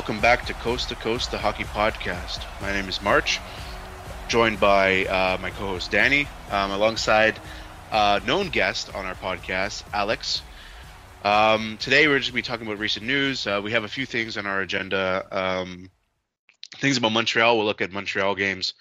Welcome 0.00 0.22
back 0.22 0.46
to 0.46 0.54
Coast 0.54 0.88
to 0.88 0.94
Coast, 0.94 1.30
the 1.30 1.36
hockey 1.36 1.64
podcast. 1.64 2.42
My 2.62 2.72
name 2.72 2.88
is 2.88 3.02
March, 3.02 3.38
joined 4.28 4.58
by 4.58 5.04
uh, 5.04 5.36
my 5.42 5.50
co 5.50 5.66
host 5.66 5.90
Danny, 5.90 6.26
um, 6.50 6.70
alongside 6.70 7.38
a 7.92 8.22
known 8.26 8.48
guest 8.48 8.94
on 8.94 9.04
our 9.04 9.14
podcast, 9.14 9.82
Alex. 9.92 10.40
Um, 11.22 11.76
today, 11.78 12.08
we're 12.08 12.18
just 12.18 12.32
going 12.32 12.42
to 12.42 12.48
be 12.48 12.50
talking 12.50 12.66
about 12.66 12.78
recent 12.78 13.04
news. 13.04 13.46
Uh, 13.46 13.60
we 13.62 13.72
have 13.72 13.84
a 13.84 13.88
few 13.88 14.06
things 14.06 14.38
on 14.38 14.46
our 14.46 14.62
agenda. 14.62 15.26
Um, 15.30 15.90
things 16.78 16.96
about 16.96 17.12
Montreal. 17.12 17.58
We'll 17.58 17.66
look 17.66 17.82
at 17.82 17.92
Montreal 17.92 18.34
games 18.36 18.72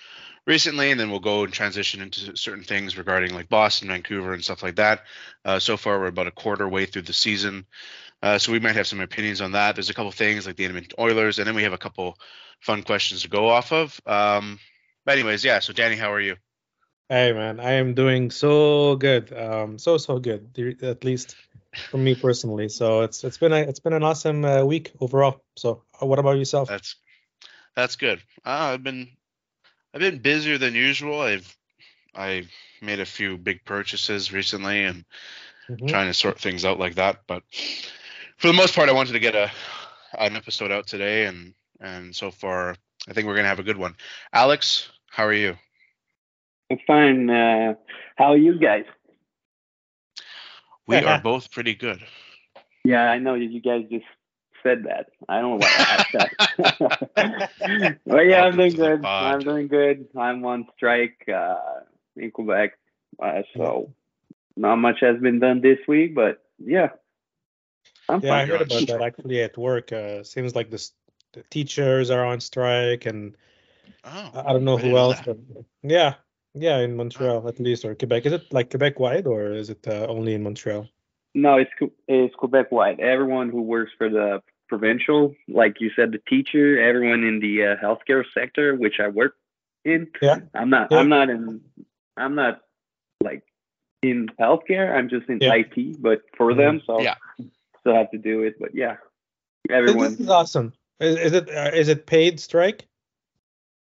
recently, 0.45 0.89
and 0.89 0.97
then 0.97 1.11
we'll 1.11 1.19
go 1.19 1.43
and 1.43 1.51
transition 1.51 2.01
into 2.01 2.37
certain 2.37 2.63
things 2.63 2.97
regarding 2.97 3.33
like 3.33 3.49
Boston, 3.49 3.89
Vancouver, 3.89 4.31
and 4.31 4.41
stuff 4.41 4.63
like 4.63 4.77
that. 4.77 5.03
Uh, 5.43 5.59
so 5.59 5.75
far, 5.75 5.99
we're 5.99 6.07
about 6.07 6.27
a 6.27 6.31
quarter 6.31 6.67
way 6.69 6.85
through 6.85 7.01
the 7.01 7.11
season. 7.11 7.65
Uh, 8.21 8.37
so 8.37 8.51
we 8.51 8.59
might 8.59 8.75
have 8.75 8.87
some 8.87 8.99
opinions 8.99 9.41
on 9.41 9.53
that. 9.53 9.75
There's 9.75 9.89
a 9.89 9.93
couple 9.93 10.11
things 10.11 10.45
like 10.45 10.55
the 10.55 10.65
Edmonton 10.65 10.91
Oilers, 10.99 11.39
and 11.39 11.47
then 11.47 11.55
we 11.55 11.63
have 11.63 11.73
a 11.73 11.77
couple 11.77 12.17
fun 12.59 12.83
questions 12.83 13.21
to 13.21 13.29
go 13.29 13.47
off 13.47 13.71
of. 13.71 13.99
Um, 14.05 14.59
but 15.05 15.13
anyways, 15.13 15.43
yeah. 15.43 15.59
So 15.59 15.73
Danny, 15.73 15.95
how 15.95 16.11
are 16.11 16.19
you? 16.19 16.35
Hey 17.07 17.31
man, 17.33 17.59
I 17.59 17.73
am 17.73 17.95
doing 17.95 18.29
so 18.29 18.95
good. 18.95 19.33
Um, 19.33 19.79
so 19.79 19.97
so 19.97 20.19
good, 20.19 20.77
at 20.83 21.03
least 21.03 21.35
for 21.89 21.97
me 21.97 22.13
personally. 22.13 22.69
So 22.69 23.01
it's 23.01 23.23
it's 23.23 23.37
been 23.37 23.53
a 23.53 23.61
it's 23.61 23.79
been 23.79 23.93
an 23.93 24.03
awesome 24.03 24.45
uh, 24.45 24.63
week 24.63 24.91
overall. 24.99 25.41
So 25.55 25.83
uh, 26.01 26.05
what 26.05 26.19
about 26.19 26.37
yourself? 26.37 26.69
That's 26.69 26.95
that's 27.75 27.95
good. 27.95 28.21
Uh, 28.45 28.73
I've 28.73 28.83
been 28.83 29.07
I've 29.93 30.01
been 30.01 30.19
busier 30.19 30.57
than 30.57 30.75
usual. 30.75 31.19
I've 31.19 31.57
I 32.13 32.47
made 32.81 32.99
a 32.99 33.05
few 33.05 33.37
big 33.37 33.65
purchases 33.65 34.31
recently 34.31 34.83
and 34.83 35.05
mm-hmm. 35.69 35.87
trying 35.87 36.07
to 36.07 36.13
sort 36.13 36.39
things 36.39 36.65
out 36.65 36.79
like 36.79 36.95
that. 36.95 37.21
But 37.27 37.43
for 38.39 38.47
the 38.47 38.53
most 38.53 38.73
part, 38.73 38.89
I 38.89 38.93
wanted 38.93 39.13
to 39.13 39.19
get 39.19 39.35
a 39.35 39.51
an 40.17 40.35
episode 40.35 40.71
out 40.71 40.87
today, 40.87 41.25
and 41.25 41.53
and 41.79 42.15
so 42.15 42.31
far, 42.31 42.75
I 43.07 43.13
think 43.13 43.27
we're 43.27 43.35
gonna 43.35 43.49
have 43.49 43.59
a 43.59 43.63
good 43.63 43.77
one. 43.77 43.95
Alex, 44.33 44.89
how 45.11 45.25
are 45.25 45.33
you? 45.33 45.55
I'm 46.71 46.79
fine. 46.87 47.29
Uh, 47.29 47.75
how 48.15 48.31
are 48.31 48.37
you 48.37 48.57
guys? 48.57 48.85
We 50.87 50.95
are 50.95 51.21
both 51.23 51.51
pretty 51.51 51.75
good. 51.75 51.99
Yeah, 52.85 53.11
I 53.11 53.19
know 53.19 53.35
you 53.35 53.61
guys 53.61 53.83
just 53.91 54.05
said 54.63 54.85
that. 54.85 55.07
I 55.27 55.41
don't 55.41 55.59
know 55.59 55.67
why 55.67 55.73
I 55.77 55.95
asked 55.95 56.13
that. 57.15 57.99
but 58.05 58.25
yeah, 58.25 58.43
I'm 58.43 58.55
doing 58.55 58.73
good. 58.73 59.05
I'm 59.05 59.39
doing 59.39 59.67
good. 59.67 60.07
I'm 60.17 60.45
on 60.45 60.67
strike 60.75 61.27
uh, 61.33 61.81
in 62.15 62.31
Quebec, 62.31 62.77
uh, 63.21 63.41
so 63.55 63.93
not 64.55 64.77
much 64.77 65.01
has 65.01 65.19
been 65.19 65.39
done 65.39 65.61
this 65.61 65.79
week. 65.87 66.15
But 66.15 66.41
yeah, 66.57 66.89
I'm 68.09 68.21
yeah, 68.21 68.33
I 68.33 68.45
heard 68.45 68.61
about 68.61 68.87
that 68.87 69.01
actually 69.07 69.41
at 69.41 69.57
work. 69.57 69.91
Uh, 69.91 70.23
seems 70.23 70.55
like 70.55 70.71
the 70.71 70.89
teachers 71.49 72.09
are 72.09 72.25
on 72.25 72.39
strike, 72.39 73.05
and 73.05 73.37
oh, 74.03 74.31
I 74.33 74.51
don't 74.51 74.65
know 74.65 74.77
who 74.77 74.97
else. 74.97 75.19
But 75.23 75.37
yeah, 75.83 76.15
yeah, 76.53 76.79
in 76.79 76.97
Montreal 76.97 77.47
at 77.47 77.59
least 77.59 77.85
or 77.85 77.95
Quebec. 77.95 78.25
Is 78.25 78.33
it 78.33 78.51
like 78.51 78.71
Quebec 78.71 78.99
wide 78.99 79.27
or 79.27 79.53
is 79.53 79.69
it 79.69 79.87
uh, 79.87 80.07
only 80.09 80.33
in 80.33 80.43
Montreal? 80.43 80.87
No, 81.35 81.57
it's 81.57 81.71
it's 82.07 82.35
Quebec 82.35 82.71
wide. 82.71 82.99
Everyone 82.99 83.49
who 83.49 83.61
works 83.61 83.91
for 83.97 84.09
the 84.09 84.41
provincial, 84.67 85.35
like 85.47 85.79
you 85.79 85.91
said, 85.95 86.11
the 86.11 86.21
teacher, 86.27 86.81
everyone 86.81 87.23
in 87.23 87.39
the 87.39 87.63
uh, 87.63 87.75
healthcare 87.83 88.23
sector, 88.33 88.75
which 88.75 88.99
I 88.99 89.07
work 89.09 89.35
in. 89.85 90.07
Yeah. 90.21 90.39
I'm 90.55 90.71
not. 90.71 90.87
Yeah. 90.89 90.97
I'm 90.97 91.09
not 91.09 91.29
in. 91.29 91.61
I'm 92.17 92.33
not 92.33 92.61
like 93.23 93.43
in 94.01 94.29
healthcare. 94.39 94.91
I'm 94.95 95.09
just 95.09 95.29
in 95.29 95.37
yeah. 95.39 95.53
IT, 95.53 96.01
but 96.01 96.23
for 96.35 96.49
mm-hmm. 96.49 96.59
them, 96.59 96.81
so 96.87 97.01
yeah 97.01 97.15
still 97.89 97.97
have 97.97 98.11
to 98.11 98.17
do 98.17 98.43
it. 98.43 98.55
But 98.59 98.75
yeah, 98.75 98.97
everyone. 99.69 100.11
This 100.11 100.19
is 100.21 100.29
awesome. 100.29 100.73
Is, 100.99 101.17
is 101.17 101.33
it 101.33 101.49
uh, 101.49 101.71
is 101.73 101.87
it 101.87 102.05
paid 102.05 102.39
strike? 102.39 102.87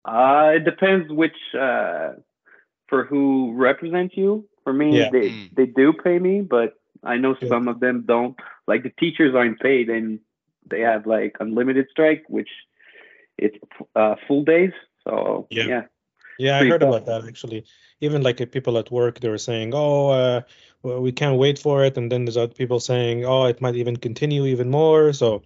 Uh, 0.03 0.51
it 0.55 0.65
depends 0.65 1.11
which 1.11 1.37
uh, 1.59 2.13
for 2.87 3.05
who 3.05 3.53
represents 3.55 4.15
you. 4.17 4.47
For 4.63 4.73
me, 4.73 4.97
yeah. 4.97 5.09
they 5.11 5.29
mm. 5.29 5.55
they 5.55 5.65
do 5.65 5.93
pay 5.93 6.19
me, 6.19 6.41
but 6.41 6.73
I 7.03 7.17
know 7.17 7.35
yeah. 7.39 7.49
some 7.49 7.67
of 7.67 7.79
them 7.79 8.03
don't. 8.05 8.35
Like 8.67 8.83
the 8.83 8.91
teachers 8.99 9.35
aren't 9.35 9.59
paid, 9.59 9.89
and 9.89 10.19
they 10.69 10.81
have 10.81 11.05
like 11.05 11.37
unlimited 11.39 11.87
strike, 11.91 12.23
which 12.27 12.49
it's 13.37 13.57
uh, 13.95 14.15
full 14.27 14.43
days. 14.43 14.71
So 15.07 15.47
yeah, 15.49 15.63
yeah, 15.65 15.81
yeah 16.39 16.59
I 16.59 16.65
heard 16.65 16.81
tough. 16.81 16.89
about 16.89 17.05
that 17.05 17.27
actually. 17.27 17.65
Even 18.01 18.23
like 18.23 18.37
people 18.51 18.77
at 18.77 18.91
work, 18.91 19.19
they 19.19 19.29
were 19.29 19.37
saying, 19.37 19.71
"Oh, 19.73 20.09
uh, 20.09 20.41
well, 20.85 21.01
we 21.01 21.11
can't 21.11 21.37
wait 21.37 21.57
for 21.57 21.83
it. 21.83 21.97
And 21.97 22.11
then 22.11 22.25
there's 22.25 22.37
other 22.37 22.53
people 22.53 22.79
saying, 22.79 23.25
oh, 23.25 23.45
it 23.45 23.59
might 23.59 23.75
even 23.75 23.97
continue 23.97 24.45
even 24.45 24.69
more. 24.69 25.11
So 25.13 25.41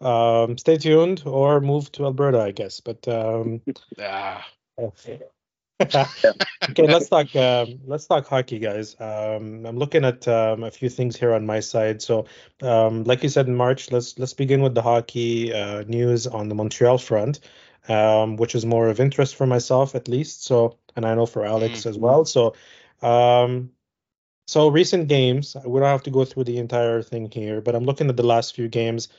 um, 0.00 0.56
stay 0.56 0.78
tuned 0.78 1.24
or 1.26 1.60
move 1.60 1.90
to 1.92 2.04
Alberta, 2.04 2.40
I 2.40 2.52
guess. 2.52 2.80
But 2.80 3.06
um, 3.08 3.60
ah. 4.00 4.46
okay, 5.80 6.86
let's 6.86 7.08
talk. 7.08 7.34
Um, 7.36 7.80
let's 7.86 8.06
talk 8.06 8.26
hockey, 8.26 8.58
guys. 8.58 8.96
Um, 9.00 9.64
I'm 9.66 9.76
looking 9.78 10.04
at 10.04 10.26
um, 10.26 10.64
a 10.64 10.70
few 10.70 10.88
things 10.88 11.16
here 11.16 11.32
on 11.32 11.46
my 11.46 11.60
side. 11.60 12.02
So, 12.02 12.26
um, 12.62 13.04
like 13.04 13.22
you 13.22 13.28
said 13.28 13.46
in 13.46 13.54
March, 13.54 13.92
let's 13.92 14.18
let's 14.18 14.34
begin 14.34 14.62
with 14.62 14.74
the 14.74 14.82
hockey 14.82 15.52
uh, 15.52 15.84
news 15.86 16.26
on 16.26 16.48
the 16.48 16.54
Montreal 16.56 16.98
front, 16.98 17.40
um, 17.88 18.36
which 18.36 18.56
is 18.56 18.66
more 18.66 18.88
of 18.88 18.98
interest 18.98 19.36
for 19.36 19.46
myself 19.46 19.94
at 19.94 20.08
least. 20.08 20.44
So, 20.44 20.78
and 20.96 21.04
I 21.06 21.14
know 21.14 21.26
for 21.26 21.44
Alex 21.44 21.82
mm. 21.82 21.90
as 21.90 21.98
well. 21.98 22.24
So, 22.24 22.54
um, 23.02 23.70
so 24.48 24.68
recent 24.68 25.08
games, 25.08 25.54
we 25.66 25.78
don't 25.78 25.90
have 25.90 26.04
to 26.04 26.10
go 26.10 26.24
through 26.24 26.44
the 26.44 26.56
entire 26.56 27.02
thing 27.02 27.30
here, 27.30 27.60
but 27.60 27.74
I'm 27.74 27.84
looking 27.84 28.08
at 28.08 28.16
the 28.16 28.22
last 28.26 28.54
few 28.54 28.66
games 28.66 29.10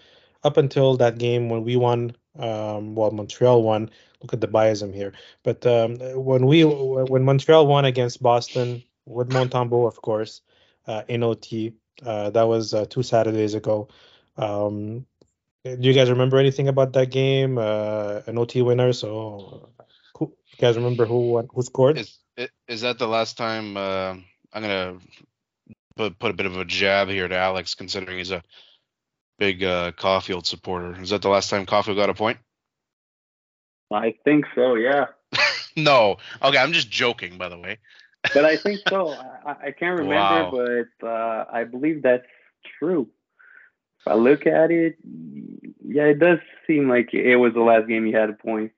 up 0.43 0.57
until 0.57 0.97
that 0.97 1.19
game 1.19 1.49
when 1.49 1.63
we 1.63 1.75
won. 1.75 2.15
Um, 2.39 2.95
well, 2.95 3.11
Montreal 3.11 3.61
won. 3.61 3.91
Look 4.23 4.33
at 4.33 4.41
the 4.41 4.47
biasm 4.47 4.91
here. 4.91 5.13
But 5.43 5.67
um, 5.67 5.97
when 6.15 6.47
we 6.47 6.63
when 6.63 7.25
Montreal 7.25 7.67
won 7.67 7.85
against 7.85 8.23
Boston 8.23 8.81
with 9.05 9.29
Montembeault, 9.29 9.87
of 9.87 10.01
course, 10.01 10.41
uh, 10.87 11.03
in 11.07 11.21
OT, 11.21 11.73
uh, 12.03 12.31
that 12.31 12.47
was 12.47 12.73
uh, 12.73 12.85
two 12.89 13.03
Saturdays 13.03 13.53
ago. 13.53 13.87
Um, 14.35 15.05
do 15.63 15.77
you 15.79 15.93
guys 15.93 16.09
remember 16.09 16.37
anything 16.37 16.69
about 16.69 16.93
that 16.93 17.11
game? 17.11 17.59
Uh, 17.59 18.21
an 18.25 18.39
OT 18.39 18.63
winner. 18.63 18.93
So, 18.93 19.69
who, 20.17 20.33
you 20.47 20.57
guys 20.57 20.75
remember 20.75 21.05
who 21.05 21.47
who 21.53 21.61
scored? 21.61 21.99
Is, 21.99 22.17
is 22.67 22.81
that 22.81 22.97
the 22.97 23.07
last 23.07 23.37
time? 23.37 24.25
I'm 24.53 24.61
gonna 24.61 24.97
put 25.95 26.19
put 26.19 26.31
a 26.31 26.33
bit 26.33 26.45
of 26.45 26.57
a 26.57 26.65
jab 26.65 27.09
here 27.09 27.27
to 27.27 27.35
Alex, 27.35 27.75
considering 27.75 28.17
he's 28.17 28.31
a 28.31 28.43
big 29.37 29.63
uh, 29.63 29.91
Caufield 29.91 30.45
supporter. 30.45 30.99
Is 31.01 31.09
that 31.09 31.21
the 31.21 31.29
last 31.29 31.49
time 31.49 31.65
Caufield 31.65 31.95
got 31.95 32.09
a 32.09 32.13
point? 32.13 32.37
I 33.91 34.15
think 34.23 34.45
so. 34.55 34.75
Yeah. 34.75 35.07
no. 35.75 36.17
Okay, 36.43 36.57
I'm 36.57 36.73
just 36.73 36.89
joking, 36.89 37.37
by 37.37 37.49
the 37.49 37.57
way. 37.57 37.77
but 38.33 38.45
I 38.45 38.57
think 38.57 38.81
so. 38.87 39.09
I, 39.11 39.55
I 39.67 39.71
can't 39.71 39.97
remember, 39.97 40.13
wow. 40.13 40.51
but 40.99 41.07
uh, 41.07 41.45
I 41.51 41.63
believe 41.63 42.03
that's 42.03 42.25
true. 42.77 43.07
If 44.01 44.07
I 44.07 44.15
look 44.15 44.45
at 44.45 44.71
it, 44.71 44.97
yeah, 45.85 46.03
it 46.03 46.19
does 46.19 46.39
seem 46.67 46.89
like 46.89 47.13
it 47.13 47.37
was 47.37 47.53
the 47.53 47.61
last 47.61 47.87
game 47.87 48.05
he 48.05 48.11
had 48.11 48.29
a 48.29 48.33
point. 48.33 48.71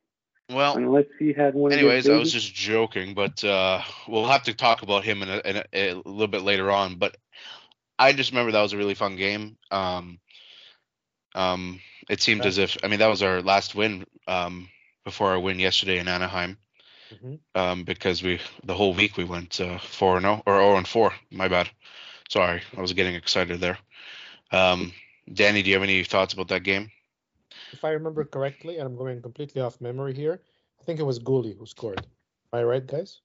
Well, 0.51 0.75
unless 0.75 1.05
he 1.19 1.33
had 1.33 1.53
one. 1.53 1.71
Anyways, 1.71 2.09
I 2.09 2.15
was 2.15 2.31
just 2.31 2.53
joking, 2.53 3.13
but 3.13 3.43
uh, 3.43 3.81
we'll 4.07 4.27
have 4.27 4.43
to 4.43 4.53
talk 4.53 4.81
about 4.81 5.03
him 5.03 5.21
in 5.23 5.29
a, 5.29 5.37
in 5.45 5.57
a, 5.57 5.63
a, 5.73 5.93
little 5.93 6.27
bit 6.27 6.41
later 6.41 6.71
on. 6.71 6.95
But 6.95 7.15
I 7.97 8.13
just 8.13 8.31
remember 8.31 8.51
that 8.51 8.61
was 8.61 8.73
a 8.73 8.77
really 8.77 8.93
fun 8.93 9.15
game. 9.15 9.57
Um, 9.69 10.19
um, 11.35 11.79
it 12.09 12.21
seemed 12.21 12.45
as 12.45 12.57
if 12.57 12.77
I 12.83 12.87
mean 12.87 12.99
that 12.99 13.07
was 13.07 13.23
our 13.23 13.41
last 13.41 13.75
win 13.75 14.05
um, 14.27 14.69
before 15.05 15.31
our 15.31 15.39
win 15.39 15.59
yesterday 15.59 15.99
in 15.99 16.07
Anaheim. 16.07 16.57
Mm-hmm. 17.13 17.35
Um, 17.55 17.83
because 17.83 18.23
we 18.23 18.39
the 18.63 18.73
whole 18.73 18.93
week 18.93 19.17
we 19.17 19.25
went 19.25 19.59
uh, 19.59 19.77
four 19.79 20.17
and 20.17 20.23
zero 20.23 20.43
or 20.45 20.55
zero 20.55 20.77
and 20.77 20.87
four. 20.87 21.13
My 21.29 21.47
bad. 21.47 21.69
Sorry, 22.29 22.61
I 22.77 22.81
was 22.81 22.93
getting 22.93 23.15
excited 23.15 23.59
there. 23.59 23.77
Um, 24.51 24.93
Danny, 25.31 25.63
do 25.63 25.69
you 25.69 25.75
have 25.75 25.83
any 25.83 26.03
thoughts 26.03 26.33
about 26.33 26.47
that 26.49 26.63
game? 26.63 26.91
If 27.73 27.83
I 27.83 27.91
remember 27.91 28.23
correctly, 28.23 28.77
and 28.77 28.87
I'm 28.87 28.95
going 28.95 29.21
completely 29.21 29.61
off 29.61 29.81
memory 29.81 30.13
here, 30.13 30.41
I 30.79 30.83
think 30.83 30.99
it 30.99 31.03
was 31.03 31.19
Guhle 31.19 31.57
who 31.57 31.65
scored. 31.65 31.99
Am 31.99 32.59
I 32.59 32.63
right, 32.63 32.85
guys? 32.85 33.21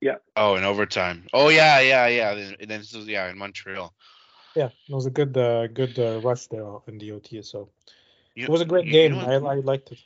Yeah. 0.00 0.16
Oh, 0.36 0.56
in 0.56 0.64
overtime. 0.64 1.26
Oh 1.32 1.48
yeah, 1.48 1.80
yeah, 1.80 2.06
yeah. 2.08 2.32
And 2.32 2.70
then 2.70 2.80
this 2.80 2.92
was 2.92 3.06
yeah 3.06 3.28
in 3.30 3.38
Montreal. 3.38 3.92
Yeah, 4.54 4.68
it 4.88 4.94
was 4.94 5.06
a 5.06 5.10
good 5.10 5.36
uh, 5.36 5.66
good 5.68 5.98
uh, 5.98 6.20
rush 6.20 6.46
there 6.46 6.66
in 6.86 6.98
the 6.98 7.12
OT. 7.12 7.42
So 7.42 7.70
you, 8.34 8.44
it 8.44 8.50
was 8.50 8.60
a 8.60 8.66
great 8.66 8.90
game. 8.90 9.14
I, 9.14 9.34
I 9.34 9.38
liked 9.38 9.92
it. 9.92 9.98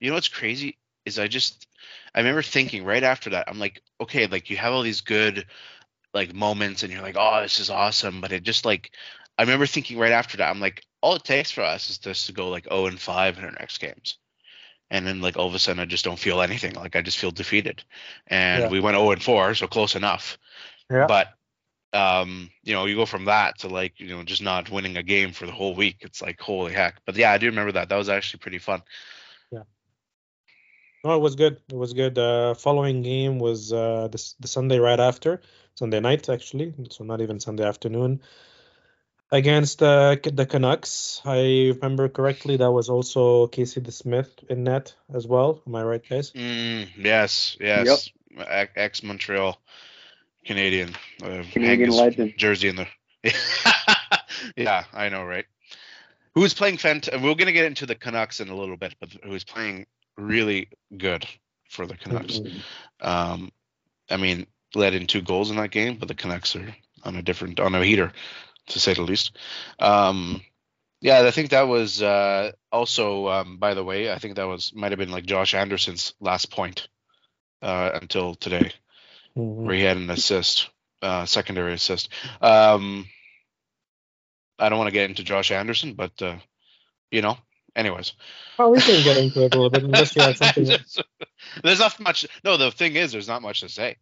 You 0.00 0.10
know 0.10 0.14
what's 0.14 0.28
crazy 0.28 0.78
is 1.04 1.18
I 1.18 1.28
just 1.28 1.66
I 2.14 2.20
remember 2.20 2.42
thinking 2.42 2.84
right 2.84 3.02
after 3.02 3.30
that 3.30 3.48
I'm 3.48 3.58
like 3.58 3.82
okay 4.00 4.26
like 4.26 4.50
you 4.50 4.56
have 4.56 4.72
all 4.72 4.82
these 4.82 5.02
good 5.02 5.46
like 6.12 6.34
moments 6.34 6.82
and 6.82 6.92
you're 6.92 7.02
like 7.02 7.16
oh 7.18 7.42
this 7.42 7.60
is 7.60 7.70
awesome 7.70 8.20
but 8.20 8.32
it 8.32 8.42
just 8.42 8.64
like 8.64 8.90
I 9.38 9.42
remember 9.42 9.66
thinking 9.66 9.98
right 9.98 10.12
after 10.12 10.38
that 10.38 10.50
I'm 10.50 10.60
like 10.60 10.84
all 11.04 11.16
it 11.16 11.22
takes 11.22 11.50
for 11.50 11.60
us 11.60 11.90
is 11.90 11.98
just 11.98 12.24
to 12.26 12.32
go 12.32 12.48
like 12.48 12.64
0 12.64 12.86
and 12.86 12.98
5 12.98 13.38
in 13.38 13.44
our 13.44 13.50
next 13.50 13.76
games. 13.78 14.16
And 14.90 15.06
then 15.06 15.20
like 15.20 15.36
all 15.36 15.46
of 15.46 15.54
a 15.54 15.58
sudden 15.58 15.78
I 15.78 15.84
just 15.84 16.04
don't 16.04 16.18
feel 16.18 16.40
anything. 16.40 16.72
Like 16.72 16.96
I 16.96 17.02
just 17.02 17.18
feel 17.18 17.30
defeated. 17.30 17.84
And 18.26 18.62
yeah. 18.62 18.68
we 18.70 18.80
went 18.80 18.96
0 18.96 19.10
and 19.10 19.22
4, 19.22 19.54
so 19.54 19.66
close 19.66 19.96
enough. 19.96 20.38
Yeah. 20.90 21.06
But 21.06 21.28
um, 21.92 22.50
you 22.62 22.72
know, 22.72 22.86
you 22.86 22.96
go 22.96 23.04
from 23.04 23.26
that 23.26 23.58
to 23.58 23.68
like, 23.68 24.00
you 24.00 24.08
know, 24.08 24.22
just 24.22 24.40
not 24.40 24.70
winning 24.70 24.96
a 24.96 25.02
game 25.02 25.32
for 25.32 25.44
the 25.44 25.52
whole 25.52 25.74
week. 25.74 25.98
It's 26.00 26.22
like 26.22 26.40
holy 26.40 26.72
heck. 26.72 26.94
But 27.04 27.16
yeah, 27.16 27.32
I 27.32 27.38
do 27.38 27.46
remember 27.46 27.72
that. 27.72 27.90
That 27.90 27.96
was 27.96 28.08
actually 28.08 28.38
pretty 28.38 28.58
fun. 28.58 28.82
Yeah. 29.52 29.64
No, 31.04 31.16
it 31.16 31.20
was 31.20 31.34
good. 31.34 31.60
It 31.68 31.76
was 31.76 31.92
good. 31.92 32.18
Uh, 32.18 32.54
following 32.54 33.02
game 33.02 33.38
was 33.38 33.74
uh, 33.74 34.08
the 34.10 34.32
the 34.40 34.48
Sunday 34.48 34.78
right 34.78 34.98
after 34.98 35.42
Sunday 35.74 36.00
night 36.00 36.30
actually, 36.30 36.72
so 36.90 37.04
not 37.04 37.20
even 37.20 37.40
Sunday 37.40 37.64
afternoon 37.64 38.22
against 39.30 39.82
uh, 39.82 40.16
the 40.22 40.46
Canucks. 40.46 41.20
I 41.24 41.72
remember 41.74 42.08
correctly 42.08 42.56
that 42.56 42.70
was 42.70 42.88
also 42.88 43.46
Casey 43.48 43.80
DeSmith 43.80 44.44
in 44.48 44.64
net 44.64 44.94
as 45.12 45.26
well. 45.26 45.60
Am 45.66 45.74
I 45.74 45.82
right, 45.82 46.02
guys? 46.08 46.30
Mm, 46.32 46.88
yes, 46.96 47.56
yes. 47.60 48.10
Yep. 48.36 48.70
Ex 48.76 49.02
Montreal 49.02 49.58
Canadian. 50.44 50.94
Uh, 51.22 51.42
Canadian 51.50 51.90
legend. 51.90 52.34
Jersey 52.36 52.68
in 52.68 52.76
there. 52.76 52.88
yeah, 54.56 54.84
I 54.92 55.08
know, 55.08 55.24
right? 55.24 55.46
Who's 56.34 56.52
playing 56.52 56.78
fant? 56.78 57.10
We're 57.22 57.34
gonna 57.34 57.52
get 57.52 57.64
into 57.64 57.86
the 57.86 57.94
Canucks 57.94 58.40
in 58.40 58.48
a 58.48 58.56
little 58.56 58.76
bit, 58.76 58.94
but 59.00 59.10
who's 59.24 59.44
playing 59.44 59.86
really 60.16 60.68
good 60.96 61.26
for 61.70 61.86
the 61.86 61.96
Canucks? 61.96 62.38
Mm-hmm. 62.38 63.06
Um, 63.06 63.52
I 64.10 64.16
mean, 64.16 64.46
led 64.74 64.94
in 64.94 65.06
two 65.06 65.22
goals 65.22 65.50
in 65.50 65.56
that 65.56 65.70
game, 65.70 65.96
but 65.96 66.08
the 66.08 66.14
Canucks 66.14 66.56
are 66.56 66.74
on 67.04 67.16
a 67.16 67.22
different 67.22 67.60
on 67.60 67.74
a 67.74 67.84
heater, 67.84 68.12
to 68.68 68.80
say 68.80 68.94
the 68.94 69.02
least. 69.02 69.36
Um, 69.78 70.40
yeah, 71.00 71.20
I 71.20 71.30
think 71.32 71.50
that 71.50 71.68
was 71.68 72.02
uh, 72.02 72.52
also, 72.72 73.28
um, 73.28 73.58
by 73.58 73.74
the 73.74 73.84
way, 73.84 74.10
I 74.10 74.18
think 74.18 74.36
that 74.36 74.48
was 74.48 74.72
might 74.74 74.92
have 74.92 74.98
been 74.98 75.10
like 75.10 75.26
Josh 75.26 75.54
Anderson's 75.54 76.14
last 76.20 76.50
point 76.50 76.88
uh, 77.60 77.90
until 78.00 78.34
today 78.34 78.72
mm-hmm. 79.36 79.66
where 79.66 79.74
he 79.74 79.82
had 79.82 79.98
an 79.98 80.08
assist, 80.10 80.70
uh, 81.02 81.26
secondary 81.26 81.74
assist. 81.74 82.08
Um, 82.40 83.06
I 84.58 84.68
don't 84.68 84.78
want 84.78 84.88
to 84.88 84.94
get 84.94 85.10
into 85.10 85.24
Josh 85.24 85.50
Anderson, 85.50 85.94
but 85.94 86.20
uh, 86.22 86.36
you 87.10 87.22
know, 87.22 87.36
anyways. 87.76 88.14
Oh, 88.58 88.70
we 88.70 88.80
can 88.80 89.02
get 89.04 89.18
into 89.18 89.44
it 89.44 89.54
a 89.54 89.60
little 89.60 89.70
bit 89.70 89.82
unless 89.82 90.16
you 90.16 90.22
have 90.22 90.36
something. 90.38 90.66
there's 91.62 91.80
not 91.80 92.00
much. 92.00 92.26
No, 92.44 92.56
the 92.56 92.70
thing 92.70 92.96
is, 92.96 93.12
there's 93.12 93.28
not 93.28 93.42
much 93.42 93.60
to 93.60 93.68
say. 93.68 93.96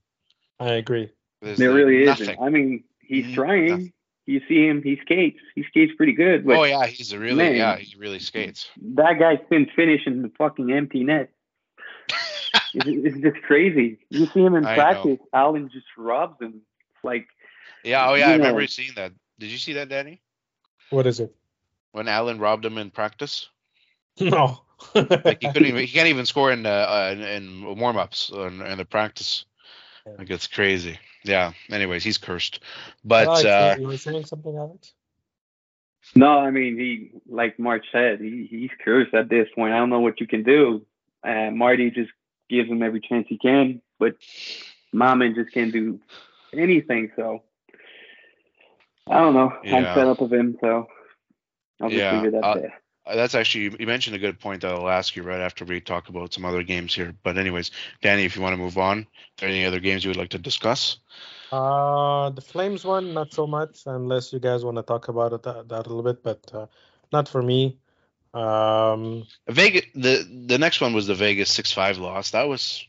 I 0.61 0.75
agree. 0.75 1.11
There's 1.41 1.59
there 1.59 1.73
really 1.73 2.05
isn't. 2.05 2.39
I 2.41 2.49
mean, 2.49 2.85
he's 3.01 3.25
mm-hmm. 3.25 3.35
trying. 3.35 3.69
Nothing. 3.69 3.93
You 4.27 4.41
see 4.49 4.67
him, 4.67 4.83
he 4.83 4.99
skates. 5.03 5.41
He 5.55 5.65
skates 5.65 5.93
pretty 5.97 6.13
good. 6.13 6.47
But, 6.47 6.57
oh 6.57 6.65
yeah, 6.65 6.87
he's 6.87 7.13
a 7.13 7.19
really 7.19 7.37
man, 7.37 7.57
yeah, 7.57 7.77
he 7.77 7.97
really 7.99 8.21
skates. 8.21 8.69
That 8.95 9.19
guy's 9.19 9.41
been 9.51 9.67
finishing 9.75 10.23
the 10.23 10.31
fucking 10.39 10.73
empty 10.73 11.03
net 11.03 11.31
it's, 12.75 12.87
it's, 12.87 13.19
just 13.19 13.43
crazy. 13.45 13.99
You 14.11 14.27
see 14.27 14.41
him 14.41 14.55
in 14.55 14.65
I 14.65 14.75
practice, 14.75 15.19
know. 15.19 15.29
Allen 15.33 15.71
just 15.73 15.87
robs 15.97 16.41
him. 16.41 16.63
like 17.03 17.27
yeah, 17.85 18.09
oh 18.09 18.15
yeah, 18.15 18.27
I 18.29 18.31
know. 18.33 18.39
remember 18.39 18.67
seeing 18.67 18.93
that. 18.97 19.13
Did 19.39 19.51
you 19.51 19.59
see 19.59 19.75
that, 19.75 19.89
Danny? 19.89 20.21
What 20.91 21.07
is 21.07 21.21
it? 21.21 21.35
When 21.93 22.09
Allen 22.09 22.39
robbed 22.39 22.65
him 22.65 22.79
in 22.79 22.91
practice. 22.91 23.49
No. 24.21 24.61
like 24.95 25.39
he 25.41 25.47
couldn't 25.53 25.69
even, 25.69 25.81
he 25.81 25.87
can't 25.87 26.09
even 26.09 26.27
score 26.27 26.51
in 26.53 26.67
uh, 26.67 26.69
uh 26.69 27.11
in, 27.13 27.23
in 27.23 27.79
warm 27.79 27.97
ups 27.97 28.31
in, 28.35 28.61
in 28.61 28.77
the 28.77 28.85
practice. 28.85 29.47
Yeah. 30.05 30.15
Like 30.19 30.29
it's 30.29 30.49
crazy. 30.49 30.99
Yeah. 31.25 31.53
Anyways, 31.71 32.03
he's 32.03 32.19
cursed. 32.19 32.61
But 33.05 33.29
oh, 33.29 33.49
uh, 33.49 33.77
you 33.79 33.87
were 33.87 33.97
saying 33.97 34.25
something, 34.25 34.57
Alex? 34.57 34.93
No, 36.15 36.39
I 36.39 36.51
mean 36.51 36.79
he, 36.79 37.11
like 37.29 37.59
March 37.59 37.87
said, 37.93 38.21
he, 38.21 38.47
he's 38.51 38.71
cursed 38.85 39.15
at 39.15 39.29
this 39.29 39.49
point. 39.55 39.73
I 39.73 39.79
don't 39.79 39.91
know 39.91 40.01
what 40.01 40.21
you 40.21 40.27
can 40.27 40.43
do. 40.43 40.85
Uh, 41.23 41.51
Marty 41.51 41.91
just 41.91 42.11
gives 42.51 42.69
him 42.69 42.83
every 42.83 43.01
chance 43.01 43.27
he 43.29 43.39
can, 43.39 43.81
but 43.99 44.17
Maman 44.93 45.35
just 45.35 45.53
can't 45.55 45.73
do 45.73 46.01
anything. 46.53 47.13
So 47.17 47.43
I 49.09 49.19
don't 49.19 49.35
know. 49.35 49.53
Yeah. 49.63 49.77
I'm 49.77 49.85
fed 49.95 50.07
up 50.07 50.21
of 50.21 50.33
him, 50.33 50.59
so 50.61 50.89
I'll 51.81 51.89
just 51.89 51.99
yeah. 51.99 52.21
leave 52.21 52.35
it 52.35 52.37
at 52.37 52.45
uh, 52.45 52.55
that. 52.55 52.71
That's 53.07 53.35
actually 53.35 53.77
you 53.81 53.87
mentioned 53.87 54.15
a 54.15 54.21
good 54.21 54.39
point 54.39 54.63
that 54.63 54.73
I'll 54.73 54.89
ask 54.89 55.17
you 55.17 55.23
right 55.23 55.41
after 55.41 55.65
we 55.65 55.81
talk 55.81 56.09
about 56.09 56.33
some 56.33 56.45
other 56.45 56.63
games 56.63 56.95
here. 56.95 57.15
But 57.23 57.37
anyways, 57.37 57.73
Danny, 58.01 58.25
if 58.25 58.37
you 58.37 58.43
want 58.43 58.53
to 58.53 58.63
move 58.63 58.79
on, 58.79 59.01
are 59.01 59.07
there 59.39 59.49
any 59.49 59.65
other 59.65 59.81
games 59.81 60.05
you 60.05 60.11
would 60.11 60.17
like 60.17 60.31
to 60.31 60.39
discuss? 60.39 60.99
Uh, 61.51 62.31
the 62.31 62.41
Flames 62.41 62.85
one, 62.85 63.13
not 63.13 63.33
so 63.35 63.47
much, 63.47 63.81
unless 63.87 64.33
you 64.33 64.39
guys 64.39 64.65
want 64.65 64.77
to 64.77 64.83
talk 64.83 65.09
about 65.09 65.33
it 65.33 65.43
that, 65.43 65.69
that 65.69 65.87
a 65.87 65.89
little 65.93 66.03
bit, 66.03 66.23
but 66.23 66.51
uh, 66.55 66.67
not 67.13 67.29
for 67.29 67.43
me. 67.43 67.79
Um, 68.33 69.27
Vegas. 69.49 69.85
The 69.95 70.45
the 70.47 70.59
next 70.59 70.81
one 70.81 70.95
was 70.95 71.07
the 71.07 71.15
Vegas 71.15 71.51
six 71.51 71.73
five 71.73 71.99
loss. 71.99 72.31
That 72.31 72.49
was. 72.49 72.87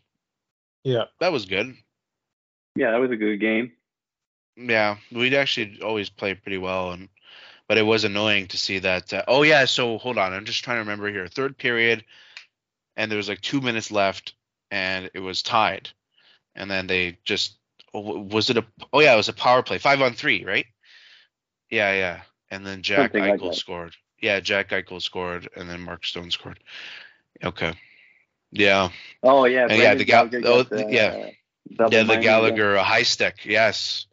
Yeah. 0.84 1.06
That 1.20 1.32
was 1.32 1.46
good. 1.46 1.76
Yeah, 2.76 2.92
that 2.92 3.00
was 3.00 3.12
a 3.12 3.16
good 3.16 3.40
game. 3.40 3.74
Yeah, 4.56 4.98
we'd 5.12 5.34
actually 5.34 5.82
always 5.82 6.10
play 6.10 6.36
pretty 6.36 6.58
well, 6.58 6.92
and 6.92 7.10
but 7.68 7.78
it 7.78 7.84
was 7.84 8.04
annoying 8.04 8.48
to 8.48 8.58
see 8.58 8.80
that. 8.80 9.14
Uh, 9.14 9.24
oh 9.28 9.44
yeah, 9.44 9.66
so 9.66 9.98
hold 9.98 10.18
on, 10.18 10.34
I'm 10.34 10.46
just 10.46 10.64
trying 10.64 10.78
to 10.78 10.82
remember 10.82 11.10
here. 11.10 11.28
Third 11.28 11.58
period, 11.58 12.04
and 12.96 13.10
there 13.10 13.18
was 13.18 13.30
like 13.30 13.42
two 13.42 13.62
minutes 13.62 13.92
left, 13.92 14.34
and 14.72 15.10
it 15.14 15.20
was 15.20 15.42
tied, 15.44 15.90
and 16.56 16.70
then 16.70 16.88
they 16.88 17.18
just 17.24 17.58
oh, 17.94 18.20
was 18.20 18.50
it 18.50 18.58
a 18.58 18.66
oh 18.92 19.00
yeah 19.00 19.14
it 19.14 19.18
was 19.18 19.30
a 19.30 19.34
power 19.34 19.64
play 19.64 19.78
five 19.78 20.02
on 20.02 20.14
three 20.14 20.44
right? 20.44 20.66
Yeah 21.70 21.94
yeah, 21.94 22.22
and 22.52 22.66
then 22.66 22.82
Jack 22.82 23.14
Something 23.14 23.24
Eichel 23.24 23.48
like 23.48 23.58
scored. 23.58 23.96
Yeah, 24.22 24.40
Jack 24.40 24.70
Eichel 24.70 25.02
scored, 25.02 25.50
and 25.56 25.70
then 25.70 25.82
Mark 25.82 26.06
Stone 26.06 26.32
scored. 26.32 26.60
Okay. 27.44 27.74
Yeah. 28.52 28.90
Oh 29.22 29.46
yeah. 29.46 29.68
Yeah, 29.74 29.96
the 29.96 30.06
Gal- 30.06 30.30
oh, 30.46 30.64
the, 30.64 30.86
yeah. 30.90 31.30
Yeah, 31.66 32.04
the 32.04 32.18
Gallagher 32.18 32.78
uh, 32.78 32.84
high 32.84 33.04
stick. 33.04 33.46
Yes. 33.46 34.06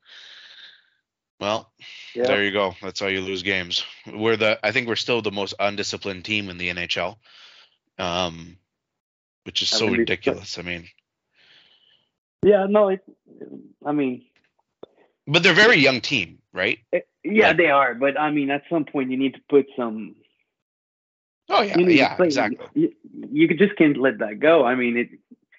Well, 1.39 1.71
yeah. 2.15 2.27
there 2.27 2.45
you 2.45 2.53
go. 2.53 2.75
That's 2.83 3.01
how 3.01 3.07
you 3.07 3.21
lose 3.21 3.43
games. 3.43 3.85
We're 4.07 4.37
the 4.37 4.59
I 4.63 4.73
think 4.73 4.89
we're 4.89 4.97
still 4.97 5.23
the 5.23 5.33
most 5.33 5.55
undisciplined 5.59 6.25
team 6.25 6.49
in 6.49 6.59
the 6.59 6.69
NHL. 6.71 7.17
Um 7.99 8.57
which 9.45 9.63
is 9.63 9.69
so 9.69 9.89
ridiculous. 9.89 10.59
I 10.59 10.63
mean 10.63 10.89
Yeah, 12.45 12.67
no, 12.69 12.89
it 12.89 13.03
I 13.85 13.93
mean 13.93 14.25
But 15.27 15.43
they're 15.43 15.55
very 15.55 15.79
young 15.79 16.01
team, 16.01 16.39
right? 16.53 16.79
It, 16.93 17.07
yeah, 17.23 17.49
like, 17.49 17.57
they 17.59 17.71
are, 17.71 17.95
but 17.95 18.19
I 18.19 18.31
mean, 18.31 18.51
at 18.51 18.63
some 18.71 18.85
point, 18.85 19.11
you 19.11 19.17
need 19.17 19.35
to 19.35 19.41
put 19.49 19.67
some. 19.77 20.17
Oh 21.49 21.63
yeah, 21.63 21.79
yeah, 21.79 22.23
exactly. 22.23 22.59
You, 22.75 22.93
you 23.31 23.49
just 23.49 23.77
can't 23.77 23.97
let 23.97 24.19
that 24.19 24.39
go. 24.39 24.65
I 24.65 24.75
mean, 24.75 24.97
it's 24.97 25.13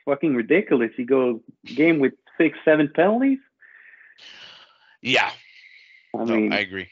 fucking 0.06 0.36
ridiculous. 0.36 0.92
You 0.98 1.06
go 1.06 1.42
game 1.66 2.00
with 2.00 2.14
six, 2.38 2.58
seven 2.66 2.90
penalties. 2.94 3.40
Yeah, 5.02 5.30
I 6.18 6.24
mean, 6.26 6.54
I 6.54 6.60
agree. 6.60 6.90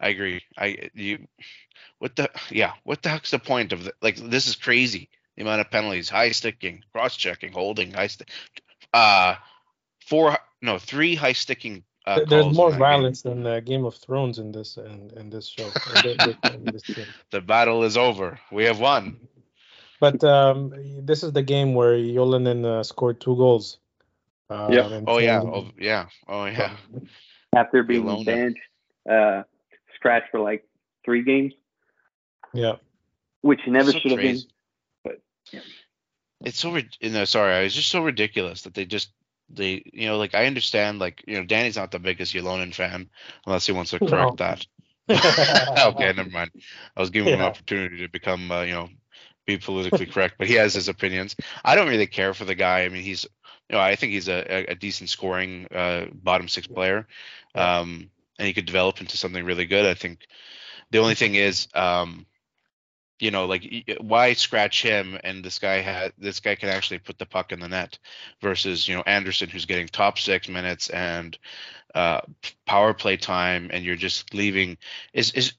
I 0.00 0.08
agree. 0.08 0.42
I 0.56 0.90
you, 0.94 1.26
what 1.98 2.16
the 2.16 2.30
yeah? 2.50 2.72
What 2.84 3.02
the 3.02 3.08
heck's 3.08 3.30
the 3.30 3.38
point 3.38 3.72
of 3.72 3.84
the, 3.84 3.92
like 4.00 4.16
this 4.16 4.46
is 4.46 4.56
crazy. 4.56 5.08
The 5.36 5.42
amount 5.42 5.60
of 5.60 5.70
penalties, 5.70 6.08
high 6.08 6.30
sticking, 6.32 6.82
cross 6.92 7.16
checking, 7.16 7.52
holding, 7.52 7.92
high 7.92 8.08
stick, 8.08 8.30
uh, 8.92 9.36
four 10.06 10.36
no 10.62 10.78
three 10.78 11.14
high 11.14 11.32
sticking 11.32 11.84
uh, 12.08 12.24
There's 12.26 12.56
more 12.56 12.70
violence 12.70 13.22
game. 13.22 13.42
than 13.42 13.46
uh, 13.46 13.60
Game 13.60 13.84
of 13.84 13.94
Thrones 13.94 14.38
in 14.38 14.50
this 14.50 14.78
in, 14.78 15.10
in 15.14 15.28
this 15.28 15.46
show. 15.46 15.70
in 16.04 16.64
this 16.72 16.84
the 17.30 17.42
battle 17.42 17.84
is 17.84 17.98
over. 17.98 18.40
We 18.50 18.64
have 18.64 18.80
won. 18.80 19.18
But 20.00 20.24
um, 20.24 20.72
this 21.04 21.22
is 21.22 21.32
the 21.32 21.42
game 21.42 21.74
where 21.74 21.98
Ylönen 21.98 22.64
uh, 22.64 22.82
scored 22.82 23.20
two 23.20 23.36
goals. 23.36 23.78
Uh, 24.48 24.68
yeah. 24.70 25.00
Oh 25.06 25.18
yeah. 25.18 25.42
Oh 25.42 25.66
yeah. 25.78 26.06
Oh 26.26 26.46
yeah. 26.46 26.76
After 27.54 27.82
being 27.82 28.04
Ylönen. 28.04 28.24
benched, 28.24 28.60
uh, 29.10 29.42
scratched 29.94 30.30
for 30.30 30.40
like 30.40 30.64
three 31.04 31.22
games. 31.22 31.54
Yeah. 32.52 32.76
Which 33.40 33.60
he 33.64 33.70
never 33.70 33.92
so 33.92 33.98
should 33.98 34.10
have 34.12 34.20
been. 34.20 34.38
But 35.04 35.20
yeah. 35.52 35.60
It's 36.44 36.58
so. 36.58 36.76
You 36.76 37.10
know, 37.10 37.24
sorry, 37.24 37.66
it's 37.66 37.74
just 37.74 37.90
so 37.90 38.02
ridiculous 38.04 38.62
that 38.62 38.74
they 38.74 38.84
just 38.84 39.10
they 39.50 39.82
you 39.92 40.06
know 40.06 40.18
like 40.18 40.34
I 40.34 40.46
understand 40.46 40.98
like 40.98 41.24
you 41.26 41.38
know 41.38 41.44
Danny's 41.44 41.76
not 41.76 41.90
the 41.90 41.98
biggest 41.98 42.34
Ylönen 42.34 42.74
fan 42.74 43.08
unless 43.46 43.66
he 43.66 43.72
wants 43.72 43.90
to 43.92 43.98
correct 43.98 44.38
no. 44.38 44.46
that. 44.46 44.66
okay, 45.86 46.12
never 46.12 46.30
mind. 46.30 46.50
I 46.96 47.00
was 47.00 47.10
giving 47.10 47.28
yeah. 47.28 47.36
him 47.36 47.40
an 47.40 47.46
opportunity 47.46 47.98
to 47.98 48.08
become 48.08 48.50
uh, 48.50 48.62
you 48.62 48.72
know 48.72 48.88
be 49.46 49.56
politically 49.56 50.06
correct, 50.06 50.34
but 50.38 50.46
he 50.46 50.54
has 50.54 50.74
his 50.74 50.88
opinions. 50.88 51.34
I 51.64 51.74
don't 51.74 51.88
really 51.88 52.06
care 52.06 52.34
for 52.34 52.44
the 52.44 52.54
guy. 52.54 52.84
I 52.84 52.88
mean, 52.90 53.02
he's 53.02 53.26
you 53.68 53.76
know 53.76 53.80
I 53.80 53.96
think 53.96 54.12
he's 54.12 54.28
a, 54.28 54.70
a 54.70 54.74
decent 54.74 55.10
scoring 55.10 55.66
uh, 55.74 56.06
bottom 56.12 56.48
six 56.48 56.66
player, 56.66 57.06
um, 57.54 58.10
and 58.38 58.46
he 58.46 58.54
could 58.54 58.66
develop 58.66 59.00
into 59.00 59.16
something 59.16 59.44
really 59.44 59.66
good. 59.66 59.86
I 59.86 59.94
think 59.94 60.26
the 60.90 60.98
only 60.98 61.14
thing 61.14 61.34
is 61.34 61.68
um, 61.74 62.26
you 63.18 63.30
know, 63.30 63.46
like 63.46 63.96
why 64.00 64.32
scratch 64.34 64.82
him 64.82 65.18
and 65.24 65.44
this 65.44 65.58
guy 65.58 65.80
had 65.80 66.12
this 66.18 66.40
guy 66.40 66.54
can 66.54 66.68
actually 66.68 66.98
put 66.98 67.18
the 67.18 67.26
puck 67.26 67.52
in 67.52 67.60
the 67.60 67.68
net 67.68 67.98
versus 68.40 68.86
you 68.86 68.94
know 68.94 69.02
Anderson 69.06 69.48
who's 69.48 69.66
getting 69.66 69.88
top 69.88 70.18
six 70.18 70.48
minutes 70.48 70.88
and 70.90 71.36
uh, 71.94 72.20
power 72.66 72.94
play 72.94 73.16
time 73.16 73.70
and 73.72 73.84
you're 73.84 73.96
just 73.96 74.34
leaving 74.34 74.78
is 75.12 75.32
is 75.32 75.54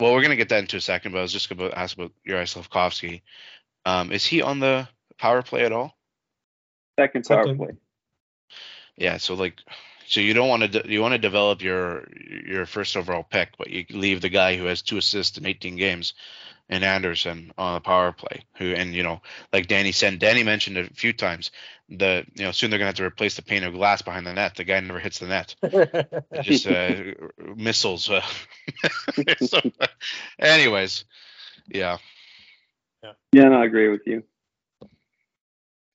well 0.00 0.14
we're 0.14 0.22
gonna 0.22 0.36
get 0.36 0.48
that 0.48 0.60
into 0.60 0.76
a 0.76 0.80
second 0.80 1.12
but 1.12 1.18
I 1.18 1.22
was 1.22 1.32
just 1.32 1.48
gonna 1.50 1.70
ask 1.70 1.96
about 1.96 2.12
Juraj 2.26 2.54
Slafkovsky. 2.54 3.22
Um, 3.84 4.10
is 4.10 4.24
he 4.24 4.40
on 4.42 4.58
the 4.60 4.88
power 5.18 5.42
play 5.42 5.64
at 5.64 5.72
all? 5.72 5.95
Second 6.98 7.26
power 7.26 7.54
play. 7.54 7.76
Yeah, 8.96 9.18
so 9.18 9.34
like 9.34 9.60
So 10.06 10.20
you 10.20 10.34
don't 10.34 10.48
want 10.48 10.62
to 10.62 10.68
de- 10.68 10.90
you 10.90 11.00
want 11.00 11.12
to 11.12 11.18
develop 11.18 11.62
your 11.62 12.06
your 12.46 12.66
first 12.66 12.96
overall 12.96 13.22
pick, 13.22 13.50
but 13.58 13.68
you 13.70 13.84
leave 13.90 14.20
the 14.20 14.28
guy 14.28 14.56
who 14.56 14.64
has 14.66 14.82
two 14.82 14.98
assists 14.98 15.36
in 15.36 15.46
18 15.46 15.76
games, 15.76 16.14
and 16.68 16.84
Anderson 16.84 17.52
on 17.58 17.74
the 17.74 17.80
power 17.80 18.12
play. 18.12 18.44
Who 18.58 18.72
and 18.72 18.94
you 18.94 19.02
know, 19.02 19.20
like 19.52 19.66
Danny 19.66 19.92
said, 19.92 20.18
Danny 20.18 20.42
mentioned 20.42 20.78
it 20.78 20.90
a 20.90 20.94
few 20.94 21.12
times. 21.12 21.50
The 21.88 22.24
you 22.34 22.44
know 22.44 22.52
soon 22.52 22.70
they're 22.70 22.78
gonna 22.78 22.88
have 22.88 22.96
to 22.96 23.04
replace 23.04 23.36
the 23.36 23.42
pane 23.42 23.64
of 23.64 23.74
glass 23.74 24.02
behind 24.02 24.26
the 24.26 24.32
net. 24.32 24.54
The 24.56 24.64
guy 24.64 24.80
never 24.80 24.98
hits 24.98 25.18
the 25.18 25.26
net. 25.26 25.54
just 26.40 26.66
uh, 26.66 27.02
missiles. 27.56 28.08
Uh, 28.08 28.22
so, 29.40 29.60
anyways, 30.38 31.04
yeah. 31.68 31.98
Yeah. 33.02 33.12
Yeah, 33.32 33.48
no, 33.50 33.60
I 33.60 33.66
agree 33.66 33.88
with 33.88 34.02
you. 34.06 34.22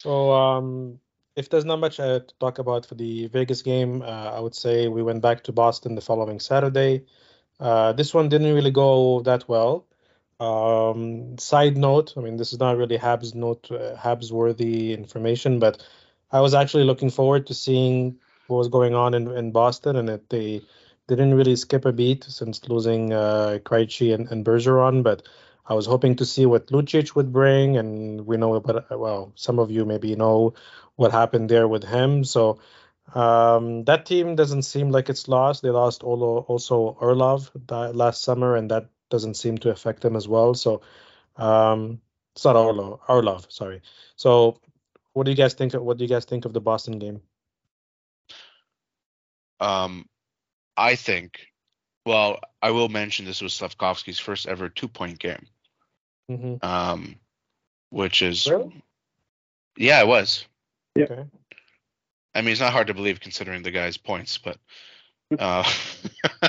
So 0.01 0.31
um, 0.33 0.99
if 1.35 1.49
there's 1.49 1.63
not 1.63 1.79
much 1.79 1.99
uh, 1.99 2.21
to 2.21 2.33
talk 2.39 2.57
about 2.57 2.87
for 2.87 2.95
the 2.95 3.27
Vegas 3.27 3.61
game, 3.61 4.01
uh, 4.01 4.31
I 4.35 4.39
would 4.39 4.55
say 4.55 4.87
we 4.87 5.03
went 5.03 5.21
back 5.21 5.43
to 5.43 5.51
Boston 5.51 5.93
the 5.93 6.01
following 6.01 6.39
Saturday. 6.39 7.05
Uh, 7.59 7.93
this 7.93 8.11
one 8.11 8.27
didn't 8.27 8.55
really 8.55 8.71
go 8.71 9.21
that 9.21 9.47
well. 9.47 9.85
Um, 10.39 11.37
side 11.37 11.77
note, 11.77 12.15
I 12.17 12.21
mean, 12.21 12.37
this 12.37 12.51
is 12.51 12.59
not 12.59 12.77
really 12.77 12.97
Habs 12.97 13.35
note, 13.35 13.69
uh, 13.69 13.95
Habs 13.95 14.31
worthy 14.31 14.91
information, 14.91 15.59
but 15.59 15.85
I 16.31 16.41
was 16.41 16.55
actually 16.55 16.85
looking 16.85 17.11
forward 17.11 17.45
to 17.47 17.53
seeing 17.53 18.17
what 18.47 18.57
was 18.57 18.69
going 18.69 18.95
on 18.95 19.13
in, 19.13 19.29
in 19.29 19.51
Boston, 19.51 19.97
and 19.97 20.09
it, 20.09 20.27
they 20.31 20.63
didn't 21.07 21.35
really 21.35 21.55
skip 21.55 21.85
a 21.85 21.91
beat 21.91 22.23
since 22.23 22.67
losing 22.67 23.13
uh, 23.13 23.59
Krejci 23.63 24.15
and, 24.15 24.27
and 24.31 24.43
Bergeron, 24.43 25.03
but 25.03 25.21
I 25.65 25.73
was 25.73 25.85
hoping 25.85 26.15
to 26.17 26.25
see 26.25 26.45
what 26.45 26.67
Lucic 26.67 27.15
would 27.15 27.31
bring, 27.31 27.77
and 27.77 28.25
we 28.25 28.37
know 28.37 28.55
about 28.55 28.89
well, 28.97 29.31
some 29.35 29.59
of 29.59 29.71
you 29.71 29.85
maybe 29.85 30.15
know 30.15 30.53
what 30.95 31.11
happened 31.11 31.49
there 31.49 31.67
with 31.67 31.83
him. 31.83 32.23
So 32.23 32.59
um, 33.13 33.83
that 33.85 34.05
team 34.05 34.35
doesn't 34.35 34.63
seem 34.63 34.89
like 34.89 35.09
it's 35.09 35.27
lost. 35.27 35.61
They 35.61 35.69
lost 35.69 36.03
Olo, 36.03 36.39
also 36.39 36.97
Orlov 36.99 37.51
last 37.69 38.23
summer, 38.23 38.55
and 38.55 38.71
that 38.71 38.89
doesn't 39.09 39.35
seem 39.35 39.57
to 39.59 39.69
affect 39.69 40.01
them 40.01 40.15
as 40.15 40.27
well. 40.27 40.53
So 40.53 40.81
um, 41.37 42.01
it's 42.35 42.45
not 42.45 42.55
Orlov, 42.55 42.99
Orlov, 43.07 43.45
sorry. 43.49 43.81
So 44.15 44.59
what 45.13 45.25
do 45.25 45.31
you 45.31 45.37
guys 45.37 45.53
think? 45.53 45.73
Of, 45.73 45.83
what 45.83 45.97
do 45.97 46.03
you 46.03 46.09
guys 46.09 46.25
think 46.25 46.45
of 46.45 46.53
the 46.53 46.61
Boston 46.61 46.99
game? 46.99 47.21
Um, 49.59 50.07
I 50.75 50.95
think. 50.95 51.39
Well, 52.05 52.39
I 52.61 52.71
will 52.71 52.89
mention 52.89 53.25
this 53.25 53.41
was 53.41 53.53
Slafkovsky's 53.53 54.17
first 54.17 54.47
ever 54.47 54.69
two-point 54.69 55.19
game. 55.19 55.45
Mm-hmm. 56.31 56.65
Um, 56.65 57.15
which 57.89 58.21
is 58.21 58.47
really? 58.47 58.83
yeah, 59.77 60.01
it 60.01 60.07
was. 60.07 60.45
Yeah. 60.95 61.05
Okay. 61.05 61.25
I 62.33 62.41
mean, 62.41 62.51
it's 62.53 62.61
not 62.61 62.71
hard 62.71 62.87
to 62.87 62.93
believe 62.93 63.19
considering 63.19 63.63
the 63.63 63.71
guy's 63.71 63.97
points, 63.97 64.37
but 64.37 64.57
uh, 65.39 65.69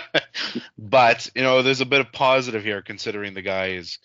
but 0.78 1.30
you 1.34 1.42
know, 1.42 1.62
there's 1.62 1.80
a 1.80 1.86
bit 1.86 2.00
of 2.00 2.12
positive 2.12 2.62
here 2.62 2.82
considering 2.82 3.34
the 3.34 3.42
guy 3.42 3.70
is 3.70 3.98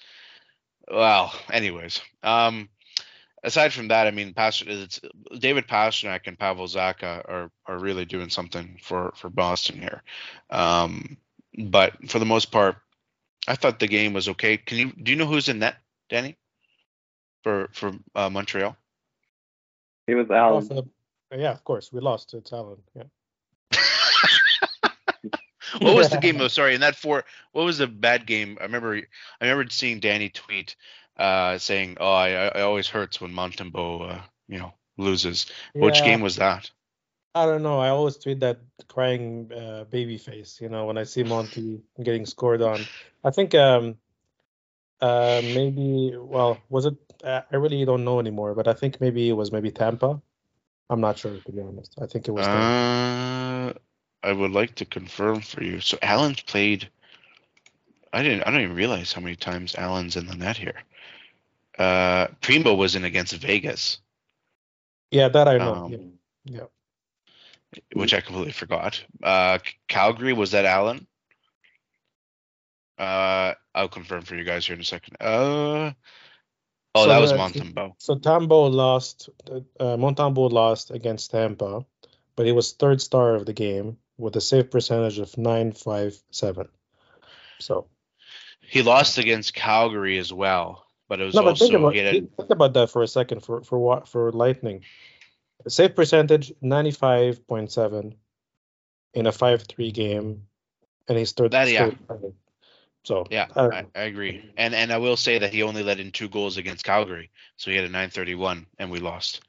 well. 0.89 1.33
Anyways, 1.51 2.01
um, 2.23 2.69
aside 3.43 3.73
from 3.73 3.89
that, 3.89 4.07
I 4.07 4.11
mean, 4.11 4.33
Pastor, 4.33 4.65
it's 4.67 4.99
David 5.39 5.67
Pastrnak 5.67 6.21
and 6.25 6.39
Pavel 6.39 6.65
Zacha 6.65 7.23
are 7.27 7.51
are 7.67 7.79
really 7.79 8.05
doing 8.05 8.29
something 8.29 8.77
for 8.81 9.13
for 9.15 9.29
Boston 9.29 9.79
here. 9.79 10.01
Um, 10.49 11.17
but 11.57 12.09
for 12.09 12.19
the 12.19 12.25
most 12.25 12.51
part, 12.51 12.77
I 13.47 13.55
thought 13.55 13.79
the 13.79 13.87
game 13.87 14.13
was 14.13 14.27
okay. 14.29 14.57
Can 14.57 14.77
you 14.77 14.91
do 14.91 15.11
you 15.11 15.17
know 15.17 15.25
who's 15.25 15.47
in 15.47 15.59
net, 15.59 15.77
Danny? 16.09 16.35
For 17.43 17.69
for 17.71 17.93
uh, 18.15 18.29
Montreal. 18.29 18.75
It 20.07 20.15
was 20.15 20.29
Allen. 20.29 20.67
Oh, 20.71 20.87
the, 21.31 21.37
yeah, 21.37 21.51
of 21.51 21.63
course 21.63 21.91
we 21.91 21.99
lost. 21.99 22.33
It's 22.33 22.51
Allen. 22.51 22.77
Yeah. 22.95 23.03
what 25.79 25.95
was 25.95 26.09
the 26.09 26.17
game 26.17 26.37
though? 26.39 26.47
Sorry, 26.47 26.75
in 26.75 26.81
that 26.81 26.95
four, 26.95 27.25
what 27.51 27.65
was 27.65 27.77
the 27.77 27.87
bad 27.87 28.25
game? 28.25 28.57
I 28.59 28.63
remember, 28.63 28.95
I 28.95 29.01
remember 29.41 29.69
seeing 29.69 29.99
Danny 29.99 30.29
tweet 30.29 30.75
uh, 31.17 31.57
saying, 31.57 31.97
"Oh, 31.99 32.11
I, 32.11 32.31
I 32.47 32.61
always 32.61 32.87
hurts 32.87 33.19
when 33.21 33.31
Montembeault, 33.31 34.11
uh, 34.11 34.21
you 34.47 34.59
know, 34.59 34.73
loses." 34.97 35.47
Yeah. 35.73 35.83
Which 35.83 36.01
game 36.03 36.21
was 36.21 36.37
that? 36.37 36.69
I 37.35 37.45
don't 37.45 37.61
know. 37.61 37.79
I 37.79 37.89
always 37.89 38.17
tweet 38.17 38.39
that 38.39 38.59
crying 38.87 39.51
uh, 39.53 39.83
baby 39.83 40.17
face. 40.17 40.59
You 40.59 40.69
know, 40.69 40.85
when 40.85 40.97
I 40.97 41.03
see 41.03 41.23
Monty 41.23 41.81
getting 42.01 42.25
scored 42.25 42.61
on. 42.61 42.81
I 43.27 43.31
think 43.31 43.53
um, 43.55 43.97
uh, 45.01 45.41
maybe. 45.43 46.15
Well, 46.15 46.61
was 46.69 46.85
it? 46.85 46.95
I 47.25 47.43
really 47.51 47.83
don't 47.83 48.05
know 48.05 48.19
anymore. 48.19 48.55
But 48.55 48.69
I 48.69 48.73
think 48.73 49.01
maybe 49.01 49.27
it 49.27 49.33
was 49.33 49.51
maybe 49.51 49.69
Tampa. 49.69 50.21
I'm 50.89 51.01
not 51.01 51.17
sure 51.17 51.35
to 51.35 51.51
be 51.51 51.59
honest. 51.59 51.93
I 52.01 52.05
think 52.05 52.29
it 52.29 52.31
was. 52.31 52.47
Uh, 52.47 53.73
I 54.23 54.31
would 54.31 54.51
like 54.51 54.75
to 54.75 54.85
confirm 54.85 55.41
for 55.41 55.61
you. 55.61 55.81
So 55.81 55.97
Allen's 56.01 56.39
played. 56.39 56.89
I 58.13 58.23
didn't. 58.23 58.43
I 58.47 58.51
don't 58.51 58.61
even 58.61 58.75
realize 58.75 59.11
how 59.11 59.19
many 59.19 59.35
times 59.35 59.75
Allen's 59.75 60.15
in 60.15 60.25
the 60.27 60.35
net 60.35 60.55
here. 60.55 60.81
Uh, 61.77 62.27
Primeau 62.39 62.75
was 62.75 62.95
in 62.95 63.03
against 63.03 63.33
Vegas. 63.35 63.99
Yeah, 65.11 65.27
that 65.27 65.49
I 65.49 65.57
know. 65.57 65.73
Um, 65.73 65.91
yeah. 65.91 65.97
yeah 66.45 66.65
which 67.93 68.13
I 68.13 68.21
completely 68.21 68.53
forgot. 68.53 69.03
Uh, 69.21 69.59
Calgary 69.87 70.33
was 70.33 70.51
that 70.51 70.65
Allen? 70.65 71.05
Uh, 72.97 73.53
I'll 73.75 73.89
confirm 73.89 74.21
for 74.23 74.35
you 74.35 74.43
guys 74.43 74.65
here 74.65 74.75
in 74.75 74.81
a 74.81 74.85
second. 74.85 75.17
Uh, 75.21 75.91
oh, 76.95 77.03
so 77.03 77.07
that 77.07 77.21
was 77.21 77.33
Montembeault. 77.33 77.93
So 77.99 78.15
Tambo 78.15 78.65
lost. 78.65 79.29
Uh, 79.49 79.97
Montembeault 79.97 80.51
lost 80.51 80.91
against 80.91 81.31
Tampa, 81.31 81.85
but 82.35 82.45
he 82.45 82.51
was 82.51 82.73
third 82.73 83.01
star 83.01 83.35
of 83.35 83.45
the 83.45 83.53
game 83.53 83.97
with 84.17 84.35
a 84.35 84.41
save 84.41 84.71
percentage 84.71 85.19
of 85.19 85.37
nine 85.37 85.73
five 85.73 86.17
seven. 86.31 86.69
So 87.59 87.87
he 88.61 88.81
lost 88.81 89.17
against 89.17 89.53
Calgary 89.53 90.17
as 90.17 90.33
well, 90.33 90.85
but 91.07 91.21
it 91.21 91.25
was 91.25 91.35
no, 91.35 91.45
also 91.45 91.65
think 91.65 91.77
about, 91.77 91.93
think 91.93 92.49
about 92.49 92.73
that 92.73 92.89
for 92.89 93.03
a 93.03 93.07
second 93.07 93.41
for 93.41 93.61
for 93.63 93.77
what 93.77 94.07
for 94.07 94.31
Lightning. 94.31 94.83
Save 95.67 95.95
percentage 95.95 96.53
95.7 96.63 98.13
in 99.13 99.25
a 99.25 99.31
5-3 99.31 99.93
game, 99.93 100.43
and 101.07 101.17
he's 101.17 101.31
third. 101.33 101.51
That 101.51 101.69
yeah. 101.69 101.91
So 103.07 103.25
yeah, 103.31 103.47
uh, 103.55 103.69
I, 103.71 103.85
I, 103.95 104.03
agree, 104.03 104.51
and 104.57 104.75
and 104.75 104.91
I 104.91 104.97
will 104.97 105.15
say 105.15 105.37
that 105.37 105.53
he 105.53 105.63
only 105.63 105.81
let 105.81 106.01
in 106.01 106.11
two 106.11 106.27
goals 106.27 106.57
against 106.57 106.83
Calgary, 106.83 107.31
so 107.55 107.71
he 107.71 107.77
had 107.77 107.85
a 107.85 107.89
931, 107.89 108.65
and 108.79 108.91
we 108.91 108.99
lost. 108.99 109.39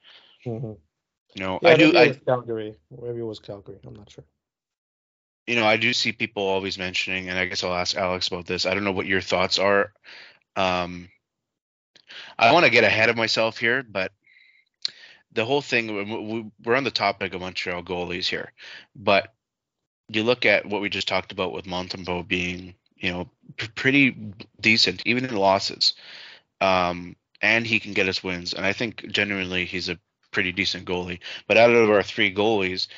Mm-hmm. 0.47 0.75
You 1.35 1.43
know, 1.43 1.59
yeah, 1.61 1.69
I 1.71 1.77
do. 1.77 1.99
I, 1.99 2.13
Calgary, 2.13 2.77
maybe 2.89 3.19
it 3.19 3.25
was 3.25 3.41
Calgary. 3.41 3.81
I'm 3.85 3.95
not 3.95 4.13
sure. 4.13 4.23
You 5.49 5.57
know, 5.57 5.67
I 5.67 5.77
do 5.77 5.93
see 5.93 6.13
people 6.13 6.45
always 6.45 6.79
mentioning, 6.79 7.29
and 7.29 7.37
I 7.37 7.47
guess 7.47 7.65
I'll 7.65 7.75
ask 7.75 7.97
Alex 7.97 8.29
about 8.29 8.47
this. 8.47 8.65
I 8.65 8.75
don't 8.75 8.85
know 8.85 8.93
what 8.93 9.07
your 9.07 9.21
thoughts 9.21 9.59
are. 9.59 9.93
Um, 10.55 11.09
I 12.39 12.53
want 12.53 12.65
to 12.65 12.71
get 12.71 12.85
ahead 12.85 13.09
of 13.09 13.17
myself 13.17 13.59
here, 13.59 13.83
but 13.83 14.13
the 15.33 15.45
whole 15.45 15.63
thing 15.63 16.53
we're 16.65 16.77
on 16.77 16.85
the 16.85 16.93
topic 16.93 17.35
of 17.35 17.41
Montreal 17.41 17.83
goalies 17.83 18.29
here, 18.29 18.53
but 18.95 19.35
you 20.09 20.23
look 20.23 20.47
at 20.47 20.65
what 20.65 20.81
we 20.81 20.89
just 20.89 21.09
talked 21.09 21.33
about 21.33 21.53
with 21.53 21.67
Montembeault 21.67 22.29
being, 22.29 22.75
you 22.99 23.13
know, 23.13 23.31
p- 23.57 23.69
pretty 23.75 24.17
decent 24.61 25.03
even 25.07 25.25
in 25.25 25.37
losses, 25.37 25.95
um, 26.61 27.17
and 27.41 27.67
he 27.67 27.81
can 27.81 27.93
get 27.93 28.09
us 28.09 28.23
wins. 28.23 28.53
And 28.53 28.65
I 28.67 28.73
think 28.73 29.11
genuinely 29.11 29.65
he's 29.65 29.89
a 29.89 29.99
pretty 30.31 30.53
decent 30.53 30.87
goalie. 30.87 31.21
But 31.47 31.57
out 31.57 31.71
of 31.71 31.91
our 31.91 32.03
three 32.03 32.35
goalies, 32.35 32.89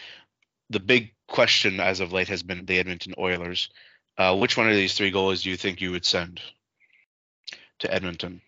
the 0.71 0.80
big 0.80 1.12
question 1.26 1.80
as 1.80 2.00
of 2.00 2.12
late 2.12 2.28
has 2.28 2.42
been 2.42 2.66
the 2.66 2.78
Edmonton 2.78 3.14
Oilers. 3.19 3.71
Uh, 4.19 4.37
which 4.37 4.57
one 4.57 4.69
of 4.69 4.75
these 4.75 4.95
three 4.95 5.12
goalies 5.12 5.42
do 5.42 5.50
you 5.50 5.57
think 5.57 5.80
you 5.80 5.92
would 5.92 6.04
send 6.04 6.40
to 7.78 7.92
Edmonton? 7.92 8.42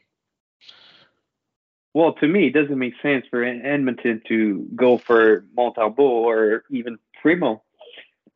Well, 1.94 2.14
to 2.14 2.26
me, 2.26 2.46
it 2.46 2.54
doesn't 2.54 2.78
make 2.78 2.94
sense 3.02 3.26
for 3.30 3.44
Edmonton 3.44 4.22
to 4.28 4.66
go 4.74 4.98
for 4.98 5.44
Montembeault 5.56 5.98
or 5.98 6.64
even 6.70 6.98
Primeau. 7.20 7.62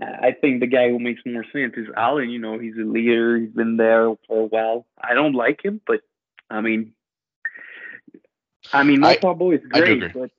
I 0.01 0.33
think 0.39 0.61
the 0.61 0.67
guy 0.67 0.91
who 0.91 0.99
makes 0.99 1.23
more 1.25 1.45
sense 1.53 1.75
is 1.77 1.87
Allen. 1.97 2.29
You 2.29 2.39
know, 2.39 2.59
he's 2.59 2.77
a 2.77 2.85
leader. 2.85 3.39
He's 3.39 3.51
been 3.51 3.77
there 3.77 4.15
for 4.27 4.43
a 4.43 4.47
while. 4.47 4.87
I 5.03 5.15
don't 5.15 5.35
like 5.35 5.65
him, 5.65 5.81
but 5.87 6.01
I 6.51 6.61
mean, 6.61 6.93
I 8.73 8.83
mean, 8.83 9.01
Montembeault 9.01 9.55
is 9.55 9.67
great, 9.69 10.03
I 10.03 10.09
but 10.09 10.31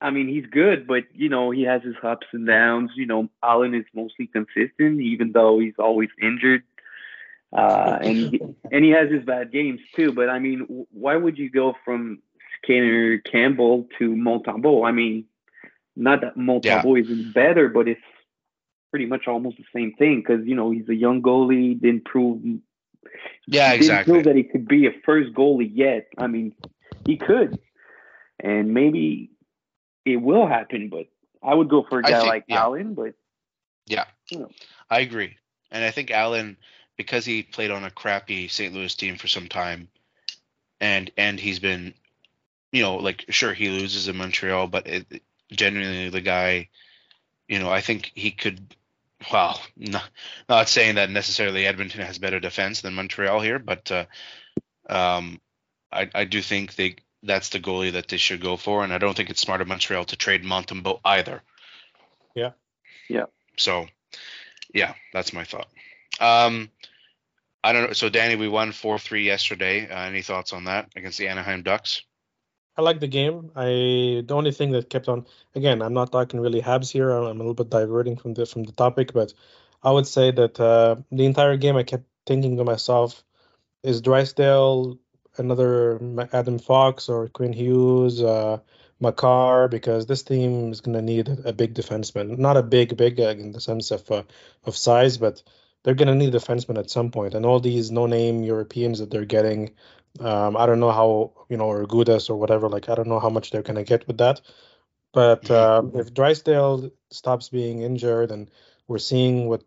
I 0.00 0.10
mean, 0.10 0.26
he's 0.26 0.46
good, 0.46 0.86
but 0.86 1.04
you 1.14 1.28
know, 1.28 1.50
he 1.50 1.62
has 1.62 1.82
his 1.82 1.94
ups 2.02 2.26
and 2.32 2.46
downs. 2.46 2.90
You 2.96 3.06
know, 3.06 3.28
Allen 3.42 3.74
is 3.74 3.84
mostly 3.94 4.26
consistent, 4.26 5.00
even 5.00 5.32
though 5.32 5.60
he's 5.60 5.78
always 5.78 6.08
injured. 6.20 6.64
Uh, 7.52 7.98
and 8.00 8.16
he, 8.16 8.40
and 8.72 8.84
he 8.84 8.90
has 8.90 9.10
his 9.10 9.24
bad 9.24 9.52
games 9.52 9.80
too. 9.94 10.12
But 10.12 10.28
I 10.28 10.38
mean, 10.40 10.86
why 10.90 11.16
would 11.16 11.38
you 11.38 11.50
go 11.50 11.76
from 11.84 12.20
Skinner 12.62 13.18
Campbell 13.18 13.88
to 13.98 14.10
Montembeault. 14.14 14.86
I 14.86 14.92
mean, 14.92 15.24
not 15.96 16.20
that 16.22 16.36
Montembeault 16.36 16.64
yeah. 16.64 17.02
isn't 17.02 17.34
better, 17.34 17.68
but 17.68 17.88
it's 17.88 18.00
pretty 18.92 19.06
much 19.06 19.26
almost 19.26 19.56
the 19.56 19.64
same 19.74 19.92
thing 19.94 20.20
because 20.20 20.46
you 20.46 20.54
know 20.54 20.70
he's 20.70 20.88
a 20.88 20.94
young 20.94 21.20
goalie, 21.20 21.80
didn't 21.80 22.04
prove. 22.04 22.40
Yeah, 23.46 23.72
exactly. 23.72 24.12
Didn't 24.12 24.24
prove 24.24 24.24
that 24.24 24.36
he 24.36 24.44
could 24.44 24.68
be 24.68 24.86
a 24.86 24.92
first 25.04 25.32
goalie 25.32 25.70
yet. 25.72 26.06
I 26.16 26.28
mean, 26.28 26.54
he 27.04 27.16
could, 27.16 27.58
and 28.38 28.72
maybe 28.72 29.30
it 30.04 30.18
will 30.18 30.46
happen, 30.46 30.88
but 30.88 31.06
I 31.42 31.54
would 31.54 31.68
go 31.68 31.84
for 31.88 31.98
a 31.98 32.02
guy 32.02 32.20
think, 32.20 32.26
like 32.26 32.44
yeah. 32.46 32.60
Allen, 32.60 32.94
but 32.94 33.14
yeah, 33.86 34.04
you 34.30 34.40
know. 34.40 34.50
I 34.88 35.00
agree, 35.00 35.36
and 35.72 35.82
I 35.82 35.90
think 35.90 36.12
Allen 36.12 36.56
because 36.96 37.24
he 37.24 37.42
played 37.42 37.70
on 37.70 37.84
a 37.84 37.90
crappy 37.90 38.48
St. 38.48 38.72
Louis 38.72 38.94
team 38.94 39.16
for 39.16 39.26
some 39.26 39.48
time, 39.48 39.88
and 40.80 41.10
and 41.16 41.40
he's 41.40 41.58
been, 41.58 41.94
you 42.70 42.82
know, 42.82 42.96
like 42.96 43.24
sure 43.30 43.54
he 43.54 43.70
loses 43.70 44.08
in 44.08 44.16
Montreal, 44.16 44.68
but 44.68 44.86
it, 44.86 45.22
genuinely 45.50 46.10
the 46.10 46.20
guy, 46.20 46.68
you 47.48 47.58
know, 47.58 47.70
I 47.70 47.80
think 47.80 48.12
he 48.14 48.30
could. 48.30 48.76
Well, 49.30 49.60
not, 49.76 50.08
not 50.48 50.68
saying 50.68 50.96
that 50.96 51.10
necessarily 51.10 51.66
Edmonton 51.66 52.00
has 52.00 52.18
better 52.18 52.40
defense 52.40 52.80
than 52.80 52.94
Montreal 52.94 53.40
here, 53.40 53.58
but 53.58 53.90
uh, 53.90 54.04
um, 54.88 55.40
I, 55.92 56.08
I 56.14 56.24
do 56.24 56.40
think 56.40 56.74
they 56.74 56.96
that's 57.22 57.50
the 57.50 57.60
goalie 57.60 57.92
that 57.92 58.08
they 58.08 58.16
should 58.16 58.40
go 58.40 58.56
for, 58.56 58.82
and 58.82 58.92
I 58.92 58.98
don't 58.98 59.16
think 59.16 59.30
it's 59.30 59.40
smart 59.40 59.60
of 59.60 59.68
Montreal 59.68 60.04
to 60.06 60.16
trade 60.16 60.42
Montembeault 60.42 61.00
either. 61.04 61.42
Yeah. 62.34 62.50
Yeah. 63.08 63.26
So, 63.56 63.86
yeah, 64.74 64.94
that's 65.12 65.32
my 65.32 65.44
thought. 65.44 65.68
Um, 66.20 66.70
I 67.62 67.72
don't 67.72 67.86
know. 67.86 67.92
So, 67.92 68.08
Danny, 68.08 68.34
we 68.34 68.48
won 68.48 68.72
four 68.72 68.98
three 68.98 69.24
yesterday. 69.24 69.88
Uh, 69.88 70.00
any 70.00 70.22
thoughts 70.22 70.52
on 70.52 70.64
that 70.64 70.88
against 70.96 71.18
the 71.18 71.28
Anaheim 71.28 71.62
Ducks? 71.62 72.02
I 72.76 72.82
like 72.82 73.00
the 73.00 73.08
game. 73.08 73.50
I 73.54 73.66
the 74.26 74.34
only 74.34 74.52
thing 74.52 74.72
that 74.72 74.90
kept 74.90 75.08
on 75.08 75.26
again, 75.54 75.82
I'm 75.82 75.94
not 75.94 76.12
talking 76.12 76.40
really 76.40 76.62
Habs 76.62 76.90
here. 76.90 77.10
I'm 77.10 77.24
a 77.24 77.44
little 77.44 77.54
bit 77.54 77.70
diverting 77.70 78.16
from 78.16 78.34
the 78.34 78.46
from 78.46 78.64
the 78.64 78.72
topic, 78.72 79.12
but 79.12 79.34
I 79.82 79.90
would 79.90 80.06
say 80.06 80.30
that 80.30 80.58
uh, 80.60 80.96
the 81.10 81.26
entire 81.26 81.56
game 81.56 81.76
I 81.76 81.82
kept 81.82 82.04
thinking 82.26 82.56
to 82.56 82.64
myself, 82.64 83.22
is 83.82 84.00
Drysdale 84.00 84.98
another 85.38 86.00
Adam 86.32 86.58
Fox 86.58 87.08
or 87.08 87.28
Quinn 87.28 87.52
Hughes, 87.52 88.22
uh, 88.22 88.58
Makar, 89.00 89.68
because 89.68 90.06
this 90.06 90.22
team 90.22 90.70
is 90.70 90.80
to 90.94 91.02
need 91.02 91.28
a 91.44 91.52
big 91.52 91.74
defenseman. 91.74 92.38
Not 92.38 92.56
a 92.56 92.62
big, 92.62 92.96
big 92.96 93.18
uh, 93.20 93.30
in 93.30 93.52
the 93.52 93.60
sense 93.60 93.90
of 93.90 94.10
uh, 94.10 94.22
of 94.64 94.76
size, 94.76 95.18
but 95.18 95.42
they're 95.82 95.94
to 96.08 96.14
need 96.14 96.34
a 96.34 96.38
defenseman 96.38 96.78
at 96.78 96.90
some 96.90 97.10
point. 97.10 97.34
And 97.34 97.44
all 97.44 97.58
these 97.58 97.90
no-name 97.90 98.44
Europeans 98.44 99.00
that 99.00 99.10
they're 99.10 99.24
getting, 99.24 99.72
um, 100.20 100.56
I 100.56 100.66
don't 100.66 100.80
know 100.80 100.92
how 100.92 101.32
you 101.48 101.56
know 101.56 101.66
or 101.66 101.86
Gudas 101.86 102.30
or 102.30 102.36
whatever. 102.36 102.68
Like 102.68 102.88
I 102.88 102.94
don't 102.94 103.08
know 103.08 103.20
how 103.20 103.30
much 103.30 103.50
they're 103.50 103.62
going 103.62 103.76
to 103.76 103.84
get 103.84 104.06
with 104.06 104.18
that. 104.18 104.40
But 105.12 105.50
uh, 105.50 105.82
if 105.94 106.14
Drysdale 106.14 106.90
stops 107.10 107.48
being 107.50 107.82
injured, 107.82 108.30
and 108.30 108.50
we're 108.88 108.98
seeing 108.98 109.48
what 109.48 109.62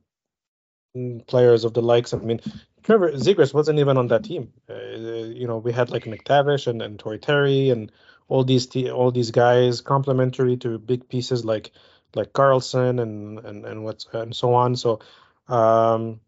mm, 0.96 1.25
players 1.28 1.64
of 1.64 1.74
the 1.74 1.82
likes. 1.82 2.14
I 2.14 2.18
mean, 2.18 2.42
Trevor 2.84 3.12
Zegras 3.12 3.54
wasn't 3.54 3.80
even 3.80 3.98
on 3.98 4.08
that 4.08 4.24
team. 4.24 4.54
Uh, 4.70 4.75
you 4.75 5.48
know, 5.48 5.58
we 5.58 5.72
had 5.72 5.90
like 5.92 6.06
McTavish 6.06 6.68
and, 6.68 6.82
and 6.82 7.00
Troy 7.00 7.18
Terry 7.18 7.70
and 7.70 7.92
all 8.28 8.44
these 8.44 8.66
te- 8.66 8.92
all 8.92 9.12
these 9.12 9.32
guys 9.32 9.82
complementary 9.82 10.58
to 10.58 10.80
big 10.80 11.08
pieces 11.08 11.46
like 11.46 11.72
like 12.16 12.34
Carlsson 12.34 13.00
and 13.00 13.40
and 13.40 13.66
and 13.66 13.84
what's 13.84 14.08
and 14.14 14.36
so 14.36 14.54
on. 14.54 14.75
So 14.75 15.00
um, 15.48 16.22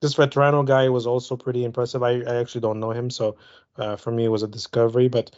this 0.00 0.14
Vatrano 0.14 0.64
guy 0.66 0.88
was 0.88 1.06
also 1.06 1.36
pretty 1.36 1.64
impressive. 1.64 2.02
I, 2.02 2.20
I 2.22 2.36
actually 2.36 2.60
don't 2.62 2.80
know 2.80 2.90
him, 2.90 3.10
so 3.10 3.36
uh, 3.76 3.96
for 3.96 4.10
me 4.10 4.24
it 4.24 4.28
was 4.28 4.42
a 4.42 4.48
discovery. 4.48 5.08
But 5.08 5.30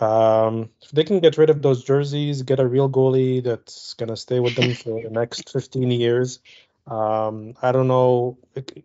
um, 0.00 0.70
if 0.82 0.90
they 0.90 1.04
can 1.04 1.20
get 1.20 1.38
rid 1.38 1.50
of 1.50 1.62
those 1.62 1.84
jerseys, 1.84 2.42
get 2.42 2.60
a 2.60 2.66
real 2.66 2.88
goalie 2.90 3.42
that's 3.42 3.94
gonna 3.94 4.16
stay 4.16 4.40
with 4.40 4.54
them 4.56 4.74
for 4.74 5.02
the 5.02 5.10
next 5.10 5.48
15 5.52 5.90
years. 5.90 6.40
Um, 6.86 7.54
I 7.62 7.72
don't 7.72 7.88
know. 7.88 8.38
It, 8.54 8.84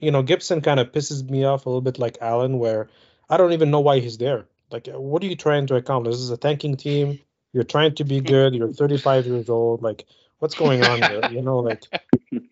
you 0.00 0.10
know, 0.10 0.22
Gibson 0.22 0.60
kind 0.60 0.78
of 0.80 0.92
pisses 0.92 1.28
me 1.28 1.44
off 1.44 1.66
a 1.66 1.68
little 1.68 1.80
bit 1.80 1.98
like 1.98 2.18
Allen, 2.20 2.58
where 2.58 2.88
I 3.28 3.36
don't 3.36 3.52
even 3.52 3.70
know 3.70 3.80
why 3.80 4.00
he's 4.00 4.18
there. 4.18 4.46
Like, 4.70 4.86
what 4.88 5.22
are 5.22 5.26
you 5.26 5.36
trying 5.36 5.66
to 5.68 5.76
accomplish? 5.76 6.14
This 6.14 6.20
is 6.20 6.30
a 6.30 6.36
tanking 6.36 6.76
team. 6.76 7.18
You're 7.52 7.64
trying 7.64 7.94
to 7.96 8.04
be 8.04 8.20
good. 8.34 8.54
You're 8.54 8.72
35 8.72 9.26
years 9.26 9.48
old. 9.48 9.82
Like, 9.82 10.06
what's 10.42 10.56
going 10.56 10.82
on 10.84 10.98
there? 10.98 11.30
You 11.30 11.40
know, 11.40 11.58
like, 11.70 11.84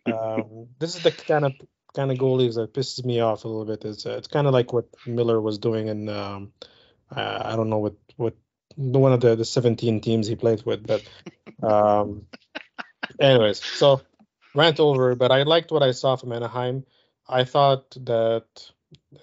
um, 0.07 0.69
this 0.79 0.95
is 0.95 1.03
the 1.03 1.11
kind 1.11 1.45
of 1.45 1.53
kind 1.93 2.13
of 2.13 2.19
goalies 2.19 2.55
that 2.55 2.73
pisses 2.73 3.05
me 3.05 3.19
off 3.19 3.45
a 3.45 3.49
little 3.49 3.65
bit. 3.65 3.85
It's 3.85 4.07
uh, 4.07 4.17
it's 4.17 4.29
kind 4.29 4.47
of 4.47 4.53
like 4.53 4.73
what 4.73 4.87
Miller 5.07 5.41
was 5.41 5.59
doing 5.59 5.89
in 5.89 6.09
um, 6.09 6.53
uh, 7.15 7.43
I 7.45 7.57
don't 7.57 7.69
know 7.69 7.79
what 7.79 7.97
what 8.17 8.35
one 8.77 9.13
of 9.13 9.21
the 9.21 9.35
the 9.35 9.45
17 9.45 10.01
teams 10.01 10.29
he 10.29 10.37
played 10.37 10.63
with, 10.65 10.87
but 10.87 11.03
um, 11.63 12.27
anyways, 13.19 13.63
so 13.65 14.03
rant 14.55 14.79
over. 14.79 15.17
But 15.17 15.33
I 15.33 15.43
liked 15.43 15.73
what 15.73 15.83
I 15.83 15.91
saw 15.91 16.15
from 16.15 16.33
Anaheim. 16.33 16.85
I 17.29 17.43
thought 17.43 17.91
that 18.05 18.47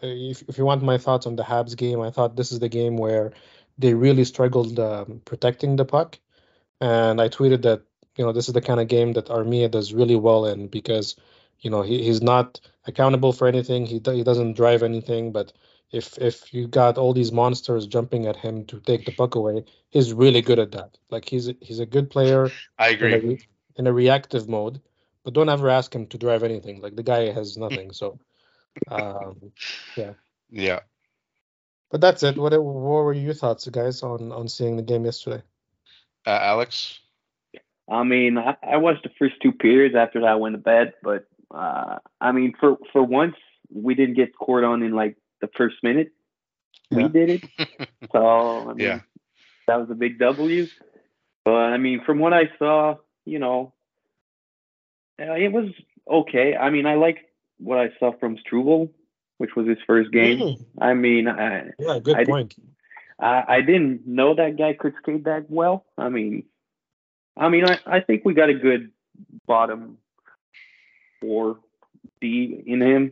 uh, 0.03 0.07
if, 0.07 0.43
if 0.49 0.57
you 0.57 0.65
want 0.65 0.83
my 0.83 0.97
thoughts 0.97 1.25
on 1.25 1.37
the 1.37 1.43
Habs 1.43 1.77
game, 1.77 2.01
I 2.01 2.11
thought 2.11 2.35
this 2.35 2.51
is 2.51 2.59
the 2.59 2.69
game 2.69 2.97
where 2.97 3.31
they 3.77 3.93
really 3.93 4.25
struggled 4.25 4.77
um, 4.77 5.21
protecting 5.23 5.77
the 5.77 5.85
puck. 5.85 6.19
And 6.79 7.19
I 7.19 7.29
tweeted 7.29 7.63
that, 7.63 7.81
you 8.17 8.25
know, 8.25 8.31
this 8.31 8.47
is 8.47 8.53
the 8.53 8.61
kind 8.61 8.79
of 8.79 8.87
game 8.87 9.13
that 9.13 9.27
Armia 9.27 9.69
does 9.69 9.93
really 9.93 10.15
well 10.15 10.45
in 10.45 10.67
because, 10.67 11.15
you 11.59 11.69
know, 11.69 11.81
he, 11.81 12.03
he's 12.03 12.21
not 12.21 12.59
accountable 12.85 13.33
for 13.33 13.47
anything. 13.47 13.85
He, 13.85 14.01
he 14.03 14.23
doesn't 14.23 14.57
drive 14.57 14.83
anything. 14.83 15.31
But 15.31 15.53
if 15.91 16.17
if 16.17 16.53
you 16.53 16.67
got 16.67 16.97
all 16.97 17.13
these 17.13 17.31
monsters 17.31 17.87
jumping 17.87 18.25
at 18.25 18.35
him 18.35 18.65
to 18.65 18.79
take 18.79 19.05
the 19.05 19.11
puck 19.11 19.35
away, 19.35 19.63
he's 19.89 20.13
really 20.13 20.41
good 20.41 20.59
at 20.59 20.71
that. 20.71 20.97
Like 21.09 21.29
he's 21.29 21.49
he's 21.61 21.79
a 21.79 21.85
good 21.85 22.09
player. 22.09 22.49
I 22.77 22.89
agree. 22.89 23.13
In 23.13 23.31
a, 23.31 23.37
in 23.79 23.87
a 23.87 23.93
reactive 23.93 24.49
mode 24.49 24.81
but 25.27 25.33
don't 25.33 25.49
ever 25.49 25.69
ask 25.69 25.93
him 25.93 26.07
to 26.07 26.17
drive 26.17 26.41
anything. 26.41 26.79
Like 26.79 26.95
the 26.95 27.03
guy 27.03 27.33
has 27.33 27.57
nothing. 27.57 27.91
So, 27.91 28.17
um, 28.89 29.51
yeah. 29.97 30.13
Yeah. 30.49 30.79
But 31.91 31.99
that's 31.99 32.23
it. 32.23 32.37
What, 32.37 32.53
what 32.53 32.63
were 32.63 33.11
your 33.11 33.33
thoughts, 33.33 33.67
guys, 33.67 34.03
on 34.03 34.31
on 34.31 34.47
seeing 34.47 34.77
the 34.77 34.83
game 34.83 35.03
yesterday? 35.03 35.43
Uh, 36.25 36.39
Alex. 36.41 37.01
I 37.89 38.03
mean, 38.03 38.37
I, 38.37 38.55
I, 38.61 38.77
watched 38.77 39.03
the 39.03 39.11
first 39.17 39.35
two 39.41 39.51
periods. 39.51 39.95
After 39.95 40.19
that, 40.21 40.27
I 40.27 40.35
went 40.35 40.55
to 40.55 40.59
bed. 40.59 40.93
But 41.01 41.25
uh, 41.53 41.99
I 42.19 42.31
mean, 42.31 42.53
for 42.59 42.77
for 42.91 43.01
once, 43.01 43.35
we 43.73 43.95
didn't 43.95 44.15
get 44.15 44.33
scored 44.33 44.63
on 44.63 44.83
in 44.83 44.91
like 44.93 45.15
the 45.41 45.49
first 45.55 45.77
minute. 45.83 46.11
Yeah. 46.89 46.97
We 46.97 47.07
did 47.09 47.29
it. 47.29 47.89
so 48.11 48.69
I 48.69 48.73
mean, 48.73 48.79
yeah, 48.79 48.99
that 49.67 49.79
was 49.79 49.89
a 49.89 49.95
big 49.95 50.19
W. 50.19 50.67
But 51.45 51.51
I 51.51 51.77
mean, 51.77 52.03
from 52.05 52.19
what 52.19 52.33
I 52.33 52.49
saw, 52.59 52.95
you 53.25 53.39
know, 53.39 53.73
uh, 55.19 55.33
it 55.33 55.51
was 55.51 55.69
okay. 56.09 56.55
I 56.55 56.69
mean, 56.69 56.85
I 56.85 56.95
like 56.95 57.19
what 57.57 57.77
I 57.79 57.89
saw 57.99 58.11
from 58.19 58.37
Struble, 58.37 58.91
which 59.37 59.55
was 59.55 59.67
his 59.67 59.77
first 59.87 60.11
game. 60.11 60.39
Mm. 60.39 60.65
I 60.79 60.93
mean, 60.93 61.27
I, 61.27 61.71
yeah, 61.79 61.99
good 61.99 62.17
I 62.17 62.25
point. 62.25 62.55
I, 63.19 63.43
I 63.47 63.61
didn't 63.61 64.05
know 64.05 64.35
that 64.35 64.57
guy 64.57 64.73
could 64.73 64.93
skate 65.01 65.23
that 65.23 65.49
well. 65.49 65.85
I 65.97 66.09
mean, 66.09 66.43
I 67.37 67.49
mean, 67.49 67.65
I, 67.65 67.79
I 67.85 67.99
think 67.99 68.25
we 68.25 68.33
got 68.33 68.49
a 68.49 68.53
good 68.53 68.91
bottom 69.45 69.97
four 71.21 71.59
D 72.21 72.63
in 72.65 72.81
him. 72.81 73.11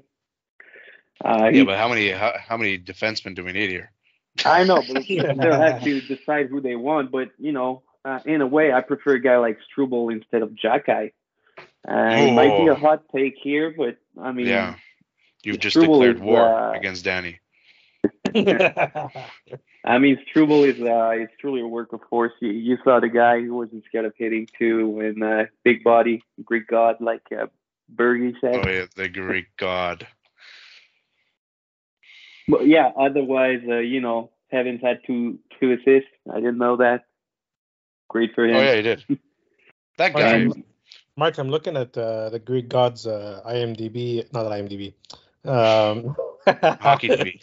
Uh, 1.23 1.49
yeah, 1.53 1.63
but 1.63 1.77
how 1.77 1.87
many 1.87 2.09
how, 2.09 2.33
how 2.37 2.57
many 2.57 2.77
defensemen 2.77 3.35
do 3.35 3.43
we 3.43 3.53
need 3.53 3.69
here? 3.69 3.91
I 4.45 4.63
know, 4.63 4.81
but 4.87 5.05
they'll 5.07 5.53
have 5.53 5.83
to 5.83 6.01
decide 6.01 6.47
who 6.47 6.59
they 6.61 6.75
want. 6.75 7.11
But 7.11 7.29
you 7.37 7.51
know, 7.51 7.83
uh, 8.03 8.19
in 8.25 8.41
a 8.41 8.47
way, 8.47 8.73
I 8.73 8.81
prefer 8.81 9.13
a 9.13 9.21
guy 9.21 9.37
like 9.37 9.59
Struble 9.71 10.09
instead 10.09 10.41
of 10.41 10.49
Xhekaj. 10.51 11.11
Uh, 11.57 11.91
it 11.91 12.33
might 12.33 12.57
be 12.57 12.67
a 12.67 12.75
hot 12.75 13.03
take 13.15 13.35
here, 13.41 13.73
but 13.75 13.97
I 14.19 14.31
mean, 14.31 14.47
yeah, 14.47 14.75
you've 15.43 15.59
just 15.59 15.79
declared 15.79 16.19
war 16.19 16.41
uh, 16.41 16.73
against 16.73 17.05
Danny. 17.05 17.39
I 19.85 19.97
mean, 19.99 20.19
Struble 20.29 20.63
is 20.63 20.79
uh, 20.81 21.11
it's 21.11 21.33
truly 21.39 21.61
a 21.61 21.67
work 21.67 21.93
of 21.93 22.01
force. 22.09 22.33
You, 22.41 22.49
you 22.49 22.77
saw 22.83 22.99
the 22.99 23.07
guy 23.07 23.39
who 23.41 23.55
wasn't 23.55 23.83
scared 23.85 24.05
of 24.05 24.13
hitting 24.17 24.47
too, 24.57 24.99
and 24.99 25.23
uh, 25.23 25.45
big 25.63 25.83
body, 25.83 26.23
Greek 26.43 26.67
god, 26.67 26.97
like 26.99 27.21
uh, 27.31 27.47
Bergie 27.93 28.33
said. 28.41 28.55
Oh 28.55 28.69
yeah, 28.69 28.85
the 28.95 29.07
Greek 29.07 29.45
god. 29.57 30.07
But 32.47 32.67
yeah, 32.67 32.91
otherwise, 32.97 33.61
uh, 33.67 33.77
you 33.77 34.01
know, 34.01 34.31
Evans 34.51 34.81
had 34.81 34.99
two 35.05 35.39
two 35.59 35.71
assists. 35.73 36.09
I 36.31 36.35
didn't 36.35 36.57
know 36.57 36.77
that. 36.77 37.05
Great 38.09 38.35
for 38.35 38.45
him. 38.45 38.55
Oh 38.55 38.61
yeah, 38.61 38.75
he 38.75 38.81
did. 38.81 39.03
That 39.97 40.13
guy. 40.13 40.49
Mark, 41.15 41.37
I'm 41.37 41.49
looking 41.49 41.77
at 41.77 41.97
uh, 41.97 42.29
the 42.29 42.39
Greek 42.39 42.67
gods 42.67 43.07
uh, 43.07 43.41
IMDb, 43.47 44.25
not 44.33 44.45
IMDb. 44.47 44.93
Um, 45.45 46.13
hockey 46.81 47.07
DB. 47.07 47.39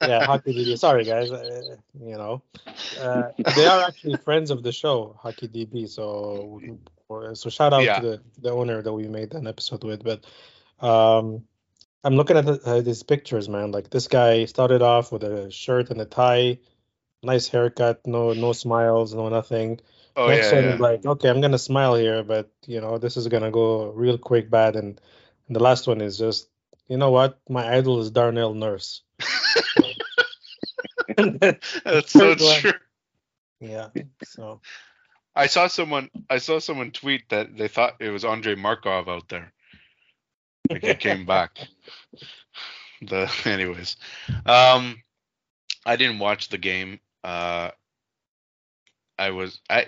Yeah, 0.00 0.24
hockey 0.24 0.54
DB. 0.54 0.78
Sorry, 0.78 1.04
guys. 1.04 1.30
Uh, 1.30 1.76
you 2.00 2.16
know, 2.16 2.42
uh, 3.00 3.22
they 3.56 3.66
are 3.66 3.84
actually 3.84 4.16
friends 4.18 4.50
of 4.50 4.62
the 4.62 4.72
show, 4.72 5.18
Hockey 5.20 5.48
DB. 5.48 5.88
So, 5.88 6.60
so 7.34 7.50
shout 7.50 7.72
out 7.72 7.82
yeah. 7.82 8.00
to 8.00 8.02
the 8.02 8.20
the 8.40 8.50
owner 8.50 8.82
that 8.82 8.92
we 8.92 9.08
made 9.08 9.34
an 9.34 9.46
episode 9.46 9.84
with. 9.84 10.04
But 10.04 10.24
um, 10.86 11.44
I'm 12.04 12.16
looking 12.16 12.36
at 12.36 12.46
the, 12.46 12.60
uh, 12.64 12.80
these 12.82 13.02
pictures, 13.02 13.48
man. 13.48 13.72
Like 13.72 13.90
this 13.90 14.08
guy 14.08 14.44
started 14.44 14.82
off 14.82 15.10
with 15.10 15.24
a 15.24 15.50
shirt 15.50 15.90
and 15.90 16.00
a 16.00 16.04
tie, 16.04 16.58
nice 17.22 17.48
haircut, 17.48 18.06
no 18.06 18.32
no 18.32 18.52
smiles, 18.52 19.14
no 19.14 19.28
nothing. 19.28 19.80
Oh 20.16 20.28
Next 20.28 20.52
yeah, 20.52 20.60
yeah. 20.60 20.76
like, 20.76 21.04
okay, 21.04 21.28
I'm 21.28 21.40
gonna 21.40 21.58
smile 21.58 21.96
here, 21.96 22.22
but 22.22 22.50
you 22.66 22.80
know, 22.80 22.98
this 22.98 23.16
is 23.16 23.26
gonna 23.28 23.50
go 23.50 23.90
real 23.90 24.18
quick 24.18 24.48
bad. 24.48 24.76
And, 24.76 25.00
and 25.48 25.56
the 25.56 25.60
last 25.60 25.88
one 25.88 26.00
is 26.00 26.18
just, 26.18 26.48
you 26.86 26.96
know 26.96 27.10
what? 27.10 27.40
My 27.48 27.76
idol 27.76 28.00
is 28.00 28.10
Darnell 28.10 28.54
Nurse. 28.54 29.02
That's 31.84 32.12
so 32.12 32.34
true. 32.34 32.72
Yeah. 33.60 33.88
So 34.24 34.60
I 35.34 35.46
saw 35.46 35.66
someone 35.66 36.10
I 36.30 36.38
saw 36.38 36.58
someone 36.58 36.90
tweet 36.90 37.28
that 37.30 37.56
they 37.56 37.68
thought 37.68 37.96
it 38.00 38.10
was 38.10 38.24
Andre 38.24 38.54
Markov 38.54 39.08
out 39.08 39.28
there. 39.28 39.52
Like 40.70 40.84
he 40.84 40.94
came 40.94 41.26
back. 41.26 41.58
The 43.02 43.30
anyways. 43.44 43.96
Um 44.46 45.02
I 45.86 45.96
didn't 45.96 46.18
watch 46.18 46.48
the 46.48 46.58
game. 46.58 47.00
Uh 47.22 47.70
I 49.18 49.30
was 49.30 49.60
I 49.68 49.86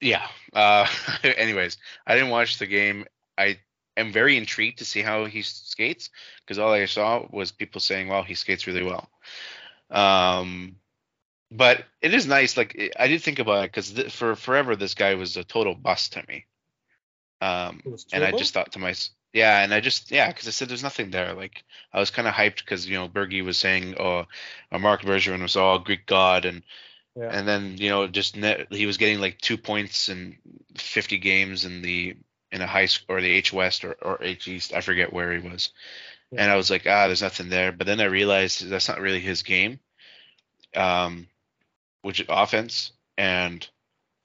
yeah. 0.00 0.26
Uh 0.52 0.86
anyways, 1.22 1.76
I 2.06 2.14
didn't 2.14 2.30
watch 2.30 2.58
the 2.58 2.66
game. 2.66 3.04
I 3.36 3.58
am 3.96 4.12
very 4.12 4.36
intrigued 4.36 4.78
to 4.78 4.84
see 4.84 5.02
how 5.02 5.26
he 5.26 5.42
skates 5.42 6.10
because 6.40 6.58
all 6.58 6.72
I 6.72 6.86
saw 6.86 7.26
was 7.30 7.52
people 7.52 7.80
saying, 7.80 8.08
"Well, 8.08 8.22
he 8.22 8.34
skates 8.34 8.66
really 8.66 8.82
well." 8.82 9.10
Um, 9.90 10.76
but 11.50 11.84
it 12.02 12.12
is 12.14 12.26
nice. 12.26 12.56
Like 12.56 12.92
I 12.98 13.08
did 13.08 13.22
think 13.22 13.38
about 13.38 13.64
it 13.64 13.70
because 13.70 13.92
th- 13.92 14.12
for 14.12 14.34
forever 14.36 14.76
this 14.76 14.94
guy 14.94 15.14
was 15.14 15.36
a 15.36 15.44
total 15.44 15.74
bust 15.74 16.14
to 16.14 16.24
me. 16.28 16.46
Um, 17.40 17.82
and 18.12 18.24
I 18.24 18.32
just 18.32 18.52
thought 18.52 18.72
to 18.72 18.78
myself, 18.78 19.14
yeah, 19.32 19.62
and 19.62 19.72
I 19.72 19.80
just 19.80 20.10
yeah, 20.10 20.28
because 20.28 20.48
I 20.48 20.50
said 20.50 20.68
there's 20.68 20.82
nothing 20.82 21.10
there. 21.10 21.34
Like 21.34 21.64
I 21.92 22.00
was 22.00 22.10
kind 22.10 22.26
of 22.26 22.34
hyped 22.34 22.58
because 22.58 22.88
you 22.88 22.96
know 22.96 23.08
Bergie 23.08 23.44
was 23.44 23.58
saying, 23.58 23.94
oh, 23.98 24.26
Marc 24.72 25.02
Bergevin 25.02 25.42
was 25.42 25.56
all 25.56 25.78
Greek 25.78 26.06
god, 26.06 26.44
and 26.44 26.62
yeah. 27.14 27.30
and 27.30 27.46
then 27.46 27.76
you 27.78 27.90
know 27.90 28.06
just 28.08 28.36
net, 28.36 28.66
he 28.70 28.86
was 28.86 28.96
getting 28.96 29.20
like 29.20 29.38
two 29.38 29.56
points 29.56 30.08
in 30.08 30.38
50 30.76 31.18
games 31.18 31.64
in 31.64 31.82
the 31.82 32.16
in 32.50 32.62
a 32.62 32.66
high 32.66 32.86
school 32.86 33.16
or 33.16 33.20
the 33.20 33.30
H 33.30 33.52
West 33.52 33.84
or, 33.84 33.92
or 34.02 34.22
H 34.22 34.48
East. 34.48 34.72
I 34.72 34.80
forget 34.80 35.12
where 35.12 35.32
he 35.32 35.46
was. 35.46 35.70
Yeah. 36.30 36.42
And 36.42 36.50
I 36.50 36.56
was 36.56 36.70
like, 36.70 36.86
ah, 36.86 37.06
there's 37.06 37.22
nothing 37.22 37.48
there. 37.48 37.72
But 37.72 37.86
then 37.86 38.00
I 38.00 38.04
realized 38.04 38.68
that's 38.68 38.88
not 38.88 39.00
really 39.00 39.20
his 39.20 39.42
game, 39.42 39.80
um, 40.76 41.26
which 42.02 42.20
is 42.20 42.26
offense. 42.28 42.92
And 43.16 43.66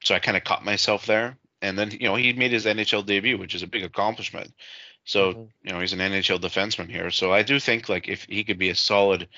so 0.04 0.14
I 0.14 0.20
kind 0.20 0.38
of 0.38 0.44
caught 0.44 0.66
myself 0.66 1.06
there. 1.06 1.38
And 1.62 1.80
then, 1.80 1.92
you 1.92 2.08
know, 2.08 2.16
he 2.16 2.34
made 2.34 2.52
his 2.52 2.66
NHL 2.66 3.06
debut, 3.06 3.38
which 3.38 3.56
is 3.56 3.64
a 3.64 3.68
big 3.68 3.84
accomplishment. 3.84 4.54
So, 5.06 5.32
mm-hmm. 5.32 5.44
you 5.64 5.74
know, 5.74 5.80
he's 5.80 5.94
an 5.94 6.00
NHL 6.00 6.42
defenseman 6.42 6.90
here. 6.90 7.10
So 7.10 7.32
I 7.32 7.44
do 7.44 7.60
think 7.60 7.88
like 7.88 8.10
if 8.10 8.26
he 8.26 8.44
could 8.44 8.60
be 8.60 8.70
a 8.70 8.76
solid, 8.76 9.30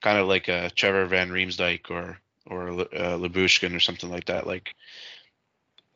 kind 0.00 0.18
of 0.18 0.28
like 0.28 0.48
a 0.48 0.70
Trevor 0.70 1.06
Van 1.06 1.30
Riemsdyk 1.30 1.90
or 1.90 2.18
or 2.46 2.68
uh, 2.68 3.16
Lyubushkin 3.16 3.74
or 3.74 3.80
something 3.80 4.10
like 4.10 4.26
that, 4.26 4.46
like 4.46 4.74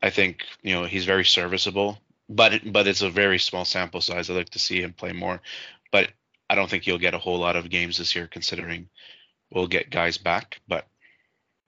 I 0.03 0.11
think 0.11 0.45
you 0.63 0.75
know 0.75 0.85
he's 0.85 1.05
very 1.05 1.25
serviceable 1.25 1.99
but 2.29 2.61
but 2.73 2.87
it's 2.87 3.03
a 3.03 3.11
very 3.11 3.39
small 3.39 3.65
sample 3.65 4.01
size. 4.01 4.29
I'd 4.29 4.37
like 4.37 4.51
to 4.51 4.59
see 4.59 4.83
him 4.83 4.93
play 4.93 5.13
more, 5.13 5.41
but 5.91 6.11
I 6.51 6.55
don't 6.55 6.69
think 6.69 6.87
you'll 6.87 6.99
get 6.99 7.15
a 7.15 7.19
whole 7.19 7.39
lot 7.39 7.57
of 7.57 7.71
games 7.71 7.99
this 7.99 8.15
year, 8.15 8.27
considering 8.27 8.89
we'll 9.53 9.67
get 9.67 9.91
guys 9.91 10.19
back. 10.19 10.61
But 10.69 10.87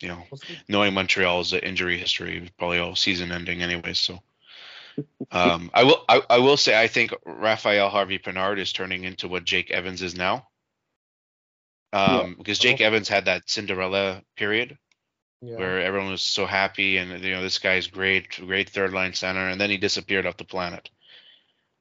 you 0.00 0.08
know, 0.08 0.22
knowing 0.68 0.94
Montreal's 0.94 1.52
injury 1.52 1.98
history, 1.98 2.50
probably 2.58 2.78
all 2.78 2.96
season 2.96 3.32
ending 3.32 3.62
anyway. 3.62 3.92
So 3.92 4.20
um, 5.30 5.70
I 5.74 5.84
will 5.84 6.04
I, 6.08 6.22
I 6.30 6.38
will 6.38 6.56
say 6.56 6.80
I 6.80 6.86
think 6.86 7.14
Raphael 7.24 7.90
Harvey 7.90 8.18
Pinard 8.18 8.58
is 8.58 8.72
turning 8.72 9.04
into 9.04 9.28
what 9.28 9.44
Jake 9.44 9.70
Evans 9.70 10.02
is 10.02 10.16
now. 10.16 10.48
Um, 11.92 12.10
yeah. 12.10 12.34
because 12.38 12.58
Jake 12.60 12.80
Evans 12.80 13.08
had 13.08 13.24
that 13.24 13.50
Cinderella 13.50 14.22
period 14.36 14.78
yeah. 15.42 15.56
where 15.56 15.80
everyone 15.80 16.10
was 16.10 16.22
so 16.22 16.46
happy 16.46 16.98
and 16.98 17.22
you 17.22 17.32
know 17.32 17.42
this 17.42 17.58
guy's 17.58 17.86
great, 17.86 18.38
great 18.46 18.70
third 18.70 18.92
line 18.92 19.14
center, 19.14 19.48
and 19.48 19.60
then 19.60 19.70
he 19.70 19.76
disappeared 19.76 20.26
off 20.26 20.36
the 20.36 20.44
planet. 20.44 20.88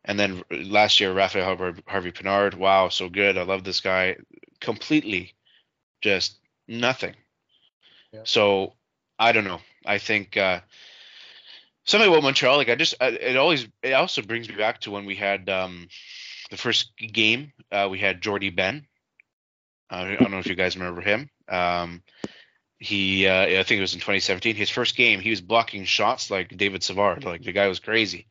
And 0.05 0.19
then 0.19 0.43
last 0.49 0.99
year, 0.99 1.13
Raphael 1.13 1.45
Harvey, 1.45 1.83
Harvey 1.88 2.12
Pinard, 2.12 2.55
wow, 2.55 2.89
so 2.89 3.09
good. 3.09 3.38
I 3.38 3.43
love 3.43 3.63
this 3.63 3.81
guy. 3.81 4.17
Completely, 4.62 5.35
just 6.01 6.38
nothing. 6.67 7.15
Yeah. 8.12 8.21
So 8.23 8.73
I 9.17 9.31
don't 9.33 9.43
know. 9.43 9.59
I 9.85 9.97
think 9.97 10.38
uh, 10.38 10.62
something 11.85 12.09
about 12.09 12.23
Montreal, 12.23 12.57
like 12.57 12.69
I 12.69 12.75
just, 12.75 12.95
it 13.01 13.35
always, 13.38 13.67
it 13.83 13.93
also 13.93 14.21
brings 14.21 14.47
me 14.47 14.55
back 14.55 14.81
to 14.81 14.91
when 14.91 15.05
we 15.05 15.15
had 15.15 15.49
um, 15.49 15.88
the 16.49 16.57
first 16.57 16.91
game. 16.97 17.51
Uh, 17.71 17.88
we 17.91 17.99
had 17.99 18.21
Jordie 18.21 18.49
Benn. 18.49 18.88
Uh, 19.91 19.95
I 19.95 20.15
don't 20.15 20.31
know 20.31 20.39
if 20.39 20.47
you 20.47 20.55
guys 20.55 20.77
remember 20.77 21.01
him. 21.01 21.29
Um, 21.47 22.03
he 22.77 23.27
uh, 23.27 23.41
I 23.41 23.63
think 23.63 23.79
it 23.79 23.81
was 23.81 23.93
in 23.93 23.99
2017. 23.99 24.55
His 24.55 24.69
first 24.69 24.95
game, 24.95 25.19
he 25.19 25.29
was 25.29 25.41
blocking 25.41 25.83
shots 25.83 26.31
like 26.31 26.55
David 26.55 26.81
Savard. 26.83 27.25
Like 27.25 27.43
the 27.43 27.51
guy 27.51 27.67
was 27.67 27.79
crazy, 27.79 28.27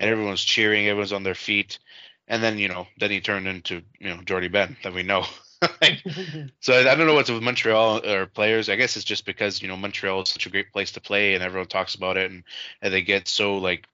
and 0.00 0.10
everyone 0.10 0.32
was 0.32 0.42
cheering. 0.42 0.88
Everyone's 0.88 1.12
on 1.12 1.22
their 1.22 1.36
feet, 1.36 1.78
and 2.26 2.42
then 2.42 2.58
you 2.58 2.68
know, 2.68 2.88
then 2.98 3.12
he 3.12 3.20
turned 3.20 3.46
into 3.46 3.82
you 4.00 4.08
know 4.08 4.22
Jordie 4.22 4.48
Benn 4.48 4.76
that 4.82 4.94
we 4.94 5.04
know. 5.04 5.24
so 6.60 6.72
I 6.72 6.94
don't 6.94 7.06
know 7.06 7.12
what's 7.12 7.30
with 7.30 7.42
Montreal 7.42 8.06
or 8.06 8.24
players. 8.24 8.70
I 8.70 8.76
guess 8.76 8.96
it's 8.96 9.04
just 9.04 9.26
because 9.26 9.60
you 9.60 9.68
know 9.68 9.76
Montreal 9.76 10.22
is 10.22 10.30
such 10.30 10.46
a 10.46 10.50
great 10.50 10.72
place 10.72 10.92
to 10.92 11.02
play, 11.02 11.34
and 11.34 11.44
everyone 11.44 11.68
talks 11.68 11.94
about 11.94 12.16
it, 12.16 12.30
and, 12.30 12.44
and 12.80 12.92
they 12.92 13.02
get 13.02 13.28
so 13.28 13.58
like 13.58 13.86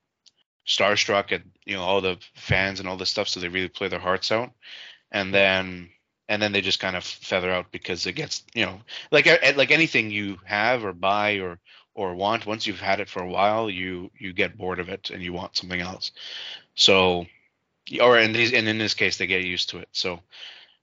starstruck 0.64 1.32
at 1.32 1.42
you 1.64 1.74
know 1.74 1.82
all 1.82 2.00
the 2.00 2.18
fans 2.34 2.78
and 2.78 2.88
all 2.88 2.96
this 2.96 3.10
stuff, 3.10 3.26
so 3.26 3.40
they 3.40 3.48
really 3.48 3.68
play 3.68 3.88
their 3.88 3.98
hearts 3.98 4.30
out. 4.30 4.52
And 5.10 5.34
then 5.34 5.90
and 6.28 6.40
then 6.40 6.52
they 6.52 6.60
just 6.60 6.80
kind 6.80 6.94
of 6.94 7.02
feather 7.02 7.50
out 7.50 7.72
because 7.72 8.06
it 8.06 8.12
gets 8.12 8.44
you 8.54 8.64
know 8.64 8.80
like 9.10 9.26
like 9.56 9.72
anything 9.72 10.12
you 10.12 10.38
have 10.44 10.84
or 10.84 10.92
buy 10.92 11.40
or 11.40 11.58
or 11.96 12.14
want 12.14 12.46
once 12.46 12.66
you've 12.66 12.80
had 12.80 13.00
it 13.00 13.08
for 13.08 13.22
a 13.22 13.28
while 13.28 13.68
you 13.68 14.10
you 14.18 14.32
get 14.32 14.56
bored 14.56 14.78
of 14.78 14.88
it 14.88 15.10
and 15.10 15.22
you 15.22 15.32
want 15.32 15.56
something 15.56 15.80
else. 15.80 16.12
So 16.74 17.26
or 18.00 18.18
in 18.18 18.32
these 18.32 18.52
and 18.52 18.68
in 18.68 18.78
this 18.78 18.94
case 18.94 19.16
they 19.16 19.26
get 19.26 19.44
used 19.44 19.70
to 19.70 19.78
it. 19.78 19.88
So 19.92 20.20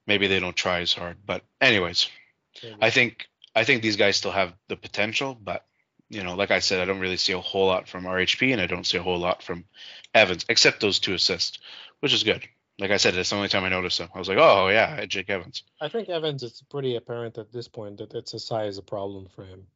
maybe 0.05 0.27
they 0.27 0.39
don't 0.39 0.55
try 0.55 0.81
as 0.81 0.93
hard. 0.93 1.17
But 1.25 1.43
anyways 1.61 2.09
i 2.79 2.91
think 2.91 3.27
i 3.55 3.63
think 3.63 3.81
these 3.81 3.95
guys 3.95 4.15
still 4.15 4.31
have 4.31 4.53
the 4.67 4.75
potential 4.75 5.35
but 5.43 5.65
you 6.09 6.23
know 6.23 6.35
like 6.35 6.51
i 6.51 6.59
said 6.59 6.79
i 6.79 6.85
don't 6.85 6.99
really 6.99 7.17
see 7.17 7.33
a 7.33 7.39
whole 7.39 7.65
lot 7.65 7.87
from 7.87 8.03
rhp 8.03 8.51
and 8.51 8.61
i 8.61 8.67
don't 8.67 8.85
see 8.85 8.99
a 8.99 9.01
whole 9.01 9.17
lot 9.17 9.41
from 9.41 9.65
evans 10.13 10.45
except 10.49 10.79
those 10.79 10.99
two 10.99 11.15
assists 11.15 11.57
which 12.03 12.13
is 12.13 12.23
good. 12.23 12.45
Like 12.79 12.91
I 12.91 12.97
said, 12.97 13.15
it's 13.15 13.29
the 13.29 13.37
only 13.37 13.47
time 13.47 13.63
I 13.63 13.69
noticed 13.69 13.97
them. 13.97 14.09
I 14.13 14.19
was 14.19 14.27
like, 14.27 14.37
oh 14.37 14.67
yeah, 14.67 15.05
Jake 15.05 15.29
Evans. 15.29 15.63
I 15.79 15.87
think 15.87 16.09
Evans, 16.09 16.43
it's 16.43 16.61
pretty 16.63 16.97
apparent 16.97 17.37
at 17.37 17.53
this 17.53 17.69
point 17.69 17.99
that 17.99 18.13
it's 18.13 18.33
a 18.33 18.39
size 18.39 18.77
problem 18.81 19.29
for 19.33 19.45
him. 19.45 19.67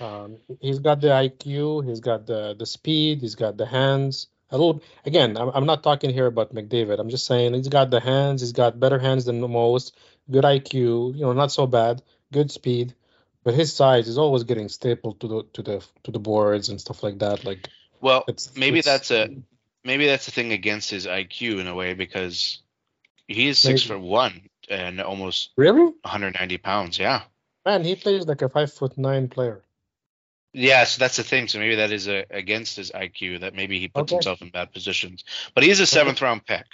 Um, 0.00 0.38
he's 0.60 0.78
got 0.78 1.00
the 1.00 1.08
IQ, 1.08 1.88
he's 1.88 2.00
got 2.00 2.26
the 2.26 2.54
the 2.58 2.66
speed, 2.66 3.20
he's 3.20 3.34
got 3.34 3.56
the 3.56 3.66
hands. 3.66 4.28
A 4.50 4.56
little 4.56 4.82
again, 5.04 5.36
I'm, 5.36 5.50
I'm 5.50 5.66
not 5.66 5.82
talking 5.82 6.10
here 6.10 6.26
about 6.26 6.54
McDavid. 6.54 6.98
I'm 6.98 7.10
just 7.10 7.26
saying 7.26 7.54
he's 7.54 7.68
got 7.68 7.90
the 7.90 8.00
hands, 8.00 8.40
he's 8.40 8.52
got 8.52 8.80
better 8.80 8.98
hands 8.98 9.26
than 9.26 9.40
most, 9.40 9.96
good 10.30 10.44
IQ, 10.44 11.14
you 11.14 11.20
know, 11.20 11.32
not 11.32 11.52
so 11.52 11.66
bad, 11.66 12.02
good 12.32 12.50
speed, 12.50 12.94
but 13.44 13.54
his 13.54 13.72
size 13.72 14.08
is 14.08 14.18
always 14.18 14.44
getting 14.44 14.68
stapled 14.68 15.20
to 15.20 15.28
the 15.28 15.42
to 15.54 15.62
the 15.62 15.84
to 16.04 16.10
the 16.10 16.18
boards 16.18 16.68
and 16.68 16.80
stuff 16.80 17.02
like 17.02 17.18
that. 17.18 17.44
Like, 17.44 17.68
well, 18.00 18.24
it's, 18.28 18.56
maybe 18.56 18.78
it's, 18.78 18.86
that's 18.86 19.10
a 19.10 19.28
maybe 19.84 20.06
that's 20.06 20.26
the 20.26 20.32
thing 20.32 20.52
against 20.52 20.90
his 20.90 21.06
IQ 21.06 21.60
in 21.60 21.66
a 21.66 21.74
way 21.74 21.94
because 21.94 22.62
he 23.26 23.48
is 23.48 23.58
six 23.58 23.88
maybe. 23.88 24.00
foot 24.00 24.06
one 24.06 24.48
and 24.68 25.00
almost 25.00 25.50
really 25.56 25.80
190 25.80 26.58
pounds. 26.58 26.98
Yeah. 26.98 27.22
Man, 27.68 27.84
he 27.84 27.96
plays 27.96 28.26
like 28.26 28.40
a 28.40 28.48
five 28.48 28.72
foot 28.72 28.96
nine 28.96 29.28
player. 29.28 29.62
Yeah, 30.54 30.84
so 30.84 31.00
that's 31.00 31.16
the 31.16 31.22
thing. 31.22 31.48
So 31.48 31.58
maybe 31.58 31.74
that 31.74 31.92
is 31.92 32.08
a, 32.08 32.24
against 32.30 32.78
his 32.78 32.90
IQ 32.90 33.40
that 33.40 33.54
maybe 33.54 33.78
he 33.78 33.88
puts 33.88 34.10
okay. 34.10 34.16
himself 34.16 34.40
in 34.40 34.48
bad 34.48 34.72
positions. 34.72 35.22
But 35.54 35.64
he 35.64 35.70
is 35.70 35.78
a 35.78 35.86
seventh 35.86 36.22
round 36.22 36.46
pick. 36.46 36.64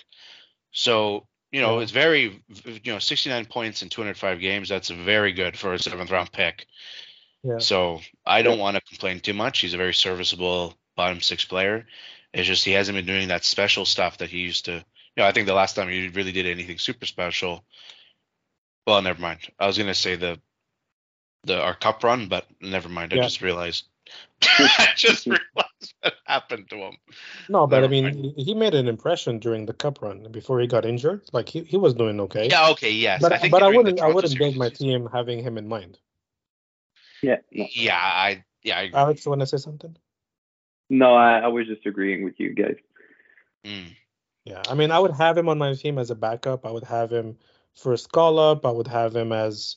So, 0.71 1.27
you 1.51 1.61
know, 1.61 1.79
yeah. 1.79 1.83
it's 1.83 1.91
very, 1.91 2.41
you 2.65 2.93
know, 2.93 3.01
69 3.01 3.47
points 3.47 3.83
in 3.83 3.89
205 3.89 4.39
games. 4.39 4.69
That's 4.69 4.89
very 4.89 5.33
good 5.33 5.59
for 5.59 5.75
a 5.75 5.81
seventh 5.81 6.13
round 6.13 6.31
pick. 6.31 6.65
Yeah. 7.43 7.59
So 7.59 8.01
I 8.25 8.43
don't 8.43 8.59
yeah. 8.59 8.63
want 8.63 8.77
to 8.77 8.83
complain 8.83 9.19
too 9.19 9.35
much. 9.35 9.59
He's 9.59 9.75
a 9.75 9.79
very 9.79 9.95
serviceable 9.95 10.75
bottom 10.95 11.21
six 11.21 11.45
player. 11.45 11.87
It's 12.33 12.47
just 12.47 12.65
he 12.65 12.71
hasn't 12.71 12.95
been 12.95 13.05
doing 13.05 13.29
that 13.29 13.43
special 13.43 13.85
stuff 13.85 14.19
that 14.19 14.31
he 14.31 14.39
used 14.39 14.67
to. 14.67 14.75
You 14.75 14.83
know, 15.17 15.27
I 15.27 15.33
think 15.33 15.49
the 15.49 15.55
last 15.55 15.75
time 15.75 15.89
he 15.89 16.07
really 16.07 16.31
did 16.31 16.47
anything 16.47 16.79
super 16.79 17.07
special. 17.07 17.65
Well, 18.87 19.03
never 19.03 19.21
mind. 19.21 19.41
I 19.59 19.67
was 19.67 19.77
gonna 19.77 19.93
say 19.93 20.15
the 20.15 20.39
the 21.45 21.61
our 21.61 21.75
cup 21.75 22.03
run, 22.05 22.29
but 22.29 22.47
never 22.61 22.89
mind. 22.89 23.13
I 23.13 23.17
yeah. 23.17 23.23
just 23.23 23.43
realized. 23.43 23.85
I 24.43 24.89
just 24.97 25.27
realized 25.27 25.95
what 26.03 26.15
happened 26.27 26.69
to 26.71 26.77
him. 26.77 26.97
No, 27.49 27.67
but 27.67 27.81
never 27.81 27.87
I 27.87 27.89
mean, 27.89 28.05
mind. 28.05 28.35
he 28.37 28.55
made 28.55 28.75
an 28.75 28.89
impression 28.89 29.39
during 29.39 29.67
the 29.67 29.73
cup 29.73 30.03
run 30.03 30.29
before 30.31 30.61
he 30.61 30.67
got 30.67 30.85
injured. 30.85 31.23
Like 31.33 31.49
he, 31.49 31.63
he 31.63 31.77
was 31.77 31.95
doing 31.95 32.21
okay. 32.21 32.49
Yeah. 32.49 32.69
Okay. 32.71 32.91
Yes. 32.91 33.23
But 33.23 33.45
I, 33.45 33.49
but 33.49 33.63
I 33.63 33.69
wouldn't 33.69 34.01
I 34.01 34.09
wouldn't 34.09 34.39
build 34.39 34.57
my 34.57 34.69
team 34.69 35.09
having 35.13 35.43
him 35.43 35.59
in 35.59 35.69
mind. 35.69 35.99
Yeah. 37.23 37.39
Yeah. 37.51 37.97
I 37.99 38.45
yeah. 38.63 38.79
I 38.79 38.91
Alex, 38.93 39.25
you 39.25 39.31
want 39.31 39.41
to 39.41 39.47
say 39.47 39.57
something? 39.57 39.97
No, 40.91 41.15
I, 41.15 41.39
I 41.39 41.47
was 41.49 41.67
just 41.67 41.87
agreeing 41.87 42.25
with 42.25 42.39
you 42.39 42.55
guys. 42.55 42.77
Mm. 43.65 43.97
Yeah, 44.45 44.63
I 44.69 44.75
mean, 44.75 44.91
I 44.91 44.99
would 44.99 45.13
have 45.13 45.39
him 45.39 45.49
on 45.49 45.59
my 45.59 45.73
team 45.75 45.99
as 45.99 46.11
a 46.11 46.15
backup. 46.15 46.67
I 46.67 46.71
would 46.71 46.85
have 46.85 47.11
him 47.11 47.39
first 47.75 48.13
call 48.13 48.39
up. 48.39 48.67
I 48.67 48.71
would 48.71 48.87
have 48.89 49.17
him 49.17 49.33
as, 49.33 49.77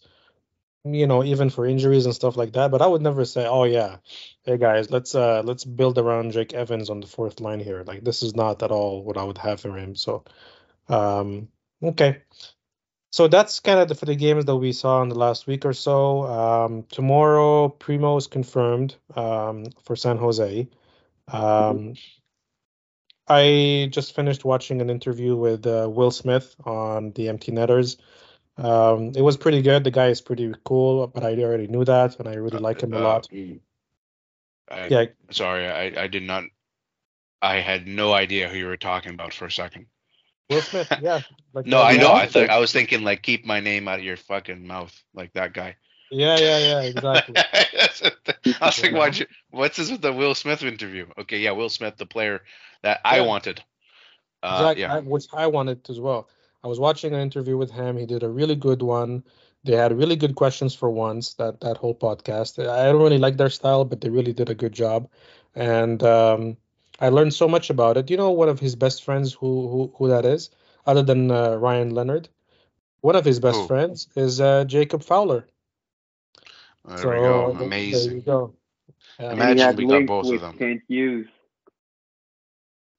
you 0.93 1.07
know, 1.07 1.23
even 1.23 1.49
for 1.49 1.65
injuries 1.65 2.05
and 2.05 2.15
stuff 2.15 2.37
like 2.37 2.53
that. 2.53 2.71
But 2.71 2.81
I 2.81 2.87
would 2.87 3.01
never 3.01 3.25
say, 3.25 3.45
"Oh 3.47 3.63
yeah, 3.65 3.97
hey 4.43 4.57
guys, 4.57 4.91
let's 4.91 5.15
uh 5.15 5.41
let's 5.45 5.65
build 5.65 5.97
around 5.97 6.31
Jake 6.31 6.53
Evans 6.53 6.89
on 6.89 6.99
the 7.01 7.07
fourth 7.07 7.39
line 7.39 7.59
here." 7.59 7.83
Like 7.85 8.03
this 8.03 8.23
is 8.23 8.35
not 8.35 8.63
at 8.63 8.71
all 8.71 9.03
what 9.03 9.17
I 9.17 9.23
would 9.23 9.37
have 9.39 9.61
for 9.61 9.77
him. 9.77 9.95
So, 9.95 10.23
um, 10.89 11.49
okay. 11.83 12.23
so 13.11 13.27
that's 13.27 13.59
kind 13.61 13.79
of 13.79 13.87
the, 13.89 13.95
for 13.95 14.05
the 14.05 14.15
games 14.15 14.45
that 14.45 14.55
we 14.55 14.73
saw 14.73 15.01
in 15.01 15.09
the 15.09 15.15
last 15.15 15.47
week 15.47 15.65
or 15.65 15.73
so. 15.73 16.23
Um, 16.25 16.83
tomorrow, 16.91 17.69
Primeau 17.69 18.17
is 18.17 18.27
confirmed 18.27 18.95
um, 19.15 19.65
for 19.83 19.95
San 19.95 20.17
Jose. 20.17 20.67
Um, 21.27 21.95
I 23.27 23.89
just 23.91 24.15
finished 24.15 24.45
watching 24.45 24.81
an 24.81 24.89
interview 24.89 25.35
with 25.35 25.67
uh, 25.67 25.89
Will 25.89 26.11
Smith 26.11 26.55
on 26.63 27.11
the 27.11 27.29
Empty 27.29 27.51
Netters. 27.51 27.97
Um, 28.57 29.11
it 29.15 29.21
was 29.21 29.37
pretty 29.37 29.61
good. 29.61 29.83
The 29.83 29.91
guy 29.91 30.07
is 30.07 30.21
pretty 30.21 30.53
cool, 30.63 31.07
but 31.07 31.23
I 31.23 31.35
already 31.41 31.67
knew 31.67 31.85
that, 31.85 32.19
and 32.19 32.27
I 32.27 32.35
really 32.35 32.57
like 32.59 32.81
him 32.81 32.93
a 32.93 32.97
uh, 32.97 33.01
lot. 33.01 33.27
I, 34.69 34.87
yeah. 34.87 35.05
Sorry, 35.29 35.67
I, 35.67 36.03
I 36.03 36.07
did 36.07 36.23
not. 36.23 36.43
I 37.41 37.57
had 37.57 37.87
no 37.87 38.13
idea 38.13 38.49
who 38.49 38.57
you 38.57 38.65
were 38.65 38.77
talking 38.77 39.13
about 39.13 39.33
for 39.33 39.45
a 39.45 39.51
second. 39.51 39.85
Will 40.49 40.61
Smith, 40.61 40.91
yeah. 41.01 41.21
Like 41.53 41.65
no, 41.65 41.81
I 41.81 41.97
know. 41.97 42.13
I 42.13 42.27
thought 42.27 42.49
I 42.49 42.59
was 42.59 42.71
thinking 42.71 43.03
like 43.03 43.23
keep 43.23 43.43
my 43.43 43.59
name 43.59 43.87
out 43.87 43.99
of 43.99 44.05
your 44.05 44.17
fucking 44.17 44.67
mouth, 44.67 44.95
like 45.13 45.33
that 45.33 45.53
guy. 45.53 45.75
Yeah, 46.11 46.37
yeah, 46.37 46.59
yeah, 46.59 46.81
exactly. 46.81 47.35
I 48.61 48.65
was 48.65 48.77
thinking, 48.77 48.97
why 48.97 49.11
what's 49.49 49.77
this 49.77 49.91
with 49.91 50.01
the 50.01 50.13
Will 50.13 50.35
Smith 50.35 50.63
interview? 50.63 51.07
Okay, 51.17 51.39
yeah, 51.39 51.51
Will 51.51 51.69
Smith, 51.69 51.97
the 51.97 52.05
player 52.05 52.41
that 52.83 53.01
I 53.03 53.21
wanted. 53.21 53.63
Uh, 54.43 54.57
exactly, 54.61 54.81
yeah. 54.83 54.93
I, 54.95 54.99
which 54.99 55.25
I 55.33 55.47
wanted 55.47 55.89
as 55.89 55.99
well. 55.99 56.29
I 56.67 56.69
was 56.69 56.81
watching 56.81 57.13
an 57.13 57.21
interview 57.21 57.55
with 57.55 57.71
him. 57.71 57.95
He 57.95 58.05
did 58.05 58.23
a 58.23 58.29
really 58.29 58.57
good 58.57 58.81
one. 58.81 59.23
They 59.63 59.71
had 59.71 59.97
really 59.97 60.17
good 60.17 60.35
questions 60.35 60.75
for 60.75 60.89
once. 60.89 61.35
That 61.35 61.61
that 61.61 61.77
whole 61.77 61.95
podcast. 61.95 62.59
I 62.59 62.83
don't 62.91 63.01
really 63.01 63.19
like 63.19 63.37
their 63.37 63.49
style, 63.49 63.85
but 63.85 64.01
they 64.01 64.09
really 64.09 64.33
did 64.33 64.49
a 64.49 64.53
good 64.53 64.73
job. 64.73 65.07
And 65.55 66.03
um, 66.03 66.57
I 66.99 67.07
learned 67.07 67.33
so 67.33 67.47
much 67.47 67.69
about 67.69 67.95
it. 67.95 68.09
You 68.09 68.17
know, 68.17 68.31
one 68.31 68.49
of 68.49 68.59
his 68.59 68.75
best 68.75 69.05
friends, 69.05 69.31
who 69.31 69.69
who, 69.69 69.93
who 69.95 70.09
that 70.09 70.25
is, 70.25 70.49
other 70.85 71.03
than 71.03 71.31
uh, 71.31 71.55
Ryan 71.55 71.91
Leonard, 71.95 72.27
one 72.99 73.15
of 73.15 73.23
his 73.23 73.39
best 73.39 73.65
friends 73.65 74.09
is 74.17 74.41
uh, 74.41 74.65
Jacob 74.65 75.03
Fowler. 75.03 75.47
There 76.83 76.97
so, 76.97 77.09
we 77.09 77.15
go. 77.15 77.57
Amazing. 77.63 78.09
There 78.09 78.17
you 78.17 78.23
go. 78.23 78.55
Yeah. 79.19 79.31
Imagine 79.31 79.75
we 79.77 79.87
got 79.87 80.05
both 80.05 80.33
of 80.33 80.41
them. 80.41 80.57
Kent 80.57 80.81
Hughes. 80.89 81.27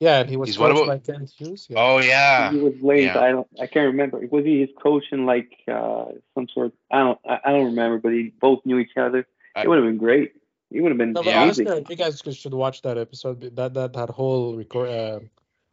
Yeah, 0.01 0.21
and 0.21 0.31
he 0.31 0.37
was 0.37 0.51
He's 0.51 0.57
coached 0.57 0.87
by 0.87 0.99
Kent 0.99 1.31
Hughes. 1.37 1.67
Yeah. 1.69 1.79
Oh 1.79 1.99
yeah. 1.99 2.53
He 2.53 2.59
was 2.59 2.75
late. 2.81 3.05
Yeah. 3.05 3.19
I 3.19 3.31
don't. 3.33 3.49
I 3.61 3.67
can't 3.67 3.89
remember. 3.89 4.21
Was 4.31 4.45
he 4.45 4.61
his 4.61 4.71
coach 4.81 5.05
in 5.11 5.27
like 5.27 5.51
uh, 5.67 6.07
some 6.35 6.47
sort? 6.49 6.73
I 6.91 7.01
don't. 7.01 7.19
I, 7.29 7.51
don't 7.51 7.67
remember. 7.67 7.99
But 7.99 8.13
he 8.13 8.33
both 8.41 8.65
knew 8.65 8.79
each 8.79 8.97
other. 8.97 9.27
I, 9.57 9.63
it 9.63 9.69
would 9.69 9.79
have 9.79 9.87
been 9.87 9.99
great. 9.99 10.35
He 10.71 10.81
would 10.81 10.91
have 10.91 10.99
been. 10.99 11.13
No, 11.13 11.23
yeah. 11.23 11.43
honestly, 11.43 11.67
you 11.89 11.97
guys 11.97 12.23
should 12.33 12.55
watch 12.55 12.83
that 12.83 12.97
episode. 12.97 13.57
That 13.57 13.75
that 13.75 13.95
that 13.95 14.11
whole 14.11 14.55
record 14.55 14.89
uh, 14.89 15.21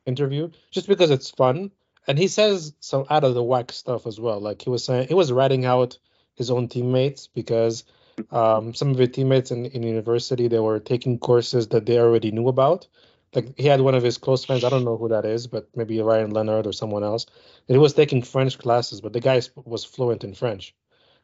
interview, 0.07 0.49
just 0.71 0.88
because 0.88 1.11
it's 1.11 1.29
fun, 1.29 1.69
and 2.07 2.17
he 2.17 2.27
says 2.27 2.73
some 2.79 3.05
out 3.11 3.23
of 3.23 3.35
the 3.35 3.43
whack 3.43 3.71
stuff 3.71 4.07
as 4.07 4.19
well. 4.19 4.39
Like 4.39 4.63
he 4.63 4.71
was 4.71 4.83
saying, 4.83 5.07
he 5.07 5.13
was 5.13 5.31
ratting 5.31 5.65
out 5.65 5.99
his 6.33 6.49
own 6.49 6.67
teammates 6.67 7.27
because 7.27 7.83
um, 8.31 8.73
some 8.73 8.89
of 8.89 8.97
his 8.97 9.09
teammates 9.09 9.51
in, 9.51 9.65
in 9.65 9.83
university 9.83 10.47
they 10.47 10.59
were 10.59 10.79
taking 10.79 11.19
courses 11.19 11.67
that 11.69 11.85
they 11.85 11.99
already 11.99 12.31
knew 12.31 12.47
about 12.47 12.88
like 13.36 13.58
he 13.58 13.67
had 13.67 13.82
one 13.82 13.95
of 13.95 14.04
his 14.04 14.17
close 14.17 14.45
friends. 14.45 14.63
I 14.63 14.69
don't 14.69 14.86
know 14.86 14.98
who 14.98 15.10
that 15.10 15.26
is, 15.26 15.48
but 15.48 15.67
maybe 15.76 16.02
Ryan 16.02 16.32
Leonard 16.32 16.67
or 16.67 16.74
someone 16.74 17.04
else. 17.04 17.26
And 17.67 17.76
he 17.76 17.80
was 17.80 17.93
taking 17.93 18.21
French 18.21 18.58
classes, 18.58 19.02
but 19.02 19.13
the 19.13 19.19
guy 19.19 19.41
was 19.56 19.84
fluent 19.84 20.24
in 20.24 20.34
French. 20.34 20.74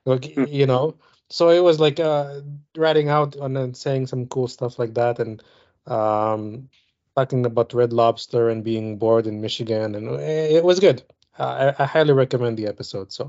Like 0.05 0.33
hmm. 0.33 0.45
you 0.45 0.65
know, 0.65 0.95
so 1.29 1.49
it 1.49 1.63
was 1.63 1.79
like 1.79 1.99
uh, 1.99 2.41
writing 2.75 3.09
out 3.09 3.35
and 3.35 3.55
then 3.55 3.73
saying 3.73 4.07
some 4.07 4.27
cool 4.27 4.47
stuff 4.47 4.79
like 4.79 4.95
that, 4.95 5.19
and 5.19 5.41
um, 5.87 6.69
talking 7.15 7.45
about 7.45 7.73
Red 7.73 7.93
Lobster 7.93 8.49
and 8.49 8.63
being 8.63 8.97
bored 8.97 9.27
in 9.27 9.41
Michigan, 9.41 9.95
and 9.95 10.19
it 10.19 10.63
was 10.63 10.79
good. 10.79 11.03
I, 11.37 11.73
I 11.77 11.85
highly 11.85 12.13
recommend 12.13 12.57
the 12.57 12.67
episode. 12.67 13.11
So, 13.11 13.27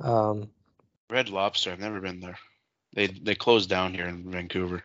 um, 0.00 0.50
Red 1.08 1.28
Lobster, 1.28 1.72
I've 1.72 1.80
never 1.80 2.00
been 2.00 2.20
there. 2.20 2.38
They 2.94 3.06
they 3.06 3.34
closed 3.34 3.68
down 3.68 3.94
here 3.94 4.06
in 4.06 4.30
Vancouver. 4.30 4.82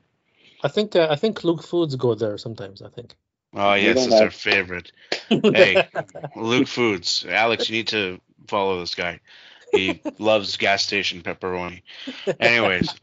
I 0.63 0.67
think 0.67 0.95
uh, 0.95 1.07
I 1.09 1.15
think 1.15 1.43
Luke 1.43 1.63
Foods 1.63 1.95
go 1.95 2.15
there 2.15 2.37
sometimes. 2.37 2.81
I 2.81 2.89
think. 2.89 3.15
Oh 3.53 3.73
yes, 3.73 4.05
it's 4.05 4.15
our 4.15 4.31
favorite. 4.31 4.91
hey, 5.29 5.87
Luke 6.35 6.67
Foods, 6.67 7.25
Alex, 7.27 7.69
you 7.69 7.77
need 7.77 7.87
to 7.89 8.19
follow 8.47 8.79
this 8.79 8.95
guy. 8.95 9.19
He 9.71 10.01
loves 10.19 10.57
gas 10.57 10.83
station 10.83 11.21
pepperoni. 11.21 11.81
Anyways, 12.39 12.93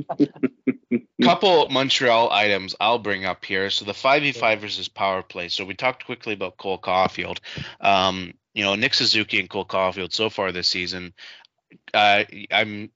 couple 1.22 1.68
Montreal 1.68 2.30
items 2.30 2.74
I'll 2.80 2.98
bring 2.98 3.24
up 3.24 3.44
here. 3.44 3.70
So 3.70 3.84
the 3.84 3.94
five 3.94 4.22
v 4.22 4.32
five 4.32 4.60
versus 4.60 4.88
power 4.88 5.22
play. 5.22 5.48
So 5.48 5.64
we 5.64 5.74
talked 5.74 6.06
quickly 6.06 6.34
about 6.34 6.56
Cole 6.56 6.80
Caufield. 6.80 7.38
Um, 7.80 8.34
you 8.54 8.64
know, 8.64 8.74
Nick 8.74 8.94
Suzuki 8.94 9.38
and 9.38 9.48
Cole 9.48 9.64
Caufield 9.64 10.12
so 10.12 10.30
far 10.30 10.52
this 10.52 10.68
season. 10.68 11.12
Uh, 11.94 12.24
I'm, 12.50 12.90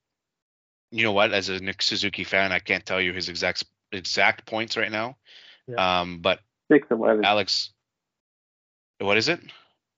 you 0.90 1.04
know 1.04 1.12
what? 1.12 1.32
As 1.32 1.48
a 1.48 1.60
Nick 1.60 1.82
Suzuki 1.82 2.24
fan, 2.24 2.52
I 2.52 2.58
can't 2.58 2.84
tell 2.84 3.00
you 3.00 3.12
his 3.12 3.28
exact 3.28 3.64
exact 3.92 4.46
points 4.46 4.76
right 4.76 4.90
now. 4.90 5.16
Yeah. 5.68 6.00
Um, 6.00 6.18
but 6.18 6.40
six 6.70 6.86
eleven. 6.90 7.24
Alex, 7.24 7.70
what 8.98 9.16
is 9.16 9.28
it? 9.28 9.40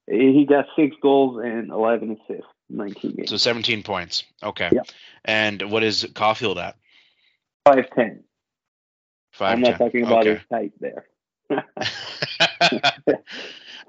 He 0.09 0.46
got 0.48 0.66
six 0.76 0.94
goals 1.02 1.42
and 1.44 1.70
eleven 1.70 2.12
assists, 2.12 2.50
nineteen 2.68 3.16
games. 3.16 3.31
So 3.31 3.37
seventeen 3.37 3.83
points. 3.83 4.24
Okay. 4.42 4.70
Yeah. 4.72 4.83
And 5.24 5.70
what 5.70 5.83
is 5.83 6.05
Caufield 6.05 6.62
at? 6.62 6.76
Five 7.64 7.90
ten. 7.94 8.22
Five. 9.33 9.55
I'm 9.55 9.61
not 9.61 9.79
talking 9.79 10.05
about 10.05 10.26
okay. 10.26 10.35
his 10.35 10.42
height 10.50 10.72
there. 10.81 11.07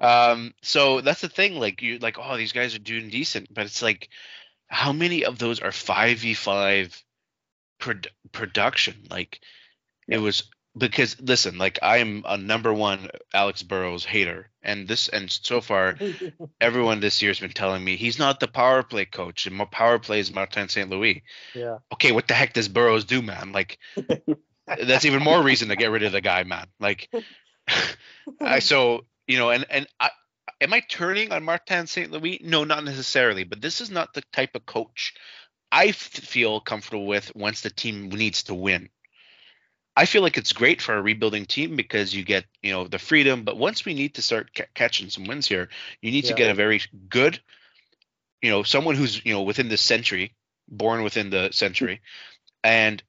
um. 0.00 0.54
So 0.62 1.00
that's 1.00 1.20
the 1.20 1.28
thing. 1.28 1.54
Like 1.56 1.82
you, 1.82 1.98
like 1.98 2.18
oh, 2.18 2.36
these 2.36 2.52
guys 2.52 2.74
are 2.74 2.80
doing 2.80 3.08
decent, 3.08 3.52
but 3.54 3.66
it's 3.66 3.82
like, 3.82 4.08
how 4.66 4.92
many 4.92 5.24
of 5.24 5.38
those 5.38 5.60
are 5.60 5.72
five 5.72 6.18
v 6.18 6.34
five 6.34 7.00
production? 8.32 9.06
Like, 9.08 9.40
it 10.08 10.18
was 10.18 10.50
because 10.76 11.20
listen, 11.20 11.58
like 11.58 11.78
I 11.82 11.98
am 11.98 12.24
a 12.26 12.36
number 12.36 12.72
one 12.72 13.08
Alex 13.32 13.62
Burrows 13.62 14.04
hater, 14.04 14.50
and 14.62 14.86
this 14.86 15.08
and 15.08 15.30
so 15.30 15.60
far, 15.60 15.96
everyone 16.60 17.00
this 17.00 17.22
year 17.22 17.30
has 17.30 17.40
been 17.40 17.50
telling 17.50 17.84
me 17.84 17.96
he's 17.96 18.18
not 18.18 18.40
the 18.40 18.48
power 18.48 18.82
play 18.82 19.04
coach, 19.04 19.46
and 19.46 19.56
my 19.56 19.64
power 19.64 19.98
play 19.98 20.20
is 20.20 20.32
Martin 20.32 20.68
St. 20.68 20.88
Louis. 20.88 21.22
Yeah. 21.54 21.78
Okay, 21.92 22.12
what 22.12 22.28
the 22.28 22.34
heck 22.34 22.52
does 22.52 22.68
Burrows 22.68 23.04
do, 23.04 23.22
man? 23.22 23.52
Like, 23.52 23.78
that's 24.66 25.04
even 25.04 25.22
more 25.22 25.42
reason 25.42 25.68
to 25.68 25.76
get 25.76 25.90
rid 25.90 26.02
of 26.02 26.12
the 26.12 26.20
guy, 26.20 26.44
man. 26.44 26.66
Like, 26.78 27.10
I 28.40 28.60
so 28.60 29.06
you 29.26 29.38
know, 29.38 29.50
and 29.50 29.64
and 29.70 29.86
I. 30.00 30.10
Am 30.60 30.72
I 30.72 30.80
turning 30.80 31.30
on 31.30 31.44
Martin 31.44 31.86
St. 31.86 32.10
Louis? 32.10 32.40
No, 32.42 32.64
not 32.64 32.82
necessarily. 32.82 33.44
But 33.44 33.60
this 33.60 33.80
is 33.80 33.92
not 33.92 34.12
the 34.12 34.24
type 34.32 34.56
of 34.56 34.66
coach 34.66 35.14
I 35.70 35.92
feel 35.92 36.60
comfortable 36.60 37.06
with 37.06 37.34
once 37.34 37.60
the 37.60 37.70
team 37.70 38.08
needs 38.08 38.44
to 38.44 38.54
win. 38.54 38.88
I 39.98 40.04
feel 40.04 40.22
like 40.22 40.38
it's 40.38 40.52
great 40.52 40.80
for 40.80 40.96
a 40.96 41.02
rebuilding 41.02 41.44
team 41.44 41.74
because 41.74 42.14
you 42.14 42.22
get 42.22 42.44
you 42.62 42.70
know 42.70 42.86
the 42.86 43.00
freedom. 43.00 43.42
But 43.42 43.56
once 43.58 43.84
we 43.84 43.94
need 43.94 44.14
to 44.14 44.22
start 44.22 44.54
ca- 44.54 44.70
catching 44.72 45.10
some 45.10 45.24
wins 45.24 45.48
here, 45.48 45.70
you 46.00 46.12
need 46.12 46.22
yeah. 46.22 46.30
to 46.30 46.36
get 46.36 46.50
a 46.52 46.54
very 46.54 46.80
good, 47.08 47.40
you 48.40 48.48
know, 48.48 48.62
someone 48.62 48.94
who's 48.94 49.24
you 49.26 49.32
know 49.32 49.42
within 49.42 49.68
the 49.68 49.76
century, 49.76 50.36
born 50.68 51.02
within 51.02 51.30
the 51.30 51.50
century, 51.50 52.00
and 52.62 53.02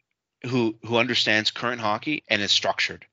who 0.47 0.79
who 0.83 0.97
understands 0.97 1.51
current 1.51 1.79
hockey 1.79 2.23
and 2.27 2.41
is 2.41 2.51
structured. 2.51 3.05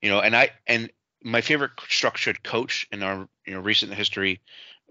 You 0.00 0.10
know, 0.10 0.18
and 0.18 0.34
I 0.34 0.50
and 0.66 0.90
my 1.22 1.42
favorite 1.42 1.70
structured 1.88 2.42
coach 2.42 2.88
in 2.90 3.04
our 3.04 3.28
you 3.46 3.54
know 3.54 3.60
recent 3.60 3.94
history 3.94 4.40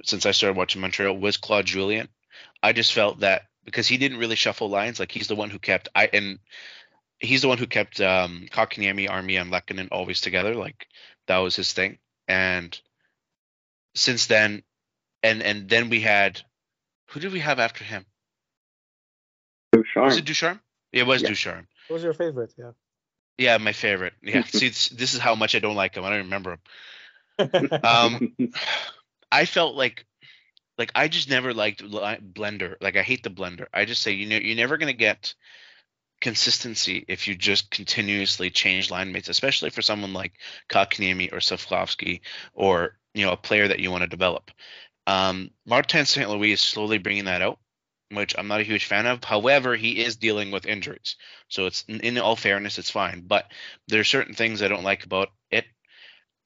since 0.05 0.25
I 0.25 0.31
started 0.31 0.55
watching 0.55 0.79
Montreal 0.79 1.17
was 1.17 1.35
Claude 1.35 1.65
Julien. 1.65 2.07
I 2.63 2.71
just 2.71 2.93
felt 2.93 3.19
that 3.19 3.47
because 3.65 3.89
he 3.89 3.97
didn't 3.97 4.19
really 4.19 4.37
shuffle 4.37 4.69
lines, 4.69 5.01
like 5.01 5.11
he's 5.11 5.27
the 5.27 5.35
one 5.35 5.49
who 5.49 5.59
kept 5.59 5.89
I 5.93 6.09
and 6.13 6.39
he's 7.21 7.41
the 7.41 7.47
one 7.47 7.57
who 7.57 7.67
kept 7.67 8.01
um, 8.01 8.47
Kotkaniemi, 8.51 9.07
Armia, 9.07 9.41
and 9.41 9.51
Lehkonen 9.51 9.89
always 9.91 10.21
together. 10.21 10.55
Like 10.55 10.87
that 11.27 11.37
was 11.37 11.55
his 11.55 11.71
thing. 11.71 11.99
And 12.27 12.77
since 13.95 14.25
then, 14.25 14.63
and 15.23 15.41
and 15.41 15.69
then 15.69 15.89
we 15.89 16.01
had 16.01 16.41
who 17.09 17.19
did 17.19 17.31
we 17.31 17.39
have 17.39 17.59
after 17.59 17.83
him? 17.83 18.05
Ducharme. 19.71 20.05
Was 20.05 20.17
it 20.17 20.25
Ducharme? 20.25 20.59
Yeah, 20.91 21.01
it 21.01 21.07
was 21.07 21.21
yeah. 21.21 21.29
Ducharme. 21.29 21.67
What 21.87 21.95
was 21.95 22.03
your 22.03 22.13
favorite? 22.13 22.53
Yeah. 22.57 22.71
Yeah, 23.37 23.57
my 23.57 23.71
favorite. 23.71 24.13
Yeah. 24.21 24.43
See, 24.43 24.69
this 24.69 25.13
is 25.13 25.19
how 25.19 25.35
much 25.35 25.55
I 25.55 25.59
don't 25.59 25.75
like 25.75 25.95
him. 25.95 26.03
I 26.03 26.09
don't 26.09 26.19
remember 26.19 26.57
him. 27.37 27.69
um, 27.83 28.35
I 29.31 29.45
felt 29.45 29.75
like, 29.75 30.05
like 30.77 30.91
I 30.95 31.07
just 31.07 31.29
never 31.29 31.53
liked 31.53 31.81
blender. 31.81 32.75
Like 32.81 32.97
I 32.97 33.01
hate 33.01 33.23
the 33.23 33.29
blender. 33.29 33.67
I 33.73 33.85
just 33.85 34.01
say 34.01 34.11
you 34.11 34.27
know 34.27 34.37
you're 34.37 34.55
never 34.55 34.77
gonna 34.77 34.93
get 34.93 35.33
consistency 36.21 37.03
if 37.07 37.27
you 37.27 37.35
just 37.35 37.71
continuously 37.71 38.49
change 38.49 38.91
line 38.91 39.11
mates, 39.11 39.29
especially 39.29 39.71
for 39.71 39.81
someone 39.81 40.13
like 40.13 40.39
Kotkaniemi 40.69 41.33
or 41.33 41.37
Slafkovsky 41.37 42.21
or 42.53 42.97
you 43.13 43.25
know 43.25 43.31
a 43.33 43.37
player 43.37 43.67
that 43.67 43.79
you 43.79 43.91
want 43.91 44.03
to 44.03 44.07
develop. 44.07 44.51
Um, 45.07 45.49
Martin 45.65 46.05
St. 46.05 46.29
Louis 46.29 46.53
is 46.53 46.61
slowly 46.61 46.99
bringing 46.99 47.25
that 47.25 47.41
out, 47.41 47.59
which 48.11 48.35
I'm 48.37 48.47
not 48.47 48.61
a 48.61 48.65
huge 48.65 48.85
fan 48.85 49.07
of. 49.07 49.23
However, 49.23 49.75
he 49.75 50.03
is 50.03 50.15
dealing 50.15 50.51
with 50.51 50.65
injuries, 50.65 51.17
so 51.49 51.65
it's 51.65 51.83
in 51.87 52.17
all 52.19 52.35
fairness, 52.35 52.77
it's 52.77 52.91
fine. 52.91 53.23
But 53.25 53.51
there 53.87 53.99
are 53.99 54.05
certain 54.05 54.35
things 54.35 54.61
I 54.61 54.67
don't 54.67 54.83
like 54.83 55.03
about 55.03 55.29
it. 55.49 55.65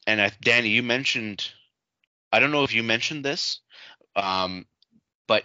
And 0.08 0.22
I, 0.22 0.32
Danny, 0.42 0.70
you 0.70 0.84
mentioned, 0.84 1.50
I 2.32 2.40
don't 2.40 2.52
know 2.52 2.64
if 2.64 2.74
you 2.74 2.84
mentioned 2.84 3.26
this, 3.26 3.60
um, 4.16 4.66
but 5.28 5.44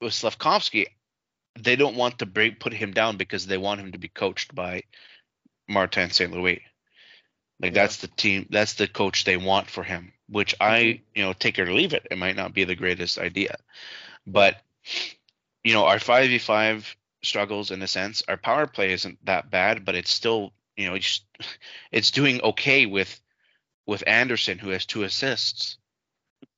with 0.00 0.12
Slafkovsky, 0.12 0.86
they 1.62 1.76
don't 1.76 1.96
want 1.96 2.18
to 2.18 2.26
break 2.26 2.60
put 2.60 2.72
him 2.72 2.92
down 2.92 3.16
because 3.16 3.46
they 3.46 3.58
want 3.58 3.80
him 3.80 3.92
to 3.92 3.98
be 3.98 4.08
coached 4.08 4.54
by 4.54 4.82
Martin 5.68 6.10
St. 6.10 6.32
Louis. 6.32 6.62
Like 7.60 7.74
yeah. 7.74 7.82
that's 7.82 7.96
the 7.98 8.08
team, 8.08 8.46
that's 8.50 8.74
the 8.74 8.86
coach 8.86 9.24
they 9.24 9.36
want 9.36 9.68
for 9.68 9.82
him. 9.82 10.12
Which 10.28 10.54
I, 10.60 11.00
you 11.14 11.22
know, 11.22 11.32
take 11.32 11.58
it 11.58 11.68
or 11.68 11.72
leave 11.72 11.94
it. 11.94 12.06
It 12.10 12.18
might 12.18 12.36
not 12.36 12.54
be 12.54 12.64
the 12.64 12.74
greatest 12.74 13.18
idea, 13.18 13.56
but 14.26 14.56
you 15.64 15.72
know, 15.74 15.86
our 15.86 15.98
five 15.98 16.28
v 16.28 16.38
five 16.38 16.96
struggles 17.22 17.70
in 17.70 17.82
a 17.82 17.88
sense. 17.88 18.22
Our 18.28 18.36
power 18.36 18.66
play 18.66 18.92
isn't 18.92 19.24
that 19.26 19.50
bad, 19.50 19.84
but 19.84 19.94
it's 19.94 20.10
still, 20.10 20.52
you 20.76 20.88
know, 20.88 20.94
it's 20.94 21.20
it's 21.92 22.10
doing 22.10 22.40
okay 22.42 22.86
with 22.86 23.20
with 23.86 24.04
Anderson 24.06 24.58
who 24.58 24.70
has 24.70 24.86
two 24.86 25.02
assists, 25.02 25.78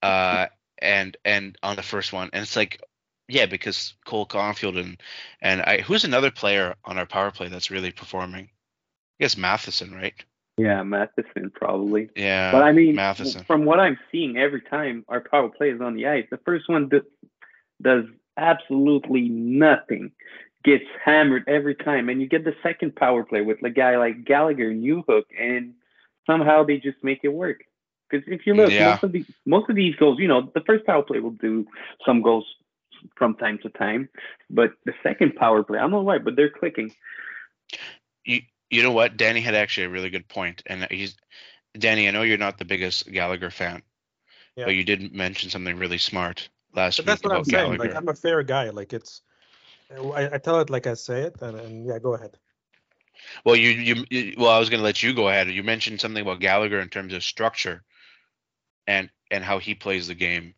uh, 0.02 0.46
and 0.78 1.16
and 1.24 1.56
on 1.62 1.76
the 1.76 1.82
first 1.82 2.12
one, 2.12 2.30
and 2.32 2.42
it's 2.42 2.56
like, 2.56 2.82
yeah, 3.30 3.46
because 3.46 3.94
Cole 4.04 4.26
Caufield 4.26 4.78
and 4.78 5.00
and 5.40 5.62
I 5.62 5.78
who's 5.78 6.04
another 6.04 6.30
player 6.30 6.74
on 6.84 6.98
our 6.98 7.06
power 7.06 7.30
play 7.30 7.48
that's 7.48 7.70
really 7.70 7.92
performing. 7.92 8.44
I 8.44 9.24
guess 9.24 9.36
Matheson, 9.36 9.94
right? 9.94 10.14
Yeah, 10.56 10.82
Matheson 10.82 11.50
probably. 11.54 12.10
Yeah, 12.16 12.52
but 12.52 12.62
I 12.62 12.72
mean, 12.72 12.94
Matheson. 12.94 13.44
from 13.44 13.64
what 13.64 13.80
I'm 13.80 13.98
seeing 14.12 14.36
every 14.36 14.60
time 14.60 15.04
our 15.08 15.20
power 15.20 15.48
play 15.48 15.70
is 15.70 15.80
on 15.80 15.94
the 15.94 16.06
ice, 16.06 16.26
the 16.30 16.38
first 16.38 16.68
one 16.68 16.88
does, 16.88 17.02
does 17.80 18.04
absolutely 18.36 19.28
nothing, 19.28 20.12
gets 20.64 20.84
hammered 21.02 21.44
every 21.48 21.74
time, 21.74 22.08
and 22.08 22.20
you 22.20 22.28
get 22.28 22.44
the 22.44 22.54
second 22.62 22.94
power 22.94 23.24
play 23.24 23.40
with 23.40 23.62
a 23.64 23.70
guy 23.70 23.96
like 23.96 24.24
Gallagher, 24.24 24.70
Newhook, 24.70 25.24
and 25.38 25.74
somehow 26.26 26.64
they 26.64 26.78
just 26.78 27.02
make 27.02 27.20
it 27.22 27.32
work. 27.32 27.64
Because 28.10 28.26
if 28.28 28.46
you 28.46 28.54
look, 28.54 28.70
yeah. 28.70 28.90
most 28.90 29.04
of 29.04 29.12
these 29.12 29.30
most 29.46 29.70
of 29.70 29.76
these 29.76 29.94
goals, 29.96 30.18
you 30.18 30.28
know, 30.28 30.50
the 30.54 30.62
first 30.62 30.84
power 30.84 31.02
play 31.02 31.20
will 31.20 31.30
do 31.30 31.66
some 32.04 32.22
goals 32.22 32.44
from 33.20 33.34
time 33.34 33.58
to 33.58 33.68
time, 33.68 34.08
but 34.48 34.72
the 34.86 34.94
second 35.02 35.36
power 35.36 35.62
play, 35.62 35.78
I 35.78 35.82
don't 35.82 35.90
know 35.90 36.00
why, 36.00 36.16
but 36.16 36.36
they're 36.36 36.48
clicking. 36.48 36.90
You 38.24 38.40
you 38.70 38.82
know 38.82 38.92
what? 38.92 39.18
Danny 39.18 39.42
had 39.42 39.54
actually 39.54 39.84
a 39.84 39.90
really 39.90 40.08
good 40.08 40.26
point, 40.26 40.62
and 40.64 40.88
he's 40.90 41.16
Danny. 41.78 42.08
I 42.08 42.12
know 42.12 42.22
you're 42.22 42.38
not 42.38 42.56
the 42.56 42.64
biggest 42.64 43.12
Gallagher 43.12 43.50
fan, 43.50 43.82
yeah. 44.56 44.64
but 44.64 44.74
you 44.74 44.84
did 44.84 45.12
mention 45.12 45.50
something 45.50 45.76
really 45.76 45.98
smart 45.98 46.48
last 46.74 46.96
but 46.96 47.02
week 47.02 47.06
that's 47.08 47.22
what 47.22 47.36
I'm 47.36 47.44
saying. 47.44 47.76
Like 47.76 47.94
I'm 47.94 48.08
a 48.08 48.14
fair 48.14 48.42
guy. 48.42 48.70
Like 48.70 48.94
it's, 48.94 49.20
I, 49.90 50.30
I 50.32 50.38
tell 50.38 50.60
it 50.60 50.70
like 50.70 50.86
I 50.86 50.94
say 50.94 51.20
it, 51.24 51.36
and, 51.42 51.60
and 51.60 51.86
yeah, 51.86 51.98
go 51.98 52.14
ahead. 52.14 52.38
Well, 53.44 53.56
you, 53.56 53.68
you, 53.68 54.04
you 54.08 54.34
well, 54.38 54.50
I 54.50 54.58
was 54.58 54.70
going 54.70 54.80
to 54.80 54.84
let 54.84 55.02
you 55.02 55.12
go 55.12 55.28
ahead. 55.28 55.50
You 55.50 55.62
mentioned 55.62 56.00
something 56.00 56.22
about 56.22 56.40
Gallagher 56.40 56.80
in 56.80 56.88
terms 56.88 57.12
of 57.12 57.22
structure, 57.22 57.84
and 58.86 59.10
and 59.30 59.44
how 59.44 59.58
he 59.58 59.74
plays 59.74 60.08
the 60.08 60.14
game. 60.14 60.54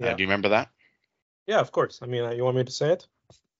Uh, 0.00 0.06
yeah. 0.06 0.12
Uh, 0.12 0.14
do 0.14 0.22
you 0.22 0.26
remember 0.26 0.48
that? 0.50 0.70
Yeah, 1.46 1.60
of 1.60 1.72
course. 1.72 2.00
I 2.02 2.06
mean, 2.06 2.24
uh, 2.24 2.30
you 2.30 2.44
want 2.44 2.56
me 2.56 2.64
to 2.64 2.72
say 2.72 2.92
it? 2.92 3.06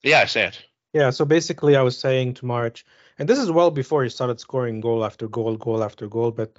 Yeah, 0.02 0.20
I 0.20 0.26
say 0.26 0.46
it. 0.46 0.62
Yeah. 0.92 1.10
So 1.10 1.24
basically, 1.24 1.76
I 1.76 1.82
was 1.82 1.98
saying 1.98 2.34
to 2.34 2.46
March, 2.46 2.84
and 3.18 3.28
this 3.28 3.38
is 3.38 3.50
well 3.50 3.70
before 3.70 4.02
he 4.02 4.10
started 4.10 4.40
scoring 4.40 4.80
goal 4.80 5.04
after 5.04 5.28
goal, 5.28 5.56
goal 5.56 5.82
after 5.82 6.06
goal, 6.06 6.30
but 6.30 6.56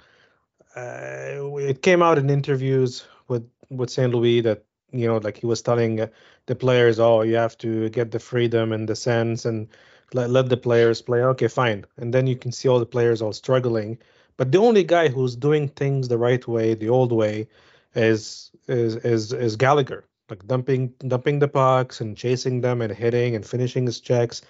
uh, 0.76 1.56
it 1.56 1.82
came 1.82 2.02
out 2.02 2.18
in 2.18 2.30
interviews 2.30 3.04
with 3.28 3.48
with 3.70 3.90
St. 3.90 4.12
Louis 4.12 4.40
that 4.42 4.64
you 4.92 5.06
know, 5.06 5.18
like 5.18 5.36
he 5.36 5.46
was 5.46 5.62
telling 5.62 6.08
the 6.46 6.54
players, 6.54 6.98
oh, 6.98 7.22
you 7.22 7.36
have 7.36 7.58
to 7.58 7.90
get 7.90 8.10
the 8.10 8.18
freedom 8.18 8.72
and 8.72 8.88
the 8.88 8.96
sense 8.96 9.44
and 9.44 9.68
let, 10.14 10.30
let 10.30 10.48
the 10.48 10.56
players 10.56 11.02
play. 11.02 11.22
Okay, 11.22 11.48
fine. 11.48 11.84
And 11.98 12.14
then 12.14 12.26
you 12.26 12.36
can 12.36 12.52
see 12.52 12.68
all 12.68 12.78
the 12.78 12.86
players 12.86 13.20
all 13.20 13.32
struggling. 13.32 13.98
But 14.36 14.52
the 14.52 14.58
only 14.58 14.84
guy 14.84 15.08
who's 15.08 15.36
doing 15.36 15.68
things 15.68 16.08
the 16.08 16.18
right 16.18 16.46
way, 16.46 16.74
the 16.74 16.88
old 16.88 17.12
way, 17.12 17.48
is 17.94 18.50
is 18.68 18.96
is 18.96 19.32
is 19.32 19.56
Gallagher, 19.56 20.04
like 20.30 20.46
dumping 20.46 20.94
dumping 21.06 21.38
the 21.38 21.48
pucks 21.48 22.00
and 22.00 22.16
chasing 22.16 22.60
them 22.60 22.80
and 22.82 22.92
hitting 22.92 23.34
and 23.34 23.46
finishing 23.46 23.86
his 23.86 24.00
checks, 24.00 24.42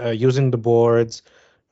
uh, 0.00 0.10
using 0.10 0.50
the 0.50 0.58
boards, 0.58 1.22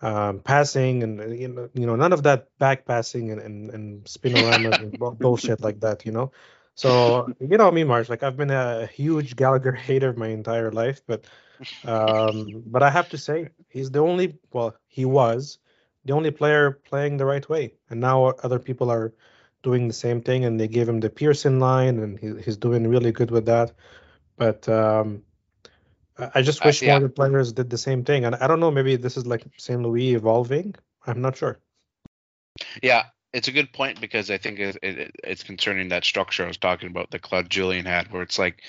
um, 0.00 0.40
passing 0.40 1.02
and 1.02 1.38
you 1.38 1.48
know, 1.48 1.68
you 1.74 1.86
know 1.86 1.96
none 1.96 2.12
of 2.12 2.22
that 2.24 2.48
back 2.58 2.86
passing 2.86 3.30
and 3.30 3.40
and, 3.40 3.70
and 3.70 4.04
spinoramas 4.04 4.80
and 4.80 4.98
bullshit 5.20 5.60
like 5.60 5.80
that. 5.80 6.04
You 6.06 6.12
know, 6.12 6.32
so 6.74 7.32
you 7.40 7.56
know 7.58 7.70
me, 7.70 7.84
March. 7.84 8.08
Like 8.08 8.22
I've 8.22 8.36
been 8.36 8.50
a 8.50 8.86
huge 8.86 9.36
Gallagher 9.36 9.72
hater 9.86 10.12
my 10.12 10.28
entire 10.28 10.70
life, 10.72 11.00
but 11.06 11.26
um, 11.84 12.62
but 12.66 12.82
I 12.82 12.90
have 12.90 13.08
to 13.10 13.18
say 13.18 13.50
he's 13.68 13.90
the 13.90 14.00
only. 14.00 14.38
Well, 14.52 14.76
he 14.88 15.04
was 15.04 15.58
the 16.04 16.12
only 16.12 16.30
player 16.30 16.72
playing 16.72 17.16
the 17.16 17.26
right 17.26 17.48
way, 17.48 17.74
and 17.90 18.00
now 18.00 18.26
other 18.26 18.58
people 18.58 18.90
are 18.90 19.12
doing 19.66 19.88
the 19.88 20.00
same 20.06 20.22
thing, 20.22 20.44
and 20.44 20.60
they 20.60 20.68
gave 20.68 20.88
him 20.88 21.00
the 21.00 21.10
Pearson 21.10 21.58
line, 21.58 21.98
and 21.98 22.18
he, 22.20 22.40
he's 22.44 22.56
doing 22.56 22.86
really 22.86 23.10
good 23.10 23.32
with 23.32 23.46
that. 23.46 23.72
But 24.36 24.68
um, 24.68 25.24
I 26.16 26.42
just 26.42 26.64
wish 26.64 26.82
uh, 26.82 26.86
yeah. 26.86 26.98
more 27.00 27.08
players 27.08 27.52
did 27.52 27.68
the 27.68 27.76
same 27.78 28.04
thing, 28.04 28.24
and 28.24 28.36
I 28.36 28.46
don't 28.46 28.60
know. 28.60 28.70
Maybe 28.70 28.94
this 28.94 29.16
is 29.16 29.26
like 29.26 29.42
St. 29.56 29.82
Louis 29.82 30.14
evolving. 30.14 30.76
I'm 31.04 31.20
not 31.20 31.36
sure. 31.36 31.58
Yeah, 32.80 33.06
it's 33.32 33.48
a 33.48 33.52
good 33.52 33.72
point 33.72 34.00
because 34.00 34.30
I 34.30 34.38
think 34.38 34.60
it, 34.60 34.78
it, 34.82 35.16
it's 35.24 35.42
concerning 35.42 35.88
that 35.88 36.04
structure 36.04 36.44
I 36.44 36.48
was 36.48 36.58
talking 36.58 36.88
about 36.88 37.10
that 37.10 37.22
Claude 37.22 37.50
Julien 37.50 37.86
had, 37.86 38.12
where 38.12 38.22
it's 38.22 38.38
like, 38.38 38.62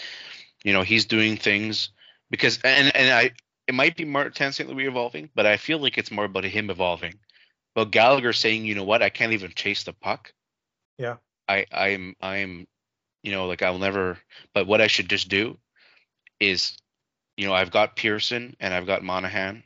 you 0.64 0.74
know, 0.74 0.82
he's 0.82 1.06
doing 1.06 1.38
things 1.38 1.92
because 2.32 2.60
and 2.64 2.94
and 2.96 3.14
I 3.14 3.32
it 3.68 3.76
might 3.76 3.96
be 3.96 4.06
Martin 4.06 4.52
St. 4.52 4.68
Louis 4.68 4.88
evolving, 4.88 5.30
but 5.36 5.46
I 5.46 5.58
feel 5.58 5.78
like 5.78 6.00
it's 6.00 6.12
more 6.12 6.26
about 6.26 6.44
him 6.44 6.72
evolving. 6.72 7.14
But 7.76 7.92
Gallagher 7.92 8.34
saying, 8.34 8.66
you 8.66 8.74
know 8.74 8.84
what, 8.84 9.04
I 9.04 9.10
can't 9.10 9.34
even 9.34 9.52
chase 9.54 9.84
the 9.84 9.94
puck. 9.94 10.34
Yeah. 10.98 11.18
I 11.48 11.66
I'm 11.72 12.16
I'm 12.22 12.68
you 13.24 13.32
know 13.32 13.48
like 13.48 13.62
I'll 13.62 13.78
never. 13.78 14.18
But 14.54 14.68
what 14.68 14.82
I 14.82 14.88
should 14.88 15.10
just 15.10 15.30
do 15.30 15.58
is, 16.40 16.78
you 17.38 17.48
know, 17.48 17.54
I've 17.54 17.72
got 17.72 17.96
Pearson 17.96 18.56
and 18.60 18.74
I've 18.74 18.88
got 18.88 19.04
Monahan. 19.04 19.64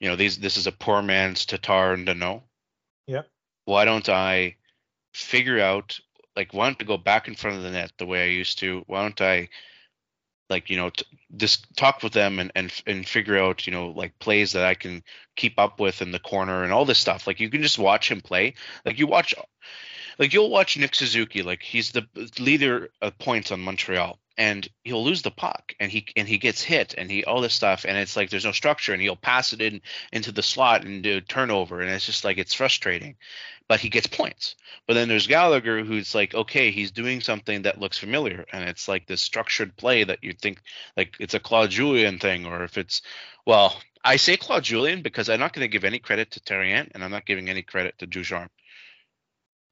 You 0.00 0.08
know, 0.08 0.16
these 0.16 0.38
this 0.38 0.56
is 0.56 0.66
a 0.66 0.72
poor 0.72 1.02
man's 1.02 1.46
Tatar 1.46 1.92
and 1.92 2.06
Danault. 2.06 2.42
Yeah 3.06 3.22
why 3.64 3.84
don't 3.84 4.08
I 4.08 4.56
figure 5.14 5.60
out 5.60 5.98
like 6.36 6.54
why 6.54 6.66
don't 6.66 6.80
I 6.80 6.84
go 6.84 6.96
back 6.96 7.28
in 7.28 7.34
front 7.34 7.56
of 7.58 7.62
the 7.62 7.70
net 7.70 7.92
the 7.98 8.06
way 8.06 8.24
I 8.24 8.28
used 8.28 8.58
to? 8.60 8.82
Why 8.86 9.02
don't 9.02 9.20
I 9.20 9.48
like 10.50 10.70
you 10.70 10.76
know 10.76 10.90
t- 10.90 11.04
just 11.36 11.66
talk 11.76 12.02
with 12.02 12.12
them 12.12 12.38
and, 12.38 12.50
and 12.54 12.72
and 12.86 13.06
figure 13.06 13.38
out 13.38 13.66
you 13.66 13.72
know 13.72 13.88
like 13.88 14.18
plays 14.18 14.52
that 14.52 14.64
I 14.64 14.74
can 14.74 15.02
keep 15.36 15.58
up 15.58 15.80
with 15.80 16.02
in 16.02 16.12
the 16.12 16.18
corner 16.18 16.64
and 16.64 16.72
all 16.72 16.84
this 16.84 16.98
stuff. 16.98 17.26
Like 17.26 17.40
you 17.40 17.50
can 17.50 17.62
just 17.62 17.78
watch 17.78 18.10
him 18.10 18.20
play. 18.20 18.54
Like 18.84 18.98
you 18.98 19.06
watch 19.06 19.34
like 20.18 20.32
you'll 20.32 20.50
watch 20.50 20.76
Nick 20.76 20.94
Suzuki. 20.94 21.42
Like 21.42 21.62
he's 21.62 21.92
the 21.92 22.06
leader 22.38 22.90
of 23.00 23.18
points 23.18 23.52
on 23.52 23.60
Montreal 23.60 24.18
and 24.38 24.68
he'll 24.84 25.04
lose 25.04 25.22
the 25.22 25.30
puck 25.30 25.74
and 25.78 25.90
he 25.90 26.06
and 26.16 26.28
he 26.28 26.38
gets 26.38 26.62
hit 26.62 26.94
and 26.96 27.10
he 27.10 27.24
all 27.24 27.40
this 27.40 27.54
stuff 27.54 27.84
and 27.86 27.96
it's 27.96 28.16
like 28.16 28.30
there's 28.30 28.44
no 28.44 28.52
structure 28.52 28.92
and 28.92 29.02
he'll 29.02 29.16
pass 29.16 29.52
it 29.52 29.60
in 29.60 29.80
into 30.12 30.32
the 30.32 30.42
slot 30.42 30.84
and 30.84 31.02
do 31.02 31.20
turnover 31.20 31.80
and 31.80 31.90
it's 31.90 32.06
just 32.06 32.24
like 32.24 32.38
it's 32.38 32.54
frustrating 32.54 33.16
but 33.68 33.80
he 33.80 33.88
gets 33.88 34.06
points 34.06 34.56
but 34.86 34.94
then 34.94 35.08
there's 35.08 35.26
Gallagher 35.26 35.84
who's 35.84 36.14
like 36.14 36.34
okay 36.34 36.70
he's 36.70 36.90
doing 36.90 37.20
something 37.20 37.62
that 37.62 37.80
looks 37.80 37.98
familiar 37.98 38.46
and 38.52 38.68
it's 38.68 38.88
like 38.88 39.06
this 39.06 39.20
structured 39.20 39.76
play 39.76 40.04
that 40.04 40.22
you 40.22 40.32
think 40.32 40.60
like 40.96 41.16
it's 41.20 41.34
a 41.34 41.40
Claude 41.40 41.70
Julien 41.70 42.18
thing 42.18 42.46
or 42.46 42.64
if 42.64 42.78
it's 42.78 43.02
well 43.46 43.76
I 44.04 44.16
say 44.16 44.36
Claude 44.36 44.64
Julien 44.64 45.02
because 45.02 45.28
I'm 45.28 45.40
not 45.40 45.52
going 45.52 45.64
to 45.64 45.72
give 45.72 45.84
any 45.84 46.00
credit 46.00 46.32
to 46.32 46.40
Therrien 46.40 46.90
and 46.92 47.04
I'm 47.04 47.12
not 47.12 47.26
giving 47.26 47.48
any 47.48 47.62
credit 47.62 47.98
to 47.98 48.06
Ducharme 48.06 48.50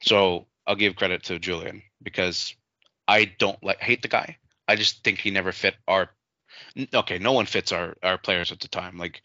so 0.02 0.46
I'll 0.66 0.76
give 0.76 0.96
credit 0.96 1.24
to 1.24 1.38
Julien 1.38 1.82
because 2.02 2.54
I 3.08 3.24
don't 3.38 3.62
like 3.62 3.80
hate 3.80 4.02
the 4.02 4.08
guy 4.08 4.36
I 4.70 4.76
just 4.76 5.02
think 5.02 5.18
he 5.18 5.32
never 5.32 5.50
fit 5.50 5.74
our. 5.88 6.10
Okay, 6.94 7.18
no 7.18 7.32
one 7.32 7.46
fits 7.46 7.72
our 7.72 7.96
our 8.04 8.16
players 8.16 8.52
at 8.52 8.60
the 8.60 8.68
time. 8.68 8.98
Like 8.98 9.20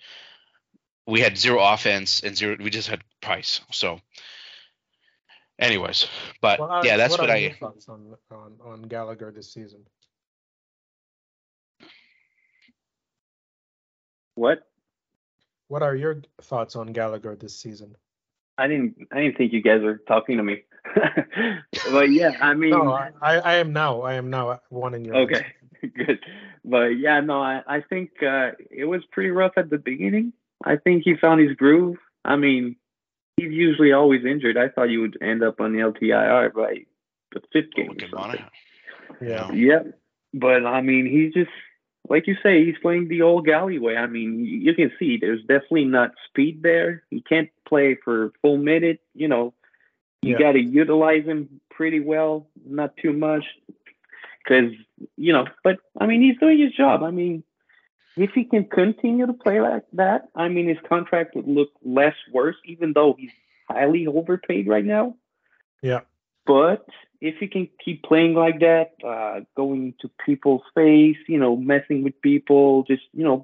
we 1.05 1.21
had 1.21 1.37
zero 1.37 1.61
offense 1.61 2.21
and 2.21 2.35
zero. 2.35 2.57
We 2.59 2.71
just 2.71 2.87
had 2.89 3.03
Price. 3.21 3.61
So, 3.71 3.99
anyways, 5.59 6.07
but 6.41 6.59
well, 6.59 6.83
yeah, 6.83 6.97
that's 6.97 7.11
what, 7.11 7.21
what 7.21 7.29
I. 7.29 7.55
Thoughts 7.59 7.87
on, 7.87 8.15
on 8.31 8.53
on 8.65 8.81
Gallagher 8.83 9.31
this 9.31 9.53
season. 9.53 9.85
What? 14.33 14.67
What 15.67 15.83
are 15.83 15.95
your 15.95 16.23
thoughts 16.41 16.75
on 16.75 16.87
Gallagher 16.87 17.35
this 17.35 17.55
season? 17.55 17.95
I 18.57 18.67
didn't. 18.67 19.07
I 19.11 19.21
didn't 19.21 19.37
think 19.37 19.53
you 19.53 19.61
guys 19.61 19.81
were 19.81 20.01
talking 20.07 20.37
to 20.37 20.43
me. 20.43 20.63
but 21.91 22.11
yeah, 22.11 22.37
I 22.41 22.53
mean, 22.53 22.71
no, 22.71 22.91
I, 22.91 23.11
I 23.21 23.55
am 23.55 23.73
now. 23.73 24.01
I 24.01 24.13
am 24.13 24.29
now 24.29 24.59
one 24.69 24.93
in 24.93 25.03
your. 25.03 25.15
Okay, 25.17 25.45
good. 25.81 26.19
But 26.63 26.97
yeah, 26.97 27.19
no, 27.19 27.41
I, 27.41 27.61
I 27.67 27.81
think 27.81 28.11
uh, 28.21 28.51
it 28.71 28.85
was 28.85 29.03
pretty 29.11 29.31
rough 29.31 29.53
at 29.57 29.69
the 29.69 29.77
beginning. 29.77 30.33
I 30.63 30.77
think 30.77 31.03
he 31.03 31.15
found 31.15 31.41
his 31.41 31.55
groove. 31.55 31.97
I 32.23 32.35
mean, 32.37 32.75
he's 33.37 33.51
usually 33.51 33.91
always 33.91 34.25
injured. 34.25 34.57
I 34.57 34.69
thought 34.69 34.89
you 34.89 35.01
would 35.01 35.17
end 35.21 35.43
up 35.43 35.59
on 35.59 35.73
the 35.73 35.79
LTIR 35.79 36.53
by 36.53 36.85
the 37.33 37.41
fifth 37.51 37.73
game. 37.75 37.97
Yeah. 39.21 39.51
Yep. 39.51 39.99
But 40.33 40.65
I 40.65 40.81
mean, 40.81 41.05
he's 41.05 41.33
just 41.33 41.51
like 42.09 42.27
you 42.27 42.35
say, 42.43 42.65
he's 42.65 42.77
playing 42.81 43.07
the 43.07 43.21
old 43.21 43.45
galley 43.45 43.79
way. 43.79 43.97
I 43.97 44.07
mean, 44.07 44.45
you 44.45 44.73
can 44.73 44.91
see 44.99 45.17
there's 45.17 45.41
definitely 45.41 45.85
not 45.85 46.11
speed 46.27 46.61
there. 46.63 47.03
He 47.09 47.21
can't 47.21 47.49
play 47.67 47.95
for 47.95 48.31
full 48.41 48.57
minute. 48.57 48.99
You 49.13 49.27
know, 49.27 49.53
you 50.21 50.33
yeah. 50.33 50.39
got 50.39 50.51
to 50.53 50.61
utilize 50.61 51.25
him 51.25 51.61
pretty 51.69 51.99
well, 51.99 52.47
not 52.65 52.95
too 52.97 53.13
much. 53.13 53.43
because 54.45 54.71
you 55.17 55.33
know. 55.33 55.45
But 55.63 55.79
I 55.99 56.05
mean, 56.05 56.21
he's 56.21 56.37
doing 56.37 56.59
his 56.59 56.73
job. 56.73 57.03
I 57.03 57.11
mean, 57.11 57.43
if 58.15 58.31
he 58.31 58.43
can 58.45 58.65
continue 58.65 59.25
to 59.25 59.33
play 59.33 59.61
like 59.61 59.83
that, 59.93 60.29
I 60.35 60.47
mean, 60.47 60.67
his 60.67 60.77
contract 60.87 61.35
would 61.35 61.47
look 61.47 61.69
less 61.83 62.15
worse, 62.31 62.55
even 62.65 62.93
though 62.93 63.15
he's 63.17 63.31
highly 63.69 64.07
overpaid 64.07 64.67
right 64.67 64.85
now. 64.85 65.15
Yeah. 65.81 66.01
But 66.45 66.85
if 67.21 67.37
he 67.39 67.47
can 67.47 67.69
keep 67.83 68.03
playing 68.03 68.33
like 68.33 68.59
that, 68.59 68.91
uh, 69.05 69.41
going 69.55 69.95
to 70.01 70.09
people's 70.25 70.61
face, 70.73 71.17
you 71.27 71.39
know, 71.39 71.55
messing 71.55 72.03
with 72.03 72.21
people, 72.21 72.83
just 72.83 73.03
you 73.13 73.23
know, 73.23 73.43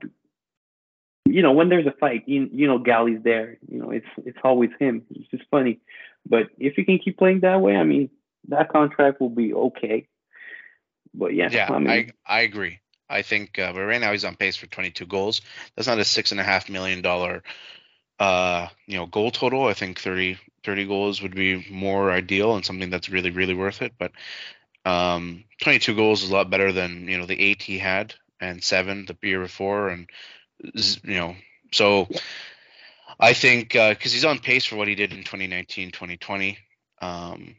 you 1.26 1.42
know, 1.42 1.52
when 1.52 1.70
there's 1.70 1.88
a 1.88 1.94
fight, 2.00 2.24
you, 2.28 2.50
you 2.52 2.68
know, 2.68 2.78
Galley's 2.78 3.24
there. 3.24 3.58
You 3.68 3.80
know, 3.80 3.92
it's 3.92 4.08
it's 4.18 4.38
always 4.44 4.70
him. 4.80 5.04
It's 5.12 5.30
just 5.32 5.44
funny. 5.50 5.80
But 6.28 6.48
if 6.58 6.76
he 6.76 6.84
can 6.84 7.00
keep 7.00 7.18
playing 7.18 7.42
that 7.42 7.62
way, 7.62 7.76
I 7.76 7.84
mean, 7.84 8.10
that 8.50 8.72
contract 8.72 9.22
will 9.22 9.30
be 9.30 9.54
okay. 9.54 10.08
But 11.14 11.34
yeah, 11.34 11.50
yeah, 11.52 11.72
I, 11.72 11.80
mean, 11.80 11.90
I 11.90 12.10
I 12.26 12.42
agree. 12.42 12.80
I 13.10 13.24
think, 13.24 13.60
uh, 13.60 13.74
but 13.74 13.82
right 13.82 14.00
now 14.00 14.14
he's 14.14 14.24
on 14.24 14.38
pace 14.38 14.56
for 14.56 14.68
22 14.68 15.06
goals. 15.06 15.42
That's 15.76 15.88
not 15.88 16.00
a 16.00 16.06
six 16.06 16.32
and 16.32 16.40
a 16.40 16.44
half 16.44 16.70
million 16.70 17.02
dollar, 17.02 17.44
uh, 18.22 18.68
you 18.86 18.98
know, 18.98 19.08
goal 19.08 19.32
total. 19.32 19.66
I 19.66 19.74
think 19.74 20.00
30 20.00 20.38
30 20.64 20.86
goals 20.86 21.24
would 21.24 21.34
be 21.34 21.66
more 21.72 22.12
ideal 22.12 22.54
and 22.56 22.64
something 22.64 22.92
that's 22.92 23.10
really 23.10 23.32
really 23.32 23.56
worth 23.56 23.82
it. 23.82 23.94
But 23.98 24.12
um, 24.86 25.44
22 25.64 25.96
goals 25.96 26.22
is 26.22 26.30
a 26.30 26.34
lot 26.34 26.52
better 26.52 26.72
than 26.72 27.08
you 27.08 27.18
know 27.18 27.26
the 27.26 27.42
eight 27.42 27.64
he 27.64 27.80
had 27.80 28.14
and 28.40 28.64
seven 28.64 29.08
the 29.08 29.18
year 29.28 29.42
before, 29.42 29.90
and 29.90 30.08
you 31.04 31.16
know, 31.16 31.36
so 31.72 32.08
I 33.20 33.34
think 33.34 33.70
because 33.70 34.12
uh, 34.12 34.16
he's 34.16 34.26
on 34.26 34.38
pace 34.38 34.66
for 34.66 34.76
what 34.76 34.88
he 34.88 34.94
did 34.94 35.14
in 35.14 35.24
2019 35.24 35.90
2020. 35.90 36.60
Um, 37.02 37.56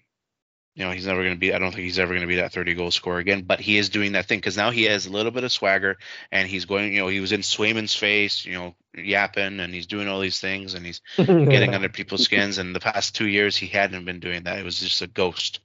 you 0.74 0.84
know, 0.84 0.90
he's 0.90 1.06
never 1.06 1.22
going 1.22 1.34
to 1.34 1.38
be. 1.38 1.52
I 1.52 1.58
don't 1.58 1.70
think 1.70 1.84
he's 1.84 1.98
ever 1.98 2.12
going 2.12 2.22
to 2.22 2.26
be 2.26 2.36
that 2.36 2.52
30 2.52 2.74
goal 2.74 2.90
scorer 2.90 3.18
again. 3.18 3.42
But 3.42 3.60
he 3.60 3.76
is 3.76 3.90
doing 3.90 4.12
that 4.12 4.26
thing 4.26 4.38
because 4.38 4.56
now 4.56 4.70
he 4.70 4.84
has 4.84 5.04
a 5.04 5.10
little 5.10 5.30
bit 5.30 5.44
of 5.44 5.52
swagger, 5.52 5.98
and 6.30 6.48
he's 6.48 6.64
going. 6.64 6.94
You 6.94 7.00
know, 7.00 7.08
he 7.08 7.20
was 7.20 7.32
in 7.32 7.40
Swayman's 7.42 7.94
face. 7.94 8.46
You 8.46 8.54
know, 8.54 8.74
yapping, 8.96 9.60
and 9.60 9.74
he's 9.74 9.86
doing 9.86 10.08
all 10.08 10.20
these 10.20 10.40
things, 10.40 10.72
and 10.72 10.86
he's 10.86 11.02
getting 11.16 11.74
under 11.74 11.90
people's 11.90 12.24
skins. 12.24 12.56
And 12.56 12.74
the 12.74 12.80
past 12.80 13.14
two 13.14 13.26
years, 13.26 13.54
he 13.54 13.66
hadn't 13.66 14.06
been 14.06 14.20
doing 14.20 14.44
that. 14.44 14.58
It 14.58 14.64
was 14.64 14.80
just 14.80 15.02
a 15.02 15.06
ghost. 15.06 15.60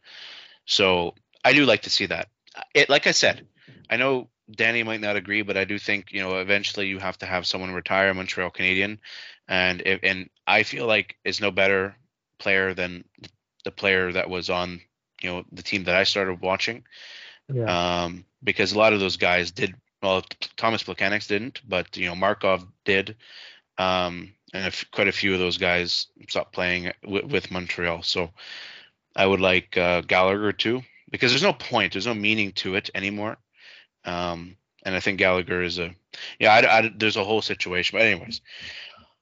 So 0.66 1.14
I 1.43 1.53
do 1.53 1.66
like 1.66 1.84
to 1.84 1.89
see 1.89 2.08
that. 2.08 2.28
It, 2.74 2.89
like 2.89 3.08
I 3.08 3.12
said, 3.12 3.47
I 3.89 3.95
know 3.95 4.28
Danny 4.51 4.84
might 4.84 5.01
not 5.01 5.16
agree, 5.16 5.41
but 5.41 5.55
I 5.55 5.64
do 5.64 5.80
think 5.80 6.12
you 6.12 6.22
know 6.22 6.39
eventually 6.39 6.88
you 6.88 6.99
have 6.99 7.18
to 7.20 7.26
have 7.26 7.47
someone 7.47 7.72
retire 7.72 8.14
Montreal 8.14 8.49
Canadian, 8.49 8.99
and 9.47 9.82
if, 9.86 10.01
and 10.03 10.30
I 10.45 10.64
feel 10.64 10.86
like 10.86 11.16
it's 11.24 11.39
no 11.39 11.51
better 11.51 11.95
player 12.39 12.74
than 12.74 13.05
the 13.64 13.72
player 13.72 14.12
that 14.12 14.30
was 14.30 14.49
on 14.49 14.82
you 15.22 15.30
know 15.30 15.43
the 15.51 15.63
team 15.63 15.84
that 15.86 15.95
I 15.95 16.03
started 16.03 16.41
watching. 16.41 16.84
Yeah. 17.51 18.03
Um, 18.03 18.26
because 18.43 18.74
a 18.74 18.78
lot 18.78 18.93
of 18.93 18.99
those 18.99 19.18
guys 19.18 19.51
did 19.51 19.76
well. 20.01 20.24
Tomas 20.57 20.84
Plekanec 20.84 21.28
didn't, 21.28 21.61
but 21.68 21.95
you 21.97 22.05
know 22.05 22.15
Markov 22.15 22.65
did, 22.86 23.15
um, 23.78 24.34
and 24.53 24.86
quite 24.91 25.07
a 25.07 25.13
few 25.13 25.34
of 25.34 25.39
those 25.39 25.57
guys 25.57 26.07
stopped 26.30 26.53
playing 26.53 26.91
w- 27.03 27.28
with 27.28 27.51
Montreal. 27.51 28.03
So 28.03 28.32
I 29.15 29.26
would 29.26 29.41
like 29.41 29.78
uh, 29.78 30.01
Gallagher 30.01 30.51
too, 30.51 30.84
because 31.09 31.32
there's 31.32 31.43
no 31.43 31.53
point, 31.53 31.93
there's 31.93 32.07
no 32.07 32.13
meaning 32.13 32.51
to 32.53 32.76
it 32.76 32.89
anymore. 32.93 33.38
Um, 34.05 34.57
and 34.84 34.95
I 34.95 34.99
think 34.99 35.20
Gallagher 35.20 35.61
is 35.63 35.80
a 35.80 35.93
yeah. 36.39 36.53
I, 36.53 36.78
I, 36.78 36.91
there's 36.95 37.18
a 37.18 37.24
whole 37.24 37.41
situation, 37.41 37.97
but 37.97 38.05
anyways. 38.05 38.41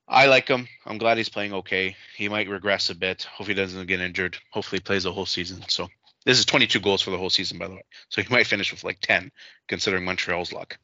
I 0.08 0.28
like 0.28 0.47
him. 0.47 0.68
I'm 0.86 0.97
glad 0.97 1.18
he's 1.18 1.30
playing 1.30 1.53
okay. 1.53 1.95
He 2.16 2.30
might 2.30 2.47
regress 2.47 2.89
a 2.89 2.95
bit. 2.95 3.24
Hope 3.24 3.47
he 3.47 3.53
doesn't 3.53 3.88
get 3.88 4.01
injured. 4.01 4.38
Hopefully, 4.51 4.80
he 4.80 4.84
plays 4.84 5.03
the 5.03 5.12
whole 5.12 5.26
season. 5.26 5.64
So 5.68 5.88
this 6.26 6.38
is 6.38 6.45
22 6.45 6.80
goals 6.80 7.01
for 7.01 7.12
the 7.12 7.18
whole 7.18 7.32
season, 7.32 7.58
by 7.58 7.68
the 7.68 7.76
way. 7.76 7.84
So 8.10 8.22
he 8.22 8.32
might 8.32 8.45
finish 8.45 8.72
with 8.72 8.84
like 8.84 8.99
10, 9.01 9.32
considering 9.68 10.06
Montreal's 10.06 10.53
luck. 10.53 10.78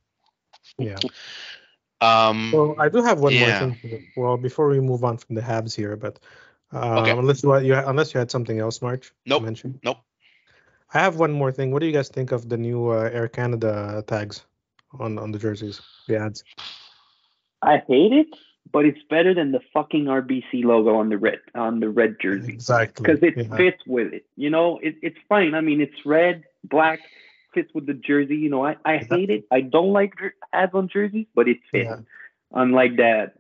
Yeah. 0.78 0.98
Um. 2.00 2.52
Well, 2.52 2.76
I 2.80 2.90
do 2.90 3.04
have 3.04 3.20
one 3.20 3.34
yeah. 3.34 3.66
more 3.66 3.76
thing. 3.76 4.08
Well, 4.18 4.38
before 4.38 4.68
we 4.70 4.80
move 4.80 5.04
on 5.04 5.18
from 5.18 5.36
the 5.36 5.42
Habs 5.42 5.76
here, 5.76 5.96
but 5.96 6.18
uh, 6.74 7.02
okay. 7.02 7.12
unless 7.12 7.44
you, 7.44 7.56
you 7.60 7.76
unless 7.76 8.14
you 8.14 8.20
had 8.20 8.32
something 8.32 8.58
else, 8.58 8.82
March. 8.82 9.12
Nope. 9.28 9.44
Mention. 9.44 9.80
Nope. 9.84 9.98
I 10.94 11.00
have 11.00 11.18
one 11.18 11.32
more 11.32 11.52
thing. 11.52 11.72
What 11.72 11.80
do 11.80 11.86
you 11.86 11.94
guys 11.94 12.10
think 12.10 12.32
of 12.32 12.50
the 12.50 12.58
new 12.58 12.90
uh, 12.90 13.10
Air 13.14 13.28
Canada 13.28 14.04
tags 14.08 14.44
on 15.00 15.20
on 15.20 15.32
the 15.32 15.38
jerseys, 15.38 15.80
the 16.08 16.18
ads? 16.18 16.44
I 17.62 17.84
hate 17.88 18.14
it 18.14 18.36
but 18.72 18.86
it's 18.86 19.02
better 19.10 19.34
than 19.34 19.52
the 19.52 19.62
fucking 19.74 20.06
RBC 20.06 20.64
logo 20.64 20.96
on 20.96 21.10
the 21.10 21.18
red 21.18 21.40
on 21.56 21.80
the 21.80 21.90
red 21.90 22.18
jersey. 22.22 22.54
Exactly. 22.54 23.04
Because 23.04 23.24
it 23.24 23.38
yeah. 23.38 23.56
fits 23.56 23.82
with 23.86 24.14
it. 24.14 24.26
You 24.36 24.50
know, 24.50 24.80
it, 24.80 24.96
it's 25.02 25.18
fine. 25.28 25.54
I 25.56 25.62
mean, 25.62 25.82
it's 25.82 26.06
red, 26.06 26.44
black, 26.64 27.00
fits 27.54 27.72
with 27.74 27.86
the 27.86 27.94
jersey. 27.94 28.38
You 28.38 28.50
know, 28.50 28.66
I, 28.66 28.76
I 28.86 28.98
hate 28.98 29.30
it. 29.30 29.46
I 29.52 29.62
don't 29.62 29.94
like 29.94 30.14
ads 30.54 30.74
on 30.74 30.88
jerseys, 30.88 31.28
but 31.36 31.48
it 31.48 31.58
fits. 31.72 31.90
Yeah. 31.90 32.00
Unlike 32.54 32.98
that 32.98 33.34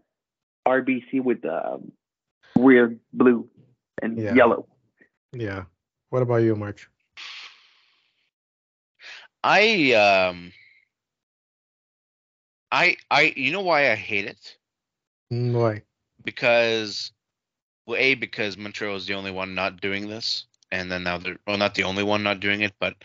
RBC 0.68 1.24
with 1.24 1.42
the 1.42 1.74
um, 1.74 1.92
weird 2.56 3.00
blue 3.14 3.48
and 4.02 4.18
yeah. 4.18 4.34
yellow. 4.34 4.66
Yeah. 5.34 5.64
What 6.10 6.22
about 6.22 6.38
you, 6.38 6.56
March? 6.56 6.90
I 9.44 9.94
um 9.94 10.52
I 12.72 12.96
I 13.10 13.34
you 13.36 13.52
know 13.52 13.62
why 13.62 13.92
I 13.92 13.96
hate 13.96 14.26
it? 14.26 14.58
Mm, 15.32 15.54
why? 15.54 15.82
Because, 16.24 17.12
well, 17.86 17.98
a 17.98 18.16
because 18.16 18.58
Montreal 18.58 18.96
is 18.96 19.08
the 19.08 19.14
only 19.14 19.32
one 19.32 19.56
not 19.56 19.82
doing 19.82 20.08
this, 20.08 20.46
and 20.72 20.92
then 20.92 21.04
now 21.04 21.18
they're 21.18 21.40
well, 21.48 21.58
not 21.58 21.76
the 21.76 21.84
only 21.84 22.04
one 22.04 22.24
not 22.24 22.40
doing 22.40 22.62
it, 22.62 22.74
but 22.80 22.96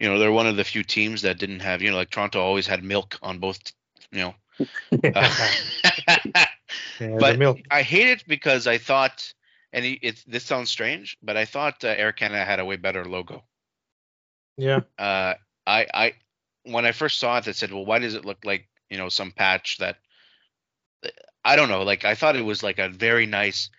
you 0.00 0.08
know 0.08 0.18
they're 0.18 0.32
one 0.32 0.46
of 0.46 0.56
the 0.56 0.64
few 0.64 0.82
teams 0.82 1.22
that 1.22 1.38
didn't 1.38 1.60
have 1.60 1.82
you 1.82 1.90
know 1.90 1.96
like 1.96 2.10
Toronto 2.10 2.40
always 2.40 2.66
had 2.66 2.82
milk 2.82 3.18
on 3.22 3.38
both, 3.38 3.60
you 4.10 4.20
know. 4.20 4.34
uh, 5.14 5.48
yeah, 7.00 7.16
but 7.20 7.38
I 7.70 7.82
hate 7.82 8.08
it 8.08 8.24
because 8.26 8.66
I 8.66 8.78
thought, 8.78 9.32
and 9.72 9.84
it, 9.84 9.98
it, 10.02 10.24
this 10.26 10.44
sounds 10.44 10.70
strange, 10.70 11.18
but 11.22 11.36
I 11.36 11.44
thought 11.44 11.84
uh, 11.84 11.88
Air 11.88 12.12
Canada 12.12 12.44
had 12.44 12.58
a 12.58 12.64
way 12.64 12.76
better 12.76 13.04
logo. 13.04 13.44
Yeah. 14.56 14.80
Uh, 14.98 15.34
I 15.66 15.86
I 15.92 16.12
when 16.64 16.86
I 16.86 16.92
first 16.92 17.18
saw 17.18 17.36
it, 17.36 17.48
I 17.48 17.52
said, 17.52 17.70
well, 17.70 17.84
why 17.84 17.98
does 17.98 18.14
it 18.14 18.24
look 18.24 18.44
like 18.44 18.66
you 18.88 18.96
know 18.96 19.10
some 19.10 19.30
patch 19.30 19.76
that 19.78 19.98
I 21.46 21.56
don't 21.56 21.68
know. 21.68 21.82
Like 21.82 22.04
I 22.04 22.14
thought 22.14 22.36
it 22.36 22.44
was 22.44 22.62
like 22.62 22.78
a 22.78 22.88
very 22.88 23.26
nice, 23.26 23.70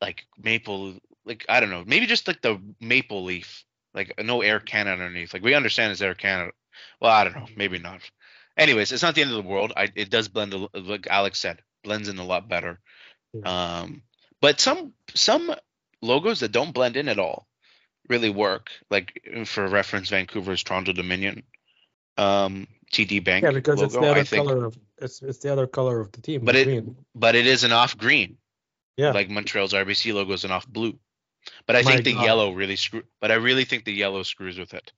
like 0.00 0.26
maple. 0.38 0.94
Like 1.24 1.44
I 1.48 1.60
don't 1.60 1.70
know. 1.70 1.84
Maybe 1.86 2.06
just 2.06 2.26
like 2.26 2.40
the 2.40 2.60
maple 2.80 3.24
leaf. 3.24 3.64
Like 3.92 4.12
no 4.22 4.42
Air 4.42 4.60
Canada 4.60 5.04
underneath. 5.04 5.34
Like 5.34 5.42
we 5.42 5.54
understand 5.54 5.92
it's 5.92 6.00
Air 6.00 6.14
Canada. 6.14 6.52
Well, 7.00 7.12
I 7.12 7.24
don't 7.24 7.36
know. 7.36 7.46
Maybe 7.56 7.78
not. 7.78 8.00
Anyways, 8.56 8.92
it's 8.92 9.02
not 9.02 9.14
the 9.14 9.22
end 9.22 9.30
of 9.30 9.36
the 9.36 9.48
world. 9.48 9.74
I, 9.76 9.90
it 9.94 10.08
does 10.10 10.28
blend, 10.28 10.54
a, 10.54 10.68
like 10.74 11.06
Alex 11.08 11.38
said, 11.38 11.60
blends 11.84 12.08
in 12.08 12.18
a 12.18 12.24
lot 12.24 12.48
better. 12.48 12.80
Um, 13.44 14.02
but 14.40 14.60
some 14.60 14.94
some 15.14 15.54
logos 16.00 16.40
that 16.40 16.52
don't 16.52 16.72
blend 16.72 16.96
in 16.96 17.08
at 17.08 17.18
all 17.18 17.46
really 18.08 18.30
work. 18.30 18.70
Like 18.90 19.20
for 19.44 19.66
reference, 19.66 20.08
Vancouver's 20.08 20.62
Toronto 20.62 20.92
Dominion 20.92 21.42
um, 22.16 22.66
TD 22.92 23.22
Bank. 23.22 23.44
Yeah, 23.44 23.50
because 23.50 23.80
logo, 23.80 24.14
it's 24.14 24.30
the 24.30 24.40
other 24.40 24.48
color 24.48 24.64
of 24.64 24.78
it's 24.98 25.22
it's 25.22 25.38
the 25.38 25.52
other 25.52 25.66
color 25.66 26.00
of 26.00 26.12
the 26.12 26.20
team. 26.20 26.44
But 26.44 26.56
it 26.56 26.64
green. 26.64 26.96
but 27.14 27.34
it 27.34 27.46
is 27.46 27.64
an 27.64 27.72
off 27.72 27.96
green. 27.96 28.38
Yeah. 28.96 29.12
Like 29.12 29.28
Montreal's 29.28 29.72
RBC 29.72 30.14
logo 30.14 30.32
is 30.32 30.44
an 30.44 30.50
off 30.50 30.66
blue. 30.66 30.98
But 31.66 31.76
I 31.76 31.82
My 31.82 31.92
think 31.92 32.04
the 32.04 32.14
God. 32.14 32.24
yellow 32.24 32.52
really 32.52 32.76
screw. 32.76 33.02
But 33.20 33.30
I 33.30 33.34
really 33.34 33.64
think 33.64 33.84
the 33.84 33.92
yellow 33.92 34.22
screws 34.22 34.58
with 34.58 34.74
it. 34.74 34.92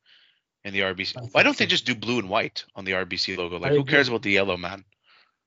In 0.64 0.74
the 0.74 0.80
RBC, 0.80 1.32
why 1.32 1.44
don't 1.44 1.57
so. 1.57 1.62
they 1.62 1.68
just 1.68 1.86
do 1.86 1.94
blue 1.94 2.18
and 2.18 2.28
white 2.28 2.64
on 2.74 2.84
the 2.84 2.90
RBC 2.90 3.38
logo? 3.38 3.61
Like, 3.61 3.70
who 3.70 3.84
cares 3.84 4.09
about 4.09 4.22
the 4.22 4.32
yellow, 4.32 4.57
man? 4.57 4.84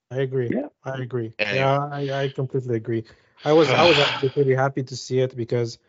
I 0.10 0.22
agree. 0.22 0.50
Yeah. 0.50 0.68
I 0.86 1.02
agree. 1.02 1.34
Anyway. 1.38 1.58
Yeah, 1.58 1.90
I, 1.92 2.24
I 2.24 2.30
completely 2.30 2.78
agree. 2.78 3.04
I 3.44 3.52
was 3.52 3.70
I 3.70 3.88
was 3.88 4.00
actually 4.00 4.30
pretty 4.30 4.56
happy 4.56 4.84
to 4.84 4.96
see 4.96 5.20
it 5.20 5.36
because 5.36 5.80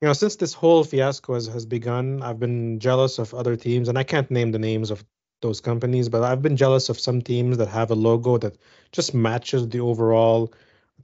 you 0.00 0.08
know 0.08 0.12
since 0.12 0.36
this 0.36 0.52
whole 0.52 0.84
fiasco 0.84 1.34
has, 1.34 1.46
has 1.46 1.66
begun, 1.66 2.22
I've 2.22 2.38
been 2.38 2.78
jealous 2.80 3.18
of 3.18 3.34
other 3.34 3.56
teams, 3.56 3.88
and 3.88 3.98
I 3.98 4.02
can't 4.02 4.30
name 4.30 4.52
the 4.52 4.58
names 4.58 4.90
of 4.90 5.04
those 5.44 5.60
companies, 5.60 6.08
but 6.08 6.22
I've 6.24 6.42
been 6.42 6.56
jealous 6.56 6.88
of 6.88 6.98
some 6.98 7.20
teams 7.22 7.58
that 7.58 7.68
have 7.68 7.90
a 7.90 7.94
logo 8.08 8.38
that 8.38 8.56
just 8.92 9.14
matches 9.14 9.68
the 9.68 9.80
overall 9.80 10.52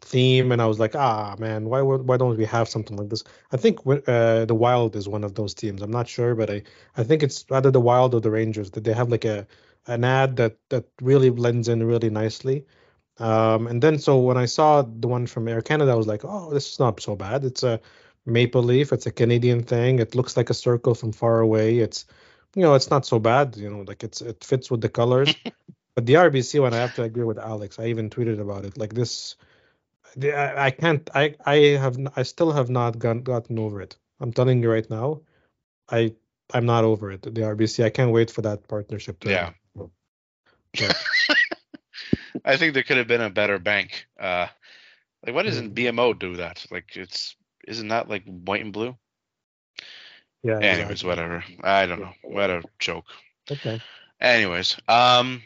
theme, 0.01 0.53
and 0.53 0.63
I 0.63 0.67
was 0.67 0.79
like, 0.79 0.97
ah, 0.97 1.37
man, 1.39 1.69
why 1.71 1.83
why 1.83 2.17
don't 2.17 2.39
we 2.39 2.47
have 2.47 2.69
something 2.69 2.97
like 2.97 3.11
this? 3.11 3.25
I 3.53 3.57
think 3.59 3.81
uh, 3.87 4.45
the 4.47 4.59
Wild 4.65 4.97
is 4.97 5.09
one 5.09 5.25
of 5.25 5.35
those 5.35 5.55
teams. 5.55 5.83
I'm 5.83 5.97
not 5.99 6.09
sure, 6.09 6.35
but 6.35 6.51
I 6.51 6.63
I 6.97 7.05
think 7.05 7.23
it's 7.23 7.45
either 7.51 7.71
the 7.71 7.87
Wild 7.91 8.15
or 8.15 8.21
the 8.21 8.31
Rangers 8.41 8.71
that 8.73 8.85
they 8.85 8.95
have 8.95 9.11
like 9.11 9.27
a 9.27 9.47
an 9.87 10.05
ad 10.05 10.37
that 10.37 10.57
that 10.71 10.85
really 11.03 11.31
blends 11.31 11.69
in 11.69 11.87
really 11.93 12.11
nicely. 12.11 12.65
Um, 13.19 13.67
and 13.67 13.83
then 13.83 13.99
so 13.99 14.19
when 14.29 14.39
I 14.39 14.47
saw 14.47 14.83
the 14.83 15.09
one 15.09 15.27
from 15.27 15.49
Air 15.49 15.63
Canada, 15.63 15.93
I 15.93 15.97
was 16.03 16.07
like, 16.07 16.25
oh, 16.25 16.53
this 16.55 16.73
is 16.73 16.79
not 16.79 17.01
so 17.01 17.15
bad. 17.17 17.45
It's 17.45 17.63
a 17.63 17.81
maple 18.27 18.63
leaf. 18.63 18.93
It's 18.93 19.07
a 19.07 19.13
Canadian 19.13 19.63
thing. 19.63 19.99
It 19.99 20.15
looks 20.15 20.37
like 20.37 20.51
a 20.51 20.55
circle 20.55 20.95
from 20.95 21.13
far 21.13 21.41
away. 21.41 21.79
It's 21.79 22.07
you 22.55 22.63
know, 22.63 22.75
it's 22.75 22.91
not 22.91 23.07
so 23.07 23.19
bad. 23.19 23.57
You 23.57 23.71
know, 23.71 23.85
like 23.87 24.03
it's 24.05 24.21
it 24.21 24.45
fits 24.45 24.71
with 24.71 24.81
the 24.81 24.89
colors. 24.89 25.35
but 25.95 26.07
the 26.07 26.15
RBC 26.15 26.61
one, 26.61 26.75
I 26.75 26.79
have 26.79 26.95
to 26.97 27.03
agree 27.03 27.25
with 27.25 27.39
Alex. 27.39 27.79
I 27.79 27.87
even 27.87 28.11
tweeted 28.11 28.41
about 28.41 28.65
it. 28.65 28.77
Like 28.77 28.95
this, 28.95 29.37
I, 30.21 30.67
I 30.67 30.71
can't. 30.71 31.09
I 31.15 31.35
I 31.45 31.57
have 31.79 31.97
I 32.17 32.23
still 32.23 32.53
have 32.53 32.71
not 32.71 32.99
gotten 32.99 33.23
gotten 33.23 33.59
over 33.59 33.81
it. 33.81 33.97
I'm 34.21 34.33
telling 34.33 34.63
you 34.63 34.71
right 34.71 34.89
now. 34.91 35.23
I 35.91 36.15
I'm 36.53 36.67
not 36.67 36.85
over 36.85 37.13
it. 37.13 37.23
The 37.23 37.31
RBC. 37.31 37.85
I 37.85 37.91
can't 37.91 38.13
wait 38.13 38.31
for 38.31 38.43
that 38.43 38.67
partnership. 38.69 39.21
To 39.21 39.31
yeah. 39.31 39.53
I 42.45 42.57
think 42.57 42.75
there 42.75 42.83
could 42.83 42.97
have 42.97 43.09
been 43.09 43.21
a 43.21 43.31
better 43.31 43.59
bank. 43.59 44.07
Uh, 44.19 44.47
like, 45.25 45.35
why 45.35 45.43
doesn't 45.43 45.75
BMO 45.75 46.19
do 46.19 46.37
that? 46.37 46.65
Like, 46.71 46.97
it's 46.97 47.37
isn't 47.67 47.89
that 47.89 48.09
like 48.09 48.25
white 48.25 48.63
and 48.63 48.73
blue? 48.73 48.97
Yeah. 50.43 50.59
Anyways, 50.59 51.03
exactly. 51.03 51.09
whatever. 51.09 51.45
I 51.63 51.87
don't 51.87 52.01
know. 52.01 52.13
What 52.23 52.51
a 52.51 52.63
joke. 52.79 53.05
Okay. 53.51 53.81
Anyways, 54.21 54.77
um, 54.89 55.43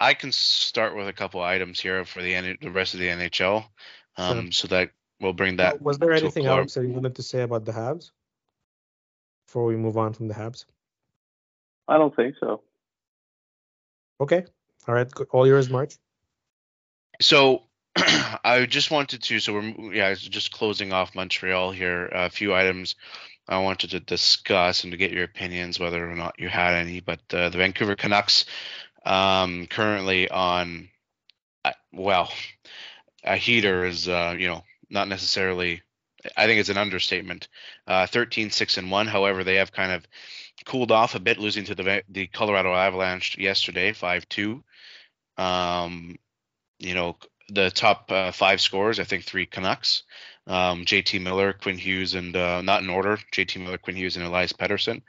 I 0.00 0.14
can 0.14 0.32
start 0.32 0.96
with 0.96 1.08
a 1.08 1.12
couple 1.12 1.42
items 1.42 1.80
here 1.80 2.04
for 2.04 2.22
the 2.22 2.56
the 2.60 2.70
rest 2.70 2.94
of 2.94 3.00
the 3.00 3.08
NHL, 3.08 3.64
um, 4.16 4.44
sure. 4.44 4.52
so 4.52 4.68
that 4.68 4.90
we'll 5.20 5.32
bring 5.32 5.56
that. 5.56 5.80
Was 5.80 5.98
there 5.98 6.12
anything 6.12 6.46
else 6.46 6.74
that 6.74 6.82
you 6.82 6.92
wanted 6.92 7.16
to 7.16 7.22
say 7.22 7.42
about 7.42 7.64
the 7.64 7.72
Habs 7.72 8.10
before 9.46 9.64
we 9.64 9.76
move 9.76 9.96
on 9.96 10.12
from 10.12 10.28
the 10.28 10.34
Habs? 10.34 10.64
I 11.88 11.98
don't 11.98 12.14
think 12.14 12.36
so. 12.40 12.62
Okay. 14.20 14.44
All 14.88 14.94
right. 14.94 15.10
All 15.30 15.46
yours, 15.46 15.68
March. 15.70 15.94
So 17.20 17.62
I 17.96 18.66
just 18.68 18.90
wanted 18.90 19.22
to. 19.22 19.40
So 19.40 19.54
we're 19.54 19.94
yeah, 19.94 20.14
just 20.14 20.52
closing 20.52 20.92
off 20.92 21.14
Montreal 21.14 21.70
here. 21.70 22.06
A 22.06 22.30
few 22.30 22.54
items 22.54 22.96
I 23.48 23.58
wanted 23.58 23.90
to 23.90 24.00
discuss 24.00 24.84
and 24.84 24.90
to 24.90 24.96
get 24.96 25.12
your 25.12 25.24
opinions, 25.24 25.78
whether 25.78 26.10
or 26.10 26.14
not 26.14 26.38
you 26.38 26.48
had 26.48 26.74
any. 26.74 27.00
But 27.00 27.20
uh, 27.32 27.48
the 27.48 27.58
Vancouver 27.58 27.94
Canucks 27.94 28.44
um, 29.04 29.66
currently 29.66 30.28
on, 30.28 30.88
uh, 31.64 31.72
well, 31.92 32.32
a 33.24 33.36
heater 33.36 33.84
is, 33.84 34.08
uh, 34.08 34.34
you 34.38 34.48
know, 34.48 34.64
not 34.90 35.08
necessarily. 35.08 35.82
I 36.36 36.46
think 36.46 36.58
it's 36.58 36.70
an 36.70 36.78
understatement. 36.78 37.46
Uh, 37.86 38.06
13, 38.06 38.50
6, 38.50 38.78
and 38.78 38.90
1. 38.90 39.06
However, 39.06 39.44
they 39.44 39.56
have 39.56 39.70
kind 39.70 39.92
of 39.92 40.06
cooled 40.64 40.90
off 40.90 41.14
a 41.14 41.20
bit, 41.20 41.38
losing 41.38 41.64
to 41.66 41.74
the 41.74 42.02
the 42.08 42.26
Colorado 42.26 42.74
Avalanche 42.74 43.38
yesterday, 43.38 43.92
5 43.92 44.28
2. 44.28 44.64
Um, 45.38 46.18
you 46.78 46.94
know, 46.94 47.16
the 47.48 47.70
top 47.70 48.10
uh, 48.10 48.32
five 48.32 48.60
scores, 48.60 48.98
I 48.98 49.04
think 49.04 49.24
three 49.24 49.46
Canucks, 49.46 50.02
um, 50.46 50.84
JT 50.84 51.22
Miller, 51.22 51.52
Quinn 51.52 51.78
Hughes, 51.78 52.14
and 52.14 52.34
uh, 52.36 52.62
not 52.62 52.82
in 52.82 52.90
order, 52.90 53.18
JT 53.32 53.62
Miller, 53.62 53.78
Quinn 53.78 53.96
Hughes, 53.96 54.16
and 54.16 54.24
Elias 54.24 54.52
Pettersson. 54.52 55.02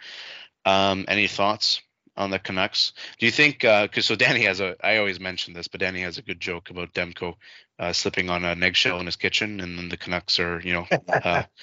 Um, 0.65 1.05
any 1.07 1.27
thoughts 1.27 1.81
on 2.15 2.31
the 2.31 2.39
Canucks? 2.39 2.93
Do 3.19 3.25
you 3.25 3.31
think, 3.31 3.59
because 3.59 3.89
uh, 3.97 4.01
so 4.01 4.15
Danny 4.15 4.43
has 4.43 4.59
a, 4.59 4.75
I 4.83 4.97
always 4.97 5.19
mention 5.19 5.53
this, 5.53 5.67
but 5.67 5.79
Danny 5.79 6.01
has 6.01 6.17
a 6.17 6.23
good 6.23 6.39
joke 6.39 6.69
about 6.69 6.93
Demko 6.93 7.35
uh, 7.79 7.93
slipping 7.93 8.29
on 8.29 8.43
an 8.43 8.63
eggshell 8.63 8.99
in 8.99 9.05
his 9.05 9.15
kitchen, 9.15 9.59
and 9.59 9.77
then 9.77 9.89
the 9.89 9.97
Canucks 9.97 10.39
are, 10.39 10.59
you 10.61 10.73
know, 10.73 10.88
uh, 11.07 11.43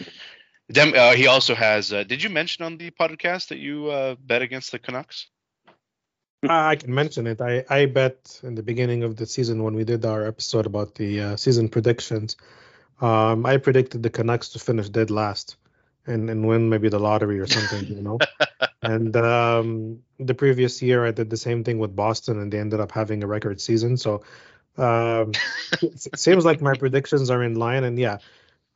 Dem, 0.72 0.94
uh, 0.96 1.12
he 1.12 1.26
also 1.26 1.54
has. 1.54 1.92
Uh, 1.92 2.04
did 2.04 2.22
you 2.22 2.30
mention 2.30 2.64
on 2.64 2.78
the 2.78 2.90
podcast 2.90 3.48
that 3.48 3.58
you 3.58 3.88
uh, 3.88 4.14
bet 4.18 4.40
against 4.40 4.72
the 4.72 4.78
Canucks? 4.78 5.26
I 6.48 6.76
can 6.76 6.94
mention 6.94 7.26
it. 7.26 7.40
I, 7.40 7.64
I 7.68 7.86
bet 7.86 8.40
in 8.42 8.54
the 8.54 8.62
beginning 8.62 9.02
of 9.02 9.16
the 9.16 9.26
season 9.26 9.62
when 9.62 9.74
we 9.74 9.84
did 9.84 10.04
our 10.04 10.26
episode 10.26 10.66
about 10.66 10.94
the 10.94 11.20
uh, 11.20 11.36
season 11.36 11.68
predictions, 11.68 12.36
um, 13.00 13.46
I 13.46 13.56
predicted 13.56 14.02
the 14.02 14.10
Canucks 14.10 14.50
to 14.50 14.58
finish 14.58 14.88
dead 14.88 15.10
last 15.10 15.56
and, 16.06 16.28
and 16.30 16.46
win 16.46 16.68
maybe 16.68 16.88
the 16.88 16.98
lottery 16.98 17.38
or 17.40 17.46
something, 17.46 17.96
you 17.96 18.02
know. 18.02 18.18
and 18.82 19.16
um, 19.16 20.02
the 20.18 20.34
previous 20.34 20.82
year 20.82 21.06
I 21.06 21.10
did 21.10 21.30
the 21.30 21.36
same 21.36 21.64
thing 21.64 21.78
with 21.78 21.96
Boston 21.96 22.40
and 22.40 22.52
they 22.52 22.58
ended 22.58 22.80
up 22.80 22.92
having 22.92 23.22
a 23.24 23.26
record 23.26 23.60
season. 23.60 23.96
So 23.96 24.22
um, 24.76 25.32
it 25.82 26.18
seems 26.18 26.44
like 26.44 26.60
my 26.60 26.74
predictions 26.74 27.30
are 27.30 27.42
in 27.42 27.54
line. 27.54 27.84
And 27.84 27.98
yeah, 27.98 28.18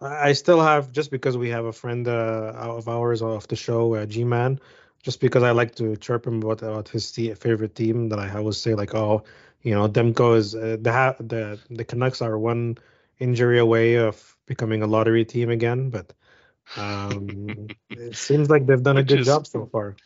I 0.01 0.33
still 0.33 0.61
have 0.61 0.93
just 0.93 1.11
because 1.11 1.37
we 1.37 1.51
have 1.51 1.65
a 1.65 1.73
friend 1.73 2.07
uh, 2.09 2.53
of 2.57 2.89
ours 2.89 3.23
off 3.23 3.49
the 3.49 3.57
show, 3.57 3.95
uh, 3.95 4.07
G 4.07 4.25
Man 4.25 4.61
just 5.03 5.21
because 5.21 5.43
I 5.43 5.53
like 5.53 5.75
to 5.77 5.97
chirp 5.97 6.27
him 6.27 6.43
about, 6.43 6.63
about 6.63 6.89
his 6.89 7.11
favorite 7.11 7.75
team 7.75 8.09
that 8.09 8.19
I 8.19 8.37
always 8.37 8.61
say 8.61 8.75
like, 8.75 8.95
oh, 8.95 9.25
you 9.63 9.75
know, 9.75 9.89
Demko 9.89 10.37
is 10.37 10.55
uh, 10.55 10.77
the 10.81 11.17
the 11.21 11.59
the 11.71 11.85
Canucks 11.85 12.23
are 12.23 12.39
one 12.39 12.79
injury 13.19 13.59
away 13.59 13.97
of 13.97 14.37
becoming 14.47 14.83
a 14.83 14.87
lottery 14.87 15.25
team 15.25 15.51
again, 15.51 15.91
but 15.91 16.13
um, 16.77 17.69
it 17.91 18.17
seems 18.17 18.51
like 18.51 18.67
they've 18.67 18.83
done 18.83 18.97
Which 18.97 19.07
a 19.07 19.09
good 19.09 19.21
is, 19.21 19.27
job 19.27 19.47
so 19.47 19.67
far. 19.67 19.97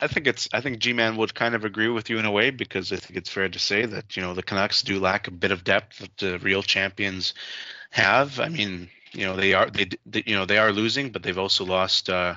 I 0.00 0.06
think 0.06 0.26
it's 0.26 0.48
I 0.52 0.60
think 0.60 0.80
G-Man 0.80 1.16
would 1.16 1.34
kind 1.34 1.54
of 1.54 1.64
agree 1.64 1.88
with 1.88 2.10
you 2.10 2.18
in 2.18 2.24
a 2.24 2.30
way 2.30 2.50
because 2.50 2.92
I 2.92 2.96
think 2.96 3.16
it's 3.16 3.30
fair 3.30 3.48
to 3.48 3.58
say 3.58 3.86
that 3.86 4.16
you 4.16 4.22
know 4.22 4.34
the 4.34 4.42
Canucks 4.42 4.82
do 4.82 5.00
lack 5.00 5.28
a 5.28 5.30
bit 5.30 5.50
of 5.50 5.64
depth 5.64 5.98
that 5.98 6.16
the 6.18 6.38
real 6.40 6.62
champions 6.62 7.34
have. 7.90 8.40
I 8.40 8.48
mean, 8.48 8.90
you 9.12 9.24
know 9.24 9.36
they 9.36 9.54
are 9.54 9.70
they, 9.70 9.88
they 10.06 10.22
you 10.26 10.34
know 10.34 10.46
they 10.46 10.58
are 10.58 10.72
losing, 10.72 11.10
but 11.10 11.22
they've 11.22 11.38
also 11.38 11.64
lost. 11.64 12.10
Uh, 12.10 12.34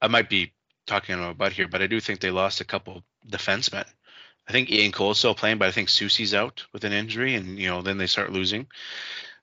I 0.00 0.08
might 0.08 0.30
be 0.30 0.52
talking 0.86 1.22
about 1.22 1.52
here, 1.52 1.68
but 1.68 1.82
I 1.82 1.86
do 1.86 2.00
think 2.00 2.20
they 2.20 2.30
lost 2.30 2.60
a 2.60 2.64
couple 2.64 3.02
defensemen. 3.28 3.84
I 4.48 4.52
think 4.52 4.70
Ian 4.70 4.92
Cole's 4.92 5.18
still 5.18 5.34
playing, 5.34 5.58
but 5.58 5.68
I 5.68 5.72
think 5.72 5.88
Soucy's 5.88 6.32
out 6.32 6.64
with 6.72 6.84
an 6.84 6.92
injury, 6.92 7.34
and 7.34 7.58
you 7.58 7.68
know 7.68 7.82
then 7.82 7.98
they 7.98 8.06
start 8.06 8.32
losing. 8.32 8.66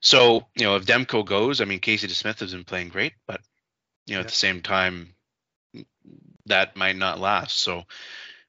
So 0.00 0.46
you 0.56 0.64
know 0.64 0.76
if 0.76 0.84
Demko 0.84 1.24
goes, 1.24 1.60
I 1.60 1.64
mean 1.64 1.78
Casey 1.78 2.08
DeSmith 2.08 2.40
has 2.40 2.52
been 2.52 2.64
playing 2.64 2.88
great, 2.88 3.12
but 3.26 3.40
you 4.06 4.14
know 4.14 4.20
yeah. 4.20 4.24
at 4.24 4.28
the 4.28 4.34
same 4.34 4.62
time 4.62 5.14
that 6.46 6.76
might 6.76 6.96
not 6.96 7.20
last. 7.20 7.60
So 7.60 7.84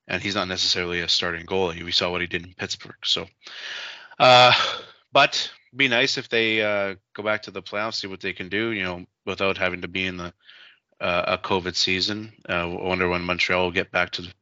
and 0.08 0.22
he's 0.22 0.36
not 0.36 0.48
necessarily 0.48 1.02
a 1.02 1.08
starting 1.08 1.46
goalie. 1.46 1.84
We 1.84 1.92
saw 1.92 2.10
what 2.10 2.22
he 2.22 2.28
did 2.28 2.46
in 2.46 2.54
Pittsburgh. 2.54 2.96
So, 3.04 3.28
uh, 4.20 4.54
but 5.12 5.52
be 5.76 5.88
nice 5.90 6.18
if 6.18 6.30
they 6.30 6.62
uh, 6.62 6.96
go 7.14 7.24
back 7.24 7.44
to 7.44 7.52
the 7.52 7.62
playoffs, 7.62 7.96
see 7.96 8.08
what 8.08 8.22
they 8.22 8.34
can 8.34 8.50
do. 8.50 8.72
You 8.72 8.84
know, 8.84 9.06
without 9.26 9.58
having 9.58 9.82
to 9.82 9.88
be 9.88 10.06
in 10.06 10.18
the 10.18 10.34
uh, 11.00 11.24
a 11.28 11.38
COVID 11.38 11.76
season. 11.76 12.34
Uh, 12.50 12.54
I 12.54 12.66
wonder 12.66 13.08
when 13.08 13.22
Montreal 13.22 13.66
will 13.66 13.72
get 13.72 13.92
back 13.92 14.12
to 14.12 14.24
the 14.24 14.34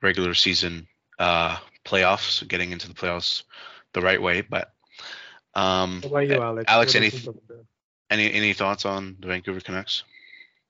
regular 0.00 0.32
season 0.32 0.88
uh, 1.18 1.56
playoffs, 1.84 2.46
getting 2.48 2.72
into 2.72 2.88
the 2.88 2.94
playoffs 2.94 3.42
the 3.92 4.00
right 4.00 4.20
way. 4.20 4.40
But 4.42 4.72
um, 5.54 6.00
what 6.02 6.10
about 6.10 6.28
you, 6.28 6.42
Alex? 6.42 6.64
Alex, 6.68 6.94
any 6.94 7.10
any 8.10 8.32
any 8.32 8.52
thoughts 8.52 8.84
on 8.84 9.16
the 9.20 9.28
Vancouver 9.28 9.60
Canucks? 9.60 10.02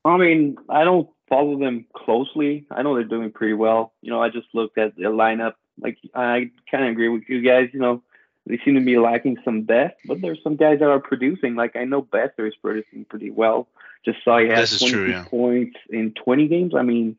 I 0.05 0.16
mean, 0.16 0.57
I 0.68 0.84
don't 0.84 1.09
follow 1.28 1.59
them 1.59 1.86
closely. 1.95 2.66
I 2.70 2.82
know 2.82 2.95
they're 2.95 3.05
doing 3.05 3.32
pretty 3.32 3.55
well. 3.55 3.92
You 4.03 4.11
know, 4.11 4.22
I 4.22 4.28
just 4.28 4.49
looked 4.53 4.76
at 4.76 4.97
their 4.97 5.11
lineup. 5.11 5.55
Like, 5.80 5.99
I 6.14 6.51
kind 6.70 6.84
of 6.84 6.90
agree 6.90 7.09
with 7.09 7.22
you 7.28 7.40
guys. 7.40 7.70
You 7.72 7.80
know, 7.80 8.03
they 8.47 8.59
seem 8.64 8.74
to 8.74 8.80
be 8.80 8.99
lacking 8.99 9.38
some 9.45 9.64
depth, 9.64 10.01
but 10.05 10.20
there's 10.20 10.42
some 10.42 10.57
guys 10.57 10.80
that 10.80 10.88
are 10.88 11.01
producing. 11.01 11.55
Like 11.55 11.76
I 11.76 11.84
know 11.84 12.03
Boeser 12.03 12.47
is 12.47 12.55
producing 12.57 13.07
pretty 13.07 13.30
well. 13.30 13.68
Just 14.05 14.22
saw 14.22 14.38
he 14.38 14.49
has 14.49 14.78
20 14.78 14.92
true, 14.92 15.09
yeah. 15.09 15.24
points 15.24 15.78
in 15.88 16.12
20 16.12 16.49
games. 16.49 16.74
I 16.74 16.82
mean, 16.82 17.16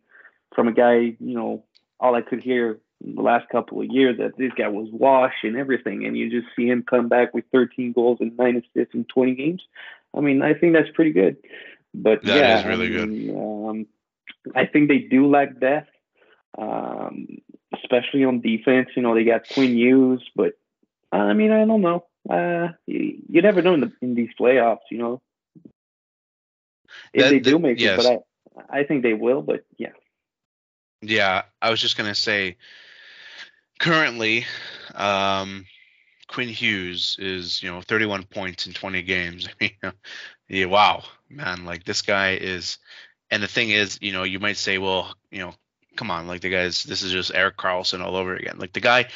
from 0.54 0.68
a 0.68 0.72
guy, 0.72 0.96
you 0.96 1.16
know, 1.20 1.64
all 2.00 2.14
I 2.14 2.22
could 2.22 2.44
hear 2.44 2.80
the 3.14 3.22
last 3.22 3.48
couple 3.50 3.82
of 3.82 3.88
years 3.88 4.18
that 4.18 4.38
this 4.38 4.52
guy 4.58 4.68
was 4.68 4.88
washed 4.92 5.44
and 5.44 5.56
everything, 5.56 6.06
and 6.06 6.18
you 6.18 6.30
just 6.30 6.54
see 6.56 6.68
him 6.68 6.84
come 6.84 7.08
back 7.08 7.34
with 7.34 7.46
13 7.52 7.92
goals 7.94 8.18
and 8.20 8.36
nine 8.38 8.58
assists 8.58 8.96
in 8.96 9.06
20 9.06 9.36
games. 9.36 9.62
I 10.16 10.22
mean, 10.22 10.42
I 10.42 10.54
think 10.54 10.74
that's 10.74 10.90
pretty 10.94 11.12
good. 11.12 11.38
But 11.94 12.24
that 12.24 12.38
yeah, 12.38 12.60
is 12.60 12.66
really 12.66 12.88
I 12.88 13.06
mean, 13.06 13.28
good. 13.28 13.70
Um, 13.70 13.86
I 14.56 14.66
think 14.66 14.90
they 14.90 15.00
do 15.00 15.28
lack 15.28 15.60
depth, 15.60 15.90
um, 16.58 17.28
especially 17.74 18.26
on 18.26 18.42
defense. 18.42 18.90
You 18.96 19.02
know, 19.02 19.16
they 19.16 19.24
got 19.24 19.48
Quinn 19.48 19.76
Hughes, 19.76 20.24
but 20.36 20.54
I 21.12 21.34
mean, 21.34 21.52
I 21.52 21.66
don't 21.66 21.82
know. 21.82 22.06
Uh, 22.30 22.70
you, 22.86 23.22
you 23.30 23.42
never 23.42 23.62
know 23.62 23.76
in, 23.76 23.82
the, 23.82 23.92
in 24.02 24.16
these 24.16 24.30
playoffs, 24.40 24.80
you 24.90 24.98
know. 24.98 25.22
If 27.14 27.24
that, 27.24 27.30
they 27.30 27.40
do 27.40 27.60
make 27.60 27.80
yes. 27.80 28.04
it, 28.04 28.24
but 28.56 28.64
I, 28.74 28.80
I 28.80 28.84
think 28.84 29.04
they 29.04 29.14
will. 29.14 29.42
But 29.42 29.66
yeah. 29.78 29.94
Yeah, 31.02 31.44
I 31.62 31.70
was 31.70 31.82
just 31.82 31.98
gonna 31.98 32.16
say. 32.16 32.58
Currently, 33.80 34.46
um, 34.94 35.66
Quinn 36.28 36.50
Hughes 36.50 37.18
is 37.20 37.62
you 37.62 37.72
know 37.72 37.82
31 37.82 38.24
points 38.24 38.68
in 38.68 38.74
20 38.74 39.02
games. 39.04 39.48
I 39.62 39.64
mean, 39.84 39.94
yeah, 40.48 40.66
wow, 40.66 41.04
man, 41.30 41.66
like 41.66 41.84
this 41.84 42.02
guy 42.02 42.36
is. 42.36 42.78
And 43.32 43.42
the 43.42 43.48
thing 43.48 43.72
is, 43.72 43.98
you 44.02 44.12
know, 44.12 44.22
you 44.22 44.40
might 44.40 44.56
say, 44.56 44.78
well, 44.78 45.16
you 45.32 45.40
know, 45.40 45.56
come 45.96 46.12
on, 46.12 46.28
like 46.28 46.42
the 46.42 46.50
guys, 46.50 46.84
this 46.84 47.02
is 47.02 47.12
just 47.12 47.34
Erik 47.34 47.58
Karlsson 47.58 48.02
all 48.02 48.16
over 48.16 48.36
again. 48.36 48.60
Like 48.60 48.74
the 48.74 48.80
guy 48.80 49.08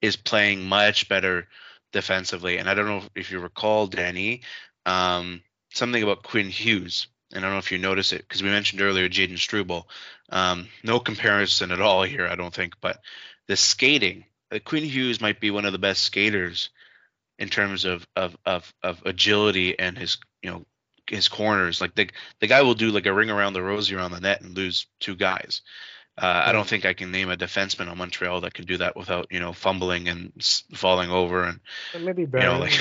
is 0.00 0.16
playing 0.16 0.62
much 0.62 1.08
better 1.08 1.46
defensively. 1.92 2.58
And 2.58 2.68
I 2.68 2.74
don't 2.74 2.86
know 2.86 3.02
if 3.14 3.30
you 3.30 3.38
recall, 3.40 3.86
Danny, 3.86 4.42
um, 4.86 5.42
something 5.72 6.02
about 6.02 6.22
Quinn 6.22 6.48
Hughes. 6.48 7.06
And 7.32 7.44
I 7.44 7.48
don't 7.48 7.54
know 7.54 7.58
if 7.58 7.72
you 7.72 7.78
notice 7.78 8.12
it 8.12 8.22
because 8.22 8.42
we 8.42 8.50
mentioned 8.50 8.82
earlier 8.82 9.08
Jayden 9.08 9.38
Struble. 9.38 9.88
Um, 10.28 10.68
no 10.82 11.00
comparison 11.00 11.70
at 11.70 11.80
all 11.80 12.02
here, 12.02 12.26
I 12.26 12.34
don't 12.34 12.52
think. 12.52 12.74
But 12.80 12.98
the 13.52 13.56
skating, 13.58 14.24
uh, 14.50 14.58
Quinn 14.64 14.82
Hughes 14.82 15.20
might 15.20 15.38
be 15.38 15.50
one 15.50 15.66
of 15.66 15.72
the 15.72 15.78
best 15.78 16.00
skaters 16.00 16.70
in 17.38 17.50
terms 17.50 17.84
of, 17.84 18.06
of 18.16 18.34
of 18.46 18.72
of 18.82 19.02
agility 19.04 19.78
and 19.78 19.98
his 19.98 20.16
you 20.42 20.50
know 20.50 20.64
his 21.06 21.28
corners. 21.28 21.78
Like 21.78 21.94
the 21.94 22.08
the 22.40 22.46
guy 22.46 22.62
will 22.62 22.72
do 22.72 22.90
like 22.90 23.04
a 23.04 23.12
ring 23.12 23.28
around 23.28 23.52
the 23.52 23.62
rosy 23.62 23.94
around 23.94 24.12
the 24.12 24.20
net 24.20 24.40
and 24.40 24.56
lose 24.56 24.86
two 25.00 25.16
guys. 25.16 25.60
Uh, 26.16 26.44
I 26.46 26.52
don't 26.52 26.66
think 26.66 26.86
I 26.86 26.94
can 26.94 27.10
name 27.10 27.30
a 27.30 27.36
defenseman 27.36 27.90
on 27.90 27.98
Montreal 27.98 28.40
that 28.40 28.54
can 28.54 28.64
do 28.64 28.78
that 28.78 28.96
without 28.96 29.26
you 29.30 29.40
know 29.40 29.52
fumbling 29.52 30.08
and 30.08 30.32
falling 30.72 31.10
over 31.10 31.44
and 31.44 31.60
maybe 32.00 32.22
you 32.22 32.28
know 32.28 32.58
like 32.58 32.78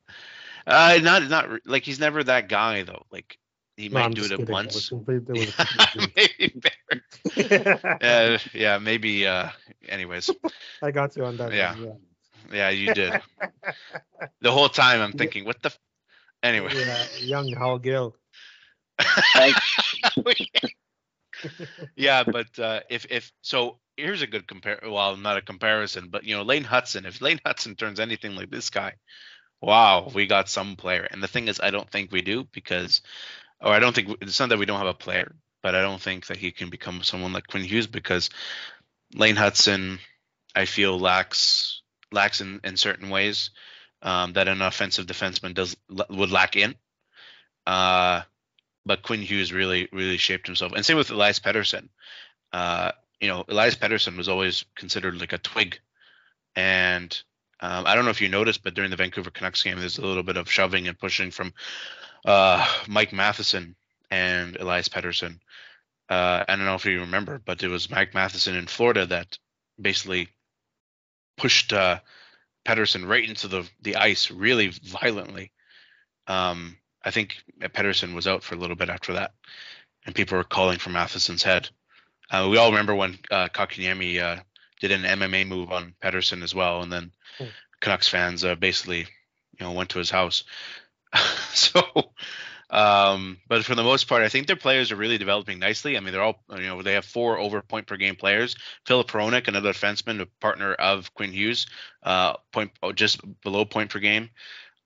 uh, 0.66 0.98
not 1.02 1.26
not 1.30 1.48
like 1.64 1.84
he's 1.84 2.00
never 2.00 2.22
that 2.22 2.50
guy 2.50 2.82
though. 2.82 3.06
Like 3.10 3.38
he 3.76 3.88
no, 3.88 3.94
might 3.94 4.04
I'm 4.04 4.12
do 4.12 4.24
it 4.24 4.32
at 4.32 4.48
once. 4.48 4.92
maybe 5.06 6.62
uh, 7.36 8.38
yeah, 8.54 8.78
maybe. 8.78 9.26
Uh, 9.26 9.48
anyways, 9.88 10.30
I 10.82 10.90
got 10.90 11.16
you 11.16 11.24
on 11.24 11.36
that. 11.38 11.52
Yeah, 11.52 11.74
one, 11.74 11.84
yeah. 12.50 12.56
yeah, 12.56 12.70
you 12.70 12.94
did. 12.94 13.20
the 14.40 14.52
whole 14.52 14.68
time 14.68 15.00
I'm 15.00 15.12
thinking, 15.12 15.44
what 15.44 15.62
the. 15.62 15.68
F-? 15.68 15.78
Anyway. 16.42 16.72
Yeah, 16.74 17.04
young 17.20 17.48
Hal 17.52 17.78
Gill. 17.78 18.16
yeah, 21.96 22.24
but 22.24 22.58
uh, 22.58 22.80
if 22.90 23.06
if 23.10 23.32
so, 23.40 23.78
here's 23.96 24.22
a 24.22 24.26
good 24.26 24.46
compare. 24.46 24.80
Well, 24.82 25.16
not 25.16 25.38
a 25.38 25.42
comparison, 25.42 26.08
but 26.10 26.24
you 26.24 26.36
know, 26.36 26.42
Lane 26.42 26.64
Hutson. 26.64 27.06
If 27.06 27.20
Lane 27.20 27.40
Hutson 27.46 27.78
turns 27.78 28.00
anything 28.00 28.36
like 28.36 28.50
this 28.50 28.70
guy, 28.70 28.94
wow, 29.62 30.10
we 30.14 30.26
got 30.26 30.48
some 30.48 30.76
player. 30.76 31.06
And 31.10 31.22
the 31.22 31.28
thing 31.28 31.48
is, 31.48 31.60
I 31.60 31.70
don't 31.70 31.90
think 31.90 32.12
we 32.12 32.20
do 32.20 32.44
because 32.52 33.00
or 33.62 33.72
I 33.72 33.78
don't 33.78 33.94
think 33.94 34.16
it's 34.20 34.40
not 34.40 34.48
that 34.48 34.58
we 34.58 34.66
don't 34.66 34.78
have 34.78 34.86
a 34.86 34.94
player, 34.94 35.34
but 35.62 35.74
I 35.74 35.82
don't 35.82 36.00
think 36.00 36.26
that 36.26 36.36
he 36.36 36.50
can 36.50 36.68
become 36.68 37.02
someone 37.02 37.32
like 37.32 37.46
Quinn 37.46 37.64
Hughes 37.64 37.86
because 37.86 38.30
Lane 39.14 39.36
Hutson, 39.36 39.98
I 40.54 40.64
feel 40.64 40.98
lacks 40.98 41.82
lacks 42.10 42.40
in, 42.40 42.60
in 42.64 42.76
certain 42.76 43.08
ways 43.08 43.50
um, 44.02 44.34
that 44.34 44.48
an 44.48 44.60
offensive 44.60 45.06
defenseman 45.06 45.54
does 45.54 45.76
would 45.88 46.30
lack 46.30 46.56
in. 46.56 46.74
Uh, 47.66 48.22
but 48.84 49.02
Quinn 49.02 49.22
Hughes 49.22 49.52
really 49.52 49.88
really 49.92 50.16
shaped 50.16 50.46
himself, 50.46 50.72
and 50.72 50.84
same 50.84 50.96
with 50.96 51.10
Elias 51.10 51.38
Pettersson. 51.38 51.88
Uh, 52.52 52.92
you 53.20 53.28
know, 53.28 53.44
Elias 53.48 53.76
Pettersson 53.76 54.16
was 54.16 54.28
always 54.28 54.64
considered 54.74 55.20
like 55.20 55.32
a 55.32 55.38
twig, 55.38 55.78
and 56.56 57.22
um, 57.60 57.86
I 57.86 57.94
don't 57.94 58.04
know 58.04 58.10
if 58.10 58.20
you 58.20 58.28
noticed, 58.28 58.64
but 58.64 58.74
during 58.74 58.90
the 58.90 58.96
Vancouver 58.96 59.30
Canucks 59.30 59.62
game, 59.62 59.78
there's 59.78 59.98
a 59.98 60.04
little 60.04 60.24
bit 60.24 60.36
of 60.36 60.50
shoving 60.50 60.88
and 60.88 60.98
pushing 60.98 61.30
from 61.30 61.54
uh, 62.24 62.66
Mike 62.88 63.12
Matheson 63.12 63.76
and 64.10 64.56
Elias 64.56 64.88
Pettersson. 64.88 65.40
Uh, 66.08 66.44
I 66.46 66.56
don't 66.56 66.66
know 66.66 66.74
if 66.74 66.84
you 66.84 67.00
remember, 67.00 67.40
but 67.44 67.62
it 67.62 67.68
was 67.68 67.90
Mike 67.90 68.14
Matheson 68.14 68.54
in 68.54 68.66
Florida 68.66 69.06
that 69.06 69.38
basically 69.80 70.28
pushed 71.36 71.72
uh, 71.72 72.00
Pettersson 72.66 73.08
right 73.08 73.28
into 73.28 73.48
the 73.48 73.68
the 73.80 73.96
ice 73.96 74.30
really 74.30 74.68
violently. 74.68 75.52
Um, 76.26 76.76
I 77.04 77.10
think 77.10 77.36
Pettersson 77.60 78.14
was 78.14 78.26
out 78.26 78.44
for 78.44 78.54
a 78.54 78.58
little 78.58 78.76
bit 78.76 78.90
after 78.90 79.14
that, 79.14 79.32
and 80.06 80.14
people 80.14 80.38
were 80.38 80.44
calling 80.44 80.78
for 80.78 80.90
Matheson's 80.90 81.42
head. 81.42 81.68
Uh, 82.30 82.48
we 82.50 82.56
all 82.56 82.70
remember 82.70 82.94
when 82.94 83.18
uh, 83.30 83.48
Kotkaniemi 83.48 84.20
uh, 84.20 84.42
did 84.80 84.92
an 84.92 85.02
MMA 85.02 85.46
move 85.46 85.70
on 85.70 85.94
Pettersson 86.02 86.42
as 86.42 86.54
well, 86.54 86.82
and 86.82 86.92
then 86.92 87.12
hmm. 87.38 87.46
Canucks 87.80 88.08
fans 88.08 88.44
uh, 88.44 88.54
basically, 88.54 89.00
you 89.00 89.60
know, 89.60 89.72
went 89.72 89.90
to 89.90 89.98
his 89.98 90.10
house. 90.10 90.44
so, 91.52 91.82
um, 92.70 93.38
but 93.48 93.64
for 93.64 93.74
the 93.74 93.82
most 93.82 94.08
part, 94.08 94.22
I 94.22 94.28
think 94.28 94.46
their 94.46 94.56
players 94.56 94.92
are 94.92 94.96
really 94.96 95.18
developing 95.18 95.58
nicely. 95.58 95.96
I 95.96 96.00
mean, 96.00 96.12
they're 96.12 96.22
all, 96.22 96.42
you 96.50 96.62
know, 96.62 96.82
they 96.82 96.94
have 96.94 97.04
four 97.04 97.38
over 97.38 97.60
point 97.60 97.86
per 97.86 97.96
game 97.96 98.16
players. 98.16 98.56
Filip 98.86 99.08
Hronek, 99.08 99.46
another 99.46 99.72
defenseman, 99.72 100.20
a 100.20 100.26
partner 100.40 100.72
of 100.72 101.12
Quinn 101.14 101.32
Hughes, 101.32 101.66
uh, 102.02 102.34
point 102.52 102.70
oh, 102.82 102.92
just 102.92 103.20
below 103.42 103.64
point 103.64 103.90
per 103.90 103.98
game. 103.98 104.30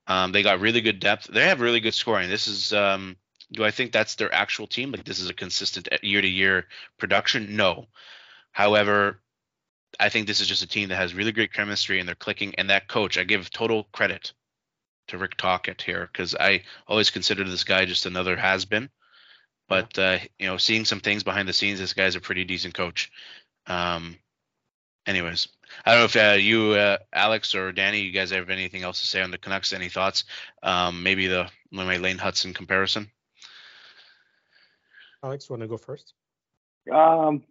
Um, 0.07 0.31
they 0.31 0.43
got 0.43 0.59
really 0.59 0.81
good 0.81 0.99
depth. 0.99 1.27
They 1.27 1.47
have 1.47 1.61
really 1.61 1.79
good 1.79 1.93
scoring. 1.93 2.29
This 2.29 2.47
is, 2.47 2.73
um, 2.73 3.17
do 3.51 3.63
I 3.63 3.71
think 3.71 3.91
that's 3.91 4.15
their 4.15 4.33
actual 4.33 4.67
team? 4.67 4.91
Like 4.91 5.05
this 5.05 5.19
is 5.19 5.29
a 5.29 5.33
consistent 5.33 5.87
year 6.01 6.21
to 6.21 6.27
year 6.27 6.65
production? 6.97 7.55
No. 7.55 7.87
However, 8.51 9.21
I 9.99 10.09
think 10.09 10.27
this 10.27 10.41
is 10.41 10.47
just 10.47 10.63
a 10.63 10.67
team 10.67 10.89
that 10.89 10.97
has 10.97 11.13
really 11.13 11.31
great 11.31 11.53
chemistry 11.53 11.99
and 11.99 12.07
they're 12.07 12.15
clicking. 12.15 12.55
And 12.55 12.69
that 12.69 12.87
coach, 12.87 13.17
I 13.17 13.23
give 13.23 13.49
total 13.49 13.85
credit 13.93 14.33
to 15.07 15.17
Rick 15.17 15.37
Tocchet 15.37 15.81
here 15.81 16.09
because 16.11 16.35
I 16.35 16.63
always 16.87 17.09
considered 17.09 17.47
this 17.47 17.63
guy 17.63 17.85
just 17.85 18.05
another 18.05 18.35
has 18.35 18.65
been. 18.65 18.89
But 19.67 19.97
uh, 19.99 20.19
you 20.39 20.47
know, 20.47 20.57
seeing 20.57 20.85
some 20.85 20.99
things 20.99 21.23
behind 21.23 21.47
the 21.47 21.53
scenes, 21.53 21.79
this 21.79 21.93
guy's 21.93 22.15
a 22.15 22.21
pretty 22.21 22.45
decent 22.45 22.73
coach. 22.73 23.11
Um, 23.65 24.17
anyways, 25.05 25.49
I 25.85 25.91
don't 25.91 26.01
know 26.01 26.05
if 26.05 26.15
uh, 26.15 26.37
you, 26.37 26.71
uh, 26.71 26.97
Alex 27.11 27.53
or 27.53 27.71
Danny, 27.71 28.01
you 28.01 28.11
guys 28.11 28.31
have 28.31 28.49
anything 28.49 28.83
else 28.83 29.01
to 29.01 29.07
say 29.07 29.21
on 29.21 29.31
the 29.31 29.37
Canucks? 29.37 29.73
Any 29.73 29.89
thoughts? 29.89 30.23
Um, 30.63 31.03
maybe 31.03 31.27
the 31.27 31.49
my 31.71 31.97
Lane 31.97 32.17
Hutson 32.17 32.55
comparison. 32.55 33.11
Alex, 35.23 35.49
want 35.49 35.61
to 35.61 35.67
go 35.67 35.77
first? 35.77 36.13
Um, 36.89 37.43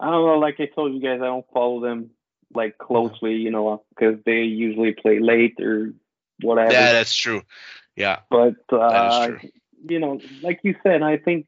I 0.00 0.10
don't 0.10 0.26
know. 0.26 0.38
Like 0.38 0.60
I 0.60 0.66
told 0.66 0.94
you 0.94 1.00
guys, 1.00 1.20
I 1.20 1.26
don't 1.26 1.46
follow 1.52 1.80
them 1.80 2.10
like 2.54 2.78
closely, 2.78 3.34
you 3.34 3.50
know, 3.50 3.82
because 3.90 4.18
they 4.24 4.42
usually 4.42 4.92
play 4.92 5.18
late 5.18 5.60
or 5.60 5.92
whatever. 6.42 6.72
Yeah, 6.72 6.92
that's 6.92 7.14
true. 7.14 7.42
Yeah. 7.96 8.20
But 8.30 8.56
uh, 8.72 9.30
you 9.88 9.98
know, 9.98 10.20
like 10.42 10.60
you 10.62 10.74
said, 10.82 11.02
I 11.02 11.16
think 11.16 11.46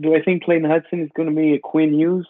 do 0.00 0.14
I 0.14 0.22
think 0.22 0.44
Clayton 0.44 0.68
Hutson 0.68 1.04
is 1.04 1.10
going 1.14 1.28
to 1.28 1.34
be 1.34 1.54
a 1.54 1.58
Quinn 1.58 1.92
Hughes? 1.92 2.26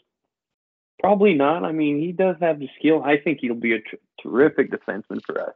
Probably 1.01 1.35
not. 1.35 1.65
I 1.65 1.73
mean, 1.73 1.99
he 1.99 2.13
does 2.13 2.37
have 2.41 2.59
the 2.59 2.69
skill. 2.79 3.03
I 3.03 3.19
think 3.19 3.39
he'll 3.41 3.55
be 3.55 3.75
a 3.75 3.81
tr- 3.81 3.97
terrific 4.23 4.71
defenseman 4.71 5.21
for 5.25 5.41
us. 5.41 5.55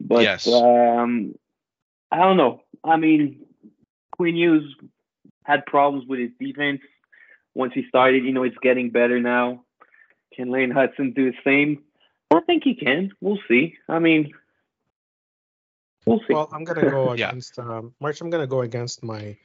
But 0.00 0.22
yes. 0.22 0.48
um, 0.48 1.34
I 2.10 2.18
don't 2.18 2.36
know. 2.36 2.62
I 2.82 2.96
mean, 2.96 3.46
Quinn 4.16 4.34
Hughes 4.34 4.74
had 5.44 5.66
problems 5.66 6.06
with 6.08 6.18
his 6.18 6.30
defense 6.40 6.80
once 7.54 7.72
he 7.74 7.86
started. 7.88 8.24
You 8.24 8.32
know, 8.32 8.42
it's 8.42 8.56
getting 8.62 8.90
better 8.90 9.20
now. 9.20 9.64
Can 10.34 10.50
Lane 10.50 10.72
Hutson 10.72 11.14
do 11.14 11.30
the 11.30 11.36
same? 11.44 11.82
I 12.32 12.40
think 12.40 12.64
he 12.64 12.74
can. 12.74 13.12
We'll 13.20 13.38
see. 13.48 13.76
I 13.88 13.98
mean, 13.98 14.32
We'll 16.06 16.20
see. 16.20 16.34
Well, 16.34 16.48
I'm 16.52 16.64
gonna 16.64 16.90
go 16.90 17.10
against 17.12 17.58
yeah. 17.58 17.64
um, 17.64 17.94
March. 18.00 18.20
I'm 18.20 18.30
gonna 18.30 18.46
go 18.46 18.62
against 18.62 19.02
my 19.02 19.36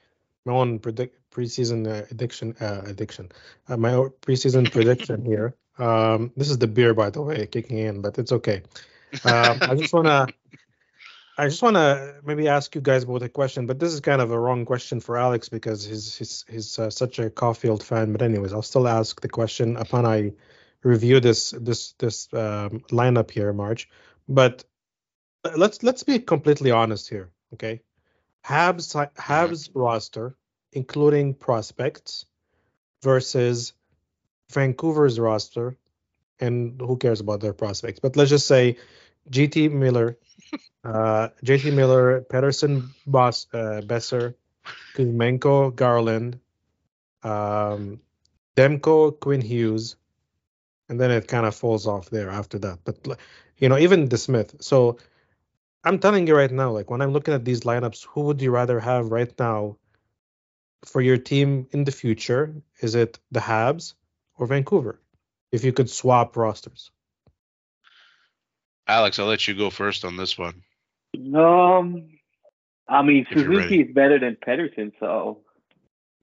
my 0.46 0.54
own 0.54 0.80
predict 0.80 1.32
preseason 1.32 1.88
uh, 1.88 2.06
addiction 2.12 2.56
uh, 2.60 2.82
addiction. 2.86 3.32
Uh, 3.68 3.78
my 3.78 3.92
preseason 4.22 4.72
prediction 4.72 5.26
here. 5.34 5.56
Um, 5.78 6.32
this 6.38 6.50
is 6.50 6.58
the 6.58 6.68
beer, 6.68 6.94
by 6.94 7.10
the 7.10 7.22
way, 7.22 7.48
kicking 7.48 7.78
in, 7.78 8.02
but 8.02 8.18
it's 8.18 8.32
okay. 8.32 8.64
Um, 9.24 9.58
I 9.62 9.76
just 9.76 9.94
wanna. 9.94 10.28
I 11.38 11.50
just 11.50 11.62
want 11.62 11.76
to 11.76 12.16
maybe 12.24 12.48
ask 12.48 12.74
you 12.76 12.80
guys 12.80 13.04
both 13.04 13.22
a 13.22 13.28
question, 13.28 13.68
but 13.68 13.78
this 13.78 13.92
is 13.92 14.00
kind 14.00 14.22
of 14.22 14.32
a 14.32 14.40
wrong 14.40 14.64
question 14.64 15.02
for 15.02 15.18
Alex 15.18 15.50
because 15.50 15.84
he's 15.84 16.16
he's 16.16 16.46
he's 16.50 16.80
uh, 16.80 16.90
such 16.90 17.20
a 17.20 17.30
Caufield 17.30 17.84
fan. 17.84 18.14
But 18.14 18.22
anyways, 18.22 18.54
I'll 18.54 18.62
still 18.62 18.88
ask 18.88 19.20
the 19.20 19.28
question 19.28 19.76
upon 19.76 20.06
I 20.06 20.32
review 20.82 21.20
this 21.20 21.52
this 21.52 21.92
this 22.00 22.30
um, 22.32 22.84
lineup 22.90 23.32
here, 23.32 23.52
March. 23.52 23.90
But 24.30 24.64
let's 25.56 25.84
let's 25.84 26.04
be 26.04 26.20
completely 26.20 26.72
honest 26.72 27.10
here, 27.10 27.32
okay? 27.54 27.82
Habs 28.46 28.96
Habs 29.16 29.70
mm-hmm. 29.70 29.80
roster, 29.80 30.36
including 30.74 31.34
prospects, 31.34 32.26
versus 33.02 33.74
Vancouver's 34.52 35.20
roster, 35.20 35.78
and 36.40 36.80
who 36.80 36.98
cares 36.98 37.20
about 37.20 37.42
their 37.42 37.54
prospects? 37.54 38.00
But 38.00 38.16
let's 38.16 38.30
just 38.30 38.48
say 38.48 38.78
GT 39.30 39.72
Miller, 39.72 40.18
uh, 40.84 41.30
JT 41.44 41.74
Miller, 41.74 42.22
Pettersson, 42.22 42.90
Boss, 43.08 43.48
uh, 43.54 43.82
Boeser, 43.84 44.36
Kuzmenko, 44.96 45.76
Garland, 45.76 46.40
um, 47.24 48.00
Demko, 48.56 49.20
Quinn 49.20 49.42
Hughes, 49.42 49.96
and 50.90 51.00
then 51.00 51.12
it 51.12 51.28
kind 51.28 51.46
of 51.46 51.56
falls 51.56 51.88
off 51.88 52.10
there 52.10 52.30
after 52.30 52.60
that. 52.60 52.80
But 52.84 53.18
you 53.58 53.70
know, 53.70 53.78
even 53.78 54.08
DeSmith. 54.08 54.62
So 54.64 54.98
I'm 55.86 56.00
telling 56.00 56.26
you 56.26 56.36
right 56.36 56.52
now, 56.52 56.72
like 56.72 56.90
when 56.90 57.02
I'm 57.02 57.14
looking 57.14 57.36
at 57.36 57.46
these 57.46 57.62
lineups, 57.62 58.08
who 58.08 58.22
would 58.22 58.42
you 58.42 58.50
rather 58.50 58.80
have 58.80 59.12
right 59.12 59.32
now 59.38 59.78
for 60.84 61.00
your 61.00 61.18
team 61.18 61.68
in 61.72 61.84
the 61.84 61.92
future? 61.92 62.56
Is 62.82 62.96
it 62.96 63.20
the 63.32 63.40
Habs 63.40 63.94
or 64.36 64.48
Vancouver? 64.48 65.00
If 65.52 65.64
you 65.64 65.72
could 65.72 65.90
swap 65.90 66.36
rosters. 66.36 66.90
Alex, 68.88 69.20
I'll 69.20 69.28
let 69.28 69.48
you 69.48 69.54
go 69.54 69.70
first 69.70 70.06
on 70.06 70.18
this 70.18 70.38
one. 70.38 70.64
Um, 71.36 72.10
I 72.88 73.04
mean, 73.04 73.28
Suzuki 73.32 73.82
is 73.82 73.94
better 73.94 74.20
than 74.20 74.36
Pettersson, 74.36 74.92
so 75.00 75.42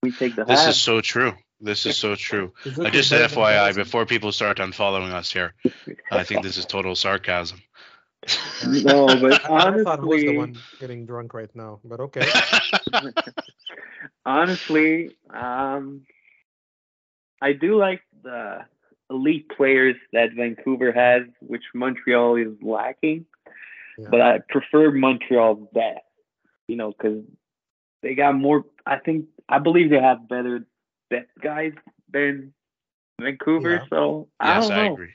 we 0.02 0.10
take 0.10 0.34
the. 0.34 0.42
Habs. 0.42 0.48
This 0.48 0.60
Habs. 0.60 0.68
is 0.70 0.80
so 0.80 1.00
true. 1.00 1.32
This 1.60 1.86
is 1.86 1.96
so 1.96 2.16
true. 2.16 2.52
I 2.80 2.90
just 2.90 3.08
said 3.08 3.30
FYI 3.30 3.74
before 3.76 4.06
people 4.06 4.32
start 4.32 4.58
unfollowing 4.58 5.12
us 5.12 5.32
here. 5.32 5.54
I 6.10 6.24
think 6.24 6.42
this 6.42 6.56
is 6.56 6.66
total 6.66 6.96
sarcasm 6.96 7.60
no, 8.66 9.06
but 9.20 9.44
honestly, 9.48 9.80
I 9.80 9.84
thought 9.84 10.00
I 10.00 10.04
was 10.04 10.20
the 10.22 10.36
one 10.36 10.56
getting 10.78 11.06
drunk 11.06 11.34
right 11.34 11.50
now. 11.54 11.80
But 11.84 12.00
okay. 12.00 12.26
honestly, 14.26 15.10
um, 15.30 16.02
I 17.40 17.52
do 17.52 17.76
like 17.78 18.02
the 18.22 18.60
elite 19.10 19.48
players 19.56 19.96
that 20.12 20.30
Vancouver 20.36 20.92
has, 20.92 21.22
which 21.40 21.62
Montreal 21.74 22.36
is 22.36 22.54
lacking. 22.62 23.26
Yeah. 23.98 24.08
But 24.10 24.20
I 24.20 24.38
prefer 24.48 24.90
Montreal 24.90 25.68
best, 25.72 26.00
you 26.68 26.76
know, 26.76 26.92
because 26.92 27.24
they 28.02 28.14
got 28.14 28.34
more. 28.34 28.64
I 28.86 28.98
think 28.98 29.26
I 29.48 29.58
believe 29.58 29.90
they 29.90 30.00
have 30.00 30.28
better 30.28 30.64
depth 31.10 31.30
guys 31.42 31.72
than 32.10 32.54
Vancouver. 33.20 33.74
Yeah. 33.74 33.84
So 33.90 34.28
I 34.40 34.54
yes, 34.54 34.68
don't 34.68 34.76
know. 34.76 34.82
I 34.82 34.92
agree. 34.92 35.10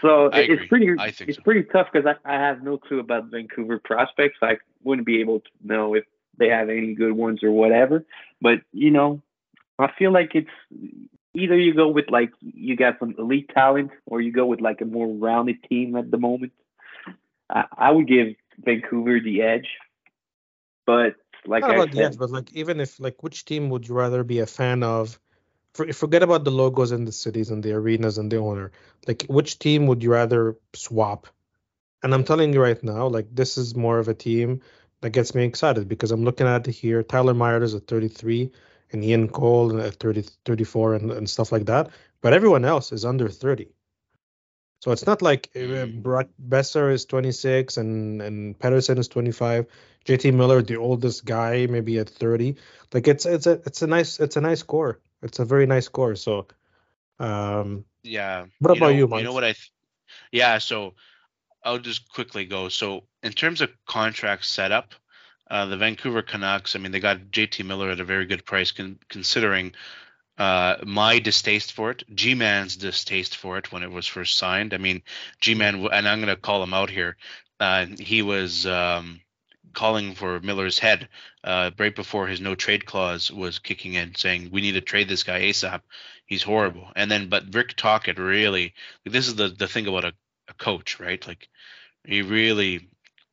So 0.00 0.30
I 0.30 0.40
it's 0.40 0.52
agree. 0.52 0.68
pretty 0.68 0.88
it's 0.98 1.36
so. 1.36 1.42
pretty 1.42 1.64
tough 1.64 1.88
because 1.92 2.06
I, 2.06 2.34
I 2.34 2.38
have 2.38 2.62
no 2.62 2.78
clue 2.78 3.00
about 3.00 3.30
Vancouver 3.30 3.78
prospects. 3.78 4.38
I 4.42 4.58
wouldn't 4.82 5.06
be 5.06 5.20
able 5.20 5.40
to 5.40 5.50
know 5.62 5.94
if 5.94 6.04
they 6.38 6.48
have 6.48 6.68
any 6.68 6.94
good 6.94 7.12
ones 7.12 7.42
or 7.42 7.50
whatever. 7.50 8.04
But 8.40 8.60
you 8.72 8.90
know, 8.90 9.22
I 9.78 9.90
feel 9.98 10.12
like 10.12 10.34
it's 10.34 10.50
either 11.34 11.58
you 11.58 11.74
go 11.74 11.88
with 11.88 12.10
like 12.10 12.32
you 12.40 12.76
got 12.76 12.98
some 12.98 13.14
elite 13.18 13.50
talent 13.54 13.90
or 14.06 14.20
you 14.20 14.32
go 14.32 14.46
with 14.46 14.60
like 14.60 14.80
a 14.80 14.84
more 14.84 15.08
rounded 15.08 15.62
team 15.68 15.96
at 15.96 16.10
the 16.10 16.18
moment. 16.18 16.52
I, 17.50 17.64
I 17.76 17.90
would 17.90 18.08
give 18.08 18.28
Vancouver 18.58 19.20
the 19.20 19.42
edge, 19.42 19.68
but 20.86 21.16
like 21.46 21.62
Not 21.62 21.70
I 21.70 21.74
about 21.74 21.90
the 21.90 22.04
edge, 22.04 22.18
but 22.18 22.30
like 22.30 22.52
even 22.52 22.80
if 22.80 22.98
like 23.00 23.22
which 23.22 23.44
team 23.44 23.70
would 23.70 23.86
you 23.88 23.94
rather 23.94 24.24
be 24.24 24.38
a 24.40 24.46
fan 24.46 24.82
of? 24.82 25.18
For, 25.74 25.92
forget 25.92 26.22
about 26.22 26.44
the 26.44 26.50
logos 26.50 26.92
and 26.92 27.06
the 27.06 27.12
cities 27.12 27.50
and 27.50 27.62
the 27.62 27.72
arenas 27.72 28.18
and 28.18 28.30
the 28.30 28.36
owner. 28.38 28.70
Like 29.06 29.26
which 29.28 29.58
team 29.58 29.86
would 29.88 30.02
you 30.02 30.12
rather 30.12 30.56
swap? 30.72 31.26
And 32.02 32.14
I'm 32.14 32.24
telling 32.24 32.52
you 32.52 32.62
right 32.62 32.82
now, 32.84 33.06
like 33.08 33.26
this 33.34 33.58
is 33.58 33.74
more 33.74 33.98
of 33.98 34.08
a 34.08 34.14
team 34.14 34.60
that 35.00 35.10
gets 35.10 35.34
me 35.34 35.44
excited 35.44 35.88
because 35.88 36.10
I'm 36.12 36.24
looking 36.24 36.46
at 36.46 36.68
it 36.68 36.72
here. 36.72 37.02
Tyler 37.02 37.34
Myers 37.34 37.74
is 37.74 37.82
at 37.82 37.88
33 37.88 38.50
and 38.92 39.04
Ian 39.04 39.28
Cole 39.28 39.80
at 39.80 39.94
30, 39.96 40.22
34 40.44 40.94
and, 40.94 41.10
and 41.10 41.28
stuff 41.28 41.50
like 41.50 41.66
that. 41.66 41.90
But 42.20 42.32
everyone 42.32 42.64
else 42.64 42.92
is 42.92 43.04
under 43.04 43.28
30. 43.28 43.73
So 44.84 44.90
it's 44.90 45.06
not 45.06 45.22
like 45.22 45.48
uh, 45.56 45.86
Brock 45.86 46.26
Boeser 46.38 46.92
is 46.92 47.06
26 47.06 47.78
and 47.78 48.20
and 48.20 48.58
Pettersson 48.58 48.98
is 48.98 49.08
25. 49.08 49.64
JT 50.04 50.34
Miller, 50.34 50.60
the 50.60 50.76
oldest 50.76 51.24
guy, 51.24 51.66
maybe 51.70 51.98
at 51.98 52.10
30. 52.10 52.56
Like 52.92 53.08
it's 53.08 53.24
it's 53.24 53.46
a 53.46 53.52
it's 53.64 53.80
a 53.80 53.86
nice 53.86 54.20
it's 54.20 54.36
a 54.36 54.42
nice 54.42 54.60
score. 54.60 55.00
It's 55.22 55.38
a 55.38 55.46
very 55.46 55.64
nice 55.64 55.86
score. 55.86 56.16
So, 56.16 56.48
um, 57.18 57.86
yeah. 58.02 58.44
What 58.58 58.76
about 58.76 58.90
know, 58.90 58.98
you, 58.98 59.08
Mike? 59.08 59.20
You 59.20 59.24
know 59.24 59.32
what 59.32 59.44
I? 59.44 59.52
Th- 59.52 59.72
yeah. 60.32 60.58
So 60.58 60.92
I'll 61.64 61.78
just 61.78 62.12
quickly 62.12 62.44
go. 62.44 62.68
So 62.68 63.04
in 63.22 63.32
terms 63.32 63.62
of 63.62 63.70
contract 63.86 64.44
setup, 64.44 64.92
uh, 65.50 65.64
the 65.64 65.78
Vancouver 65.78 66.20
Canucks. 66.20 66.76
I 66.76 66.78
mean, 66.78 66.92
they 66.92 67.00
got 67.00 67.30
JT 67.30 67.64
Miller 67.64 67.88
at 67.88 68.00
a 68.00 68.04
very 68.04 68.26
good 68.26 68.44
price, 68.44 68.70
con- 68.70 68.98
considering 69.08 69.72
uh, 70.38 70.76
my 70.84 71.18
distaste 71.18 71.72
for 71.72 71.90
it, 71.90 72.02
G 72.14 72.34
Man's 72.34 72.76
distaste 72.76 73.36
for 73.36 73.58
it 73.58 73.70
when 73.70 73.82
it 73.82 73.90
was 73.90 74.06
first 74.06 74.36
signed. 74.36 74.74
I 74.74 74.78
mean, 74.78 75.02
G 75.40 75.54
Man, 75.54 75.86
and 75.92 76.08
I'm 76.08 76.20
going 76.20 76.34
to 76.34 76.40
call 76.40 76.62
him 76.62 76.74
out 76.74 76.90
here. 76.90 77.16
Uh, 77.60 77.86
he 77.98 78.22
was 78.22 78.66
um, 78.66 79.20
calling 79.72 80.14
for 80.14 80.40
Miller's 80.40 80.78
head 80.78 81.08
uh, 81.44 81.70
right 81.78 81.94
before 81.94 82.26
his 82.26 82.40
no 82.40 82.54
trade 82.54 82.84
clause 82.84 83.30
was 83.30 83.58
kicking 83.58 83.94
in, 83.94 84.14
saying 84.14 84.50
we 84.50 84.60
need 84.60 84.72
to 84.72 84.80
trade 84.80 85.08
this 85.08 85.22
guy 85.22 85.40
ASAP. 85.42 85.82
He's 86.26 86.42
horrible. 86.42 86.88
And 86.96 87.10
then, 87.10 87.28
but 87.28 87.54
Rick 87.54 87.76
Tocchet 87.76 88.18
really, 88.18 88.74
this 89.04 89.28
is 89.28 89.36
the 89.36 89.48
the 89.48 89.68
thing 89.68 89.86
about 89.86 90.04
a, 90.04 90.12
a 90.48 90.54
coach, 90.54 90.98
right? 90.98 91.24
Like, 91.26 91.48
he 92.04 92.22
really 92.22 92.88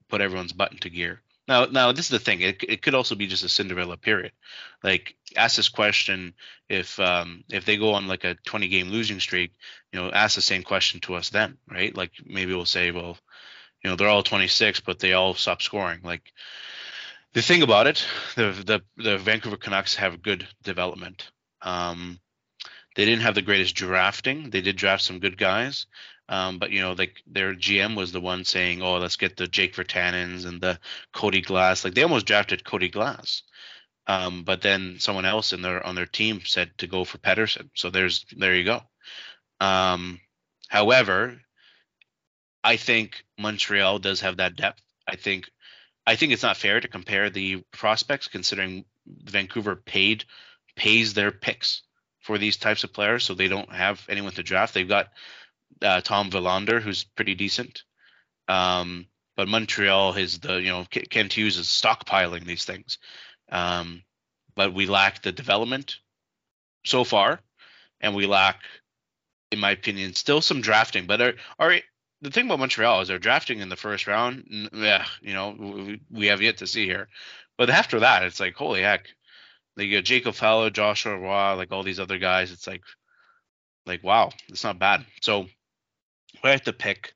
put 0.09 0.21
everyone's 0.21 0.53
butt 0.53 0.73
into 0.73 0.89
gear. 0.89 1.21
Now, 1.51 1.65
now 1.65 1.91
this 1.91 2.05
is 2.05 2.11
the 2.11 2.19
thing. 2.19 2.39
It, 2.39 2.63
it 2.63 2.81
could 2.81 2.95
also 2.95 3.13
be 3.13 3.27
just 3.27 3.43
a 3.43 3.49
Cinderella 3.49 3.97
period. 3.97 4.31
Like, 4.83 5.15
ask 5.35 5.57
this 5.57 5.67
question 5.67 6.33
if 6.69 6.97
um, 6.97 7.43
if 7.49 7.65
they 7.65 7.75
go 7.75 7.93
on 7.93 8.07
like 8.07 8.23
a 8.23 8.35
20 8.45 8.69
game 8.69 8.87
losing 8.87 9.19
streak. 9.19 9.51
You 9.91 9.99
know, 9.99 10.11
ask 10.11 10.35
the 10.35 10.41
same 10.41 10.63
question 10.63 11.01
to 11.01 11.15
us 11.15 11.29
then, 11.29 11.57
right? 11.69 11.93
Like, 11.93 12.13
maybe 12.25 12.53
we'll 12.53 12.63
say, 12.63 12.91
well, 12.91 13.17
you 13.83 13.89
know, 13.89 13.97
they're 13.97 14.07
all 14.07 14.23
26, 14.23 14.79
but 14.79 14.99
they 14.99 15.11
all 15.11 15.33
stop 15.33 15.61
scoring. 15.61 15.99
Like, 16.05 16.31
the 17.33 17.41
thing 17.41 17.63
about 17.63 17.85
it, 17.85 18.05
the 18.37 18.53
the 18.53 18.81
the 19.03 19.17
Vancouver 19.17 19.57
Canucks 19.57 19.95
have 19.95 20.21
good 20.23 20.47
development. 20.63 21.31
Um, 21.61 22.21
they 22.95 23.03
didn't 23.03 23.23
have 23.23 23.35
the 23.35 23.41
greatest 23.41 23.75
drafting. 23.75 24.51
They 24.51 24.61
did 24.61 24.77
draft 24.77 25.03
some 25.03 25.19
good 25.19 25.37
guys, 25.37 25.85
um, 26.31 26.59
but 26.59 26.71
you 26.71 26.81
know, 26.81 26.93
like 26.93 27.21
their 27.27 27.53
GM 27.53 27.97
was 27.97 28.13
the 28.13 28.21
one 28.21 28.45
saying, 28.45 28.81
"Oh, 28.81 28.97
let's 28.97 29.17
get 29.17 29.35
the 29.35 29.47
Jake 29.47 29.75
Virtanens 29.75 30.45
and 30.45 30.61
the 30.61 30.79
Cody 31.13 31.41
Glass." 31.41 31.83
Like 31.83 31.93
they 31.93 32.03
almost 32.03 32.25
drafted 32.25 32.63
Cody 32.63 32.87
Glass, 32.87 33.43
um, 34.07 34.43
but 34.43 34.61
then 34.61 34.95
someone 34.99 35.25
else 35.25 35.51
in 35.51 35.61
their 35.61 35.85
on 35.85 35.93
their 35.95 36.05
team 36.05 36.41
said 36.45 36.71
to 36.77 36.87
go 36.87 37.03
for 37.03 37.17
Pettersson. 37.17 37.69
So 37.75 37.89
there's 37.89 38.25
there 38.31 38.55
you 38.55 38.63
go. 38.63 38.81
Um, 39.59 40.21
however, 40.69 41.41
I 42.63 42.77
think 42.77 43.25
Montreal 43.37 43.99
does 43.99 44.21
have 44.21 44.37
that 44.37 44.55
depth. 44.55 44.81
I 45.05 45.17
think 45.17 45.49
I 46.07 46.15
think 46.15 46.31
it's 46.31 46.43
not 46.43 46.55
fair 46.55 46.79
to 46.79 46.87
compare 46.87 47.29
the 47.29 47.57
prospects 47.71 48.29
considering 48.29 48.85
Vancouver 49.05 49.75
paid 49.75 50.23
pays 50.77 51.13
their 51.13 51.31
picks 51.31 51.81
for 52.21 52.37
these 52.37 52.55
types 52.55 52.85
of 52.85 52.93
players, 52.93 53.25
so 53.25 53.33
they 53.33 53.49
don't 53.49 53.73
have 53.73 54.05
anyone 54.07 54.31
to 54.31 54.43
draft. 54.43 54.73
They've 54.73 54.87
got 54.87 55.09
uh, 55.81 56.01
Tom 56.01 56.29
Willander, 56.29 56.81
who's 56.81 57.03
pretty 57.03 57.35
decent, 57.35 57.83
um, 58.47 59.07
but 59.35 59.47
Montreal 59.47 60.13
is 60.15 60.39
the 60.39 60.55
you 60.55 60.69
know 60.69 60.85
Kent 60.85 61.33
Hughes 61.33 61.57
is 61.57 61.67
stockpiling 61.67 62.45
these 62.45 62.65
things, 62.65 62.97
um, 63.51 64.03
but 64.55 64.73
we 64.73 64.85
lack 64.85 65.21
the 65.21 65.31
development 65.31 65.97
so 66.85 67.03
far, 67.03 67.39
and 67.99 68.15
we 68.15 68.25
lack, 68.25 68.61
in 69.51 69.59
my 69.59 69.71
opinion, 69.71 70.13
still 70.13 70.41
some 70.41 70.61
drafting. 70.61 71.07
But 71.07 71.35
are, 71.59 71.75
the 72.21 72.31
thing 72.31 72.45
about 72.45 72.59
Montreal 72.59 73.01
is 73.01 73.07
they're 73.07 73.19
drafting 73.19 73.59
in 73.59 73.69
the 73.69 73.75
first 73.75 74.07
round. 74.07 74.69
Yeah, 74.73 75.05
you 75.21 75.33
know 75.33 75.55
we, 75.57 76.01
we 76.11 76.27
have 76.27 76.41
yet 76.41 76.57
to 76.57 76.67
see 76.67 76.85
here, 76.85 77.07
but 77.57 77.69
after 77.69 78.01
that, 78.01 78.23
it's 78.23 78.39
like 78.39 78.55
holy 78.55 78.81
heck 78.81 79.07
they 79.75 79.87
get 79.87 80.05
Jacob 80.05 80.35
Fowler, 80.35 80.69
Joshua 80.69 81.17
Roy, 81.17 81.55
like 81.55 81.71
all 81.71 81.83
these 81.83 81.99
other 81.99 82.17
guys. 82.17 82.51
It's 82.51 82.67
like, 82.67 82.83
like 83.85 84.03
wow, 84.03 84.31
it's 84.49 84.63
not 84.63 84.79
bad. 84.79 85.05
So, 85.21 85.47
if 86.33 86.43
I 86.43 86.51
have 86.51 86.63
to 86.63 86.73
pick, 86.73 87.13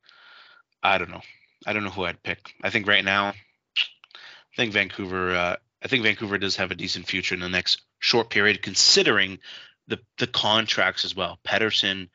I 0.84 0.98
don't 0.98 1.12
know. 1.12 1.22
I 1.66 1.74
don't 1.74 1.84
know 1.84 1.90
who 1.90 2.06
I'd 2.06 2.22
pick. 2.22 2.54
I 2.64 2.70
think 2.70 2.88
right 2.88 3.04
now, 3.04 3.30
I 3.30 4.56
think 4.56 4.74
Vancouver. 4.74 5.36
Uh, 5.36 5.56
I 5.84 5.88
think 5.88 6.04
Vancouver 6.04 6.38
does 6.38 6.56
have 6.56 6.72
a 6.72 6.76
decent 6.76 7.08
future 7.08 7.36
in 7.36 7.42
the 7.42 7.50
next 7.50 7.82
short 8.00 8.30
period, 8.30 8.62
considering 8.62 9.40
the 9.88 10.00
the 10.18 10.28
contracts 10.28 11.06
as 11.06 11.16
well. 11.16 11.40
Pettersson. 11.46 12.10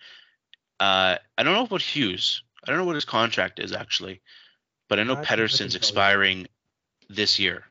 Uh, 0.78 1.16
I 1.36 1.42
don't 1.42 1.54
know 1.54 1.64
about 1.64 1.82
Hughes. 1.82 2.42
I 2.64 2.70
don't 2.70 2.78
know 2.78 2.86
what 2.86 2.94
his 2.94 3.04
contract 3.04 3.58
is 3.58 3.72
actually, 3.72 4.20
but 4.88 4.98
I 4.98 5.02
know 5.02 5.16
I 5.16 5.24
Pettersson's 5.24 5.74
expiring 5.74 6.46
this 7.08 7.38
year. 7.38 7.64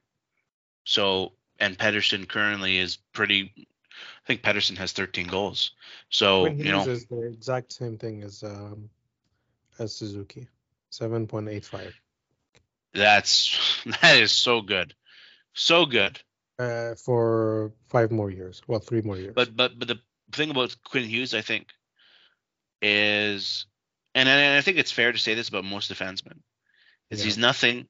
So 0.84 1.34
and 1.60 1.78
Pettersson 1.78 2.28
currently 2.28 2.78
is 2.78 2.98
pretty. 3.14 3.54
I 3.58 4.28
think 4.28 4.42
Pettersson 4.42 4.78
has 4.78 4.92
13 4.92 5.28
goals. 5.28 5.72
So 6.10 6.46
you 6.46 6.72
know, 6.72 6.88
is 6.88 7.06
the 7.06 7.24
exact 7.24 7.74
same 7.74 7.98
thing 7.98 8.24
as 8.24 8.44
um 8.44 8.90
as 9.80 9.96
Suzuki, 9.96 10.48
7.85. 10.92 11.94
That's 12.94 13.84
that 14.02 14.18
is 14.18 14.32
so 14.32 14.62
good, 14.62 14.94
so 15.54 15.86
good. 15.86 16.20
Uh, 16.58 16.96
for 16.96 17.72
five 17.88 18.12
more 18.12 18.30
years. 18.30 18.62
Well, 18.68 18.80
three 18.80 19.02
more 19.02 19.16
years. 19.16 19.34
But 19.34 19.56
but 19.56 19.78
but 19.78 19.88
the 19.88 20.00
thing 20.32 20.50
about 20.50 20.76
Quinn 20.84 21.06
Hughes, 21.06 21.34
I 21.34 21.42
think, 21.42 21.68
is, 22.82 23.66
and 24.16 24.28
and 24.28 24.58
I 24.58 24.62
think 24.62 24.78
it's 24.78 24.92
fair 24.92 25.12
to 25.12 25.18
say 25.18 25.36
this 25.36 25.50
about 25.50 25.66
most 25.66 25.92
defensemen, 25.92 26.40
is 27.12 27.20
yeah. 27.20 27.26
he's 27.26 27.38
nothing 27.38 27.88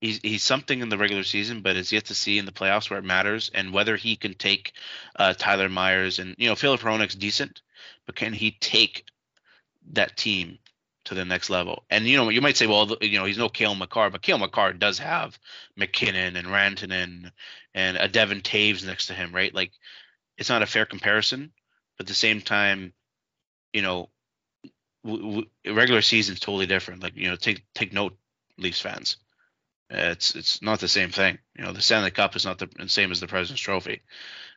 he's 0.00 0.20
he's 0.22 0.42
something 0.42 0.80
in 0.80 0.88
the 0.88 0.98
regular 0.98 1.24
season, 1.24 1.62
but 1.62 1.76
is 1.76 1.92
yet 1.92 2.06
to 2.06 2.14
see 2.14 2.38
in 2.38 2.46
the 2.46 2.52
playoffs 2.52 2.90
where 2.90 2.98
it 2.98 3.04
matters, 3.04 3.50
and 3.54 3.72
whether 3.72 3.96
he 3.96 4.16
can 4.16 4.34
take 4.34 4.72
uh, 5.16 5.34
Tyler 5.34 5.68
Myers 5.68 6.18
and 6.18 6.34
you 6.38 6.48
know 6.48 6.56
Filip 6.56 6.80
Hronek's 6.80 7.14
decent, 7.14 7.62
but 8.06 8.16
can 8.16 8.32
he 8.32 8.52
take 8.52 9.04
that 9.92 10.16
team 10.16 10.58
to 11.04 11.14
the 11.14 11.24
next 11.24 11.50
level? 11.50 11.84
And 11.90 12.06
you 12.06 12.16
know 12.16 12.28
you 12.28 12.40
might 12.40 12.56
say, 12.56 12.66
well, 12.66 12.96
you 13.00 13.18
know 13.18 13.24
he's 13.24 13.38
no 13.38 13.48
Cale 13.48 13.74
Makar, 13.74 14.10
but 14.10 14.22
Cale 14.22 14.38
Makar 14.38 14.72
does 14.74 14.98
have 14.98 15.38
MacKinnon 15.76 16.36
and 16.36 16.48
Rantanen 16.48 17.30
and 17.74 17.96
uh, 17.96 18.02
a 18.02 18.08
Devon 18.08 18.40
Toews 18.40 18.86
next 18.86 19.06
to 19.06 19.14
him, 19.14 19.34
right? 19.34 19.54
Like 19.54 19.72
it's 20.38 20.50
not 20.50 20.62
a 20.62 20.66
fair 20.66 20.86
comparison, 20.86 21.52
but 21.96 22.04
at 22.04 22.08
the 22.08 22.14
same 22.14 22.40
time, 22.40 22.92
you 23.72 23.82
know. 23.82 24.10
W- 25.04 25.46
w- 25.64 25.76
regular 25.76 26.02
totally 26.02 26.66
different. 26.66 27.02
Like 27.02 27.16
you 27.16 27.30
know, 27.30 27.36
take 27.36 27.64
take 27.74 27.92
note, 27.92 28.18
Leafs 28.58 28.82
fans 28.82 29.16
it's 29.90 30.34
it's 30.34 30.62
not 30.62 30.80
the 30.80 30.88
same 30.88 31.10
thing. 31.10 31.38
You 31.56 31.64
know, 31.64 31.72
the 31.72 31.82
Stanley 31.82 32.10
Cup 32.10 32.36
is 32.36 32.44
not 32.44 32.58
the 32.58 32.68
same 32.88 33.10
as 33.10 33.20
the 33.20 33.26
President's 33.26 33.60
Trophy. 33.60 34.02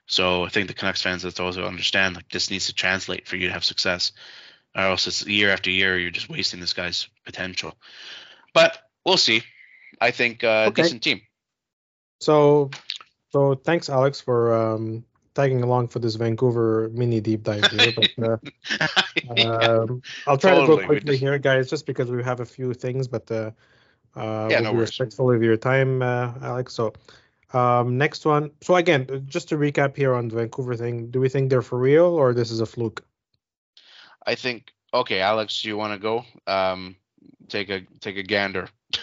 So 0.05 0.45
I 0.45 0.49
think 0.49 0.67
the 0.67 0.73
Canucks 0.73 1.01
fans 1.01 1.23
have 1.23 1.33
to 1.35 1.43
also 1.43 1.65
understand 1.65 2.15
like 2.15 2.29
this 2.29 2.51
needs 2.51 2.67
to 2.67 2.73
translate 2.73 3.27
for 3.27 3.35
you 3.35 3.47
to 3.47 3.53
have 3.53 3.63
success, 3.63 4.11
or 4.75 4.83
else 4.83 5.07
it's 5.07 5.25
year 5.25 5.51
after 5.51 5.69
year 5.69 5.99
you're 5.99 6.11
just 6.11 6.29
wasting 6.29 6.59
this 6.59 6.73
guy's 6.73 7.07
potential. 7.25 7.75
But 8.53 8.77
we'll 9.05 9.17
see. 9.17 9.43
I 9.99 10.11
think 10.11 10.43
uh, 10.43 10.65
okay. 10.67 10.83
decent 10.83 11.03
team. 11.03 11.21
So, 12.19 12.71
so 13.31 13.55
thanks 13.55 13.89
Alex 13.89 14.21
for 14.21 14.53
um, 14.53 15.03
tagging 15.35 15.63
along 15.63 15.89
for 15.89 15.99
this 15.99 16.15
Vancouver 16.15 16.89
mini 16.93 17.19
deep 17.19 17.43
dive 17.43 17.65
here. 17.65 17.93
But 17.95 18.11
uh, 18.23 18.37
um, 19.85 20.01
I'll 20.27 20.37
try 20.37 20.51
totally. 20.51 20.77
to 20.77 20.81
go 20.81 20.85
quickly 20.85 21.13
just... 21.13 21.19
here, 21.19 21.37
guys, 21.37 21.69
just 21.69 21.85
because 21.85 22.09
we 22.09 22.23
have 22.23 22.39
a 22.39 22.45
few 22.45 22.73
things. 22.73 23.07
But 23.07 23.29
uh, 23.31 23.51
uh, 24.15 24.47
yeah, 24.49 24.59
we'll 24.59 24.61
no 24.61 24.71
be 24.71 24.77
worries. 24.77 24.89
respectful 24.89 25.31
of 25.31 25.43
your 25.43 25.57
time, 25.57 26.01
uh, 26.01 26.33
Alex. 26.41 26.73
So, 26.73 26.93
um, 27.53 27.97
next 27.97 28.25
one. 28.25 28.51
So 28.61 28.75
again, 28.75 29.25
just 29.27 29.49
to 29.49 29.57
recap 29.57 29.95
here 29.95 30.13
on 30.13 30.27
the 30.27 30.35
Vancouver 30.35 30.75
thing, 30.75 31.11
do 31.11 31.19
we 31.19 31.29
think 31.29 31.49
they're 31.49 31.61
for 31.61 31.77
real 31.77 32.05
or 32.05 32.33
this 32.33 32.51
is 32.51 32.59
a 32.59 32.65
fluke? 32.65 33.03
I 34.25 34.35
think. 34.35 34.71
Okay, 34.93 35.21
Alex, 35.21 35.61
do 35.61 35.69
you 35.69 35.77
want 35.77 35.93
to 35.93 35.99
go? 35.99 36.23
Um, 36.45 36.95
take 37.49 37.69
a 37.69 37.81
take 37.99 38.17
a 38.17 38.23
gander. 38.23 38.67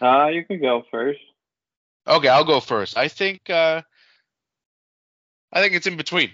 Uh, 0.00 0.28
you 0.28 0.44
can 0.44 0.60
go 0.60 0.84
first. 0.92 1.18
Okay, 2.06 2.28
I'll 2.28 2.44
go 2.44 2.60
first. 2.60 2.96
I 2.96 3.08
think 3.08 3.50
uh, 3.50 3.82
I 5.52 5.60
think 5.60 5.74
it's 5.74 5.88
in 5.88 5.96
between. 5.96 6.30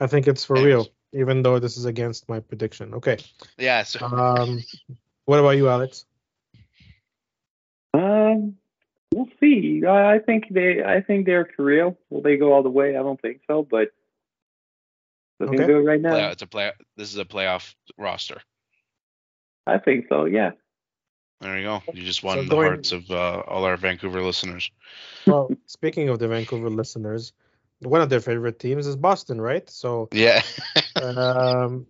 I 0.00 0.06
think 0.06 0.26
it's 0.26 0.42
for 0.42 0.54
real, 0.56 0.88
even 1.12 1.42
though 1.42 1.58
this 1.58 1.76
is 1.76 1.84
against 1.84 2.26
my 2.28 2.40
prediction. 2.40 2.94
Okay. 2.94 3.18
Yeah. 3.58 3.82
So. 3.82 4.06
Um, 4.06 4.62
what 5.26 5.38
about 5.38 5.56
you, 5.56 5.68
Alex? 5.68 6.04
Um, 7.94 8.56
we'll 9.14 9.28
see. 9.40 9.82
I, 9.86 10.14
I 10.14 10.18
think 10.18 10.46
they, 10.50 10.82
I 10.84 11.00
think 11.00 11.26
they're 11.26 11.48
for 11.56 11.64
real. 11.64 11.96
Will 12.10 12.20
they 12.20 12.36
go 12.36 12.52
all 12.52 12.62
the 12.62 12.70
way? 12.70 12.96
I 12.96 13.02
don't 13.02 13.20
think 13.20 13.40
so, 13.46 13.62
but 13.62 13.92
looking 15.40 15.60
okay. 15.60 15.66
good 15.66 15.84
right 15.84 16.00
now. 16.00 16.12
Play, 16.12 16.30
it's 16.30 16.42
a 16.42 16.46
play. 16.46 16.72
This 16.96 17.12
is 17.12 17.18
a 17.18 17.24
playoff 17.24 17.74
roster. 17.98 18.40
I 19.66 19.78
think 19.78 20.06
so. 20.08 20.24
Yeah. 20.26 20.52
There 21.40 21.58
you 21.58 21.64
go. 21.64 21.82
You 21.92 22.04
just 22.04 22.22
won 22.22 22.38
so 22.38 22.42
the 22.44 22.48
going, 22.48 22.68
hearts 22.68 22.92
of 22.92 23.10
uh, 23.10 23.42
all 23.46 23.64
our 23.64 23.76
Vancouver 23.76 24.22
listeners. 24.22 24.70
Well, 25.26 25.50
speaking 25.66 26.08
of 26.08 26.18
the 26.18 26.28
Vancouver 26.28 26.70
listeners, 26.70 27.32
one 27.80 28.00
of 28.00 28.08
their 28.08 28.20
favorite 28.20 28.58
teams 28.58 28.86
is 28.86 28.96
Boston, 28.96 29.40
right? 29.40 29.68
So 29.68 30.08
yeah. 30.12 30.42
um, 31.02 31.86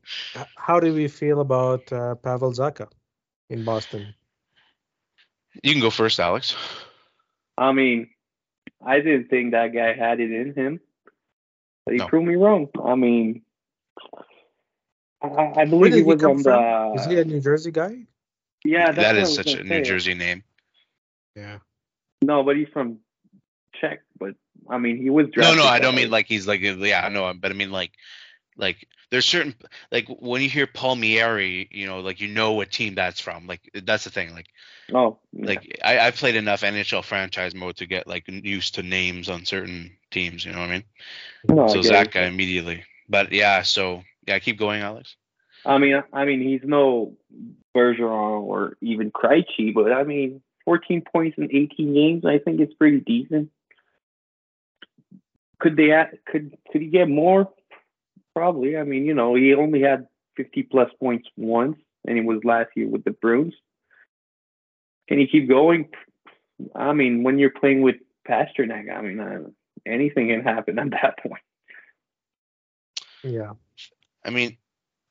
how 0.56 0.80
do 0.80 0.92
we 0.92 1.08
feel 1.08 1.40
about 1.40 1.92
uh, 1.92 2.16
Pavel 2.16 2.52
Zacha 2.52 2.88
in 3.50 3.64
Boston? 3.64 4.14
You 5.62 5.72
can 5.72 5.80
go 5.80 5.90
first, 5.90 6.18
Alex. 6.18 6.56
I 7.56 7.72
mean, 7.72 8.08
I 8.84 8.96
didn't 8.96 9.28
think 9.28 9.52
that 9.52 9.72
guy 9.72 9.92
had 9.92 10.18
it 10.20 10.32
in 10.32 10.54
him. 10.54 10.80
But 11.84 11.94
he 11.94 11.98
no. 11.98 12.08
proved 12.08 12.26
me 12.26 12.36
wrong. 12.36 12.68
I 12.82 12.94
mean, 12.94 13.42
I, 15.22 15.52
I 15.56 15.64
believe 15.64 15.94
he 15.94 16.02
was 16.02 16.22
on 16.24 16.42
the. 16.42 16.92
Is 16.96 17.06
he 17.06 17.18
a 17.18 17.24
New 17.24 17.40
Jersey 17.40 17.70
guy? 17.70 18.06
Yeah, 18.64 18.92
that 18.92 19.16
is 19.16 19.34
such 19.34 19.52
a 19.52 19.62
New 19.62 19.82
Jersey 19.82 20.14
name. 20.14 20.42
Yeah. 21.36 21.58
No, 22.22 22.42
but 22.42 22.56
he's 22.56 22.68
from 22.72 22.98
Czech. 23.80 24.02
But 24.18 24.34
I 24.68 24.78
mean, 24.78 24.96
he 24.96 25.10
was 25.10 25.26
drafted. 25.30 25.58
No, 25.58 25.64
no, 25.64 25.68
I 25.68 25.78
don't 25.78 25.94
mean 25.94 26.10
like 26.10 26.26
he's 26.26 26.46
like 26.46 26.60
yeah, 26.60 27.04
I 27.04 27.08
know, 27.10 27.32
but 27.34 27.50
I 27.50 27.54
mean 27.54 27.70
like 27.70 27.92
like 28.56 28.88
there's 29.10 29.26
certain 29.26 29.54
like 29.92 30.08
when 30.08 30.40
you 30.40 30.48
hear 30.48 30.66
Palmieri, 30.66 31.68
you 31.70 31.86
know, 31.86 32.00
like 32.00 32.20
you 32.20 32.28
know 32.28 32.52
what 32.52 32.70
team 32.70 32.94
that's 32.94 33.20
from. 33.20 33.46
Like 33.46 33.60
that's 33.84 34.04
the 34.04 34.10
thing. 34.10 34.32
Like 34.32 34.46
oh, 34.92 35.18
yeah. 35.32 35.46
like 35.46 35.78
I 35.84 35.98
I've 35.98 36.16
played 36.16 36.36
enough 36.36 36.62
NHL 36.62 37.04
franchise 37.04 37.54
mode 37.54 37.76
to 37.76 37.86
get 37.86 38.06
like 38.06 38.24
used 38.26 38.76
to 38.76 38.82
names 38.82 39.28
on 39.28 39.44
certain 39.44 39.96
teams. 40.14 40.44
You 40.44 40.52
know 40.52 40.60
what 40.60 40.70
I 40.70 40.72
mean? 40.72 40.84
No, 41.48 41.68
so 41.68 41.82
Zach 41.82 42.12
guy 42.12 42.24
immediately. 42.24 42.84
But 43.08 43.32
yeah, 43.32 43.62
so 43.62 44.02
yeah, 44.26 44.38
keep 44.38 44.58
going, 44.58 44.80
Alex. 44.80 45.16
I 45.66 45.78
mean, 45.78 46.02
I 46.12 46.24
mean, 46.24 46.40
he's 46.40 46.60
no 46.64 47.16
Bergeron 47.76 48.42
or 48.42 48.76
even 48.80 49.10
Krejci, 49.10 49.74
but 49.74 49.92
I 49.92 50.04
mean, 50.04 50.40
14 50.64 51.02
points 51.12 51.36
in 51.38 51.44
18 51.44 51.94
games, 51.94 52.24
I 52.24 52.38
think 52.38 52.60
it's 52.60 52.74
pretty 52.74 53.00
decent. 53.00 53.50
Could 55.60 55.76
they 55.76 55.92
add, 55.92 56.18
could 56.26 56.56
could 56.70 56.82
he 56.82 56.88
get 56.88 57.08
more? 57.08 57.50
Probably. 58.34 58.76
I 58.76 58.82
mean, 58.82 59.04
you 59.04 59.14
know, 59.14 59.34
he 59.34 59.54
only 59.54 59.82
had 59.82 60.06
50 60.36 60.64
plus 60.64 60.90
points 61.00 61.28
once, 61.36 61.76
and 62.06 62.18
it 62.18 62.24
was 62.24 62.44
last 62.44 62.70
year 62.74 62.88
with 62.88 63.04
the 63.04 63.12
Bruins. 63.12 63.54
Can 65.08 65.18
he 65.18 65.26
keep 65.26 65.48
going? 65.48 65.88
I 66.74 66.92
mean, 66.92 67.22
when 67.22 67.38
you're 67.38 67.50
playing 67.50 67.82
with 67.82 67.96
Pastrnak, 68.28 68.94
I 68.94 69.00
mean, 69.02 69.20
uh, 69.20 69.42
anything 69.86 70.28
can 70.28 70.42
happen 70.42 70.78
at 70.78 70.90
that 70.90 71.18
point. 71.18 71.42
Yeah. 73.22 73.52
I 74.24 74.30
mean, 74.30 74.56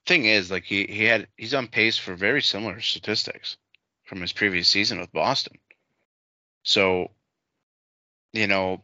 thing 0.06 0.26
is, 0.26 0.52
like 0.52 0.64
he 0.64 0.86
he 0.86 1.06
had 1.06 1.28
he's 1.38 1.54
on 1.54 1.68
pace 1.68 1.98
for 1.98 2.16
very 2.16 2.42
similar 2.42 2.80
statistics 2.80 3.58
from 4.06 4.22
his 4.22 4.34
previous 4.34 4.68
season 4.68 5.00
with 5.00 5.12
Boston. 5.12 5.58
So, 6.64 7.12
you 8.32 8.48
know, 8.48 8.84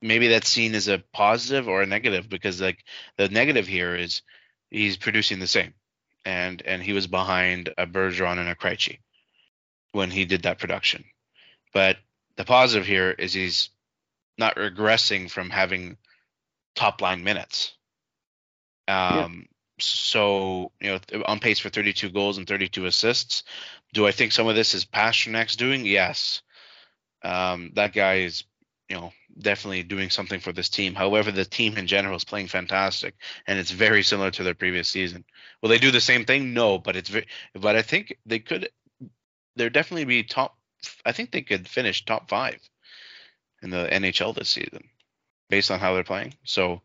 maybe 0.00 0.28
that's 0.28 0.48
seen 0.48 0.74
as 0.74 0.88
a 0.88 1.02
positive 1.12 1.68
or 1.68 1.82
a 1.82 1.86
negative 1.86 2.28
because 2.28 2.60
like 2.60 2.84
the 3.16 3.28
negative 3.28 3.66
here 3.66 3.94
is 3.94 4.22
he's 4.70 4.96
producing 4.96 5.38
the 5.38 5.46
same, 5.46 5.74
and 6.24 6.62
and 6.62 6.82
he 6.82 6.92
was 6.92 7.06
behind 7.06 7.72
a 7.78 7.86
Bergeron 7.86 8.38
and 8.38 8.48
a 8.48 8.54
Krejci 8.54 8.98
when 9.92 10.10
he 10.10 10.24
did 10.24 10.42
that 10.42 10.58
production, 10.58 11.04
but 11.72 11.96
the 12.36 12.44
positive 12.44 12.86
here 12.86 13.10
is 13.10 13.32
he's 13.32 13.70
not 14.38 14.56
regressing 14.56 15.30
from 15.30 15.50
having 15.50 15.96
top 16.74 17.02
line 17.02 17.24
minutes. 17.24 17.74
Um, 18.86 18.96
yeah. 19.16 19.28
So 19.80 20.72
you 20.80 20.90
know, 20.90 21.22
on 21.26 21.40
pace 21.40 21.58
for 21.58 21.68
32 21.68 22.10
goals 22.10 22.38
and 22.38 22.46
32 22.46 22.86
assists. 22.86 23.44
Do 23.92 24.06
I 24.06 24.12
think 24.12 24.32
some 24.32 24.48
of 24.48 24.56
this 24.56 24.74
is 24.74 24.84
Pastrnak's 24.84 25.56
doing? 25.56 25.84
Yes. 25.84 26.42
Um, 27.22 27.72
that 27.74 27.92
guy 27.92 28.20
is 28.20 28.44
you 28.88 28.96
know 28.96 29.12
definitely 29.38 29.82
doing 29.82 30.10
something 30.10 30.40
for 30.40 30.52
this 30.52 30.68
team. 30.68 30.94
However, 30.94 31.30
the 31.30 31.44
team 31.44 31.76
in 31.76 31.86
general 31.86 32.16
is 32.16 32.24
playing 32.24 32.48
fantastic, 32.48 33.14
and 33.46 33.58
it's 33.58 33.70
very 33.70 34.02
similar 34.02 34.30
to 34.32 34.42
their 34.42 34.54
previous 34.54 34.88
season. 34.88 35.24
Will 35.62 35.68
they 35.68 35.78
do 35.78 35.90
the 35.90 36.00
same 36.00 36.24
thing? 36.24 36.54
No, 36.54 36.78
but 36.78 36.96
it's 36.96 37.08
very, 37.08 37.26
but 37.54 37.76
I 37.76 37.82
think 37.82 38.16
they 38.26 38.38
could. 38.38 38.68
They're 39.56 39.70
definitely 39.70 40.04
be 40.04 40.22
top. 40.22 40.56
I 41.04 41.12
think 41.12 41.30
they 41.30 41.42
could 41.42 41.68
finish 41.68 42.04
top 42.04 42.28
five 42.28 42.58
in 43.62 43.70
the 43.70 43.88
NHL 43.90 44.34
this 44.34 44.48
season, 44.48 44.84
based 45.48 45.70
on 45.70 45.78
how 45.78 45.94
they're 45.94 46.04
playing. 46.04 46.34
So, 46.44 46.82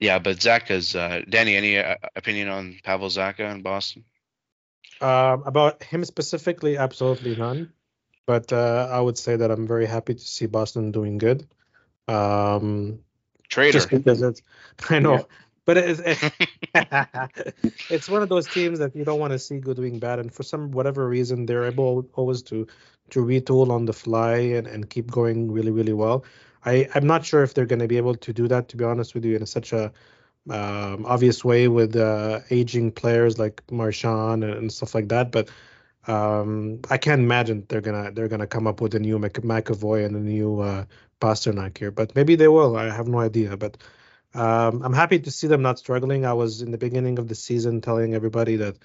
yeah, 0.00 0.18
but 0.18 0.36
Zacha's 0.36 0.94
uh, 0.94 1.22
Danny. 1.28 1.56
Any 1.56 1.78
uh, 1.78 1.96
opinion 2.14 2.48
on 2.48 2.78
Pavel 2.84 3.08
Zacha 3.08 3.52
in 3.52 3.62
Boston? 3.62 4.04
Uh, 5.00 5.36
about 5.44 5.82
him 5.82 6.04
specifically, 6.04 6.76
absolutely 6.76 7.36
none 7.36 7.72
but 8.26 8.52
uh, 8.52 8.88
I 8.90 9.00
would 9.00 9.16
say 9.16 9.36
that 9.36 9.50
I'm 9.50 9.66
very 9.66 9.86
happy 9.86 10.14
to 10.14 10.20
see 10.20 10.46
Boston 10.46 10.90
doing 10.90 11.18
good. 11.18 11.46
Um, 12.08 12.98
Trader. 13.48 13.72
Just 13.72 13.90
because 13.90 14.20
it's, 14.20 14.42
I 14.90 14.98
know, 14.98 15.14
yeah. 15.14 15.22
but 15.64 15.76
it's 15.78 16.00
it's 17.90 18.08
one 18.08 18.22
of 18.22 18.28
those 18.28 18.48
teams 18.48 18.80
that 18.80 18.94
you 18.94 19.04
don't 19.04 19.20
want 19.20 19.32
to 19.32 19.38
see 19.38 19.58
good 19.58 19.76
doing 19.76 20.00
bad, 20.00 20.18
and 20.18 20.34
for 20.34 20.42
some 20.42 20.72
whatever 20.72 21.08
reason 21.08 21.46
they're 21.46 21.64
able 21.64 22.08
always 22.14 22.42
to 22.42 22.66
to 23.10 23.20
retool 23.20 23.70
on 23.70 23.84
the 23.86 23.92
fly 23.92 24.36
and, 24.36 24.66
and 24.66 24.90
keep 24.90 25.10
going 25.10 25.50
really 25.50 25.70
really 25.70 25.92
well. 25.92 26.24
I 26.64 26.88
I'm 26.94 27.06
not 27.06 27.24
sure 27.24 27.42
if 27.42 27.54
they're 27.54 27.66
going 27.66 27.80
to 27.80 27.88
be 27.88 27.96
able 27.96 28.16
to 28.16 28.32
do 28.32 28.48
that 28.48 28.68
to 28.68 28.76
be 28.76 28.84
honest 28.84 29.14
with 29.14 29.24
you 29.24 29.36
in 29.36 29.46
such 29.46 29.72
a 29.72 29.92
um, 30.48 31.06
obvious 31.06 31.44
way 31.44 31.68
with 31.68 31.96
uh, 31.96 32.40
aging 32.50 32.92
players 32.92 33.38
like 33.38 33.62
Marchand 33.70 34.44
and, 34.44 34.54
and 34.54 34.72
stuff 34.72 34.94
like 34.94 35.08
that, 35.08 35.32
but 35.32 35.48
um, 36.06 36.80
I 36.88 36.98
can't 36.98 37.20
imagine 37.20 37.66
they're 37.68 37.80
gonna 37.80 38.12
they're 38.12 38.28
gonna 38.28 38.46
come 38.46 38.66
up 38.66 38.80
with 38.80 38.94
a 38.94 39.00
new 39.00 39.18
Mc, 39.18 39.34
McAvoy 39.42 40.06
and 40.06 40.14
a 40.14 40.20
new 40.20 40.60
uh, 40.60 40.84
Pastrnak 41.20 41.78
here, 41.78 41.90
but 41.90 42.14
maybe 42.14 42.36
they 42.36 42.48
will. 42.48 42.76
I 42.76 42.90
have 42.90 43.08
no 43.08 43.18
idea, 43.18 43.56
but 43.56 43.76
um, 44.34 44.82
I'm 44.82 44.92
happy 44.92 45.18
to 45.18 45.30
see 45.30 45.46
them 45.48 45.62
not 45.62 45.78
struggling. 45.78 46.24
I 46.24 46.34
was 46.34 46.62
in 46.62 46.70
the 46.70 46.78
beginning 46.78 47.18
of 47.18 47.26
the 47.26 47.34
season 47.34 47.80
telling 47.80 48.14
everybody 48.14 48.56
that 48.56 48.76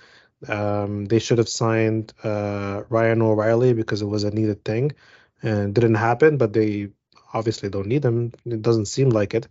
um, 0.48 1.06
they 1.06 1.20
should 1.20 1.38
have 1.38 1.50
signed 1.50 2.14
uh, 2.24 2.84
Ryan 2.90 3.22
O'Reilly 3.22 3.74
because 3.74 4.02
it 4.02 4.06
was 4.06 4.24
a 4.24 4.32
needed 4.32 4.64
thing, 4.64 4.94
and 5.42 5.74
didn't 5.74 5.96
happen. 5.96 6.38
But 6.38 6.54
they 6.54 6.90
obviously 7.34 7.70
don't 7.70 7.88
need 7.88 8.04
him. 8.04 8.34
It 8.46 8.62
doesn't 8.62 8.86
seem 8.86 9.10
like 9.10 9.34
it. 9.34 9.48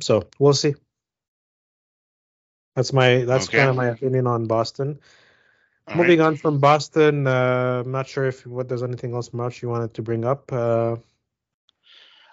So 0.00 0.28
we'll 0.38 0.54
see. 0.54 0.74
That's 2.74 2.92
my 2.92 3.24
that's 3.24 3.48
okay. 3.48 3.58
kind 3.58 3.70
of 3.70 3.76
my 3.76 3.86
opinion 3.86 4.26
on 4.26 4.46
Boston. 4.46 4.98
All 5.86 5.96
Moving 5.96 6.20
right. 6.20 6.26
on 6.26 6.36
from 6.36 6.58
Boston, 6.58 7.26
uh, 7.26 7.82
I'm 7.84 7.92
not 7.92 8.08
sure 8.08 8.24
if 8.24 8.46
what 8.46 8.68
there's 8.68 8.82
anything 8.82 9.14
else 9.14 9.32
much 9.32 9.62
you 9.62 9.68
wanted 9.68 9.94
to 9.94 10.02
bring 10.02 10.24
up. 10.24 10.50
Uh, 10.50 10.96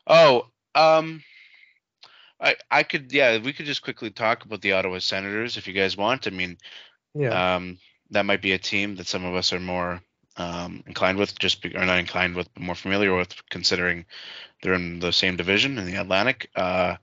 oh, 0.07 0.47
um, 0.73 1.21
I 2.39 2.55
I 2.71 2.83
could 2.83 3.11
yeah 3.11 3.37
we 3.39 3.53
could 3.53 3.65
just 3.65 3.83
quickly 3.83 4.09
talk 4.09 4.45
about 4.45 4.61
the 4.61 4.71
Ottawa 4.71 4.99
Senators 4.99 5.57
if 5.57 5.67
you 5.67 5.73
guys 5.73 5.97
want. 5.97 6.27
I 6.27 6.29
mean, 6.31 6.57
yeah, 7.13 7.55
um, 7.55 7.77
that 8.11 8.25
might 8.25 8.41
be 8.41 8.51
a 8.51 8.57
team 8.57 8.95
that 8.95 9.07
some 9.07 9.25
of 9.25 9.35
us 9.35 9.53
are 9.53 9.59
more 9.59 10.01
um, 10.37 10.83
inclined 10.87 11.17
with, 11.17 11.37
just 11.37 11.61
be, 11.61 11.75
or 11.75 11.85
not 11.85 11.99
inclined 11.99 12.35
with, 12.35 12.53
but 12.53 12.63
more 12.63 12.75
familiar 12.75 13.15
with, 13.15 13.33
considering 13.49 14.05
they're 14.61 14.73
in 14.73 14.99
the 14.99 15.11
same 15.11 15.35
division 15.35 15.77
in 15.77 15.85
the 15.85 15.95
Atlantic. 15.95 16.49
Uh, 16.55 16.95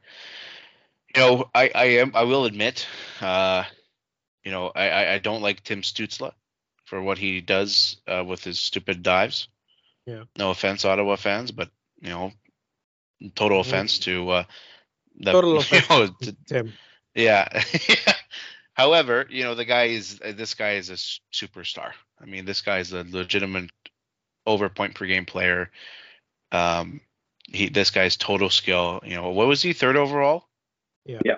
you 1.14 1.20
know, 1.20 1.50
I 1.54 1.70
I 1.74 1.84
am 1.84 2.12
I 2.14 2.24
will 2.24 2.44
admit, 2.44 2.86
uh, 3.20 3.64
you 4.44 4.50
know, 4.50 4.70
I 4.74 5.14
I 5.14 5.18
don't 5.18 5.42
like 5.42 5.64
Tim 5.64 5.82
Stützle 5.82 6.32
for 6.84 7.02
what 7.02 7.18
he 7.18 7.40
does 7.40 7.96
uh, 8.06 8.24
with 8.26 8.44
his 8.44 8.60
stupid 8.60 9.02
dives. 9.02 9.48
Yeah. 10.06 10.24
No 10.38 10.50
offense, 10.50 10.84
Ottawa 10.84 11.16
fans, 11.16 11.50
but 11.50 11.70
you 12.00 12.10
know, 12.10 12.32
total 13.34 13.60
offense 13.60 13.98
to 14.00 14.30
uh, 14.30 14.44
the, 15.18 15.32
total 15.32 15.58
offense 15.58 15.88
know, 15.90 16.06
to, 16.22 16.36
Tim. 16.46 16.72
Yeah. 17.14 17.48
However, 18.78 19.26
you 19.28 19.42
know, 19.42 19.56
the 19.56 19.64
guy 19.64 19.86
is 19.86 20.20
uh, 20.24 20.30
this 20.30 20.54
guy 20.54 20.74
is 20.74 20.88
a 20.88 20.94
superstar. 21.34 21.90
I 22.22 22.26
mean, 22.26 22.44
this 22.44 22.60
guy 22.60 22.78
is 22.78 22.92
a 22.92 23.04
legitimate 23.10 23.70
over 24.46 24.68
point 24.68 24.94
per 24.94 25.04
game 25.04 25.26
player. 25.26 25.72
Um, 26.52 27.00
he 27.42 27.68
this 27.70 27.90
guy's 27.90 28.16
total 28.16 28.50
skill. 28.50 29.00
You 29.04 29.16
know, 29.16 29.30
what 29.30 29.48
was 29.48 29.60
he 29.60 29.72
third 29.72 29.96
overall? 29.96 30.44
Yeah. 31.04 31.18
Yeah. 31.24 31.36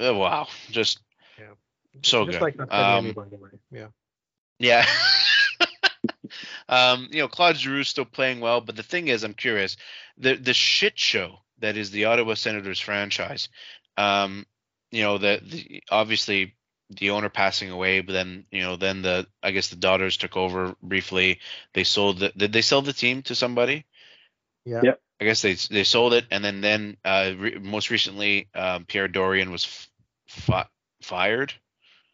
Oh, 0.00 0.14
wow, 0.14 0.48
just 0.70 0.98
yeah. 1.38 1.52
so 2.02 2.24
Just 2.24 2.40
good. 2.40 2.58
Like 2.58 2.72
um, 2.72 3.12
by. 3.12 3.26
Yeah. 3.70 3.88
Yeah. 4.58 4.86
um, 6.68 7.08
you 7.12 7.20
know, 7.20 7.28
Claude 7.28 7.58
Giroux 7.58 7.84
still 7.84 8.04
playing 8.04 8.40
well, 8.40 8.60
but 8.60 8.74
the 8.74 8.82
thing 8.82 9.06
is, 9.06 9.22
I'm 9.22 9.34
curious. 9.34 9.76
The 10.18 10.34
the 10.34 10.54
shit 10.54 10.98
show 10.98 11.38
that 11.60 11.76
is 11.76 11.92
the 11.92 12.06
Ottawa 12.06 12.34
Senators 12.34 12.80
franchise. 12.80 13.48
Um, 13.96 14.46
you 14.90 15.02
know, 15.02 15.18
the, 15.18 15.40
the 15.42 15.82
obviously 15.90 16.54
the 16.90 17.10
owner 17.10 17.28
passing 17.28 17.70
away, 17.70 18.00
but 18.00 18.12
then 18.12 18.44
you 18.50 18.62
know, 18.62 18.76
then 18.76 19.02
the 19.02 19.26
I 19.42 19.52
guess 19.52 19.68
the 19.68 19.76
daughters 19.76 20.16
took 20.16 20.36
over 20.36 20.74
briefly. 20.82 21.40
They 21.74 21.84
sold 21.84 22.18
the 22.18 22.30
did 22.30 22.52
they 22.52 22.62
sell 22.62 22.82
the 22.82 22.92
team 22.92 23.22
to 23.22 23.34
somebody? 23.34 23.84
Yeah. 24.64 24.80
Yep. 24.82 25.00
I 25.20 25.24
guess 25.24 25.42
they 25.42 25.54
they 25.54 25.84
sold 25.84 26.14
it, 26.14 26.24
and 26.30 26.42
then 26.42 26.60
then 26.60 26.96
uh, 27.04 27.32
re- 27.36 27.58
most 27.58 27.90
recently 27.90 28.48
um, 28.54 28.86
Pierre 28.86 29.08
Dorion 29.08 29.50
was 29.50 29.64
f- 29.64 29.90
fi- 30.28 30.68
fired. 31.02 31.52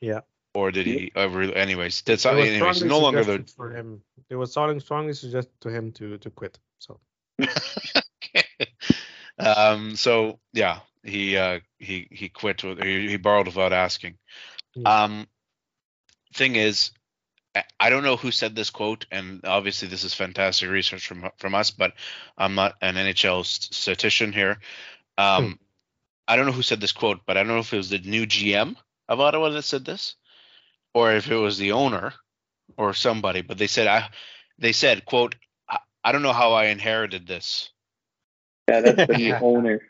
Yeah. 0.01 0.21
Or 0.55 0.71
did 0.73 0.87
he? 0.87 1.13
Ever, 1.15 1.43
anyways, 1.43 2.03
that's 2.03 2.25
It 2.25 2.35
was 2.35 2.49
anyways. 2.49 2.83
No 2.83 2.99
longer 2.99 3.23
the. 3.25 3.45
for 3.57 3.71
him. 3.71 4.03
It 4.31 4.37
was 4.37 4.51
strongly 4.51 4.81
strongly 4.81 5.13
suggested 5.13 5.61
to 5.61 5.69
him 5.69 5.93
to 5.93 6.19
to 6.19 6.31
quit. 6.31 6.59
So 6.79 6.99
okay. 7.43 8.45
um. 9.39 9.97
So 9.97 10.41
yeah, 10.53 10.81
he 11.07 11.37
uh 11.37 11.61
he 11.79 12.09
he 12.11 12.29
quit. 12.29 12.63
With, 12.65 12.83
he, 12.83 13.09
he 13.09 13.17
borrowed 13.17 13.47
without 13.47 13.73
asking. 13.73 14.19
Yeah. 14.75 15.05
Um. 15.05 15.27
Thing 16.35 16.57
is, 16.57 16.91
I- 17.55 17.65
I 17.81 17.91
don't 17.91 18.03
know 18.03 18.17
who 18.17 18.31
said 18.31 18.55
this 18.55 18.69
quote, 18.71 19.07
and 19.11 19.41
obviously 19.45 19.89
this 19.89 20.05
is 20.05 20.13
fantastic 20.13 20.69
research 20.69 21.07
from 21.07 21.31
from 21.39 21.55
us, 21.55 21.71
but 21.71 21.95
I'm 22.37 22.55
not 22.55 22.75
an 22.83 22.97
NHL 22.97 23.45
statistician 23.47 24.33
here. 24.33 24.59
Um, 25.17 25.45
Hmm. 25.45 25.53
I 26.29 26.37
don't 26.37 26.47
know 26.47 26.53
who 26.53 26.63
said 26.63 26.81
this 26.81 26.93
quote, 26.93 27.21
but 27.25 27.37
I 27.37 27.43
don't 27.43 27.53
know 27.55 27.61
if 27.61 27.73
it 27.73 27.77
was 27.77 27.89
the 27.91 27.99
new 27.99 28.27
GM 28.27 28.77
of 29.09 29.21
Ottawa 29.21 29.49
that 29.51 29.63
said 29.63 29.85
this, 29.85 30.17
or 30.93 31.13
if 31.13 31.31
it 31.31 31.37
was 31.37 31.57
the 31.57 31.73
owner 31.73 32.13
or 32.77 32.93
somebody. 32.95 33.43
But 33.43 33.59
they 33.59 33.69
said 33.69 33.87
I, 33.87 34.11
they 34.59 34.73
said 34.73 35.05
quote, 35.07 35.37
I, 35.71 35.79
I 36.05 36.13
don't 36.13 36.23
know 36.23 36.33
how 36.33 36.53
I 36.53 36.65
inherited 36.67 37.27
this. 37.27 37.71
Yeah, 38.69 38.81
that's 38.81 39.07
the 39.07 39.17
new 39.17 39.35
owner. 39.41 39.81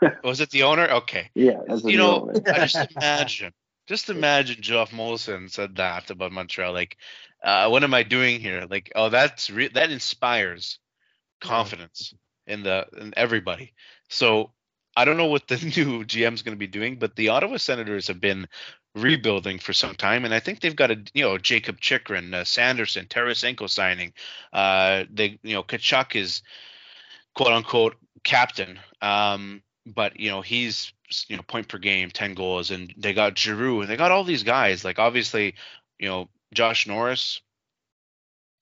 Was 0.24 0.40
it 0.40 0.50
the 0.50 0.64
owner? 0.64 0.88
Okay. 0.88 1.30
Yeah, 1.34 1.60
You 1.84 1.96
know. 1.96 2.32
I 2.46 2.66
just 2.66 2.92
imagine, 2.96 3.52
just 3.86 4.10
imagine 4.10 4.60
Geoff 4.60 4.90
Molson 4.90 5.50
said 5.50 5.76
that 5.76 6.10
about 6.10 6.32
Montreal. 6.32 6.72
Like, 6.72 6.96
uh, 7.42 7.68
what 7.68 7.84
am 7.84 7.94
I 7.94 8.02
doing 8.02 8.40
here? 8.40 8.66
Like, 8.68 8.92
oh, 8.94 9.08
that's 9.08 9.50
re- 9.50 9.68
that 9.68 9.90
inspires 9.90 10.78
confidence 11.40 12.14
in 12.46 12.62
the 12.62 12.86
in 12.98 13.14
everybody. 13.16 13.72
So 14.08 14.52
I 14.96 15.04
don't 15.04 15.16
know 15.16 15.26
what 15.26 15.46
the 15.48 15.56
new 15.76 16.04
GM 16.04 16.34
is 16.34 16.42
going 16.42 16.54
to 16.54 16.58
be 16.58 16.66
doing, 16.66 16.98
but 16.98 17.16
the 17.16 17.28
Ottawa 17.28 17.58
Senators 17.58 18.08
have 18.08 18.20
been 18.20 18.48
rebuilding 18.94 19.58
for 19.58 19.74
some 19.74 19.94
time, 19.94 20.24
and 20.24 20.32
I 20.32 20.40
think 20.40 20.60
they've 20.60 20.74
got 20.74 20.90
a 20.90 21.02
you 21.12 21.22
know 21.22 21.38
Jacob 21.38 21.80
Chychrun, 21.80 22.34
uh, 22.34 22.44
Sanderson, 22.44 23.06
Tarasenko 23.06 23.68
signing. 23.68 24.12
Uh, 24.52 25.04
they 25.12 25.38
you 25.42 25.54
know 25.54 25.62
Tkachuk 25.62 26.16
is 26.16 26.42
quote 27.34 27.52
unquote 27.52 27.96
captain. 28.24 28.78
Um, 29.02 29.62
but 29.86 30.18
you 30.18 30.30
know 30.30 30.42
he's 30.42 30.92
you 31.28 31.36
know 31.36 31.42
point 31.42 31.68
per 31.68 31.78
game, 31.78 32.10
ten 32.10 32.34
goals, 32.34 32.70
and 32.70 32.92
they 32.96 33.14
got 33.14 33.38
Giroux, 33.38 33.80
and 33.80 33.90
they 33.90 33.96
got 33.96 34.10
all 34.10 34.24
these 34.24 34.42
guys. 34.42 34.84
Like 34.84 34.98
obviously, 34.98 35.54
you 35.98 36.08
know 36.08 36.28
Josh 36.52 36.86
Norris, 36.86 37.40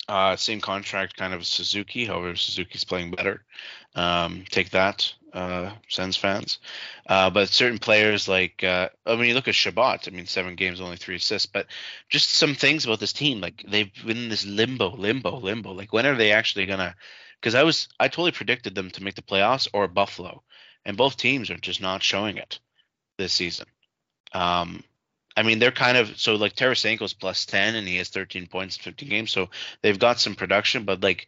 uh, 0.08 0.36
same 0.36 0.60
contract 0.60 1.16
kind 1.16 1.32
of 1.32 1.46
Suzuki. 1.46 2.04
However, 2.04 2.36
Suzuki's 2.36 2.84
playing 2.84 3.12
better. 3.12 3.44
Um, 3.94 4.44
take 4.50 4.70
that, 4.70 5.14
uh, 5.32 5.70
Sens 5.88 6.16
fans. 6.16 6.58
Uh, 7.06 7.30
but 7.30 7.48
certain 7.48 7.78
players 7.78 8.28
like 8.28 8.62
uh, 8.62 8.90
I 9.06 9.16
mean, 9.16 9.28
you 9.28 9.34
look 9.34 9.48
at 9.48 9.54
Chabot. 9.54 10.06
I 10.06 10.10
mean, 10.10 10.26
seven 10.26 10.56
games, 10.56 10.80
only 10.80 10.96
three 10.96 11.16
assists. 11.16 11.46
But 11.46 11.66
just 12.10 12.30
some 12.30 12.54
things 12.54 12.84
about 12.84 13.00
this 13.00 13.14
team, 13.14 13.40
like 13.40 13.64
they've 13.66 13.90
been 14.06 14.18
in 14.18 14.28
this 14.28 14.44
limbo, 14.44 14.94
limbo, 14.94 15.38
limbo. 15.38 15.72
Like 15.72 15.92
when 15.92 16.06
are 16.06 16.16
they 16.16 16.32
actually 16.32 16.66
gonna? 16.66 16.94
Because 17.40 17.54
I 17.54 17.62
was 17.62 17.88
I 17.98 18.08
totally 18.08 18.32
predicted 18.32 18.74
them 18.74 18.90
to 18.90 19.02
make 19.02 19.14
the 19.14 19.22
playoffs 19.22 19.68
or 19.72 19.88
Buffalo 19.88 20.42
and 20.84 20.96
both 20.96 21.16
teams 21.16 21.50
are 21.50 21.56
just 21.56 21.80
not 21.80 22.02
showing 22.02 22.36
it 22.36 22.60
this 23.18 23.32
season. 23.32 23.66
Um, 24.32 24.82
I 25.36 25.42
mean, 25.42 25.58
they're 25.58 25.72
kind 25.72 25.96
of 25.96 26.18
so 26.18 26.34
like 26.36 26.54
Tarasenko's 26.54 27.12
plus 27.12 27.46
ten 27.46 27.74
and 27.74 27.86
he 27.86 27.96
has 27.96 28.08
13 28.08 28.46
points 28.46 28.76
in 28.76 28.82
15 28.82 29.08
games, 29.08 29.32
so 29.32 29.50
they've 29.82 29.98
got 29.98 30.20
some 30.20 30.34
production, 30.34 30.84
but 30.84 31.02
like 31.02 31.26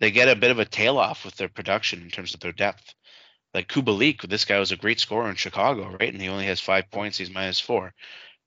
they 0.00 0.10
get 0.10 0.28
a 0.28 0.36
bit 0.36 0.50
of 0.50 0.58
a 0.58 0.64
tail 0.64 0.98
off 0.98 1.24
with 1.24 1.36
their 1.36 1.48
production 1.48 2.02
in 2.02 2.10
terms 2.10 2.34
of 2.34 2.40
their 2.40 2.52
depth. 2.52 2.94
Like 3.54 3.68
Kubalik, 3.68 4.22
this 4.28 4.44
guy 4.44 4.58
was 4.58 4.72
a 4.72 4.76
great 4.76 5.00
scorer 5.00 5.30
in 5.30 5.36
Chicago, 5.36 5.96
right? 5.98 6.12
And 6.12 6.20
he 6.20 6.28
only 6.28 6.46
has 6.46 6.60
five 6.60 6.90
points. 6.90 7.16
He's 7.16 7.30
minus 7.30 7.60
four. 7.60 7.94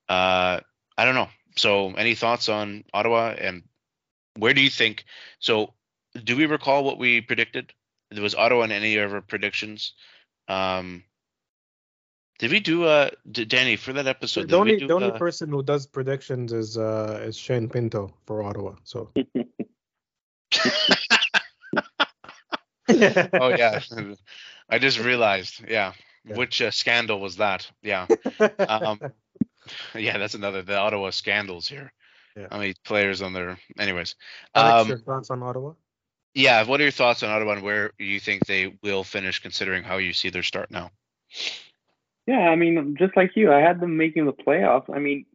Uh, 0.07 0.59
I 0.97 1.05
don't 1.05 1.15
know. 1.15 1.29
So, 1.55 1.93
any 1.93 2.13
thoughts 2.13 2.47
on 2.47 2.83
Ottawa 2.93 3.33
and 3.37 3.63
where 4.37 4.53
do 4.53 4.61
you 4.61 4.69
think? 4.69 5.05
So, 5.39 5.73
do 6.23 6.35
we 6.35 6.45
recall 6.45 6.83
what 6.83 6.99
we 6.99 7.21
predicted? 7.21 7.73
There 8.11 8.23
was 8.23 8.35
Ottawa 8.35 8.63
in 8.63 8.71
any 8.71 8.97
of 8.97 9.13
our 9.13 9.21
predictions. 9.21 9.93
Um, 10.49 11.03
did 12.39 12.51
we 12.51 12.59
do 12.59 12.85
uh 12.85 13.09
d- 13.31 13.45
Danny 13.45 13.75
for 13.75 13.93
that 13.93 14.07
episode? 14.07 14.49
the 14.49 14.57
only 14.57 14.77
do, 14.77 14.87
the 14.87 14.93
only 14.93 15.11
uh, 15.11 15.17
person 15.17 15.49
who 15.49 15.61
does 15.61 15.85
predictions 15.85 16.51
is 16.53 16.77
uh 16.77 17.21
is 17.23 17.37
Shane 17.37 17.69
Pinto 17.69 18.13
for 18.25 18.41
Ottawa. 18.43 18.75
So 18.83 19.11
oh 23.33 23.49
yeah, 23.49 23.79
I 24.69 24.79
just 24.79 24.99
realized. 24.99 25.63
Yeah, 25.67 25.93
Yeah. 26.25 26.35
which 26.35 26.61
uh, 26.61 26.71
scandal 26.71 27.19
was 27.19 27.37
that? 27.37 27.69
Yeah, 27.81 28.07
um, 28.67 28.99
yeah, 29.95 30.17
that's 30.17 30.33
another 30.33 30.61
the 30.63 30.77
Ottawa 30.77 31.11
scandals 31.11 31.67
here. 31.67 31.91
Yeah. 32.35 32.47
How 32.51 32.57
many 32.57 32.73
players 32.85 33.21
on 33.21 33.33
their? 33.33 33.59
Anyways, 33.77 34.15
Alex, 34.55 34.81
um, 34.81 34.87
your 34.87 34.97
thoughts 34.99 35.29
on 35.29 35.43
Ottawa? 35.43 35.73
Yeah. 36.33 36.63
What 36.63 36.79
are 36.79 36.83
your 36.83 36.91
thoughts 36.91 37.23
on 37.23 37.29
Ottawa 37.29 37.53
and 37.53 37.63
where 37.63 37.91
you 37.97 38.19
think 38.19 38.45
they 38.45 38.77
will 38.83 39.03
finish, 39.03 39.39
considering 39.39 39.83
how 39.83 39.97
you 39.97 40.13
see 40.13 40.29
their 40.29 40.43
start 40.43 40.71
now? 40.71 40.91
Yeah, 42.27 42.49
I 42.49 42.55
mean, 42.55 42.95
just 42.97 43.17
like 43.17 43.35
you, 43.35 43.51
I 43.51 43.59
had 43.59 43.79
them 43.79 43.97
making 43.97 44.25
the 44.25 44.33
playoffs. 44.33 44.93
I 44.93 44.99
mean, 44.99 45.25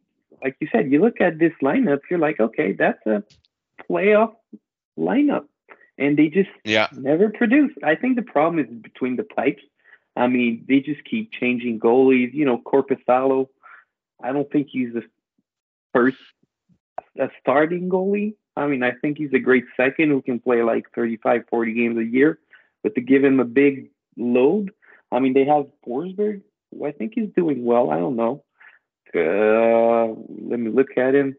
like 0.43 0.57
you 0.61 0.69
said, 0.71 0.93
you 0.93 1.01
look 1.01 1.21
at 1.21 1.39
this 1.39 1.53
lineup, 1.61 2.01
you're 2.09 2.21
like, 2.21 2.39
okay, 2.39 2.73
that's 2.73 3.05
a 3.07 3.25
playoff 3.91 4.35
lineup, 4.97 5.47
and 5.99 6.17
they 6.17 6.29
just 6.29 6.51
Yeah, 6.65 6.89
never 6.93 7.31
produce. 7.31 7.73
I 7.83 7.97
think 7.97 8.15
the 8.15 8.23
problem 8.23 8.65
is 8.65 8.71
between 8.71 9.17
the 9.17 9.25
pipes. 9.25 9.63
I 10.17 10.29
mean, 10.29 10.65
they 10.69 10.81
just 10.81 11.05
keep 11.05 11.33
changing 11.33 11.81
goalies. 11.81 12.33
You 12.33 12.45
know, 12.45 12.59
Korpisalo, 12.59 13.49
I 14.23 14.33
don't 14.33 14.51
think 14.51 14.69
he's 14.71 14.93
the 14.93 15.03
first 15.93 16.19
a 17.19 17.29
starting 17.41 17.89
goalie. 17.89 18.35
I 18.57 18.67
mean, 18.67 18.83
I 18.83 18.93
think 18.93 19.19
he's 19.19 19.33
a 19.33 19.39
great 19.39 19.65
second 19.77 20.11
who 20.11 20.23
can 20.23 20.39
play 20.39 20.63
like 20.63 20.87
35, 20.95 21.45
40 21.51 21.73
games 21.73 21.99
a 21.99 22.05
year, 22.05 22.39
but 22.83 22.95
to 22.95 23.01
give 23.01 23.25
him 23.25 23.41
a 23.41 23.45
big 23.45 23.91
load, 24.17 24.71
I 25.11 25.19
mean, 25.19 25.35
they 25.35 25.45
have 25.45 25.67
Forsberg, 25.87 26.43
who 26.71 26.87
I 26.87 26.93
think 26.93 27.13
he's 27.15 27.31
doing 27.37 27.65
well. 27.65 27.91
I 27.91 27.99
don't 27.99 28.17
know. 28.17 28.45
Uh, 29.15 30.15
let 30.49 30.59
me 30.59 30.71
look 30.71 30.97
at 30.97 31.15
him. 31.15 31.37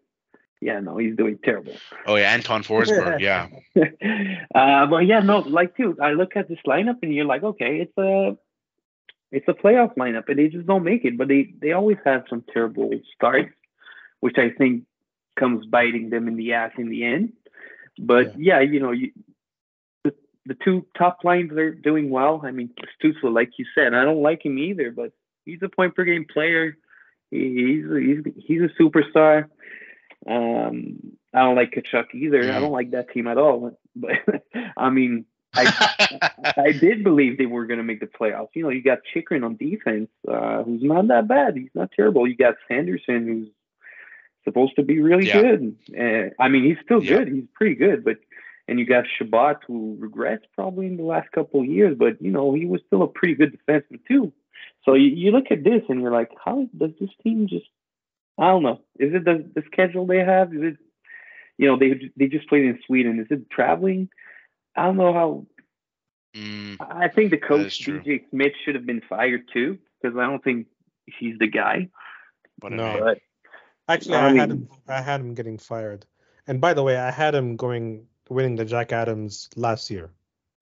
Yeah, 0.61 0.79
no, 0.79 0.97
he's 0.97 1.15
doing 1.15 1.37
terrible. 1.43 1.73
Oh 2.07 2.15
yeah, 2.15 2.31
Anton 2.31 2.63
Forsberg. 2.63 3.19
Yeah, 3.19 3.49
uh, 4.55 4.85
but 4.87 5.05
yeah, 5.05 5.19
no, 5.19 5.39
like 5.39 5.75
too. 5.75 5.97
I 6.01 6.13
look 6.13 6.35
at 6.35 6.47
this 6.47 6.57
lineup 6.65 6.99
and 7.03 7.13
you're 7.13 7.25
like, 7.25 7.43
okay, 7.43 7.81
it's 7.81 7.97
a 7.97 8.37
it's 9.31 9.47
a 9.49 9.53
playoff 9.53 9.95
lineup, 9.95 10.29
and 10.29 10.39
they 10.39 10.47
just 10.47 10.65
don't 10.65 10.83
make 10.83 11.03
it. 11.03 11.17
But 11.17 11.27
they 11.27 11.53
they 11.61 11.73
always 11.73 11.97
have 12.05 12.23
some 12.29 12.43
terrible 12.53 12.89
starts, 13.13 13.53
which 14.21 14.37
I 14.37 14.49
think 14.49 14.85
comes 15.35 15.65
biting 15.65 16.09
them 16.09 16.27
in 16.27 16.35
the 16.35 16.53
ass 16.53 16.71
in 16.77 16.89
the 16.89 17.05
end. 17.05 17.33
But 17.99 18.39
yeah, 18.39 18.59
you 18.59 18.79
know, 18.79 18.91
you, 18.91 19.11
the 20.03 20.13
the 20.45 20.55
two 20.63 20.85
top 20.97 21.19
lines 21.23 21.51
are 21.53 21.73
doing 21.73 22.09
well. 22.09 22.41
I 22.43 22.51
mean, 22.51 22.71
Stützle, 23.01 23.33
like 23.33 23.51
you 23.57 23.65
said, 23.75 23.93
I 23.93 24.03
don't 24.03 24.21
like 24.21 24.45
him 24.45 24.57
either, 24.57 24.91
but 24.91 25.11
he's 25.45 25.61
a 25.61 25.69
point 25.69 25.95
per 25.95 26.03
game 26.03 26.25
player. 26.31 26.77
He, 27.31 27.83
he's 27.83 28.23
he's 28.25 28.33
he's 28.45 28.61
a 28.61 28.81
superstar. 28.81 29.45
Um, 30.27 31.17
I 31.33 31.39
don't 31.39 31.55
like 31.55 31.71
Tkachuk 31.71 32.13
either. 32.13 32.51
I 32.51 32.59
don't 32.59 32.71
like 32.71 32.91
that 32.91 33.11
team 33.11 33.27
at 33.27 33.37
all. 33.37 33.77
But 33.95 34.11
I 34.77 34.89
mean, 34.89 35.25
I 35.53 36.31
I 36.57 36.71
did 36.71 37.03
believe 37.03 37.37
they 37.37 37.45
were 37.45 37.65
going 37.65 37.77
to 37.77 37.83
make 37.83 37.99
the 37.99 38.07
playoffs. 38.07 38.49
You 38.55 38.63
know, 38.63 38.69
you 38.69 38.81
got 38.81 38.99
Chychrun 39.13 39.43
on 39.43 39.55
defense, 39.55 40.09
uh, 40.27 40.63
who's 40.63 40.83
not 40.83 41.07
that 41.07 41.27
bad. 41.27 41.55
He's 41.55 41.69
not 41.73 41.91
terrible. 41.95 42.27
You 42.27 42.35
got 42.35 42.55
Sanderson, 42.67 43.27
who's 43.27 43.47
supposed 44.45 44.75
to 44.77 44.83
be 44.83 45.01
really 45.01 45.25
Yeah. 45.27 45.41
good. 45.41 45.75
Uh, 45.99 46.29
I 46.41 46.47
mean, 46.49 46.63
he's 46.63 46.79
still 46.85 47.01
Yeah. 47.01 47.17
good. 47.17 47.27
He's 47.29 47.45
pretty 47.55 47.75
good, 47.75 48.03
but 48.05 48.17
and 48.67 48.79
you 48.79 48.85
got 48.85 49.05
Chabot, 49.17 49.57
who 49.67 49.95
regrets 49.99 50.45
probably 50.55 50.87
in 50.87 50.97
the 50.97 51.03
last 51.03 51.31
couple 51.31 51.59
of 51.61 51.67
years, 51.67 51.95
but 51.97 52.21
you 52.21 52.31
know, 52.31 52.53
he 52.53 52.65
was 52.65 52.81
still 52.87 53.03
a 53.03 53.07
pretty 53.07 53.35
good 53.35 53.59
defenseman 53.59 53.99
too. 54.07 54.31
So 54.85 54.93
you, 54.95 55.09
you 55.09 55.31
look 55.31 55.51
at 55.51 55.63
this 55.63 55.83
and 55.89 56.01
you're 56.01 56.11
like, 56.11 56.31
how 56.43 56.67
does 56.77 56.91
this 56.99 57.11
team 57.23 57.47
just? 57.47 57.67
I 58.39 58.47
don't 58.49 58.63
know. 58.63 58.81
Is 58.99 59.13
it 59.13 59.25
the 59.25 59.49
the 59.55 59.63
schedule 59.71 60.05
they 60.05 60.19
have? 60.19 60.53
Is 60.53 60.61
it, 60.63 60.77
you 61.57 61.67
know, 61.67 61.77
they 61.77 62.11
they 62.17 62.27
just 62.27 62.47
played 62.49 62.65
in 62.65 62.79
Sweden. 62.85 63.19
Is 63.19 63.27
it 63.29 63.49
traveling? 63.49 64.09
I 64.75 64.83
don't 64.85 64.97
know 64.97 65.13
how 65.13 65.45
Mm, 66.35 66.75
I 66.81 67.07
think 67.07 67.31
the 67.31 67.37
coach 67.37 67.81
true. 67.81 68.01
DJ 68.01 68.29
Smith 68.29 68.53
should 68.63 68.75
have 68.75 68.85
been 68.85 69.01
fired 69.07 69.47
too 69.53 69.77
because 70.01 70.17
I 70.17 70.25
don't 70.25 70.43
think 70.43 70.67
he's 71.05 71.37
the 71.39 71.47
guy. 71.47 71.89
what 72.59 72.73
a 72.73 72.75
No. 72.75 72.99
But 72.99 73.19
Actually, 73.87 74.15
I 74.15 74.29
I, 74.29 74.33
had 74.33 74.51
him. 74.51 74.69
I 74.87 75.01
had 75.01 75.21
him 75.21 75.33
getting 75.33 75.57
fired. 75.57 76.05
And 76.47 76.61
by 76.61 76.73
the 76.73 76.83
way, 76.83 76.97
I 76.97 77.11
had 77.11 77.35
him 77.35 77.55
going 77.55 78.07
winning 78.29 78.55
the 78.55 78.65
Jack 78.65 78.91
Adams 78.91 79.49
last 79.55 79.89
year. 79.89 80.11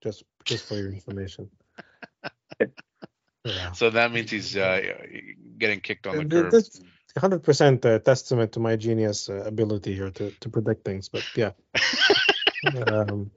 Just 0.01 0.23
just 0.43 0.67
for 0.67 0.75
your 0.75 0.91
information. 0.91 1.49
yeah. 3.45 3.71
So 3.71 3.89
that 3.89 4.11
means 4.11 4.31
he's 4.31 4.57
uh, 4.57 4.81
getting 5.57 5.79
kicked 5.79 6.07
on 6.07 6.17
the 6.17 6.25
curb. 6.25 6.51
That's 6.51 6.81
100% 7.17 7.85
a 7.85 7.99
testament 7.99 8.51
to 8.53 8.59
my 8.59 8.75
genius 8.75 9.29
uh, 9.29 9.43
ability 9.45 9.93
here 9.93 10.09
to, 10.09 10.31
to 10.31 10.49
predict 10.49 10.83
things. 10.83 11.09
But 11.09 11.23
yeah. 11.35 11.51
um, 12.87 13.31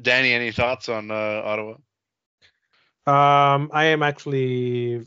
Danny, 0.00 0.32
any 0.32 0.50
thoughts 0.50 0.88
on 0.88 1.10
uh, 1.10 1.42
Ottawa? 1.44 1.74
Um, 3.06 3.70
I 3.72 3.84
am 3.86 4.02
actually 4.02 5.06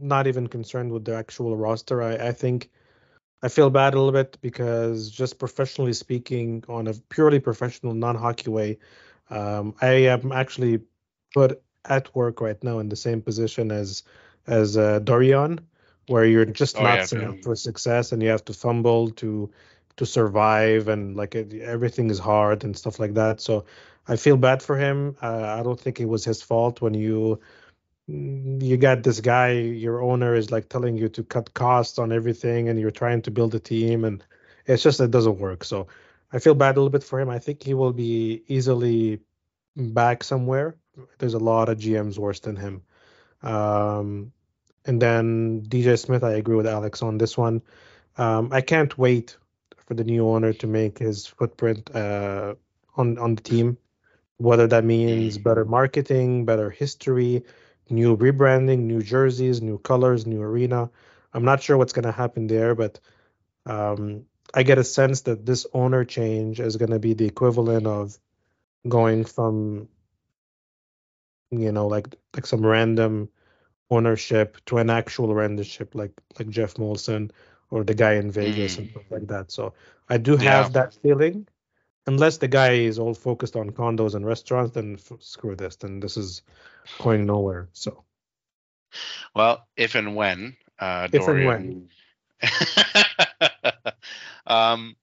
not 0.00 0.26
even 0.26 0.46
concerned 0.46 0.92
with 0.92 1.04
the 1.04 1.16
actual 1.16 1.56
roster. 1.56 2.02
I, 2.02 2.28
I 2.28 2.32
think 2.32 2.70
I 3.46 3.48
feel 3.48 3.70
bad 3.70 3.94
a 3.94 3.96
little 3.96 4.10
bit 4.10 4.36
because 4.40 5.08
just 5.08 5.38
professionally 5.38 5.92
speaking, 5.92 6.64
on 6.68 6.88
a 6.88 6.94
purely 7.10 7.38
professional 7.38 7.94
non-hockey 7.94 8.50
way, 8.50 8.78
um, 9.30 9.72
I 9.80 9.92
am 10.14 10.32
actually 10.32 10.80
put 11.32 11.62
at 11.84 12.12
work 12.16 12.40
right 12.40 12.60
now 12.64 12.80
in 12.80 12.88
the 12.88 12.96
same 12.96 13.22
position 13.22 13.70
as 13.70 14.02
as 14.48 14.76
uh, 14.76 14.98
Dorion, 14.98 15.60
where 16.08 16.24
you're 16.24 16.44
just 16.44 16.76
oh, 16.76 16.82
not 16.82 16.98
yeah, 16.98 17.04
set 17.04 17.22
up 17.22 17.36
for 17.44 17.54
success 17.54 18.10
and 18.10 18.20
you 18.20 18.30
have 18.30 18.44
to 18.46 18.52
fumble 18.52 19.10
to 19.10 19.48
to 19.98 20.04
survive 20.04 20.88
and 20.88 21.16
like 21.16 21.36
it, 21.36 21.54
everything 21.62 22.10
is 22.10 22.18
hard 22.18 22.64
and 22.64 22.76
stuff 22.76 22.98
like 22.98 23.14
that. 23.14 23.40
So 23.40 23.64
I 24.08 24.16
feel 24.16 24.36
bad 24.36 24.60
for 24.60 24.76
him. 24.76 25.16
Uh, 25.22 25.56
I 25.60 25.62
don't 25.62 25.78
think 25.78 26.00
it 26.00 26.08
was 26.08 26.24
his 26.24 26.42
fault 26.42 26.80
when 26.80 26.94
you 26.94 27.38
you 28.08 28.76
got 28.76 29.02
this 29.02 29.20
guy, 29.20 29.52
your 29.52 30.02
owner 30.02 30.34
is 30.34 30.50
like 30.50 30.68
telling 30.68 30.96
you 30.96 31.08
to 31.10 31.24
cut 31.24 31.54
costs 31.54 31.98
on 31.98 32.12
everything, 32.12 32.68
and 32.68 32.78
you're 32.78 32.90
trying 32.90 33.22
to 33.22 33.30
build 33.30 33.54
a 33.54 33.60
team, 33.60 34.04
and 34.04 34.22
it's 34.66 34.82
just 34.82 35.00
it 35.00 35.10
doesn't 35.10 35.38
work. 35.38 35.64
So 35.64 35.88
I 36.32 36.38
feel 36.38 36.54
bad 36.54 36.76
a 36.76 36.80
little 36.80 36.90
bit 36.90 37.02
for 37.04 37.20
him. 37.20 37.30
I 37.30 37.38
think 37.38 37.62
he 37.62 37.74
will 37.74 37.92
be 37.92 38.42
easily 38.46 39.20
back 39.76 40.22
somewhere. 40.22 40.76
There's 41.18 41.34
a 41.34 41.38
lot 41.38 41.68
of 41.68 41.78
GMs 41.78 42.18
worse 42.18 42.40
than 42.40 42.56
him. 42.56 42.82
Um, 43.42 44.32
and 44.86 45.02
then 45.02 45.62
DJ 45.62 45.98
Smith, 45.98 46.22
I 46.22 46.32
agree 46.34 46.56
with 46.56 46.66
Alex 46.66 47.02
on 47.02 47.18
this 47.18 47.36
one. 47.36 47.62
Um, 48.16 48.50
I 48.52 48.60
can't 48.60 48.96
wait 48.96 49.36
for 49.76 49.94
the 49.94 50.04
new 50.04 50.26
owner 50.28 50.52
to 50.54 50.66
make 50.66 50.98
his 50.98 51.26
footprint 51.26 51.94
uh, 51.94 52.54
on 52.96 53.18
on 53.18 53.34
the 53.34 53.42
team. 53.42 53.78
Whether 54.38 54.66
that 54.68 54.84
means 54.84 55.38
better 55.38 55.64
marketing, 55.64 56.44
better 56.44 56.70
history, 56.70 57.42
new 57.88 58.16
rebranding, 58.16 58.80
new 58.80 59.02
jerseys, 59.02 59.62
new 59.62 59.78
colors, 59.78 60.26
new 60.26 60.42
arena. 60.42 60.90
I'm 61.32 61.44
not 61.44 61.62
sure 61.62 61.76
what's 61.76 61.92
going 61.92 62.04
to 62.04 62.12
happen 62.12 62.46
there, 62.46 62.74
but 62.74 62.98
um, 63.66 64.24
I 64.54 64.62
get 64.62 64.78
a 64.78 64.84
sense 64.84 65.22
that 65.22 65.44
this 65.44 65.66
owner 65.72 66.04
change 66.04 66.60
is 66.60 66.76
going 66.76 66.90
to 66.90 66.98
be 66.98 67.14
the 67.14 67.26
equivalent 67.26 67.86
of 67.86 68.18
going 68.88 69.24
from, 69.24 69.88
you 71.50 71.72
know, 71.72 71.86
like 71.86 72.14
like 72.34 72.46
some 72.46 72.64
random 72.64 73.28
ownership 73.90 74.56
to 74.66 74.78
an 74.78 74.90
actual 74.90 75.30
ownership, 75.30 75.94
like 75.94 76.12
like 76.38 76.48
Geoff 76.48 76.74
Molson 76.74 77.30
or 77.70 77.84
the 77.84 77.94
guy 77.94 78.14
in 78.14 78.30
Vegas 78.30 78.76
mm. 78.76 78.78
and 78.78 78.90
stuff 78.90 79.10
like 79.10 79.26
that. 79.28 79.50
So 79.50 79.74
I 80.08 80.18
do 80.18 80.36
have 80.36 80.66
yeah. 80.66 80.68
that 80.68 80.94
feeling. 80.94 81.46
Unless 82.06 82.38
the 82.38 82.48
guy 82.48 82.72
is 82.72 82.98
all 82.98 83.14
focused 83.14 83.56
on 83.56 83.70
condos 83.70 84.14
and 84.14 84.24
restaurants, 84.24 84.74
then 84.74 84.94
f- 84.94 85.20
screw 85.20 85.56
this. 85.56 85.76
Then 85.76 86.00
this 86.00 86.16
is 86.16 86.42
going 86.98 87.26
nowhere. 87.26 87.68
So, 87.72 88.04
well, 89.34 89.66
if 89.76 89.94
and 89.96 90.14
when, 90.14 90.56
uh, 90.78 91.08
if 91.12 91.22
Dorion... 91.22 91.48
and 91.48 91.88
when. 92.42 93.92
um. 94.46 94.96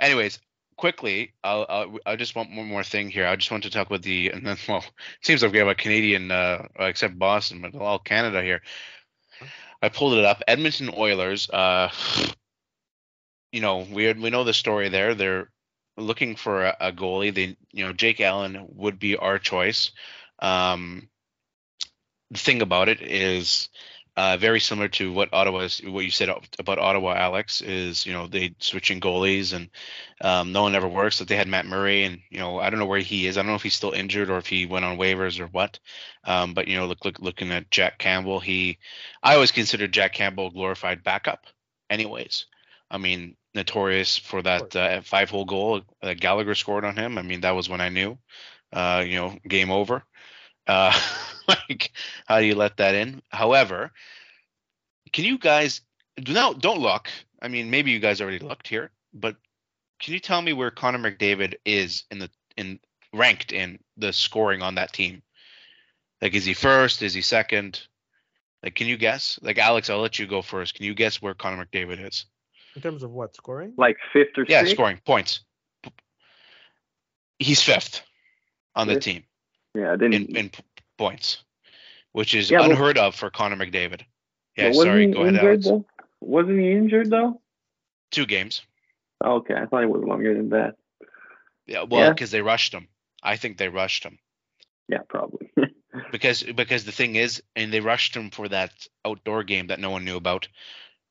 Anyways, 0.00 0.38
quickly, 0.76 1.32
I'll, 1.44 1.66
I'll, 1.68 1.98
i 2.06 2.16
just 2.16 2.34
want 2.34 2.54
one 2.54 2.66
more 2.66 2.84
thing 2.84 3.10
here. 3.10 3.26
I 3.26 3.36
just 3.36 3.50
want 3.50 3.64
to 3.64 3.70
talk 3.70 3.88
about 3.88 4.02
the 4.02 4.30
and 4.30 4.46
then 4.46 4.56
well, 4.68 4.78
it 4.78 5.26
seems 5.26 5.42
like 5.42 5.52
we 5.52 5.58
have 5.58 5.68
a 5.68 5.74
Canadian, 5.74 6.30
uh, 6.30 6.66
except 6.78 7.18
Boston, 7.18 7.60
but 7.60 7.74
all 7.74 7.98
Canada 7.98 8.42
here. 8.42 8.62
I 9.82 9.90
pulled 9.90 10.14
it 10.14 10.24
up. 10.24 10.42
Edmonton 10.48 10.90
Oilers. 10.96 11.48
Uh, 11.50 11.90
you 13.52 13.60
know, 13.60 13.86
we 13.92 14.12
we 14.14 14.30
know 14.30 14.44
the 14.44 14.54
story 14.54 14.88
there. 14.88 15.14
They're 15.14 15.50
looking 15.98 16.36
for 16.36 16.64
a, 16.64 16.76
a 16.80 16.92
goalie. 16.92 17.34
They, 17.34 17.56
you 17.72 17.84
know, 17.84 17.92
Jake 17.92 18.20
Allen 18.20 18.66
would 18.74 18.98
be 18.98 19.16
our 19.16 19.38
choice. 19.38 19.90
Um, 20.38 21.08
the 22.30 22.38
thing 22.38 22.62
about 22.62 22.88
it 22.88 23.00
is 23.00 23.68
uh, 24.18 24.36
very 24.36 24.58
similar 24.58 24.88
to 24.88 25.12
what 25.12 25.32
Ottawa 25.32 25.60
is, 25.60 25.80
what 25.84 26.04
you 26.04 26.10
said 26.10 26.28
about 26.58 26.80
Ottawa, 26.80 27.14
Alex, 27.14 27.60
is 27.60 28.04
you 28.04 28.12
know 28.12 28.26
they 28.26 28.52
switching 28.58 29.00
goalies 29.00 29.52
and 29.52 29.70
um, 30.20 30.50
no 30.50 30.62
one 30.62 30.74
ever 30.74 30.88
works. 30.88 31.20
That 31.20 31.28
they 31.28 31.36
had 31.36 31.46
Matt 31.46 31.66
Murray 31.66 32.02
and 32.02 32.18
you 32.28 32.40
know 32.40 32.58
I 32.58 32.68
don't 32.68 32.80
know 32.80 32.86
where 32.86 32.98
he 32.98 33.28
is. 33.28 33.38
I 33.38 33.42
don't 33.42 33.50
know 33.50 33.54
if 33.54 33.62
he's 33.62 33.76
still 33.76 33.92
injured 33.92 34.28
or 34.28 34.38
if 34.38 34.48
he 34.48 34.66
went 34.66 34.84
on 34.84 34.98
waivers 34.98 35.38
or 35.38 35.46
what. 35.46 35.78
Um, 36.24 36.52
but 36.52 36.66
you 36.66 36.76
know 36.76 36.86
look, 36.86 37.04
look 37.04 37.20
looking 37.20 37.52
at 37.52 37.70
Jack 37.70 37.98
Campbell, 37.98 38.40
he 38.40 38.78
I 39.22 39.34
always 39.34 39.52
considered 39.52 39.92
Jack 39.92 40.14
Campbell 40.14 40.50
glorified 40.50 41.04
backup. 41.04 41.46
Anyways, 41.88 42.46
I 42.90 42.98
mean 42.98 43.36
notorious 43.54 44.16
for 44.16 44.42
that 44.42 44.74
uh, 44.76 45.00
five 45.02 45.30
hole 45.30 45.44
goal 45.44 45.82
that 46.02 46.20
Gallagher 46.20 46.54
scored 46.54 46.84
on 46.84 46.96
him. 46.96 47.18
I 47.18 47.22
mean 47.22 47.40
that 47.42 47.54
was 47.54 47.68
when 47.68 47.80
I 47.80 47.88
knew, 47.88 48.18
uh, 48.72 49.04
you 49.06 49.16
know, 49.16 49.36
game 49.46 49.70
over. 49.70 50.04
Uh, 50.66 50.92
like, 51.48 51.92
how 52.26 52.40
do 52.40 52.46
you 52.46 52.54
let 52.54 52.76
that 52.76 52.94
in? 52.94 53.22
However, 53.30 53.92
can 55.12 55.24
you 55.24 55.38
guys 55.38 55.80
do 56.16 56.32
not 56.32 56.60
don't 56.60 56.80
look? 56.80 57.08
I 57.40 57.48
mean, 57.48 57.70
maybe 57.70 57.90
you 57.90 58.00
guys 58.00 58.20
already 58.20 58.38
looked 58.38 58.68
here, 58.68 58.90
but 59.14 59.36
can 60.00 60.14
you 60.14 60.20
tell 60.20 60.42
me 60.42 60.52
where 60.52 60.70
Connor 60.70 60.98
McDavid 60.98 61.54
is 61.64 62.04
in 62.10 62.18
the 62.18 62.30
in 62.56 62.78
ranked 63.12 63.52
in 63.52 63.78
the 63.96 64.12
scoring 64.12 64.62
on 64.62 64.76
that 64.76 64.92
team? 64.92 65.22
Like, 66.20 66.34
is 66.34 66.44
he 66.44 66.54
first? 66.54 67.02
Is 67.02 67.14
he 67.14 67.22
second? 67.22 67.80
Like, 68.62 68.74
can 68.74 68.88
you 68.88 68.96
guess? 68.96 69.38
Like, 69.40 69.58
Alex, 69.58 69.88
I'll 69.88 70.00
let 70.00 70.18
you 70.18 70.26
go 70.26 70.42
first. 70.42 70.74
Can 70.74 70.84
you 70.84 70.94
guess 70.94 71.22
where 71.22 71.34
Connor 71.34 71.64
McDavid 71.64 72.06
is? 72.06 72.26
In 72.78 72.82
terms 72.82 73.02
of 73.02 73.10
what 73.10 73.34
scoring? 73.34 73.72
Like 73.76 73.96
fifth 74.12 74.38
or 74.38 74.46
yeah, 74.48 74.62
scoring 74.62 75.00
points. 75.04 75.40
He's 77.40 77.60
fifth 77.60 78.02
on 78.76 78.86
the 78.86 79.00
team. 79.00 79.24
Yeah, 79.74 79.94
I 79.94 79.96
didn't. 79.96 80.14
In, 80.30 80.36
in 80.36 80.50
points, 80.96 81.42
which 82.12 82.36
is 82.36 82.52
yeah, 82.52 82.62
unheard 82.62 82.94
but, 82.94 83.06
of 83.06 83.14
for 83.16 83.30
Connor 83.30 83.56
McDavid. 83.56 84.02
Yeah, 84.56 84.70
sorry. 84.70 85.10
Go 85.10 85.22
ahead, 85.22 85.44
Alex. 85.44 85.64
Though? 85.64 85.86
Wasn't 86.20 86.56
he 86.56 86.70
injured 86.70 87.10
though? 87.10 87.40
Two 88.12 88.26
games. 88.26 88.62
okay, 89.24 89.54
I 89.54 89.66
thought 89.66 89.80
he 89.80 89.86
was 89.86 90.04
longer 90.04 90.32
than 90.36 90.50
that. 90.50 90.76
Yeah, 91.66 91.82
well, 91.82 92.12
because 92.12 92.32
yeah. 92.32 92.38
they 92.38 92.42
rushed 92.42 92.72
him. 92.72 92.86
I 93.24 93.34
think 93.34 93.58
they 93.58 93.68
rushed 93.68 94.04
him. 94.04 94.20
Yeah, 94.88 95.00
probably. 95.08 95.50
because 96.12 96.44
because 96.44 96.84
the 96.84 96.92
thing 96.92 97.16
is, 97.16 97.42
and 97.56 97.72
they 97.72 97.80
rushed 97.80 98.14
him 98.14 98.30
for 98.30 98.46
that 98.46 98.70
outdoor 99.04 99.42
game 99.42 99.66
that 99.66 99.80
no 99.80 99.90
one 99.90 100.04
knew 100.04 100.16
about. 100.16 100.46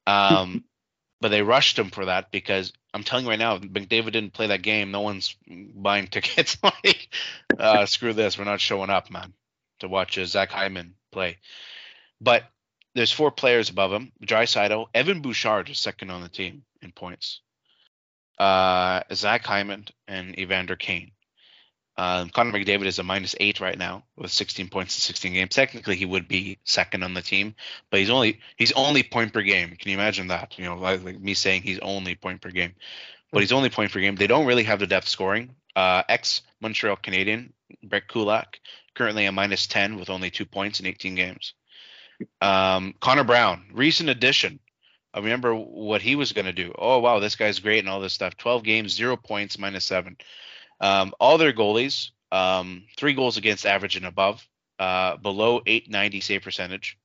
Um, 0.06 0.64
but 1.22 1.30
they 1.30 1.41
rushed 1.41 1.77
him 1.80 1.89
for 1.89 2.06
that 2.06 2.31
because 2.31 2.73
I'm 2.94 3.03
telling 3.03 3.26
you 3.26 3.31
right 3.31 3.39
now, 3.39 3.57
McDavid 3.57 4.11
didn't 4.11 4.34
play 4.34 4.48
that 4.48 4.61
game. 4.61 4.91
No 4.91 5.02
one's 5.02 5.35
buying 5.48 6.07
tickets. 6.11 6.57
like, 6.64 7.10
uh, 7.57 7.85
screw 7.85 8.14
this, 8.14 8.38
we're 8.38 8.45
not 8.45 8.61
showing 8.61 8.89
up, 8.89 9.10
man, 9.11 9.34
to 9.80 9.88
watch 9.88 10.18
uh, 10.18 10.26
Zach 10.26 10.52
Hyman 10.52 10.95
play. 11.11 11.38
But 12.22 12.44
there's 12.95 13.11
four 13.11 13.31
players 13.31 13.69
above 13.69 13.94
him: 13.94 14.11
Draisaitl, 14.23 14.88
Evan 14.94 15.22
Bouchard 15.22 15.69
is 15.69 15.80
second 15.80 16.10
on 16.10 16.22
the 16.22 16.30
team 16.30 16.64
in 16.81 16.91
points. 16.91 17.41
Uh, 18.39 19.02
Zach 19.14 19.45
Hyman 19.45 19.85
and 20.07 20.38
Evander 20.38 20.76
Kane. 20.76 21.11
Um, 21.98 22.30
Connor 22.30 22.52
McDavid 22.52 22.86
is 22.86 22.99
a 22.99 23.03
minus 23.03 23.36
eight 23.40 23.60
right 23.60 23.78
now 23.78 24.03
with 24.15 24.32
16 24.32 24.69
points 24.69 24.95
in 24.95 25.02
16 25.02 25.34
games. 25.34 25.56
Technically, 25.56 25.95
he 25.95 26.06
would 26.06 26.28
be 26.28 26.60
second 26.64 27.03
on 27.03 27.15
the 27.15 27.22
team, 27.22 27.56
but 27.90 27.99
he's 27.99 28.11
only 28.11 28.40
he's 28.56 28.72
only 28.74 29.02
point 29.02 29.34
per 29.34 29.41
game. 29.41 29.76
Can 29.76 29.90
you 29.90 29.98
imagine 29.98 30.28
that? 30.28 30.57
You 30.60 30.65
know, 30.65 30.76
like, 30.78 31.03
like 31.03 31.19
me 31.19 31.34
saying 31.34 31.64
he's 31.64 31.80
only 31.80 32.15
point 32.15 32.41
per 32.41 32.52
game, 32.52 32.76
but 33.32 33.41
he's 33.41 33.52
only 33.52 33.69
point 33.69 33.91
per 33.91 33.99
game. 33.99 34.15
They 34.15 34.28
don't 34.28 34.45
really 34.45 34.64
have 34.64 34.80
the 34.80 34.88
depth 34.88 35.07
scoring. 35.07 35.56
Uh, 35.76 36.03
ex 36.07 36.41
Montreal 36.61 36.98
Canadian 36.98 37.53
Brett 37.84 38.07
Kulak 38.07 38.60
currently 38.95 39.26
a 39.26 39.32
minus 39.32 39.68
10 39.68 39.98
with 39.99 40.10
only 40.10 40.30
two 40.30 40.45
points 40.45 40.80
in 40.80 40.86
18 40.88 41.15
games. 41.15 41.53
Um, 42.41 42.95
Connor 42.99 43.24
Brown, 43.24 43.69
recent 43.74 44.10
addition. 44.10 44.60
I 45.14 45.19
remember 45.19 45.53
what 45.53 46.02
he 46.02 46.15
was 46.15 46.32
going 46.34 46.45
to 46.45 46.53
do. 46.53 46.74
Oh 46.78 46.99
wow, 46.99 47.19
this 47.19 47.36
guy's 47.36 47.60
great 47.60 47.80
and 47.80 47.90
all 47.90 47.99
this 47.99 48.14
stuff. 48.14 48.38
12 48.38 48.64
games, 48.64 48.94
zero 48.94 49.15
points, 49.15 49.57
minus 49.57 49.86
seven. 49.86 50.18
Um, 50.79 51.13
all 51.19 51.37
their 51.37 51.53
goalies, 51.53 52.11
um, 52.31 52.85
three 52.97 53.13
goals 53.13 53.37
against 53.37 53.65
average 53.65 53.95
and 53.95 54.05
above, 54.05 54.47
uh, 54.79 55.17
below 55.17 55.61
890 55.65 56.21
save 56.21 56.43
percentage. 56.43 56.97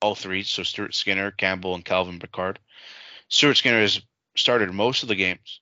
All 0.00 0.14
three. 0.14 0.42
So 0.44 0.62
Stuart 0.62 0.94
Skinner, 0.94 1.30
Campbell, 1.30 1.74
and 1.74 1.84
Calvin 1.84 2.18
Pickard. 2.18 2.58
Stuart 3.28 3.54
Skinner 3.54 3.80
has 3.80 4.00
started 4.36 4.72
most 4.72 5.02
of 5.02 5.08
the 5.08 5.14
games. 5.14 5.60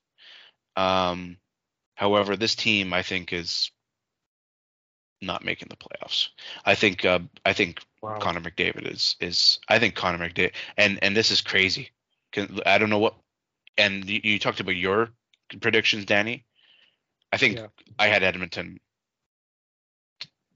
Um, 0.76 1.38
however, 1.96 2.36
this 2.36 2.54
team 2.54 2.92
I 2.92 3.02
think 3.02 3.32
is 3.32 3.72
not 5.20 5.44
making 5.44 5.68
the 5.68 5.76
playoffs. 5.76 6.28
I 6.64 6.74
think 6.74 7.04
uh, 7.04 7.20
I 7.44 7.52
think 7.52 7.80
wow. 8.00 8.18
Connor 8.18 8.40
McDavid 8.40 8.92
is 8.92 9.16
is 9.20 9.58
I 9.68 9.78
think 9.78 9.94
Connor 9.94 10.28
McDavid 10.28 10.52
and 10.76 10.98
and 11.02 11.16
this 11.16 11.30
is 11.30 11.40
crazy. 11.40 11.90
I 12.64 12.78
don't 12.78 12.90
know 12.90 12.98
what 12.98 13.16
and 13.76 14.08
you, 14.08 14.20
you 14.22 14.38
talked 14.38 14.60
about 14.60 14.76
your 14.76 15.10
predictions, 15.60 16.04
Danny. 16.04 16.44
I 17.32 17.36
think 17.36 17.58
yeah. 17.58 17.66
I 17.98 18.08
had 18.08 18.22
Edmonton 18.22 18.78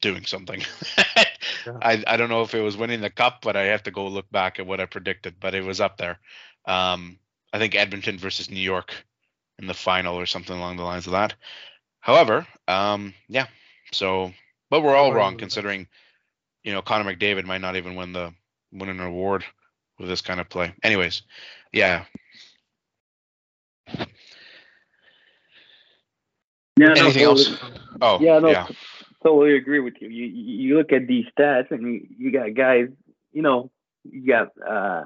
doing 0.01 0.25
something. 0.25 0.63
yeah. 1.17 1.79
I 1.81 2.03
I 2.07 2.17
don't 2.17 2.29
know 2.29 2.43
if 2.43 2.55
it 2.55 2.61
was 2.61 2.77
winning 2.77 3.01
the 3.01 3.11
cup, 3.11 3.41
but 3.43 3.57
I 3.57 3.65
have 3.65 3.83
to 3.85 3.91
go 3.91 4.07
look 4.09 4.31
back 4.31 4.59
at 4.59 4.67
what 4.67 4.81
I 4.81 4.87
predicted. 4.87 5.37
But 5.41 5.55
it 5.55 5.65
was 5.65 5.81
up 5.81 5.97
there. 5.97 6.19
Um, 6.67 7.19
I 7.53 7.59
think 7.59 7.75
Edmonton 7.75 8.19
versus 8.19 8.51
New 8.51 8.61
York 8.61 8.95
in 9.59 9.67
the 9.67 9.75
final 9.75 10.19
or 10.19 10.27
something 10.27 10.57
along 10.57 10.77
the 10.77 10.85
lines 10.85 11.07
of 11.07 11.13
that. 11.13 11.35
However, 12.01 12.47
um, 12.69 13.15
yeah. 13.29 13.47
So, 13.93 14.33
but 14.71 14.83
we're 14.83 14.97
all 14.97 15.13
wrong 15.13 15.37
considering, 15.37 15.87
you 16.65 16.73
know, 16.73 16.83
Connor 16.83 17.15
McDavid 17.15 17.45
might 17.45 17.61
not 17.61 17.77
even 17.77 17.95
win 17.95 18.13
the 18.13 18.35
win 18.73 18.89
an 18.89 19.01
award 19.01 19.45
with 19.99 20.09
this 20.09 20.23
kind 20.23 20.41
of 20.41 20.49
play. 20.49 20.75
Anyways, 20.83 21.23
yeah. 21.73 22.05
Yeah, 26.77 26.95
Anything 26.97 27.25
no, 27.25 27.31
else? 27.31 27.51
Oh, 28.01 28.21
yeah, 28.21 28.39
no, 28.39 28.51
yeah. 28.51 28.67
totally 29.23 29.57
agree 29.57 29.81
with 29.81 29.95
you. 30.01 30.09
You 30.09 30.25
you 30.27 30.77
look 30.79 30.93
at 30.93 31.07
these 31.07 31.27
stats 31.37 31.71
and 31.71 31.83
you, 31.83 32.07
you 32.19 32.33
got 32.33 32.55
guys, 32.55 32.89
you 33.33 33.43
know, 33.43 33.71
you 34.05 34.27
got 34.27 34.53
uh, 34.67 35.05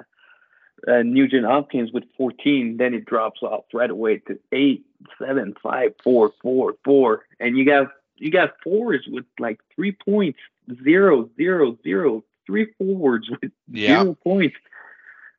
uh, 0.86 1.02
Nugent 1.02 1.44
Hopkins 1.44 1.90
with 1.92 2.04
14, 2.16 2.76
then 2.76 2.94
it 2.94 3.04
drops 3.04 3.42
off 3.42 3.64
right 3.72 3.90
away 3.90 4.18
to 4.28 4.38
eight, 4.52 4.86
seven, 5.18 5.54
five, 5.62 5.94
four, 6.04 6.32
four, 6.40 6.76
four, 6.84 7.24
and 7.40 7.58
you 7.58 7.64
got 7.64 7.88
you 8.16 8.30
got 8.30 8.54
fours 8.62 9.04
with 9.08 9.24
like 9.38 9.60
three 9.74 9.92
points, 9.92 10.38
zero, 10.84 11.28
zero, 11.36 11.76
zero, 11.82 12.24
three 12.46 12.72
forwards 12.78 13.28
with 13.28 13.50
yeah. 13.70 14.02
zero 14.02 14.14
points, 14.22 14.56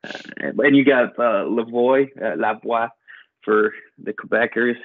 uh, 0.04 0.12
and 0.42 0.76
you 0.76 0.84
got 0.84 1.18
uh, 1.18 1.44
Lavoie, 1.44 2.10
uh, 2.18 2.36
Lavoie 2.36 2.90
for 3.42 3.72
the 3.96 4.12
Quebecers, 4.12 4.76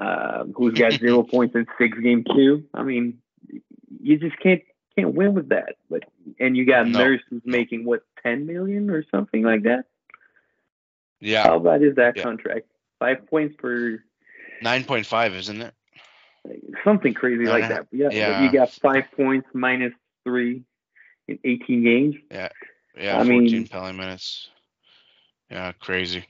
uh, 0.00 0.44
who's 0.54 0.78
got 0.78 0.92
zero 1.00 1.22
points 1.22 1.54
in 1.54 1.66
six 1.78 1.98
game 1.98 2.24
two. 2.24 2.64
I 2.72 2.82
mean, 2.82 3.18
you 4.00 4.18
just 4.18 4.38
can't 4.40 4.62
can't 4.96 5.14
win 5.14 5.34
with 5.34 5.50
that. 5.50 5.76
But 5.90 6.04
and 6.38 6.56
you 6.56 6.66
got 6.66 6.88
no. 6.88 6.98
Nurse 6.98 7.20
who's 7.30 7.42
making 7.44 7.84
what 7.84 8.02
ten 8.22 8.46
million 8.46 8.90
or 8.90 9.04
something 9.10 9.42
like 9.42 9.62
that. 9.64 9.86
Yeah. 11.20 11.44
How 11.44 11.58
bad 11.58 11.82
is 11.82 11.96
that 11.96 12.16
yeah. 12.16 12.22
contract? 12.22 12.66
Five 12.98 13.26
points 13.26 13.56
per. 13.58 14.02
Nine 14.62 14.84
point 14.84 15.06
five, 15.06 15.34
isn't 15.34 15.60
it? 15.60 15.74
Something 16.84 17.14
crazy 17.14 17.46
like 17.46 17.68
that. 17.68 17.86
Yeah, 17.90 18.08
yeah. 18.12 18.42
you 18.42 18.52
got 18.52 18.70
five 18.70 19.04
points 19.16 19.48
minus 19.54 19.94
three 20.24 20.62
in 21.26 21.38
eighteen 21.44 21.82
games. 21.82 22.16
Yeah. 22.30 22.48
Yeah. 22.96 23.14
I 23.14 23.24
14 23.24 23.28
mean, 23.28 23.66
penalty 23.66 23.96
minutes. 23.96 24.48
Yeah, 25.50 25.72
crazy. 25.72 26.26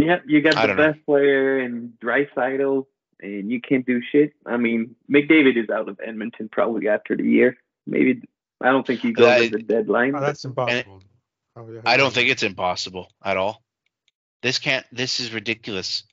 Yeah, 0.00 0.18
you 0.26 0.40
got 0.40 0.54
the 0.54 0.74
best 0.74 0.98
know. 0.98 1.02
player 1.06 1.60
in 1.60 1.94
Draisaitl, 2.02 2.86
and 3.20 3.50
you 3.50 3.60
can't 3.60 3.86
do 3.86 4.00
shit. 4.10 4.32
I 4.46 4.56
mean, 4.56 4.96
McDavid 5.10 5.62
is 5.62 5.68
out 5.70 5.88
of 5.88 6.00
Edmonton 6.04 6.48
probably 6.48 6.88
after 6.88 7.16
the 7.16 7.24
year. 7.24 7.56
Maybe 7.86 8.22
I 8.60 8.70
don't 8.70 8.86
think 8.86 9.00
he 9.00 9.12
goes 9.12 9.26
that, 9.26 9.42
at 9.42 9.52
the 9.52 9.58
deadline. 9.58 10.14
Oh, 10.14 10.20
that's 10.20 10.44
impossible. 10.44 11.02
I 11.84 11.96
don't 11.96 12.14
think 12.14 12.30
it's 12.30 12.42
impossible 12.42 13.10
at 13.24 13.36
all. 13.36 13.62
This 14.42 14.58
can't. 14.58 14.86
This 14.92 15.20
is 15.20 15.32
ridiculous. 15.32 16.04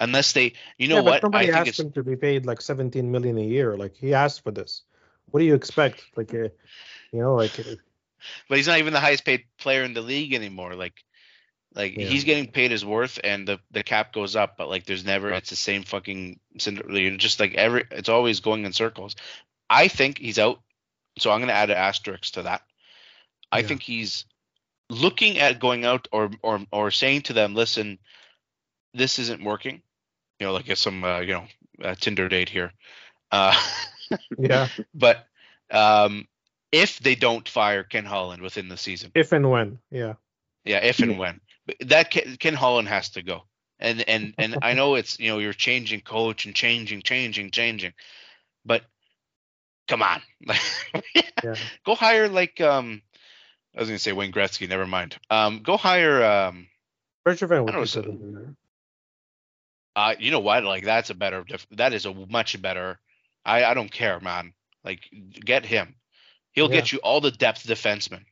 Unless 0.00 0.32
they, 0.32 0.54
you 0.76 0.88
know 0.88 0.96
yeah, 0.96 1.02
what? 1.02 1.20
Somebody 1.20 1.52
I 1.52 1.60
asked 1.60 1.78
him 1.78 1.92
to 1.92 2.02
be 2.02 2.16
paid 2.16 2.46
like 2.46 2.60
17 2.60 3.10
million 3.10 3.38
a 3.38 3.44
year. 3.44 3.76
Like 3.76 3.94
he 3.96 4.12
asked 4.14 4.42
for 4.42 4.50
this. 4.50 4.82
What 5.30 5.40
do 5.40 5.46
you 5.46 5.54
expect? 5.54 6.04
Like, 6.16 6.32
uh, 6.34 6.48
you 7.12 7.20
know, 7.20 7.34
like. 7.34 7.58
Uh, 7.58 7.76
but 8.48 8.56
he's 8.56 8.66
not 8.66 8.78
even 8.78 8.92
the 8.92 9.00
highest 9.00 9.24
paid 9.24 9.44
player 9.58 9.82
in 9.82 9.94
the 9.94 10.00
league 10.00 10.32
anymore. 10.32 10.74
Like, 10.74 11.04
like 11.74 11.96
yeah. 11.96 12.06
he's 12.06 12.24
getting 12.24 12.46
paid 12.50 12.70
his 12.70 12.84
worth, 12.84 13.18
and 13.22 13.48
the 13.48 13.60
the 13.70 13.82
cap 13.82 14.12
goes 14.12 14.36
up. 14.36 14.56
But 14.56 14.68
like, 14.68 14.84
there's 14.84 15.04
never. 15.04 15.30
It's 15.30 15.50
the 15.50 15.56
same 15.56 15.82
fucking. 15.82 16.38
Just 16.56 17.40
like 17.40 17.54
every. 17.54 17.84
It's 17.90 18.08
always 18.08 18.40
going 18.40 18.64
in 18.64 18.72
circles. 18.72 19.16
I 19.68 19.88
think 19.88 20.18
he's 20.18 20.38
out 20.38 20.60
so 21.18 21.30
I'm 21.30 21.38
going 21.38 21.48
to 21.48 21.54
add 21.54 21.70
an 21.70 21.76
asterisk 21.76 22.34
to 22.34 22.42
that. 22.42 22.62
I 23.52 23.60
yeah. 23.60 23.66
think 23.66 23.82
he's 23.82 24.24
looking 24.90 25.38
at 25.38 25.60
going 25.60 25.84
out 25.84 26.08
or 26.12 26.30
or 26.42 26.60
or 26.72 26.90
saying 26.90 27.22
to 27.22 27.32
them, 27.32 27.54
listen, 27.54 27.98
this 28.92 29.18
isn't 29.18 29.44
working. 29.44 29.82
You 30.40 30.46
know, 30.46 30.52
like 30.52 30.68
it's 30.68 30.80
some 30.80 31.04
uh, 31.04 31.20
you 31.20 31.34
know 31.34 31.94
Tinder 32.00 32.28
date 32.28 32.48
here. 32.48 32.72
Uh, 33.30 33.54
yeah. 34.38 34.68
But 34.94 35.26
um, 35.70 36.26
if 36.72 36.98
they 36.98 37.14
don't 37.14 37.48
fire 37.48 37.84
Ken 37.84 38.04
Holland 38.04 38.42
within 38.42 38.68
the 38.68 38.76
season, 38.76 39.12
if 39.14 39.32
and 39.32 39.50
when, 39.50 39.78
yeah. 39.90 40.14
Yeah, 40.64 40.78
if 40.78 41.00
and 41.00 41.18
when. 41.18 41.40
That 41.80 42.10
Ken, 42.10 42.36
Ken 42.38 42.54
Holland 42.54 42.88
has 42.88 43.10
to 43.10 43.22
go. 43.22 43.44
And 43.78 44.08
and 44.08 44.34
and 44.38 44.58
I 44.62 44.74
know 44.78 44.94
it's 44.94 45.18
you 45.18 45.28
know 45.28 45.38
you're 45.38 45.52
changing 45.52 46.00
coach 46.00 46.46
and 46.46 46.54
changing, 46.54 47.02
changing, 47.02 47.50
changing, 47.50 47.92
but 48.64 48.82
come 49.88 50.02
on. 50.02 50.22
yeah. 51.14 51.54
Go 51.84 51.94
hire 51.94 52.28
like 52.28 52.60
um 52.60 53.02
I 53.76 53.80
was 53.80 53.88
gonna 53.88 53.98
say 53.98 54.12
Wayne 54.12 54.32
Gretzky, 54.32 54.68
never 54.68 54.86
mind. 54.86 55.16
Um 55.30 55.60
go 55.62 55.76
hire 55.76 56.22
um 56.24 56.68
Bergevin 57.26 57.64
would 57.64 57.88
so, 57.88 58.54
uh 59.96 60.14
you 60.18 60.30
know 60.30 60.40
what? 60.40 60.64
Like 60.64 60.84
that's 60.84 61.10
a 61.10 61.14
better 61.14 61.44
that 61.72 61.92
is 61.92 62.06
a 62.06 62.14
much 62.14 62.60
better 62.60 62.98
I 63.44 63.64
I 63.64 63.74
don't 63.74 63.90
care, 63.90 64.20
man. 64.20 64.52
Like 64.84 65.00
get 65.10 65.66
him. 65.66 65.96
He'll 66.52 66.70
yeah. 66.70 66.76
get 66.76 66.92
you 66.92 66.98
all 66.98 67.20
the 67.20 67.30
depth 67.30 67.66
defensemen. 67.66 68.24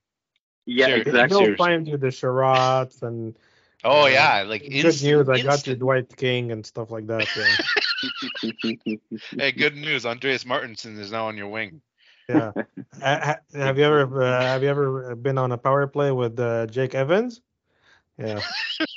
Yeah, 0.67 0.87
Seriously. 0.87 1.11
exactly. 1.13 1.45
He'll 1.47 1.57
find 1.57 1.89
you 1.89 1.97
the 1.97 2.09
Sherratts 2.09 3.03
and 3.03 3.37
Oh 3.85 4.05
uh, 4.05 4.07
yeah, 4.07 4.43
like 4.43 4.63
good 4.63 4.73
instant, 4.73 5.03
news. 5.03 5.29
I 5.29 5.33
instant. 5.33 5.45
got 5.45 5.67
you 5.67 5.75
Dwight 5.77 6.17
King 6.17 6.53
and 6.53 6.65
stuff 6.65 6.91
like 6.91 7.07
that. 7.09 7.29
Yeah. 7.37 8.53
hey, 9.39 9.53
good 9.53 9.77
news! 9.77 10.07
Andreas 10.07 10.45
Martinsen 10.45 10.99
is 10.99 11.11
now 11.11 11.27
on 11.27 11.37
your 11.37 11.49
wing. 11.49 11.81
Yeah. 12.29 12.53
have 13.01 13.79
you 13.79 13.85
ever 13.85 14.23
uh, 14.23 14.41
have 14.41 14.63
you 14.63 14.69
ever 14.69 15.17
been 15.17 15.37
on 15.37 15.51
a 15.51 15.59
power 15.59 15.87
play 15.89 16.13
with 16.13 16.39
uh, 16.39 16.67
Jake 16.67 16.95
Evans? 16.95 17.41
Yeah. 18.19 18.41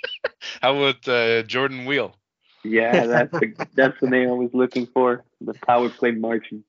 How 0.61 0.75
about 0.75 1.07
uh, 1.07 1.41
Jordan 1.43 1.85
Weal? 1.85 2.15
Yeah, 2.63 3.05
that's 3.05 3.31
the, 3.31 3.67
that's 3.73 3.99
the 4.01 4.09
name 4.09 4.29
I 4.29 4.33
was 4.33 4.51
looking 4.53 4.87
for. 4.87 5.23
The 5.41 5.53
power 5.53 5.89
play 5.89 6.11
marching. 6.11 6.63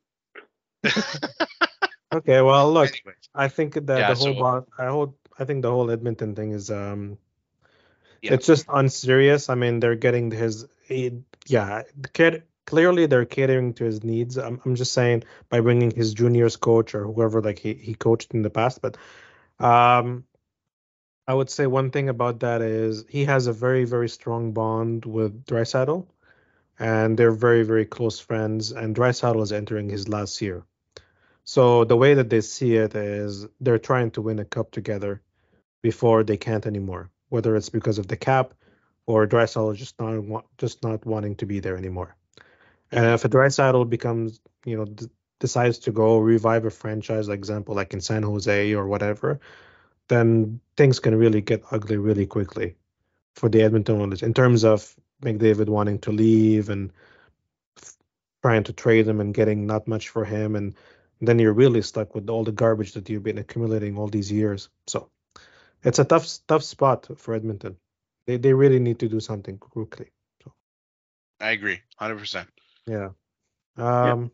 okay, 2.16 2.42
well, 2.42 2.72
look, 2.72 2.88
Anyways. 2.88 3.28
I 3.34 3.48
think 3.48 3.74
that 3.74 3.98
yeah, 3.98 4.14
the 4.14 4.18
whole 4.18 4.34
so, 4.34 4.66
I 4.78 4.86
hold 4.86 5.14
I 5.38 5.44
think 5.44 5.62
the 5.62 5.70
whole 5.70 5.90
Edmonton 5.90 6.34
thing 6.34 6.52
is 6.52 6.70
um 6.70 7.18
yeah. 8.22 8.34
it's 8.34 8.46
just 8.46 8.66
unserious. 8.68 9.48
I 9.48 9.54
mean, 9.54 9.80
they're 9.80 9.96
getting 9.96 10.30
his 10.30 10.66
yeah, 11.46 11.82
clearly 12.66 13.06
they're 13.06 13.24
catering 13.24 13.72
to 13.74 13.84
his 13.84 14.04
needs. 14.04 14.36
I'm, 14.36 14.60
I'm 14.64 14.74
just 14.74 14.92
saying 14.92 15.24
by 15.48 15.60
bringing 15.60 15.90
his 15.90 16.12
juniors 16.14 16.56
coach 16.56 16.94
or 16.94 17.04
whoever 17.04 17.40
like 17.40 17.58
he, 17.58 17.74
he 17.74 17.94
coached 17.94 18.34
in 18.34 18.42
the 18.42 18.50
past. 18.50 18.82
But 18.82 18.96
um, 19.58 20.24
I 21.26 21.34
would 21.34 21.50
say 21.50 21.66
one 21.66 21.90
thing 21.90 22.08
about 22.08 22.40
that 22.40 22.60
is 22.62 23.04
he 23.08 23.24
has 23.24 23.46
a 23.46 23.52
very 23.52 23.84
very 23.84 24.08
strong 24.08 24.52
bond 24.52 25.04
with 25.04 25.44
Draisaitl, 25.46 26.06
and 26.78 27.16
they're 27.16 27.32
very 27.32 27.62
very 27.62 27.86
close 27.86 28.18
friends. 28.18 28.72
And 28.72 28.94
Draisaitl 28.94 29.42
is 29.42 29.52
entering 29.52 29.88
his 29.88 30.08
last 30.08 30.42
year, 30.42 30.64
so 31.46 31.84
the 31.84 31.96
way 31.96 32.14
that 32.14 32.28
they 32.28 32.40
see 32.40 32.74
it 32.74 32.94
is 32.96 33.46
they're 33.60 33.78
trying 33.78 34.10
to 34.10 34.20
win 34.20 34.40
a 34.40 34.44
cup 34.44 34.72
together 34.72 35.22
before 35.80 36.24
they 36.24 36.36
can't 36.36 36.66
anymore. 36.66 37.08
Whether 37.28 37.54
it's 37.54 37.68
because 37.68 37.98
of 37.98 38.08
the 38.08 38.16
cap 38.16 38.52
or 39.06 39.26
Draisaitl 39.28 39.76
just 39.76 39.98
not 40.00 40.44
just 40.58 40.82
not 40.82 41.06
wanting 41.06 41.36
to 41.36 41.46
be 41.46 41.60
there 41.60 41.76
anymore. 41.76 42.16
And 42.90 43.06
if 43.06 43.24
a 43.24 43.28
Draisaitl 43.28 43.88
becomes, 43.88 44.40
you 44.64 44.76
know, 44.76 44.86
d- 44.86 45.06
decides 45.38 45.78
to 45.80 45.92
go 45.92 46.18
revive 46.18 46.64
a 46.64 46.70
franchise, 46.70 47.28
like 47.28 47.38
example, 47.38 47.76
like 47.76 47.94
in 47.94 48.00
San 48.00 48.24
Jose 48.24 48.74
or 48.74 48.88
whatever, 48.88 49.38
then 50.08 50.60
things 50.76 50.98
can 50.98 51.14
really 51.14 51.40
get 51.40 51.62
ugly 51.70 51.96
really 51.96 52.26
quickly 52.26 52.74
for 53.34 53.48
the 53.48 53.62
Edmonton 53.62 54.00
Oilers 54.00 54.22
in 54.22 54.34
terms 54.34 54.64
of 54.64 54.96
McDavid 55.22 55.68
wanting 55.68 56.00
to 56.00 56.10
leave 56.10 56.70
and 56.70 56.92
f- 57.80 57.96
trying 58.42 58.64
to 58.64 58.72
trade 58.72 59.06
him 59.06 59.20
and 59.20 59.32
getting 59.32 59.66
not 59.66 59.86
much 59.86 60.08
for 60.08 60.24
him, 60.24 60.56
and 60.56 60.74
then 61.20 61.38
you're 61.38 61.52
really 61.52 61.82
stuck 61.82 62.14
with 62.14 62.28
all 62.28 62.44
the 62.44 62.52
garbage 62.52 62.92
that 62.92 63.08
you've 63.08 63.22
been 63.22 63.38
accumulating 63.38 63.96
all 63.96 64.08
these 64.08 64.30
years. 64.30 64.68
So 64.86 65.08
it's 65.82 65.98
a 65.98 66.04
tough 66.04 66.26
tough 66.46 66.62
spot 66.62 67.08
for 67.16 67.34
Edmonton. 67.34 67.76
They 68.26 68.36
they 68.36 68.52
really 68.52 68.80
need 68.80 68.98
to 69.00 69.08
do 69.08 69.20
something 69.20 69.58
quickly. 69.58 70.10
So. 70.42 70.52
I 71.40 71.50
agree, 71.50 71.80
hundred 71.96 72.18
percent. 72.18 72.48
Yeah. 72.86 73.10
Um. 73.76 74.30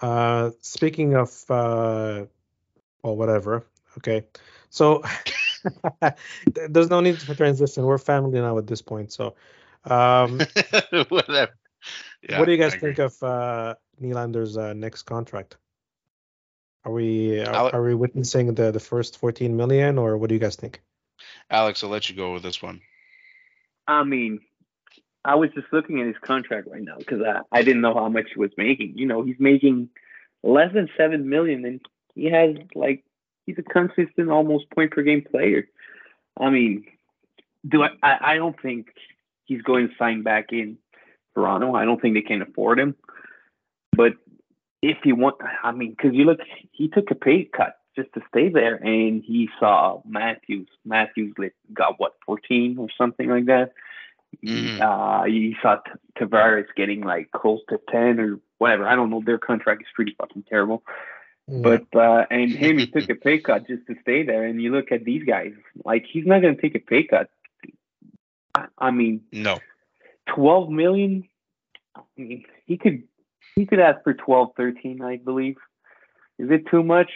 Uh, 0.00 0.50
speaking 0.60 1.14
of 1.14 1.44
uh, 1.50 2.24
well, 3.02 3.16
whatever. 3.16 3.66
Okay, 3.98 4.24
so 4.70 5.02
there's 6.68 6.90
no 6.90 7.00
need 7.00 7.20
for 7.20 7.34
transition. 7.34 7.84
We're 7.84 7.98
family 7.98 8.40
now 8.40 8.56
at 8.58 8.66
this 8.66 8.82
point. 8.82 9.12
So, 9.12 9.34
um, 9.84 10.40
whatever. 11.08 11.52
Yeah, 12.22 12.38
what 12.38 12.46
do 12.46 12.52
you 12.52 12.58
guys 12.58 12.74
think 12.74 12.98
of 12.98 13.20
uh, 13.22 13.74
Nylander's 14.00 14.56
uh, 14.56 14.72
next 14.74 15.02
contract? 15.02 15.56
Are 16.84 16.92
we 16.92 17.40
are, 17.40 17.74
are, 17.74 17.82
we 17.82 17.94
witnessing 17.94 18.54
the 18.54 18.70
the 18.70 18.80
first 18.80 19.18
14 19.18 19.56
million, 19.56 19.98
or 19.98 20.16
what 20.16 20.28
do 20.28 20.34
you 20.34 20.40
guys 20.40 20.56
think? 20.56 20.80
Alex, 21.50 21.84
I'll 21.84 21.90
let 21.90 22.08
you 22.08 22.16
go 22.16 22.32
with 22.32 22.42
this 22.42 22.62
one. 22.62 22.80
I 23.86 24.04
mean, 24.04 24.40
I 25.24 25.34
was 25.34 25.50
just 25.54 25.66
looking 25.72 26.00
at 26.00 26.06
his 26.06 26.16
contract 26.22 26.68
right 26.70 26.82
now 26.82 26.96
because 26.96 27.20
I, 27.22 27.40
I 27.52 27.62
didn't 27.62 27.82
know 27.82 27.94
how 27.94 28.08
much 28.08 28.28
he 28.32 28.40
was 28.40 28.52
making. 28.56 28.96
You 28.96 29.06
know, 29.06 29.22
he's 29.22 29.38
making 29.38 29.90
less 30.42 30.72
than 30.72 30.88
seven 30.96 31.28
million, 31.28 31.64
and 31.64 31.80
he 32.14 32.26
has 32.26 32.56
like 32.74 33.04
he's 33.46 33.58
a 33.58 33.62
consistent, 33.62 34.30
almost 34.30 34.70
point 34.70 34.92
per 34.92 35.02
game 35.02 35.22
player. 35.22 35.68
I 36.38 36.48
mean, 36.48 36.86
do 37.68 37.82
I? 37.82 37.90
I, 38.02 38.18
I 38.32 38.34
don't 38.36 38.60
think 38.60 38.88
he's 39.44 39.62
going 39.62 39.88
to 39.88 39.94
sign 39.98 40.22
back 40.22 40.52
in 40.52 40.78
Toronto. 41.34 41.74
I 41.74 41.84
don't 41.84 42.00
think 42.00 42.14
they 42.14 42.22
can 42.22 42.42
afford 42.42 42.78
him. 42.78 42.94
But 43.92 44.12
if 44.82 44.98
he 45.02 45.12
want, 45.12 45.36
I 45.62 45.72
mean, 45.72 45.90
because 45.90 46.14
you 46.14 46.24
look, 46.24 46.40
he 46.72 46.88
took 46.88 47.10
a 47.10 47.14
pay 47.14 47.44
cut 47.44 47.76
just 47.96 48.12
to 48.14 48.20
stay 48.28 48.48
there, 48.48 48.76
and 48.76 49.22
he 49.22 49.48
saw 49.58 50.00
Matthews. 50.06 50.68
Matthews 50.84 51.34
got 51.72 51.98
what 51.98 52.14
14 52.26 52.78
or 52.78 52.88
something 52.96 53.28
like 53.28 53.46
that. 53.46 53.72
Mm. 54.44 54.80
Uh, 54.80 55.24
he 55.24 55.56
saw 55.60 55.76
T- 55.76 55.90
Tavares 56.18 56.66
getting 56.76 57.02
like 57.02 57.30
close 57.32 57.60
to 57.68 57.80
10 57.90 58.20
or 58.20 58.40
whatever. 58.58 58.86
I 58.86 58.94
don't 58.94 59.10
know. 59.10 59.22
Their 59.24 59.38
contract 59.38 59.82
is 59.82 59.88
pretty 59.94 60.14
fucking 60.16 60.44
terrible. 60.48 60.82
Mm. 61.50 61.62
But 61.62 61.98
uh, 61.98 62.26
and 62.30 62.50
him, 62.50 62.78
he 62.78 62.86
took 62.90 63.08
a 63.10 63.14
pay 63.14 63.38
cut 63.38 63.66
just 63.66 63.86
to 63.88 63.96
stay 64.02 64.22
there. 64.22 64.44
And 64.44 64.62
you 64.62 64.72
look 64.72 64.92
at 64.92 65.04
these 65.04 65.24
guys, 65.24 65.52
like 65.84 66.04
he's 66.10 66.26
not 66.26 66.42
going 66.42 66.54
to 66.56 66.62
take 66.62 66.76
a 66.76 66.78
pay 66.78 67.04
cut. 67.04 67.28
I, 68.54 68.66
I 68.78 68.90
mean, 68.92 69.22
no, 69.32 69.58
12 70.34 70.70
million. 70.70 71.28
I 71.96 72.02
mean, 72.16 72.44
he 72.66 72.76
could 72.76 73.04
he 73.54 73.66
could 73.66 73.80
ask 73.80 74.02
for 74.04 74.14
12, 74.14 74.50
13, 74.56 75.02
I 75.02 75.16
believe. 75.16 75.56
Is 76.38 76.50
it 76.50 76.66
too 76.70 76.82
much? 76.82 77.10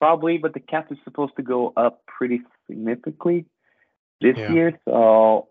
Probably, 0.00 0.38
but 0.38 0.52
the 0.52 0.60
cap 0.60 0.90
is 0.90 0.98
supposed 1.04 1.36
to 1.36 1.42
go 1.42 1.72
up 1.76 2.02
pretty 2.06 2.40
significantly 2.68 3.46
this 4.20 4.36
yeah. 4.36 4.52
year. 4.52 4.80
So, 4.84 5.46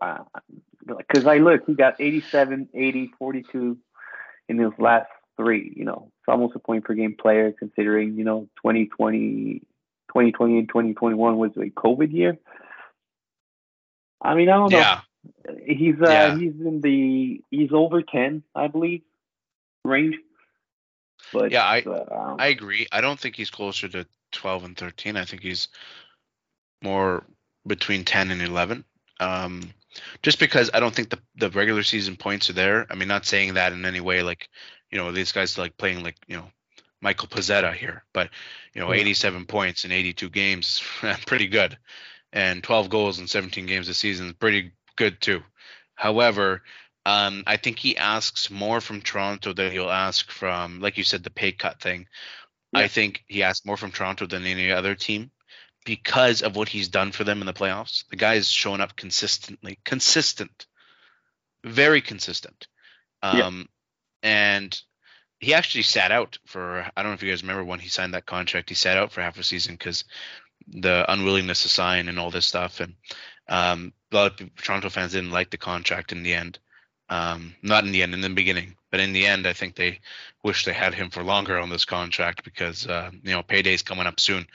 because 0.86 1.26
uh, 1.26 1.30
I 1.30 1.38
look, 1.38 1.62
he 1.66 1.74
got 1.74 1.94
87, 1.98 2.68
80, 2.74 3.12
42 3.18 3.78
in 4.48 4.58
his 4.58 4.72
last 4.78 5.08
three. 5.36 5.72
You 5.74 5.84
know, 5.84 6.10
it's 6.18 6.28
almost 6.28 6.54
a 6.54 6.58
point 6.58 6.84
per 6.84 6.94
game 6.94 7.16
player 7.18 7.52
considering, 7.58 8.16
you 8.16 8.24
know, 8.24 8.48
2020, 8.56 9.60
2020 10.08 10.58
and 10.58 10.68
2021 10.68 11.36
was 11.38 11.50
a 11.56 11.70
COVID 11.70 12.12
year. 12.12 12.36
I 14.20 14.34
mean, 14.34 14.48
I 14.48 14.56
don't 14.56 14.70
know. 14.70 14.78
Yeah. 14.78 15.00
He's 15.66 16.00
uh, 16.00 16.08
yeah. 16.08 16.36
he's 16.36 16.54
in 16.60 16.80
the 16.80 17.42
he's 17.50 17.72
over 17.72 18.02
10, 18.02 18.42
I 18.54 18.68
believe, 18.68 19.02
range. 19.84 20.16
But 21.32 21.50
yeah, 21.52 21.64
I 21.64 21.80
uh, 21.82 22.36
I 22.38 22.48
agree. 22.48 22.86
I 22.90 23.00
don't 23.00 23.18
think 23.18 23.36
he's 23.36 23.50
closer 23.50 23.88
to 23.88 24.06
12 24.32 24.64
and 24.64 24.76
13. 24.76 25.16
I 25.16 25.24
think 25.24 25.42
he's 25.42 25.68
more 26.82 27.24
between 27.66 28.04
10 28.04 28.30
and 28.30 28.42
11. 28.42 28.84
Um, 29.20 29.72
just 30.22 30.38
because 30.38 30.70
I 30.74 30.80
don't 30.80 30.94
think 30.94 31.10
the 31.10 31.18
the 31.36 31.50
regular 31.50 31.82
season 31.82 32.16
points 32.16 32.50
are 32.50 32.54
there. 32.54 32.86
I 32.90 32.94
mean, 32.94 33.08
not 33.08 33.26
saying 33.26 33.54
that 33.54 33.72
in 33.72 33.84
any 33.84 34.00
way. 34.00 34.22
Like, 34.22 34.48
you 34.90 34.98
know, 34.98 35.12
these 35.12 35.32
guys 35.32 35.58
like 35.58 35.76
playing 35.76 36.02
like 36.02 36.16
you 36.26 36.36
know 36.36 36.50
Michael 37.00 37.28
Pezzetta 37.28 37.74
here, 37.74 38.04
but 38.12 38.30
you 38.74 38.80
know, 38.80 38.92
87 38.92 39.44
points 39.46 39.84
in 39.84 39.92
82 39.92 40.30
games 40.30 40.82
is 41.02 41.18
pretty 41.26 41.46
good, 41.46 41.76
and 42.32 42.62
12 42.62 42.88
goals 42.88 43.18
in 43.18 43.26
17 43.26 43.66
games 43.66 43.86
this 43.86 43.98
season 43.98 44.28
is 44.28 44.32
pretty 44.32 44.72
good 44.96 45.20
too. 45.20 45.42
However, 45.94 46.62
um, 47.04 47.42
I 47.46 47.56
think 47.56 47.78
he 47.78 47.96
asks 47.96 48.50
more 48.50 48.80
from 48.80 49.00
Toronto 49.00 49.52
than 49.52 49.72
he'll 49.72 49.90
ask 49.90 50.30
from, 50.30 50.80
like 50.80 50.98
you 50.98 51.04
said, 51.04 51.24
the 51.24 51.30
pay 51.30 51.52
cut 51.52 51.80
thing. 51.80 52.06
Yeah. 52.72 52.80
I 52.80 52.88
think 52.88 53.24
he 53.26 53.42
asks 53.42 53.66
more 53.66 53.76
from 53.76 53.90
Toronto 53.90 54.26
than 54.26 54.46
any 54.46 54.70
other 54.70 54.94
team 54.94 55.30
because 55.84 56.42
of 56.42 56.56
what 56.56 56.68
he's 56.68 56.88
done 56.88 57.12
for 57.12 57.24
them 57.24 57.40
in 57.40 57.46
the 57.46 57.52
playoffs. 57.52 58.04
The 58.08 58.16
guy 58.16 58.36
has 58.36 58.48
shown 58.48 58.80
up 58.80 58.96
consistently, 58.96 59.78
consistent, 59.84 60.66
very 61.64 62.00
consistent. 62.00 62.68
Um, 63.22 63.38
yeah. 64.22 64.30
And 64.30 64.82
he 65.40 65.54
actually 65.54 65.82
sat 65.82 66.12
out 66.12 66.38
for, 66.46 66.86
I 66.96 67.02
don't 67.02 67.10
know 67.10 67.14
if 67.14 67.22
you 67.22 67.30
guys 67.30 67.42
remember 67.42 67.64
when 67.64 67.80
he 67.80 67.88
signed 67.88 68.14
that 68.14 68.26
contract, 68.26 68.68
he 68.68 68.76
sat 68.76 68.96
out 68.96 69.10
for 69.10 69.22
half 69.22 69.38
a 69.38 69.42
season 69.42 69.74
because 69.74 70.04
the 70.68 71.04
unwillingness 71.12 71.64
to 71.64 71.68
sign 71.68 72.08
and 72.08 72.20
all 72.20 72.30
this 72.30 72.46
stuff. 72.46 72.78
And 72.78 72.94
um, 73.52 73.92
a 74.10 74.16
lot 74.16 74.32
of 74.32 74.36
people, 74.38 74.54
Toronto 74.56 74.88
fans 74.88 75.12
didn't 75.12 75.30
like 75.30 75.50
the 75.50 75.58
contract 75.58 76.10
in 76.10 76.22
the 76.22 76.32
end. 76.32 76.58
Um, 77.10 77.54
not 77.62 77.84
in 77.84 77.92
the 77.92 78.02
end, 78.02 78.14
in 78.14 78.22
the 78.22 78.30
beginning, 78.30 78.76
but 78.90 78.98
in 78.98 79.12
the 79.12 79.26
end, 79.26 79.46
I 79.46 79.52
think 79.52 79.74
they 79.74 80.00
wish 80.42 80.64
they 80.64 80.72
had 80.72 80.94
him 80.94 81.10
for 81.10 81.22
longer 81.22 81.58
on 81.58 81.68
this 81.68 81.84
contract 81.84 82.44
because 82.44 82.86
uh, 82.86 83.10
you 83.22 83.32
know 83.32 83.42
payday's 83.42 83.82
coming 83.82 84.06
up 84.06 84.18
soon. 84.18 84.46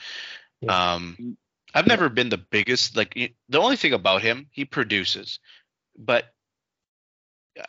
Yeah. 0.60 0.94
Um, 0.94 1.36
I've 1.72 1.86
never 1.86 2.08
been 2.08 2.28
the 2.28 2.38
biggest 2.38 2.96
like 2.96 3.14
the 3.48 3.60
only 3.60 3.76
thing 3.76 3.92
about 3.92 4.22
him, 4.22 4.48
he 4.50 4.64
produces, 4.64 5.38
but 5.96 6.24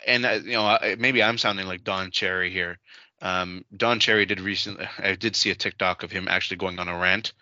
and 0.08 0.26
uh, 0.26 0.40
you 0.44 0.54
know 0.54 0.80
maybe 0.98 1.22
I'm 1.22 1.38
sounding 1.38 1.68
like 1.68 1.84
Don 1.84 2.10
Cherry 2.10 2.50
here. 2.50 2.80
Um, 3.22 3.66
Don 3.78 4.00
Cherry 4.00 4.26
did 4.26 4.40
recently. 4.40 4.88
I 4.98 5.14
did 5.14 5.36
see 5.36 5.52
a 5.52 5.56
TikTok 5.56 6.02
of 6.02 6.12
him 6.12 6.28
actually 6.28 6.58
going 6.58 6.80
on 6.80 6.88
a 6.88 6.98
rant 6.98 7.34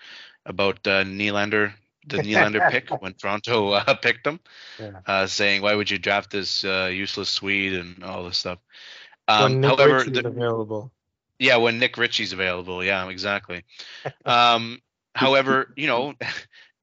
about 0.45 0.85
uh, 0.85 1.05
Nylander 1.05 1.73
the 2.07 2.17
Nylander 2.17 2.71
pick 2.71 2.89
when 3.01 3.13
Toronto 3.13 3.71
uh, 3.71 3.93
picked 4.01 4.25
him, 4.25 4.39
yeah. 4.79 4.99
uh, 5.05 5.27
saying 5.27 5.61
why 5.61 5.75
would 5.75 5.89
you 5.89 5.97
draft 5.97 6.31
this 6.31 6.63
uh, 6.63 6.89
useless 6.91 7.29
Swede 7.29 7.73
and 7.73 8.03
all 8.03 8.23
this 8.23 8.37
stuff. 8.37 8.59
Um, 9.27 9.61
however, 9.61 10.03
the, 10.03 10.25
available. 10.25 10.91
Yeah, 11.39 11.57
when 11.57 11.79
Nick 11.79 11.97
Ritchie's 11.97 12.33
available. 12.33 12.83
Yeah, 12.83 13.07
exactly. 13.09 13.63
um, 14.25 14.81
however, 15.13 15.73
you 15.75 15.87
know, 15.87 16.13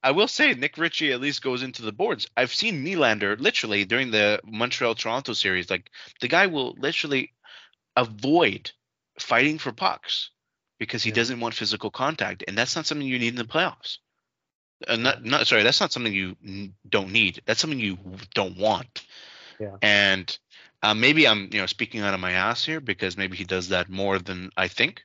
I 0.03 0.11
will 0.11 0.29
say 0.29 0.53
Nick 0.55 0.77
Ritchie 0.77 1.13
at 1.13 1.21
least 1.21 1.43
goes 1.43 1.63
into 1.63 1.83
the 1.83 1.93
boards. 1.93 2.29
I've 2.37 2.55
seen 2.55 2.85
Nylander 2.85 3.41
literally 3.41 3.85
during 3.85 4.11
the 4.11 4.41
Montreal 4.45 4.95
Toronto 4.95 5.33
series. 5.33 5.71
Like 5.71 5.91
the 6.21 6.29
guy 6.29 6.47
will 6.47 6.75
literally 6.79 7.33
avoid 7.97 8.71
fighting 9.19 9.59
for 9.59 9.73
pucks 9.73 10.31
because 10.79 11.03
he 11.03 11.11
yeah. 11.11 11.17
doesn't 11.17 11.41
want 11.41 11.55
physical 11.55 11.91
contact, 11.91 12.45
and 12.47 12.59
that's 12.59 12.77
not 12.77 12.87
something 12.87 13.07
you 13.07 13.19
need 13.19 13.29
in 13.29 13.37
the 13.37 13.45
playoffs. 13.45 13.99
Uh, 14.87 14.97
not, 14.97 15.25
not 15.25 15.47
sorry, 15.47 15.63
that's 15.63 15.81
not 15.81 15.93
something 15.93 16.13
you 16.13 16.37
don't 16.89 17.13
need. 17.13 17.43
That's 17.47 17.61
something 17.61 17.79
you 17.79 17.99
don't 18.35 18.59
want. 18.59 19.05
Yeah. 19.59 19.77
And 19.83 20.39
uh, 20.83 20.95
maybe 20.95 21.27
I'm 21.27 21.49
you 21.53 21.61
know 21.61 21.67
speaking 21.67 22.01
out 22.01 22.15
of 22.15 22.21
my 22.21 22.33
ass 22.33 22.65
here 22.65 22.81
because 22.81 23.17
maybe 23.17 23.37
he 23.37 23.45
does 23.45 23.69
that 23.69 23.89
more 23.89 24.19
than 24.19 24.51
I 24.57 24.69
think. 24.69 25.03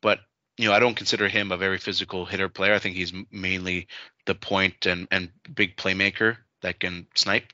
But 0.00 0.20
you 0.56 0.68
know 0.68 0.74
I 0.74 0.78
don't 0.78 0.94
consider 0.94 1.28
him 1.28 1.50
a 1.50 1.56
very 1.56 1.78
physical 1.78 2.24
hitter 2.24 2.48
player. 2.48 2.74
I 2.74 2.78
think 2.78 2.96
he's 2.96 3.12
mainly 3.32 3.88
the 4.26 4.34
point 4.34 4.86
and 4.86 5.08
and 5.10 5.30
big 5.54 5.76
playmaker 5.76 6.36
that 6.62 6.80
can 6.80 7.06
snipe. 7.14 7.52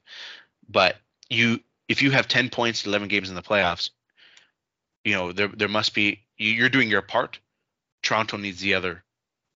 But 0.68 0.96
you 1.30 1.60
if 1.88 2.02
you 2.02 2.10
have 2.10 2.28
10 2.28 2.50
points 2.50 2.86
11 2.86 3.08
games 3.08 3.28
in 3.28 3.34
the 3.34 3.42
playoffs, 3.42 3.90
you 5.04 5.14
know 5.14 5.32
there 5.32 5.48
there 5.48 5.68
must 5.68 5.94
be 5.94 6.20
you're 6.36 6.68
doing 6.68 6.90
your 6.90 7.02
part. 7.02 7.38
Toronto 8.02 8.36
needs 8.36 8.60
the 8.60 8.74
other 8.74 9.02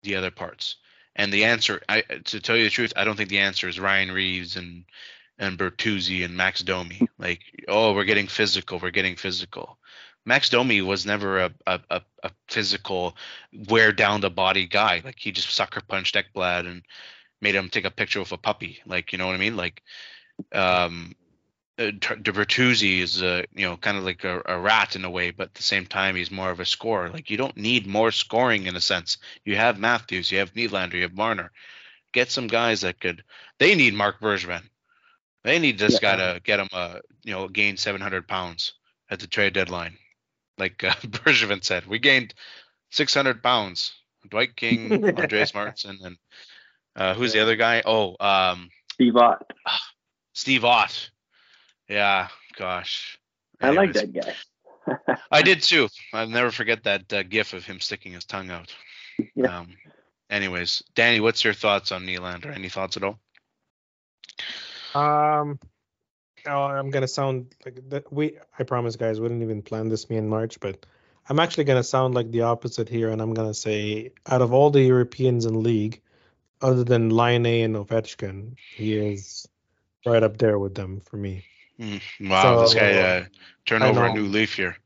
the 0.02 0.16
other 0.16 0.30
parts. 0.30 0.76
And 1.16 1.32
the 1.32 1.44
answer, 1.46 1.82
I, 1.88 2.02
to 2.02 2.40
tell 2.40 2.56
you 2.56 2.64
the 2.64 2.70
truth, 2.70 2.92
I 2.94 3.04
don't 3.04 3.16
think 3.16 3.30
the 3.30 3.38
answer 3.38 3.68
is 3.68 3.80
Ryan 3.80 4.12
Reaves 4.12 4.56
and 4.56 4.84
and 5.38 5.58
Bertuzzi 5.58 6.24
and 6.24 6.36
Max 6.36 6.62
Domi. 6.62 7.00
Like, 7.18 7.40
oh, 7.66 7.94
we're 7.94 8.04
getting 8.04 8.26
physical, 8.26 8.78
we're 8.78 8.90
getting 8.90 9.16
physical. 9.16 9.78
Max 10.26 10.50
Domi 10.50 10.82
was 10.82 11.06
never 11.06 11.40
a, 11.40 11.54
a, 11.66 11.80
a, 11.90 12.02
a 12.24 12.30
physical, 12.48 13.16
wear 13.68 13.90
down 13.90 14.20
the 14.20 14.30
body 14.30 14.66
guy. 14.66 15.00
Like 15.02 15.18
he 15.18 15.32
just 15.32 15.48
sucker 15.50 15.80
punched 15.80 16.14
Ekblad 16.14 16.68
and 16.68 16.82
made 17.40 17.54
him 17.54 17.70
take 17.70 17.86
a 17.86 17.90
picture 17.90 18.20
with 18.20 18.32
a 18.32 18.36
puppy. 18.36 18.80
Like, 18.84 19.12
you 19.12 19.18
know 19.18 19.26
what 19.26 19.34
I 19.34 19.38
mean? 19.38 19.56
Like, 19.56 19.82
um, 20.52 21.14
uh, 21.78 21.90
De 21.90 22.32
Bertuzzi 22.32 23.00
is 23.00 23.22
a 23.22 23.44
you 23.54 23.66
know 23.66 23.76
kind 23.76 23.98
of 23.98 24.04
like 24.04 24.24
a, 24.24 24.42
a, 24.46 24.58
rat 24.58 24.96
in 24.96 25.04
a 25.04 25.10
way, 25.10 25.30
but 25.30 25.48
at 25.48 25.54
the 25.54 25.62
same 25.62 25.86
time 25.86 26.16
he's 26.16 26.30
more 26.30 26.50
of 26.50 26.60
a 26.60 26.64
scorer. 26.64 27.10
Like 27.10 27.30
you 27.30 27.36
don't 27.36 27.56
need 27.56 27.86
more 27.86 28.10
scoring 28.10 28.66
in 28.66 28.76
a 28.76 28.80
sense. 28.80 29.18
You 29.44 29.56
have 29.56 29.78
Matthews, 29.78 30.32
you 30.32 30.38
have 30.38 30.54
Nylander, 30.54 30.94
you 30.94 31.02
have 31.02 31.14
Marner. 31.14 31.52
Get 32.12 32.30
some 32.30 32.46
guys 32.46 32.80
that 32.80 33.00
could. 33.00 33.24
They 33.58 33.74
need 33.74 33.94
Marc 33.94 34.20
Bergevin. 34.20 34.62
They 35.44 35.58
need 35.58 35.78
this 35.78 36.00
yeah. 36.02 36.16
guy 36.16 36.34
to 36.34 36.40
get 36.40 36.60
him 36.60 36.68
a 36.72 37.00
you 37.22 37.32
know 37.32 37.48
gain 37.48 37.76
700 37.76 38.26
pounds 38.26 38.72
at 39.10 39.20
the 39.20 39.26
trade 39.26 39.52
deadline. 39.52 39.98
Like 40.58 40.82
uh, 40.82 40.94
Bergevin 41.02 41.62
said, 41.62 41.86
we 41.86 41.98
gained 41.98 42.34
600 42.90 43.42
pounds. 43.42 43.92
Dwight 44.28 44.56
King, 44.56 45.04
Andreas 45.04 45.54
Martin, 45.54 45.98
and 46.02 46.16
uh, 46.96 47.14
who's 47.14 47.32
the 47.32 47.40
other 47.40 47.54
guy? 47.54 47.80
Oh, 47.84 48.16
um, 48.18 48.70
Steve 48.94 49.16
Ott. 49.16 49.52
Steve 50.32 50.64
Ott 50.64 51.10
yeah, 51.88 52.28
gosh. 52.56 53.18
I 53.60 53.70
like 53.70 53.92
that 53.94 54.12
guy. 54.12 54.34
I 55.30 55.42
did 55.42 55.62
too. 55.62 55.88
I'll 56.12 56.28
never 56.28 56.50
forget 56.50 56.84
that 56.84 57.12
uh, 57.12 57.22
gif 57.22 57.52
of 57.52 57.64
him 57.64 57.80
sticking 57.80 58.12
his 58.12 58.24
tongue 58.24 58.50
out. 58.50 58.74
Yeah. 59.34 59.60
Um, 59.60 59.68
anyways, 60.30 60.82
Danny, 60.94 61.20
what's 61.20 61.44
your 61.44 61.54
thoughts 61.54 61.92
on 61.92 62.06
Nylander? 62.06 62.54
Any 62.54 62.68
thoughts 62.68 62.96
at 62.96 63.04
all? 63.04 63.18
Um, 64.94 65.58
oh, 66.46 66.62
I'm 66.62 66.90
gonna 66.90 67.08
sound 67.08 67.54
like 67.64 67.78
that. 67.90 68.12
We, 68.12 68.38
I 68.58 68.64
promise, 68.64 68.96
guys, 68.96 69.20
we 69.20 69.28
didn't 69.28 69.42
even 69.42 69.62
plan 69.62 69.88
this 69.88 70.08
me 70.08 70.16
in 70.16 70.28
March, 70.28 70.60
but 70.60 70.86
I'm 71.28 71.40
actually 71.40 71.64
gonna 71.64 71.82
sound 71.82 72.14
like 72.14 72.30
the 72.30 72.42
opposite 72.42 72.88
here, 72.88 73.10
and 73.10 73.20
I'm 73.20 73.34
gonna 73.34 73.54
say, 73.54 74.12
out 74.26 74.42
of 74.42 74.52
all 74.52 74.70
the 74.70 74.82
Europeans 74.82 75.46
in 75.46 75.62
league, 75.62 76.00
other 76.60 76.84
than 76.84 77.10
Laine 77.10 77.64
and 77.64 77.76
Ovechkin, 77.76 78.56
he 78.74 78.96
is 78.96 79.46
right 80.04 80.22
up 80.22 80.38
there 80.38 80.58
with 80.58 80.74
them 80.74 81.00
for 81.00 81.16
me. 81.16 81.44
Mm, 81.80 82.00
wow, 82.28 82.42
so, 82.42 82.60
this 82.62 82.74
guy 82.74 82.92
uh, 82.98 83.24
turned 83.66 83.84
over 83.84 84.04
a 84.04 84.12
new 84.12 84.26
leaf 84.26 84.54
here. 84.54 84.76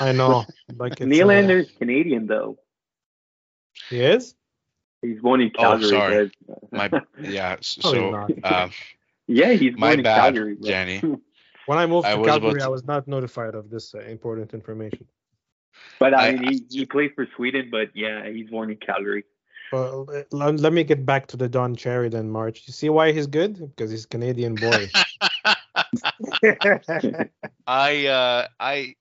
I 0.00 0.12
know. 0.12 0.44
Like 0.76 0.96
Nylander's 0.96 1.68
uh, 1.68 1.78
Canadian 1.78 2.26
though. 2.26 2.58
He 3.90 4.00
is. 4.00 4.34
He's 5.02 5.20
born 5.20 5.40
in 5.40 5.50
Calgary. 5.50 5.86
Oh, 5.94 5.98
sorry. 5.98 6.32
my 6.72 6.90
yeah. 7.20 7.56
So 7.60 8.14
uh, 8.42 8.68
yeah, 9.26 9.52
he's 9.52 9.72
born 9.72 9.80
my 9.80 9.92
in 9.92 10.02
bad, 10.02 10.20
Calgary. 10.20 10.56
Danny. 10.60 11.00
When 11.66 11.78
I 11.78 11.86
moved 11.86 12.06
to 12.06 12.12
I 12.12 12.24
Calgary, 12.24 12.60
to... 12.60 12.64
I 12.64 12.68
was 12.68 12.84
not 12.84 13.06
notified 13.06 13.54
of 13.54 13.70
this 13.70 13.94
uh, 13.94 14.00
important 14.00 14.52
information. 14.54 15.06
But 15.98 16.14
I, 16.14 16.28
I 16.28 16.32
mean, 16.32 16.52
he, 16.52 16.78
he 16.78 16.86
plays 16.86 17.10
for 17.14 17.26
Sweden, 17.36 17.68
but 17.70 17.90
yeah, 17.94 18.28
he's 18.28 18.50
born 18.50 18.70
in 18.70 18.76
Calgary. 18.76 19.24
Well, 19.72 20.06
let, 20.30 20.60
let 20.60 20.72
me 20.72 20.84
get 20.84 21.04
back 21.04 21.26
to 21.28 21.36
the 21.36 21.48
Don 21.48 21.74
Cherry 21.74 22.08
then, 22.08 22.30
March. 22.30 22.62
You 22.66 22.72
see 22.72 22.90
why 22.90 23.12
he's 23.12 23.26
good? 23.26 23.58
Because 23.58 23.90
he's 23.90 24.06
Canadian 24.06 24.54
boy. 24.54 24.88
I 27.66 28.06
uh 28.06 28.46
I 28.60 28.94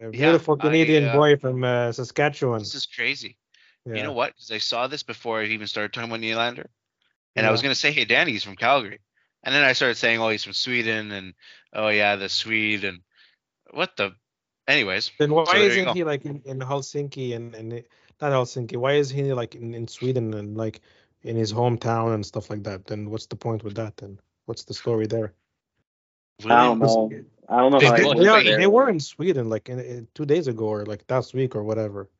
a 0.00 0.10
beautiful 0.10 0.56
yeah, 0.56 0.62
Canadian 0.62 1.04
I, 1.04 1.08
uh, 1.08 1.16
boy 1.16 1.36
from 1.36 1.64
uh, 1.64 1.92
Saskatchewan. 1.92 2.58
This 2.58 2.74
is 2.74 2.86
crazy. 2.86 3.36
Yeah. 3.84 3.94
You 3.94 4.02
know 4.02 4.12
what? 4.12 4.34
Because 4.34 4.50
I 4.50 4.58
saw 4.58 4.86
this 4.86 5.02
before 5.02 5.40
I 5.40 5.44
even 5.44 5.66
started 5.66 5.92
talking 5.92 6.10
about 6.10 6.20
Nylander, 6.20 6.66
and 7.34 7.44
yeah. 7.44 7.48
I 7.48 7.52
was 7.52 7.62
gonna 7.62 7.74
say, 7.74 7.92
"Hey, 7.92 8.04
Danny, 8.04 8.32
he's 8.32 8.44
from 8.44 8.56
Calgary," 8.56 9.00
and 9.42 9.54
then 9.54 9.62
I 9.62 9.72
started 9.72 9.96
saying, 9.96 10.20
"Oh, 10.20 10.28
he's 10.28 10.44
from 10.44 10.52
Sweden," 10.52 11.12
and 11.12 11.34
"Oh 11.72 11.88
yeah, 11.88 12.16
the 12.16 12.28
Swede," 12.28 12.84
and 12.84 13.00
what 13.70 13.96
the. 13.96 14.12
Anyways. 14.68 15.12
Then 15.20 15.32
why 15.32 15.44
so 15.44 15.56
isn't 15.56 15.94
he 15.94 16.02
like 16.02 16.24
in, 16.24 16.42
in 16.44 16.58
Helsinki 16.58 17.36
and, 17.36 17.54
and 17.54 17.84
not 18.20 18.32
Helsinki? 18.32 18.76
Why 18.76 18.94
is 18.94 19.08
he 19.08 19.32
like 19.32 19.54
in, 19.54 19.74
in 19.74 19.86
Sweden 19.86 20.34
and 20.34 20.56
like 20.56 20.80
in 21.22 21.36
his 21.36 21.52
hometown 21.52 22.14
and 22.14 22.26
stuff 22.26 22.50
like 22.50 22.64
that? 22.64 22.84
Then 22.84 23.08
what's 23.08 23.26
the 23.26 23.36
point 23.36 23.62
with 23.62 23.76
that? 23.76 23.96
Then 23.96 24.18
what's 24.46 24.64
the 24.64 24.74
story 24.74 25.06
there? 25.06 25.34
I 26.44 26.64
don't 26.64 26.78
know. 26.78 27.10
I 27.48 27.58
don't 27.58 27.72
know. 27.72 27.78
They, 27.78 28.42
they, 28.44 28.56
they, 28.56 28.66
were 28.66 28.88
in 28.88 29.00
Sweden 29.00 29.48
like 29.48 29.68
in, 29.68 29.78
in, 29.78 30.08
two 30.14 30.26
days 30.26 30.48
ago 30.48 30.66
or 30.66 30.84
like 30.84 31.04
last 31.08 31.32
week 31.32 31.54
or 31.54 31.62
whatever, 31.62 32.10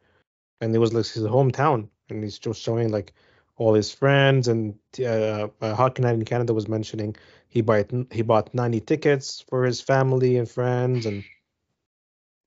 and 0.60 0.74
it 0.74 0.78
was 0.78 0.94
like 0.94 1.06
his 1.06 1.24
hometown, 1.24 1.88
and 2.08 2.22
he's 2.22 2.38
just 2.38 2.62
showing 2.62 2.90
like 2.90 3.12
all 3.56 3.74
his 3.74 3.92
friends 3.92 4.48
and 4.48 4.78
uh, 5.00 5.48
uh, 5.60 5.74
Hockey 5.74 6.02
Night 6.02 6.14
in 6.14 6.24
Canada 6.24 6.54
was 6.54 6.68
mentioning 6.68 7.16
he 7.48 7.62
bought 7.62 7.90
he 8.10 8.22
bought 8.22 8.54
90 8.54 8.80
tickets 8.80 9.44
for 9.48 9.64
his 9.64 9.80
family 9.80 10.36
and 10.36 10.48
friends 10.48 11.06
and 11.06 11.24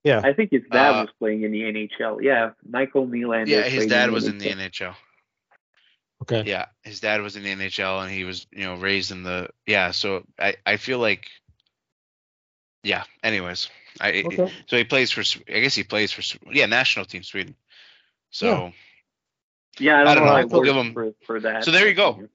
yeah. 0.02 0.22
I 0.24 0.32
think 0.32 0.50
his 0.50 0.62
dad 0.70 0.90
uh, 0.94 1.02
was 1.02 1.10
playing 1.18 1.42
in 1.42 1.52
the 1.52 1.60
NHL. 1.60 2.22
Yeah, 2.22 2.52
Michael 2.66 3.06
Nylander. 3.06 3.48
Yeah, 3.48 3.62
his 3.62 3.86
dad 3.86 4.10
was 4.10 4.26
in 4.26 4.38
the 4.38 4.46
NHL. 4.46 4.94
Okay. 6.22 6.44
Yeah, 6.46 6.66
his 6.82 7.00
dad 7.00 7.20
was 7.20 7.36
in 7.36 7.42
the 7.42 7.54
NHL 7.54 8.02
and 8.02 8.10
he 8.10 8.24
was 8.24 8.46
you 8.50 8.64
know 8.64 8.76
raised 8.76 9.10
in 9.10 9.24
the 9.24 9.50
yeah. 9.66 9.90
So 9.90 10.24
I 10.38 10.54
I 10.64 10.78
feel 10.78 11.00
like 11.00 11.26
yeah. 12.82 13.04
Anyways, 13.22 13.68
I 14.00 14.22
okay. 14.24 14.52
so 14.66 14.76
he 14.76 14.84
plays 14.84 15.10
for. 15.10 15.22
I 15.48 15.60
guess 15.60 15.74
he 15.74 15.84
plays 15.84 16.12
for 16.12 16.22
yeah 16.52 16.66
national 16.66 17.04
team 17.06 17.22
Sweden. 17.22 17.54
So. 18.30 18.72
Yeah, 19.78 20.04
yeah 20.04 20.10
I 20.10 20.14
don't, 20.14 20.26
I 20.28 20.40
don't 20.40 20.50
know. 20.50 20.56
We'll 20.56 20.64
give 20.64 20.76
him 20.76 20.92
for, 20.92 21.14
for 21.26 21.40
that. 21.40 21.64
So 21.64 21.70
there 21.70 21.88
you 21.88 21.94
go. 21.94 22.28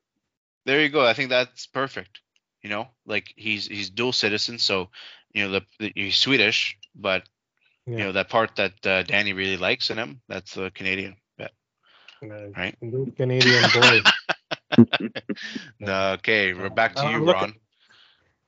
There 0.65 0.81
you 0.81 0.89
go. 0.89 1.05
I 1.05 1.13
think 1.13 1.30
that's 1.30 1.67
perfect. 1.67 2.22
You 2.63 2.69
know, 2.69 2.88
like 3.05 3.31
he's 3.35 3.67
he's 3.67 3.91
dual 3.91 4.11
citizen, 4.11 4.57
so 4.57 4.89
you 5.34 5.43
know 5.43 5.51
the, 5.51 5.61
the 5.80 5.91
he's 5.93 6.17
Swedish, 6.17 6.77
but 6.95 7.23
yeah. 7.85 7.97
you 7.97 8.03
know 8.05 8.11
that 8.13 8.30
part 8.30 8.55
that 8.55 8.85
uh, 8.88 9.03
Danny 9.03 9.34
really 9.34 9.57
likes 9.57 9.91
in 9.91 9.97
him, 9.97 10.22
that's 10.27 10.55
the 10.55 10.72
Canadian 10.72 11.15
bet. 11.38 11.51
Uh, 12.23 12.49
right. 12.57 12.76
Canadian 13.15 13.63
boy. 13.72 13.99
no, 15.80 16.13
okay, 16.13 16.53
we're 16.53 16.69
back 16.69 16.95
to 16.95 17.05
uh, 17.05 17.11
you, 17.11 17.31
Ron. 17.31 17.53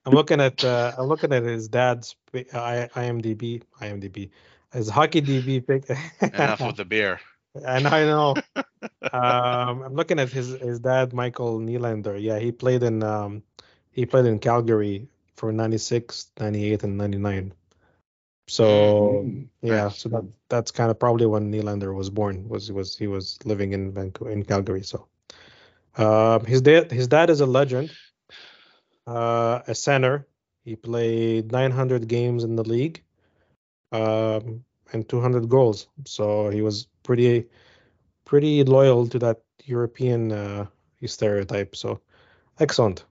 I'm 0.07 0.13
looking 0.13 0.39
at 0.39 0.63
uh, 0.63 0.93
I'm 0.97 1.07
looking 1.07 1.33
at 1.33 1.43
his 1.43 1.67
dad's 1.67 2.15
I, 2.33 2.89
IMDb 2.95 3.61
IMDb 3.81 4.29
his 4.71 4.89
hockey 4.89 5.21
DB 5.21 5.65
pick. 5.65 5.89
Enough 6.21 6.61
with 6.61 6.77
the 6.77 6.85
beer. 6.85 7.19
And 7.65 7.87
I 7.87 8.03
know. 8.03 8.35
um, 9.11 9.81
I'm 9.81 9.95
looking 9.95 10.19
at 10.19 10.29
his 10.29 10.49
his 10.61 10.79
dad 10.79 11.11
Michael 11.11 11.59
Nylander. 11.59 12.21
Yeah, 12.21 12.37
he 12.37 12.51
played 12.51 12.83
in 12.83 13.01
um, 13.01 13.41
he 13.89 14.05
played 14.05 14.27
in 14.27 14.37
Calgary 14.37 15.07
for 15.35 15.51
96, 15.51 16.29
98, 16.39 16.83
and 16.83 16.97
99. 16.99 17.53
So 18.47 19.23
mm-hmm. 19.25 19.65
yeah, 19.65 19.89
so 19.89 20.07
that 20.09 20.25
that's 20.49 20.69
kind 20.69 20.91
of 20.91 20.99
probably 20.99 21.25
when 21.25 21.51
Nylander 21.51 21.95
was 21.95 22.11
born. 22.11 22.47
Was 22.47 22.71
was 22.71 22.95
he 22.95 23.07
was 23.07 23.39
living 23.43 23.73
in 23.73 23.91
Vancouver 23.91 24.29
in 24.29 24.43
Calgary. 24.43 24.83
So 24.83 25.07
um, 25.95 26.45
his 26.45 26.61
dad 26.61 26.91
his 26.91 27.07
dad 27.07 27.31
is 27.31 27.41
a 27.41 27.47
legend 27.47 27.89
uh, 29.07 29.61
a 29.67 29.73
center. 29.73 30.27
He 30.63 30.75
played 30.75 31.51
900 31.51 32.07
games 32.07 32.43
in 32.43 32.55
the 32.55 32.63
league 32.63 33.01
um, 33.91 34.65
and 34.91 35.07
200 35.07 35.47
goals. 35.49 35.87
So 36.05 36.49
he 36.49 36.61
was 36.61 36.87
pretty 37.03 37.47
pretty 38.25 38.63
loyal 38.65 39.07
to 39.07 39.19
that 39.19 39.41
European 39.63 40.31
uh, 40.31 40.65
stereotype. 41.05 41.75
So 41.75 42.01
excellent. 42.59 43.05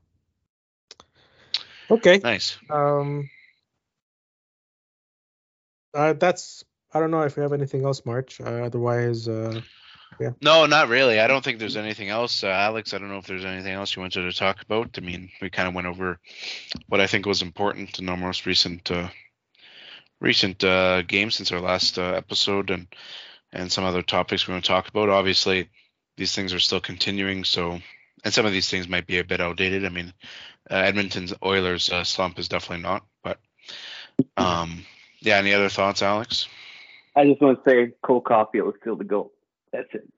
Okay. 1.90 2.18
Nice. 2.18 2.58
Um, 2.68 3.30
uh, 5.94 6.12
that's 6.12 6.64
I 6.92 7.00
don't 7.00 7.10
know 7.10 7.22
if 7.22 7.36
we 7.36 7.42
have 7.42 7.52
anything 7.52 7.84
else, 7.84 8.04
March. 8.04 8.40
Uh, 8.40 8.64
otherwise, 8.64 9.28
uh, 9.28 9.60
yeah. 10.20 10.30
No, 10.42 10.66
not 10.66 10.88
really. 10.88 11.20
I 11.20 11.26
don't 11.26 11.44
think 11.44 11.58
there's 11.58 11.76
anything 11.76 12.08
else. 12.08 12.42
Uh, 12.42 12.48
Alex, 12.48 12.94
I 12.94 12.98
don't 12.98 13.08
know 13.08 13.18
if 13.18 13.26
there's 13.26 13.44
anything 13.44 13.72
else 13.72 13.94
you 13.94 14.00
wanted 14.00 14.22
to 14.22 14.36
talk 14.36 14.62
about. 14.62 14.96
I 14.96 15.00
mean, 15.00 15.30
we 15.40 15.50
kind 15.50 15.68
of 15.68 15.74
went 15.74 15.86
over 15.86 16.18
what 16.88 17.00
I 17.00 17.06
think 17.06 17.26
was 17.26 17.42
important 17.42 17.98
in 17.98 18.08
our 18.08 18.16
most 18.16 18.46
recent 18.46 18.90
uh, 18.90 19.08
recent 20.20 20.64
uh, 20.64 21.02
game 21.02 21.30
since 21.30 21.52
our 21.52 21.60
last 21.60 21.98
uh, 21.98 22.12
episode, 22.12 22.70
and 22.70 22.86
and 23.52 23.70
some 23.70 23.84
other 23.84 24.02
topics 24.02 24.46
we 24.46 24.52
want 24.52 24.64
to 24.64 24.68
talk 24.68 24.88
about. 24.88 25.08
Obviously, 25.08 25.68
these 26.16 26.34
things 26.34 26.52
are 26.52 26.60
still 26.60 26.80
continuing, 26.80 27.44
so 27.44 27.80
and 28.24 28.34
some 28.34 28.46
of 28.46 28.52
these 28.52 28.70
things 28.70 28.88
might 28.88 29.06
be 29.06 29.18
a 29.18 29.24
bit 29.24 29.40
outdated. 29.40 29.84
I 29.84 29.90
mean, 29.90 30.12
uh, 30.70 30.74
Edmonton's 30.74 31.34
Oilers 31.44 31.90
uh, 31.90 32.04
slump 32.04 32.38
is 32.38 32.48
definitely 32.48 32.82
not, 32.82 33.04
but 33.22 33.38
um, 34.36 34.84
yeah. 35.20 35.36
Any 35.36 35.52
other 35.52 35.68
thoughts, 35.68 36.02
Alex? 36.02 36.48
I 37.14 37.24
just 37.24 37.40
want 37.40 37.64
to 37.64 37.70
say 37.70 37.92
Cole 38.02 38.22
Caufield 38.22 38.68
is 38.68 38.80
still 38.80 38.96
the 38.96 39.04
goal. 39.04 39.32
That's 39.76 39.94
it. 39.94 40.08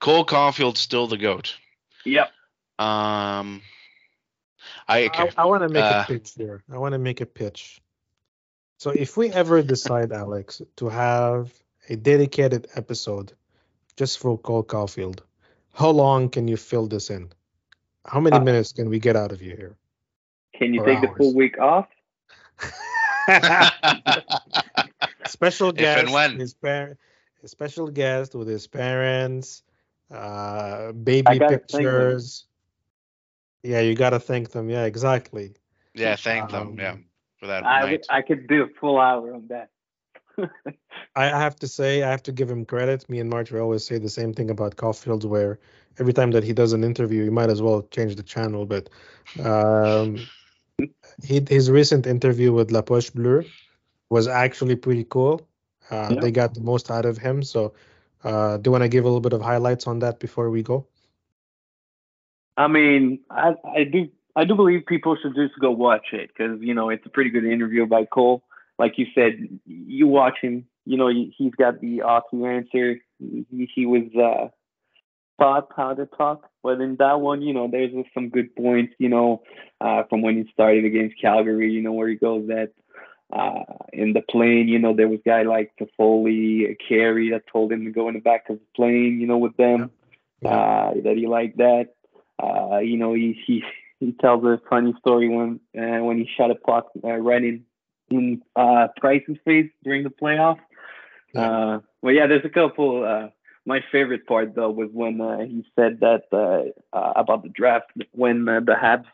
Cole 0.00 0.24
Caufield's 0.24 0.80
still 0.80 1.06
the 1.06 1.18
goat. 1.18 1.56
Yep. 2.04 2.28
Um, 2.78 3.62
I 4.88 5.10
I, 5.12 5.30
I 5.36 5.44
want 5.44 5.62
to 5.62 5.68
make 5.68 5.84
uh, 5.84 6.04
a 6.04 6.12
pitch 6.12 6.32
here. 6.36 6.62
I 6.72 6.78
want 6.78 6.92
to 6.92 6.98
make 6.98 7.20
a 7.20 7.26
pitch. 7.26 7.80
So 8.78 8.90
if 8.90 9.16
we 9.16 9.30
ever 9.30 9.62
decide, 9.62 10.12
Alex, 10.12 10.62
to 10.76 10.88
have 10.88 11.52
a 11.88 11.96
dedicated 11.96 12.66
episode 12.74 13.32
just 13.96 14.18
for 14.18 14.38
Cole 14.38 14.64
Caufield, 14.64 15.20
how 15.74 15.90
long 15.90 16.30
can 16.30 16.48
you 16.48 16.56
fill 16.56 16.86
this 16.86 17.10
in? 17.10 17.30
How 18.06 18.18
many 18.18 18.36
uh, 18.36 18.40
minutes 18.40 18.72
can 18.72 18.88
we 18.88 18.98
get 18.98 19.14
out 19.14 19.30
of 19.30 19.42
you 19.42 19.54
here? 19.54 19.76
Can 20.54 20.74
you 20.74 20.84
take 20.84 20.98
hours? 20.98 21.08
the 21.10 21.16
full 21.16 21.34
week 21.34 21.58
off? 21.58 21.86
Special 25.26 25.70
guest, 25.72 25.98
If 25.98 26.04
and 26.04 26.12
when. 26.12 26.40
his 26.40 26.54
parent, 26.54 26.98
a 26.98 27.11
special 27.48 27.88
guest 27.88 28.34
with 28.34 28.48
his 28.48 28.66
parents, 28.66 29.62
uh, 30.10 30.92
baby 30.92 31.38
pictures. 31.38 32.46
Yeah, 33.62 33.80
you 33.80 33.94
gotta 33.94 34.18
thank 34.18 34.50
them. 34.50 34.68
Yeah, 34.68 34.84
exactly. 34.84 35.54
Yeah, 35.94 36.16
thank 36.16 36.52
um, 36.52 36.76
them. 36.76 36.78
Yeah, 36.78 36.96
for 37.38 37.46
that 37.46 37.64
I, 37.64 37.80
night. 37.80 38.06
I 38.10 38.22
could 38.22 38.46
do 38.46 38.64
a 38.64 38.68
full 38.80 38.98
hour 38.98 39.34
on 39.34 39.48
that. 39.48 39.70
I 41.16 41.26
have 41.26 41.56
to 41.56 41.68
say, 41.68 42.02
I 42.02 42.10
have 42.10 42.22
to 42.24 42.32
give 42.32 42.50
him 42.50 42.64
credit. 42.64 43.08
Me 43.08 43.20
and 43.20 43.28
March 43.28 43.52
we 43.52 43.60
always 43.60 43.84
say 43.84 43.98
the 43.98 44.08
same 44.08 44.32
thing 44.32 44.50
about 44.50 44.76
Caufield, 44.76 45.24
where 45.24 45.58
every 45.98 46.12
time 46.12 46.30
that 46.32 46.42
he 46.42 46.52
does 46.52 46.72
an 46.72 46.84
interview, 46.84 47.24
you 47.24 47.30
might 47.30 47.50
as 47.50 47.60
well 47.60 47.82
change 47.90 48.16
the 48.16 48.22
channel. 48.22 48.64
But 48.64 48.88
um, 49.44 50.16
he, 51.22 51.44
his 51.48 51.70
recent 51.70 52.06
interview 52.06 52.52
with 52.52 52.70
La 52.70 52.82
Poche 52.82 53.10
Bleue 53.10 53.44
was 54.10 54.26
actually 54.26 54.76
pretty 54.76 55.04
cool. 55.04 55.46
Uh, 55.90 56.10
yeah. 56.10 56.20
They 56.20 56.30
got 56.30 56.54
the 56.54 56.60
most 56.60 56.90
out 56.90 57.04
of 57.04 57.18
him. 57.18 57.42
So, 57.42 57.74
uh, 58.24 58.56
do 58.56 58.68
you 58.68 58.72
want 58.72 58.82
to 58.82 58.88
give 58.88 59.04
a 59.04 59.08
little 59.08 59.20
bit 59.20 59.32
of 59.32 59.42
highlights 59.42 59.86
on 59.86 59.98
that 60.00 60.20
before 60.20 60.50
we 60.50 60.62
go? 60.62 60.86
I 62.56 62.68
mean, 62.68 63.20
I, 63.30 63.54
I 63.64 63.84
do 63.84 64.08
I 64.34 64.44
do 64.44 64.54
believe 64.54 64.86
people 64.86 65.16
should 65.20 65.34
just 65.34 65.58
go 65.60 65.70
watch 65.70 66.06
it 66.12 66.28
because 66.28 66.60
you 66.60 66.74
know 66.74 66.90
it's 66.90 67.04
a 67.06 67.10
pretty 67.10 67.30
good 67.30 67.44
interview 67.44 67.86
by 67.86 68.04
Cole. 68.04 68.42
Like 68.78 68.98
you 68.98 69.06
said, 69.14 69.60
you 69.66 70.06
watch 70.06 70.38
him. 70.40 70.66
You 70.84 70.96
know 70.96 71.08
he's 71.08 71.54
got 71.54 71.80
the 71.80 72.02
awesome 72.02 72.44
answer. 72.44 72.96
He, 73.18 73.68
he 73.74 73.86
was 73.86 74.02
uh, 74.16 74.48
thought 75.38 75.74
powder 75.74 76.06
talk, 76.06 76.48
but 76.62 76.80
in 76.80 76.96
that 76.96 77.20
one, 77.20 77.42
you 77.42 77.52
know, 77.52 77.68
there's 77.70 77.92
some 78.14 78.30
good 78.30 78.54
points. 78.56 78.94
You 78.98 79.08
know, 79.08 79.42
uh, 79.80 80.04
from 80.08 80.22
when 80.22 80.36
he 80.36 80.50
started 80.52 80.84
against 80.84 81.20
Calgary. 81.20 81.70
You 81.70 81.82
know 81.82 81.92
where 81.92 82.08
he 82.08 82.16
goes 82.16 82.48
that 82.48 82.72
uh, 83.32 83.64
in 83.92 84.12
the 84.12 84.20
plane, 84.20 84.68
you 84.68 84.78
know, 84.78 84.94
there 84.94 85.08
was 85.08 85.20
guy 85.24 85.42
like 85.42 85.72
Toffoli, 85.80 86.76
Carey 86.86 87.30
that 87.30 87.46
told 87.50 87.72
him 87.72 87.84
to 87.84 87.90
go 87.90 88.08
in 88.08 88.14
the 88.14 88.20
back 88.20 88.48
of 88.50 88.58
the 88.58 88.66
plane, 88.76 89.18
you 89.20 89.26
know, 89.26 89.38
with 89.38 89.56
them. 89.56 89.90
Yeah. 90.42 90.50
Uh, 90.50 90.94
that 91.04 91.16
he 91.16 91.26
liked 91.26 91.58
that. 91.58 91.94
Uh, 92.42 92.78
you 92.78 92.96
know, 92.96 93.14
he 93.14 93.38
he 93.46 93.62
he 94.00 94.12
tells 94.20 94.44
a 94.44 94.60
funny 94.68 94.92
story 94.98 95.28
when 95.28 95.60
uh, 95.78 96.04
when 96.04 96.18
he 96.18 96.28
shot 96.36 96.50
a 96.50 96.56
puck 96.56 96.88
uh, 97.04 97.16
right 97.16 97.42
in 97.42 97.64
in 98.10 98.42
uh, 98.56 98.88
Price's 98.96 99.36
face 99.44 99.70
during 99.84 100.02
the 100.02 100.10
playoff. 100.10 100.58
Uh, 101.34 101.78
well, 102.02 102.12
yeah, 102.12 102.26
there's 102.26 102.44
a 102.44 102.50
couple. 102.50 103.04
Uh, 103.04 103.28
my 103.64 103.80
favorite 103.92 104.26
part 104.26 104.54
though 104.54 104.70
was 104.70 104.88
when 104.92 105.20
uh, 105.20 105.38
he 105.38 105.64
said 105.76 106.00
that 106.00 106.24
uh, 106.32 106.96
uh, 106.96 107.12
about 107.16 107.42
the 107.42 107.48
draft 107.48 107.86
when 108.12 108.48
uh, 108.48 108.60
the 108.60 108.74
Habs 108.74 109.06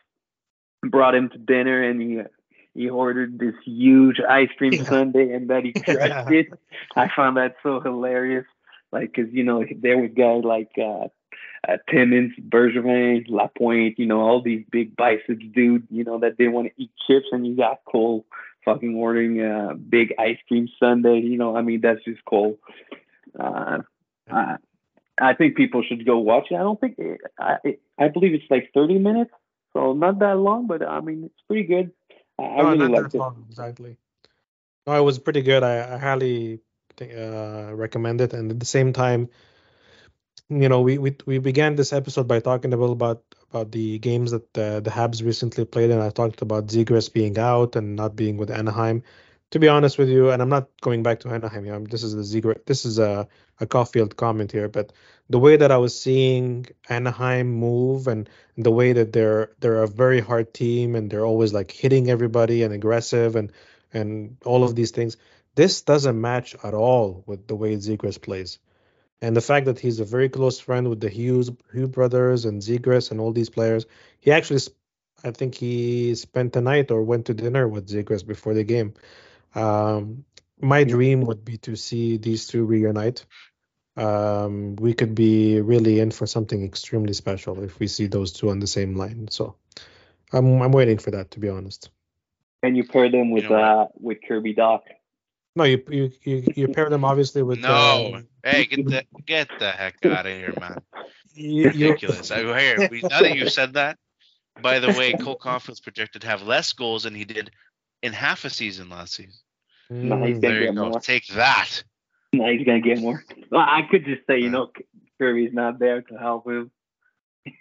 brought 0.83 1.15
him 1.15 1.29
to 1.31 1.39
dinner 1.39 1.83
and 1.83 2.01
he 2.01 2.21
he 2.75 2.89
ordered 2.89 3.39
this 3.39 3.55
huge 3.65 4.21
ice 4.21 4.51
cream 4.57 4.73
yeah. 4.73 4.85
sundae 4.85 5.33
and 5.33 5.49
that 5.51 5.65
he 5.65 5.73
crushed 5.85 6.31
it. 6.31 6.49
I 6.97 7.09
found 7.15 7.37
that 7.37 7.57
so 7.63 7.81
hilarious. 7.81 8.47
Like, 8.93 9.15
cause 9.15 9.27
you 9.31 9.45
know 9.45 9.65
there 9.83 9.99
was 9.99 10.11
guys 10.17 10.45
like 10.45 10.71
uh, 10.79 11.09
uh, 11.69 11.77
Timmins, 11.91 12.33
Bergevin, 12.41 13.29
Lapointe, 13.29 13.99
you 13.99 14.07
know 14.07 14.21
all 14.21 14.41
these 14.41 14.65
big 14.71 14.97
biceps 14.97 15.45
dude, 15.53 15.87
you 15.91 16.05
know 16.05 16.19
that 16.21 16.39
they 16.39 16.49
want 16.49 16.69
to 16.69 16.83
eat 16.83 16.91
chips, 17.07 17.27
and 17.33 17.47
you 17.47 17.57
got 17.57 17.81
Cole 17.85 18.25
fucking 18.65 18.95
ordering 18.95 19.43
a 19.43 19.75
big 19.75 20.15
ice 20.19 20.39
cream 20.47 20.69
sundae. 20.81 21.21
You 21.21 21.37
know, 21.37 21.57
I 21.57 21.63
mean 21.63 21.81
that's 21.83 22.03
just 22.05 22.25
Cole. 22.25 22.59
Uh, 23.39 23.79
I, 24.31 24.57
I 25.21 25.35
think 25.35 25.57
people 25.57 25.83
should 25.83 26.07
go 26.07 26.19
watch 26.19 26.47
it. 26.51 26.55
I 26.55 26.59
don't 26.59 26.81
think 26.81 26.99
it, 26.99 27.21
I 27.39 27.57
it, 27.65 27.81
I 27.99 28.09
believe 28.09 28.35
it's 28.35 28.51
like 28.51 28.71
30 28.73 28.99
minutes, 28.99 29.33
so 29.73 29.93
not 29.93 30.19
that 30.21 30.39
long, 30.39 30.67
but 30.67 30.83
I 30.83 31.01
mean 31.01 31.25
it's 31.25 31.43
pretty 31.47 31.65
good. 31.65 31.91
I, 32.39 32.63
no, 32.63 32.71
really 32.71 32.89
liked 32.89 33.15
it. 33.15 33.23
Exactly. 33.49 33.97
No, 34.87 34.95
it 34.95 35.05
was 35.05 35.19
pretty 35.19 35.43
good. 35.43 35.63
I, 35.63 35.95
I 35.95 35.99
highly 35.99 36.61
think, 36.97 37.13
uh, 37.13 37.75
recommend 37.75 38.21
it, 38.21 38.33
and 38.33 38.51
at 38.51 38.61
the 38.61 38.67
same 38.67 38.93
time, 38.93 39.29
you 40.49 40.69
know, 40.69 40.81
we, 40.81 40.99
we 40.99 41.17
we 41.27 41.39
began 41.39 41.77
this 41.77 41.93
episode 41.93 42.27
by 42.27 42.41
talking 42.41 42.73
a 42.73 42.77
little 42.77 42.95
about 42.95 43.23
about 43.51 43.71
the 43.73 43.99
games 43.99 44.31
that 44.31 44.53
the, 44.55 44.81
the 44.83 44.91
Habs 44.91 45.25
recently 45.25 45.65
played, 45.65 45.91
and 45.91 46.03
I 46.03 46.11
talked 46.11 46.43
about 46.43 46.69
Zegras 46.69 47.13
being 47.13 47.39
out 47.39 47.77
and 47.77 47.97
not 47.97 48.17
being 48.17 48.37
with 48.37 48.51
Anaheim 48.51 49.03
to 49.51 49.59
be 49.59 49.69
honest 49.69 49.99
with 49.99 50.09
you, 50.09 50.31
and 50.31 50.43
I'm 50.43 50.49
not 50.49 50.69
going 50.81 51.03
back 51.03 51.21
to 51.21 51.29
Anaheim. 51.31 51.65
You 51.65 51.73
know, 51.73 51.85
this 51.85 52.03
is 52.03 52.15
the 52.15 52.25
Ziegler, 52.25 52.57
this 52.67 52.85
is 52.85 52.99
a 52.99 53.29
a 53.61 53.67
Caufield 53.67 54.17
comment 54.17 54.53
here, 54.53 54.69
but 54.69 54.93
the 55.31 55.39
way 55.39 55.57
that 55.57 55.71
I 55.71 55.77
was 55.77 56.01
seeing 56.01 56.67
Anaheim 56.89 57.49
move 57.51 58.07
and 58.07 58.29
the 58.57 58.71
way 58.71 58.93
that 58.93 59.13
they're 59.13 59.51
they're 59.61 59.83
a 59.83 59.89
very 59.89 60.21
hard 60.21 60.55
team 60.55 60.95
and 60.95 61.11
they're 61.11 61.27
always 61.27 61.53
like 61.53 61.71
hitting 61.71 62.11
everybody 62.11 62.63
and 62.63 62.73
aggressive 62.73 63.37
and 63.37 63.53
and 63.93 64.37
all 64.45 64.65
of 64.65 64.75
these 64.75 64.91
things, 64.91 65.17
this 65.55 65.83
doesn't 65.83 66.21
match 66.21 66.55
at 66.63 66.75
all 66.75 67.23
with 67.27 67.47
the 67.47 67.57
way 67.57 67.77
Zegras 67.77 68.21
plays. 68.21 68.59
And 69.21 69.37
the 69.37 69.41
fact 69.41 69.67
that 69.67 69.79
he's 69.79 70.01
a 70.01 70.05
very 70.05 70.29
close 70.29 70.61
friend 70.61 70.89
with 70.89 71.01
the 71.01 71.09
Hughes 71.09 71.51
Hughes 71.73 71.89
brothers 71.89 72.45
and 72.45 72.63
Zegras 72.63 73.11
and 73.11 73.21
all 73.21 73.33
these 73.33 73.51
players, 73.51 73.87
he 74.21 74.31
actually, 74.31 74.61
I 75.25 75.33
think 75.33 75.55
he 75.55 76.15
spent 76.15 76.53
the 76.53 76.61
night 76.61 76.91
or 76.91 77.03
went 77.03 77.27
to 77.27 77.35
dinner 77.35 77.67
with 77.67 77.89
Zegras 77.89 78.27
before 78.27 78.55
the 78.55 78.65
game. 78.65 78.95
Um, 79.55 80.25
my 80.61 80.85
dream 80.85 81.23
would 81.23 81.45
be 81.45 81.57
to 81.59 81.77
see 81.77 82.17
these 82.17 82.47
two 82.47 82.65
reunite. 82.65 83.25
Um, 83.99 84.77
we 84.77 84.95
could 84.95 85.15
be 85.15 85.61
really 85.61 85.99
in 85.99 86.13
for 86.13 86.27
something 86.27 86.65
extremely 86.65 87.13
special 87.15 87.63
if 87.65 87.81
we 87.81 87.89
see 87.89 88.07
those 88.07 88.33
two 88.33 88.51
on 88.51 88.61
the 88.61 88.67
same 88.67 88.95
line. 88.95 89.29
So 89.29 89.57
I'm 90.33 90.63
I'm 90.63 90.73
waiting 90.73 90.99
for 90.99 91.11
that 91.11 91.33
to 91.33 91.41
be 91.41 91.49
honest. 91.49 91.91
And 92.63 92.77
you 92.77 92.85
pair 92.85 93.11
them 93.11 93.31
with 93.31 93.45
you 93.45 93.51
know 93.51 93.57
uh 93.57 93.87
with 93.99 94.19
Kirby 94.27 94.55
Dach. 94.55 94.83
No, 95.57 95.65
you 95.65 95.83
you 95.89 96.13
you, 96.23 96.45
you 96.55 96.69
pair 96.69 96.89
them 96.89 97.05
obviously 97.05 97.43
with. 97.43 97.59
No, 97.59 98.13
uh, 98.15 98.21
hey, 98.45 98.67
get 98.67 98.87
the 98.87 99.05
get 99.27 99.49
the 99.59 99.73
heck 99.73 100.07
out 100.07 100.27
of 100.27 100.33
here, 100.33 100.55
man! 100.61 100.81
You, 101.35 101.65
Ridiculous. 101.65 102.31
I 102.31 102.43
here. 102.61 102.89
We, 102.89 103.01
now 103.03 103.23
that 103.23 103.35
you 103.35 103.49
said 103.49 103.75
that, 103.75 103.99
by 104.63 104.79
the 104.79 104.93
way, 104.93 105.15
Cole 105.15 105.37
Caufield's 105.37 105.81
projected 105.81 106.23
to 106.23 106.29
have 106.29 106.43
less 106.43 106.73
goals 106.73 107.03
than 107.03 107.15
he 107.17 107.25
did 107.25 107.51
in 108.03 108.13
half 108.13 108.45
a 108.45 108.51
season 108.51 108.89
last 108.91 109.15
season. 109.15 109.35
No, 109.91 110.25
he's 110.25 110.39
gonna 110.39 110.55
there 110.55 110.65
get 110.67 110.75
more. 110.77 111.01
Take 111.01 111.27
that. 111.29 111.83
No, 112.33 112.51
he's 112.51 112.67
gonna 112.67 112.81
get 112.81 113.01
more. 113.01 113.25
Well, 113.51 113.63
I 113.63 113.83
could 113.91 114.05
just 114.05 114.27
say, 114.27 114.41
you 114.41 114.51
know, 114.51 114.71
Kirby's 115.19 115.53
not 115.53 115.79
there 115.79 116.03
to 116.03 116.15
help 116.17 116.47
him. 116.47 116.71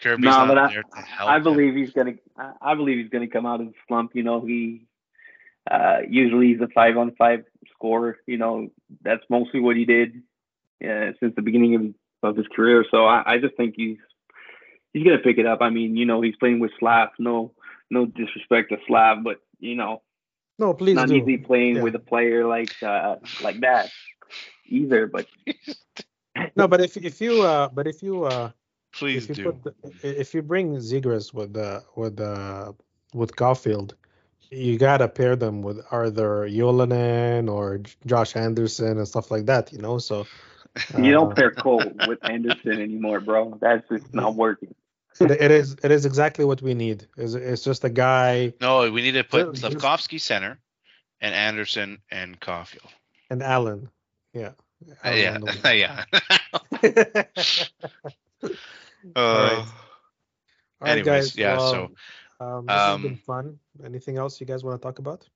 Kirby's 0.00 0.24
no, 0.24 0.30
not 0.30 0.48
but 0.48 0.68
there 0.68 0.84
I, 0.92 1.00
to 1.00 1.06
help. 1.06 1.30
I 1.30 1.38
believe 1.38 1.74
him. 1.74 1.76
he's 1.76 1.92
gonna. 1.92 2.14
I 2.60 2.74
believe 2.74 2.98
he's 2.98 3.10
gonna 3.10 3.28
come 3.28 3.46
out 3.46 3.60
of 3.60 3.68
the 3.68 3.74
slump. 3.86 4.12
You 4.14 4.22
know, 4.22 4.40
he 4.40 4.86
uh, 5.70 5.98
usually 6.08 6.48
he's 6.48 6.60
a 6.60 6.68
five 6.68 6.96
on 6.96 7.14
five 7.16 7.44
scorer. 7.74 8.18
You 8.26 8.38
know, 8.38 8.70
that's 9.02 9.24
mostly 9.28 9.60
what 9.60 9.76
he 9.76 9.84
did 9.84 10.22
uh, 10.84 11.12
since 11.20 11.34
the 11.34 11.42
beginning 11.42 11.94
of, 12.22 12.30
of 12.30 12.36
his 12.36 12.46
career. 12.54 12.84
So 12.90 13.06
I, 13.06 13.34
I 13.34 13.38
just 13.38 13.56
think 13.56 13.74
he's 13.76 13.98
he's 14.92 15.04
gonna 15.04 15.18
pick 15.18 15.38
it 15.38 15.46
up. 15.46 15.60
I 15.60 15.70
mean, 15.70 15.96
you 15.96 16.06
know, 16.06 16.20
he's 16.20 16.36
playing 16.36 16.60
with 16.60 16.72
Slav. 16.78 17.10
No, 17.18 17.52
no 17.90 18.06
disrespect 18.06 18.70
to 18.70 18.78
Slav, 18.86 19.18
but 19.24 19.40
you 19.60 19.76
know, 19.76 20.02
no, 20.58 20.74
please 20.74 20.94
not 20.94 21.08
do. 21.08 21.16
easy 21.16 21.36
playing 21.36 21.76
yeah. 21.76 21.82
with 21.82 21.94
a 21.94 22.00
player 22.00 22.46
like 22.46 22.82
uh, 22.82 23.16
like 23.42 23.60
that 23.60 23.90
either. 24.66 25.06
But 25.06 25.26
no, 26.56 26.68
but 26.68 26.80
if 26.80 26.96
if 26.96 27.20
you 27.20 27.42
uh, 27.42 27.68
but 27.68 27.86
if 27.86 28.02
you 28.02 28.24
uh, 28.24 28.50
please 28.92 29.28
if 29.28 29.38
you 29.38 29.44
do. 29.44 29.60
The, 29.62 30.20
if 30.20 30.34
you 30.34 30.42
bring 30.42 30.76
Zegras 30.76 31.34
with 31.34 31.56
uh 31.56 31.80
with 31.94 32.20
uh 32.20 32.72
with 33.14 33.36
Caufield, 33.36 33.92
you 34.50 34.78
gotta 34.78 35.08
pair 35.08 35.36
them 35.36 35.62
with 35.62 35.80
either 35.92 36.48
Ylönen 36.48 37.50
or 37.50 37.80
Josh 38.06 38.36
Anderson 38.36 38.98
and 38.98 39.08
stuff 39.08 39.30
like 39.30 39.46
that. 39.46 39.72
You 39.72 39.78
know, 39.78 39.98
so. 39.98 40.26
Uh, 40.94 41.00
you 41.00 41.10
don't 41.10 41.32
uh, 41.32 41.34
pair 41.34 41.50
Cole 41.50 41.82
with 42.06 42.18
Anderson 42.22 42.82
anymore, 42.82 43.20
bro. 43.20 43.56
That's 43.62 43.88
just 43.88 44.12
not 44.12 44.34
working 44.34 44.74
it, 45.20 45.50
is 45.50 45.76
it 45.82 45.90
is 45.90 46.06
exactly 46.06 46.44
what 46.44 46.62
we 46.62 46.74
need. 46.74 47.06
It's, 47.16 47.34
it's 47.34 47.64
just 47.64 47.84
a 47.84 47.90
guy. 47.90 48.52
No, 48.60 48.90
we 48.90 49.02
need 49.02 49.12
to 49.12 49.24
put 49.24 49.52
Slafkovsky 49.52 50.20
center, 50.20 50.58
and 51.20 51.34
Anderson 51.34 51.98
and 52.10 52.40
Caufield. 52.40 52.90
And 53.30 53.42
Allen. 53.42 53.88
Yeah. 54.32 54.52
Uh, 55.04 55.10
yeah. 55.10 55.38
yeah. 55.72 56.04
uh, 59.16 59.16
All 59.16 59.66
right. 60.80 60.98
anyways, 60.98 61.04
guys, 61.04 61.36
yeah. 61.36 61.56
Well, 61.56 61.72
so 61.72 61.90
um, 62.44 62.66
this 62.66 62.76
um, 62.76 63.02
has 63.02 63.10
been 63.10 63.16
fun. 63.16 63.58
Anything 63.84 64.16
else 64.16 64.40
you 64.40 64.46
guys 64.46 64.62
want 64.62 64.80
to 64.80 64.84
talk 64.84 64.98
about? 64.98 65.26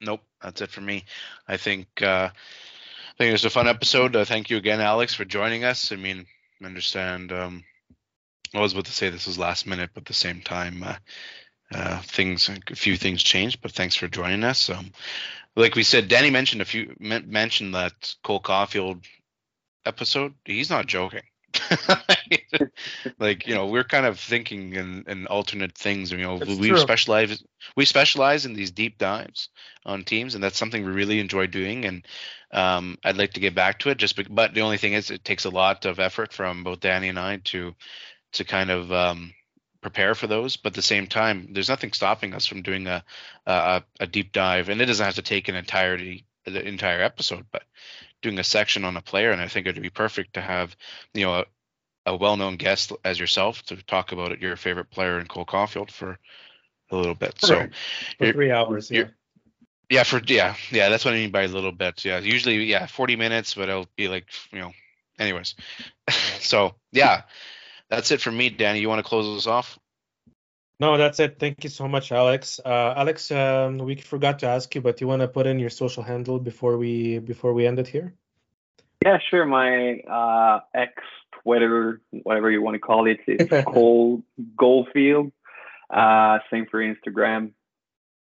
Nope, 0.00 0.20
that's 0.42 0.60
it 0.60 0.70
for 0.70 0.80
me. 0.80 1.04
I 1.48 1.56
think 1.56 1.86
uh, 2.02 2.28
I 2.30 3.16
think 3.16 3.28
it 3.30 3.32
was 3.32 3.44
a 3.44 3.50
fun 3.50 3.68
episode. 3.68 4.16
Uh, 4.16 4.24
thank 4.24 4.50
you 4.50 4.56
again, 4.56 4.80
Alex, 4.80 5.14
for 5.14 5.24
joining 5.24 5.64
us. 5.64 5.92
I 5.92 5.96
mean, 5.96 6.26
I 6.60 6.66
understand 6.66 7.32
um, 7.32 7.64
I 8.54 8.60
was 8.60 8.72
about 8.72 8.86
to 8.86 8.92
say 8.92 9.10
this 9.10 9.26
was 9.26 9.38
last 9.38 9.66
minute, 9.66 9.90
but 9.94 10.02
at 10.02 10.06
the 10.06 10.14
same 10.14 10.40
time, 10.40 10.82
uh, 10.82 10.96
uh, 11.74 12.00
things 12.02 12.48
a 12.48 12.76
few 12.76 12.96
things 12.96 13.22
changed. 13.22 13.60
But 13.60 13.72
thanks 13.72 13.96
for 13.96 14.08
joining 14.08 14.44
us. 14.44 14.70
Um, 14.70 14.92
like 15.56 15.74
we 15.74 15.82
said, 15.82 16.08
Danny 16.08 16.30
mentioned 16.30 16.62
a 16.62 16.64
few 16.64 16.94
mentioned 16.98 17.74
that 17.74 18.14
Cole 18.22 18.40
Caufield 18.40 19.04
episode. 19.84 20.34
He's 20.44 20.70
not 20.70 20.86
joking. 20.86 21.22
like 23.18 23.46
you 23.46 23.54
know, 23.54 23.66
we're 23.66 23.84
kind 23.84 24.06
of 24.06 24.18
thinking 24.18 24.74
in, 24.74 25.04
in 25.06 25.26
alternate 25.26 25.76
things. 25.76 26.10
You 26.10 26.18
know, 26.18 26.36
we 26.36 26.68
true. 26.68 26.78
specialize 26.78 27.42
we 27.76 27.84
specialize 27.84 28.46
in 28.46 28.54
these 28.54 28.70
deep 28.70 28.98
dives 28.98 29.48
on 29.86 30.04
teams, 30.04 30.34
and 30.34 30.42
that's 30.42 30.58
something 30.58 30.84
we 30.84 30.92
really 30.92 31.20
enjoy 31.20 31.46
doing. 31.46 31.84
And 31.84 32.06
um, 32.52 32.98
I'd 33.04 33.16
like 33.16 33.34
to 33.34 33.40
get 33.40 33.54
back 33.54 33.80
to 33.80 33.90
it. 33.90 33.98
Just 33.98 34.16
be, 34.16 34.24
but 34.28 34.54
the 34.54 34.62
only 34.62 34.78
thing 34.78 34.94
is, 34.94 35.10
it 35.10 35.24
takes 35.24 35.44
a 35.44 35.50
lot 35.50 35.84
of 35.86 35.98
effort 35.98 36.32
from 36.32 36.64
both 36.64 36.80
Danny 36.80 37.08
and 37.08 37.18
I 37.18 37.36
to 37.44 37.74
to 38.34 38.44
kind 38.44 38.70
of 38.70 38.92
um, 38.92 39.32
prepare 39.80 40.14
for 40.14 40.26
those. 40.26 40.56
But 40.56 40.72
at 40.72 40.74
the 40.74 40.82
same 40.82 41.06
time, 41.06 41.48
there's 41.52 41.68
nothing 41.68 41.92
stopping 41.92 42.34
us 42.34 42.46
from 42.46 42.62
doing 42.62 42.86
a, 42.86 43.04
a, 43.46 43.82
a 44.00 44.06
deep 44.06 44.32
dive, 44.32 44.68
and 44.68 44.80
it 44.80 44.86
doesn't 44.86 45.04
have 45.04 45.16
to 45.16 45.22
take 45.22 45.48
an 45.48 45.54
entirety 45.54 46.26
the 46.44 46.66
entire 46.66 47.00
episode, 47.00 47.46
but 47.50 47.62
doing 48.22 48.38
a 48.38 48.44
section 48.44 48.84
on 48.84 48.96
a 48.96 49.02
player. 49.02 49.30
And 49.30 49.40
I 49.40 49.48
think 49.48 49.66
it'd 49.66 49.82
be 49.82 49.90
perfect 49.90 50.34
to 50.34 50.40
have 50.40 50.76
you 51.12 51.24
know 51.24 51.34
a, 51.34 51.44
a 52.06 52.16
well-known 52.16 52.56
guest 52.56 52.92
as 53.04 53.18
yourself 53.18 53.62
to 53.64 53.76
talk 53.76 54.12
about 54.12 54.32
it, 54.32 54.40
your 54.40 54.56
favorite 54.56 54.90
player 54.90 55.18
in 55.20 55.26
Cole 55.26 55.46
Caufield 55.46 55.90
for 55.90 56.18
a 56.90 56.96
little 56.96 57.14
bit. 57.14 57.34
So 57.38 57.66
for 58.18 58.32
three 58.32 58.50
hours. 58.50 58.90
Yeah. 58.90 59.08
Yeah, 59.90 60.02
for 60.02 60.20
yeah, 60.26 60.54
yeah, 60.70 60.88
that's 60.88 61.04
what 61.04 61.12
I 61.12 61.18
mean 61.18 61.30
by 61.30 61.42
a 61.42 61.48
little 61.48 61.70
bit. 61.70 62.06
Yeah, 62.06 62.18
usually 62.18 62.64
yeah, 62.64 62.86
40 62.86 63.16
minutes, 63.16 63.54
but 63.54 63.68
it'll 63.68 63.86
be 63.96 64.08
like 64.08 64.26
you 64.50 64.58
know, 64.58 64.72
anyways. 65.18 65.54
so 66.40 66.74
yeah, 66.90 67.22
that's 67.94 68.10
it 68.10 68.20
for 68.20 68.32
me, 68.32 68.50
Danny. 68.50 68.80
You 68.80 68.88
want 68.88 68.98
to 68.98 69.08
close 69.08 69.38
us 69.38 69.46
off? 69.46 69.78
No, 70.80 70.96
that's 70.96 71.20
it. 71.20 71.38
Thank 71.38 71.62
you 71.62 71.70
so 71.70 71.86
much, 71.86 72.10
Alex. 72.10 72.60
Uh, 72.64 72.94
Alex, 72.96 73.30
um, 73.30 73.78
we 73.78 73.94
forgot 73.96 74.40
to 74.40 74.46
ask 74.46 74.74
you, 74.74 74.80
but 74.80 75.00
you 75.00 75.06
want 75.06 75.22
to 75.22 75.28
put 75.28 75.46
in 75.46 75.60
your 75.60 75.70
social 75.70 76.02
handle 76.02 76.40
before 76.40 76.76
we 76.76 77.20
before 77.20 77.52
we 77.54 77.66
end 77.66 77.78
it 77.78 77.86
here? 77.86 78.12
Yeah, 79.04 79.18
sure. 79.30 79.46
My 79.46 80.00
uh, 80.00 80.60
X, 80.74 80.94
Twitter, 81.42 82.00
whatever 82.10 82.50
you 82.50 82.62
want 82.62 82.74
to 82.74 82.80
call 82.80 83.06
it, 83.06 83.18
it's 83.28 83.64
Cole 83.72 84.24
Goldfield. 84.56 85.30
Uh, 85.88 86.38
same 86.50 86.66
for 86.66 86.80
Instagram. 86.80 87.52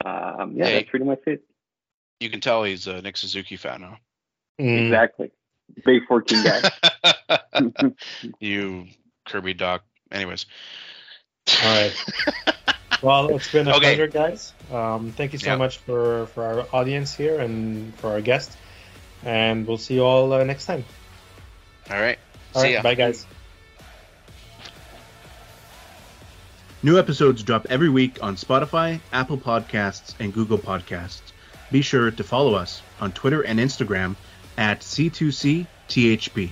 Um, 0.03 0.53
yeah, 0.55 0.65
hey, 0.65 0.73
that's 0.73 0.89
pretty 0.89 1.05
much 1.05 1.21
it. 1.27 1.43
You 2.19 2.29
can 2.29 2.41
tell 2.41 2.63
he's 2.63 2.87
a 2.87 3.01
Nick 3.01 3.15
Suzuki 3.15 3.55
fan 3.55 3.81
now. 3.81 3.97
Mm. 4.59 4.85
Exactly. 4.87 5.31
Big 5.85 6.05
14 6.07 6.43
guy. 6.43 7.39
you 8.39 8.87
Kirby 9.25 9.55
Dach. 9.55 9.81
Anyways, 10.11 10.45
All 11.63 11.81
right. 11.81 12.05
well, 13.01 13.35
it's 13.35 13.51
been 13.51 13.67
a 13.67 13.71
okay. 13.71 13.79
pleasure, 13.79 14.07
guys. 14.07 14.53
Um, 14.71 15.11
thank 15.11 15.33
you 15.33 15.39
so 15.39 15.51
yep. 15.51 15.59
much 15.59 15.77
for 15.79 16.27
for 16.27 16.43
our 16.43 16.67
audience 16.73 17.13
here 17.13 17.39
and 17.39 17.93
for 17.95 18.11
our 18.11 18.21
guests, 18.21 18.55
and 19.23 19.67
we'll 19.67 19.77
see 19.77 19.95
you 19.95 20.03
all 20.03 20.31
uh, 20.33 20.43
next 20.43 20.65
time. 20.65 20.85
All 21.89 21.99
right. 21.99 22.19
All 22.53 22.61
see 22.61 22.67
right. 22.67 22.73
Ya. 22.75 22.81
Bye, 22.81 22.95
guys. 22.95 23.25
New 26.83 26.99
episodes 26.99 27.41
drop 27.41 27.65
every 27.69 27.89
week 27.89 28.21
on 28.21 28.35
Spotify, 28.35 28.99
Apple 29.11 29.39
Podcasts, 29.39 30.13
and 30.19 30.31
Google 30.31 30.59
Podcasts. 30.59 31.31
Be 31.71 31.81
sure 31.81 32.11
to 32.11 32.23
follow 32.23 32.53
us 32.53 32.83
on 33.01 33.11
Twitter 33.11 33.41
and 33.41 33.59
Instagram 33.59 34.15
at 34.55 34.81
C2CTHP. 34.81 36.51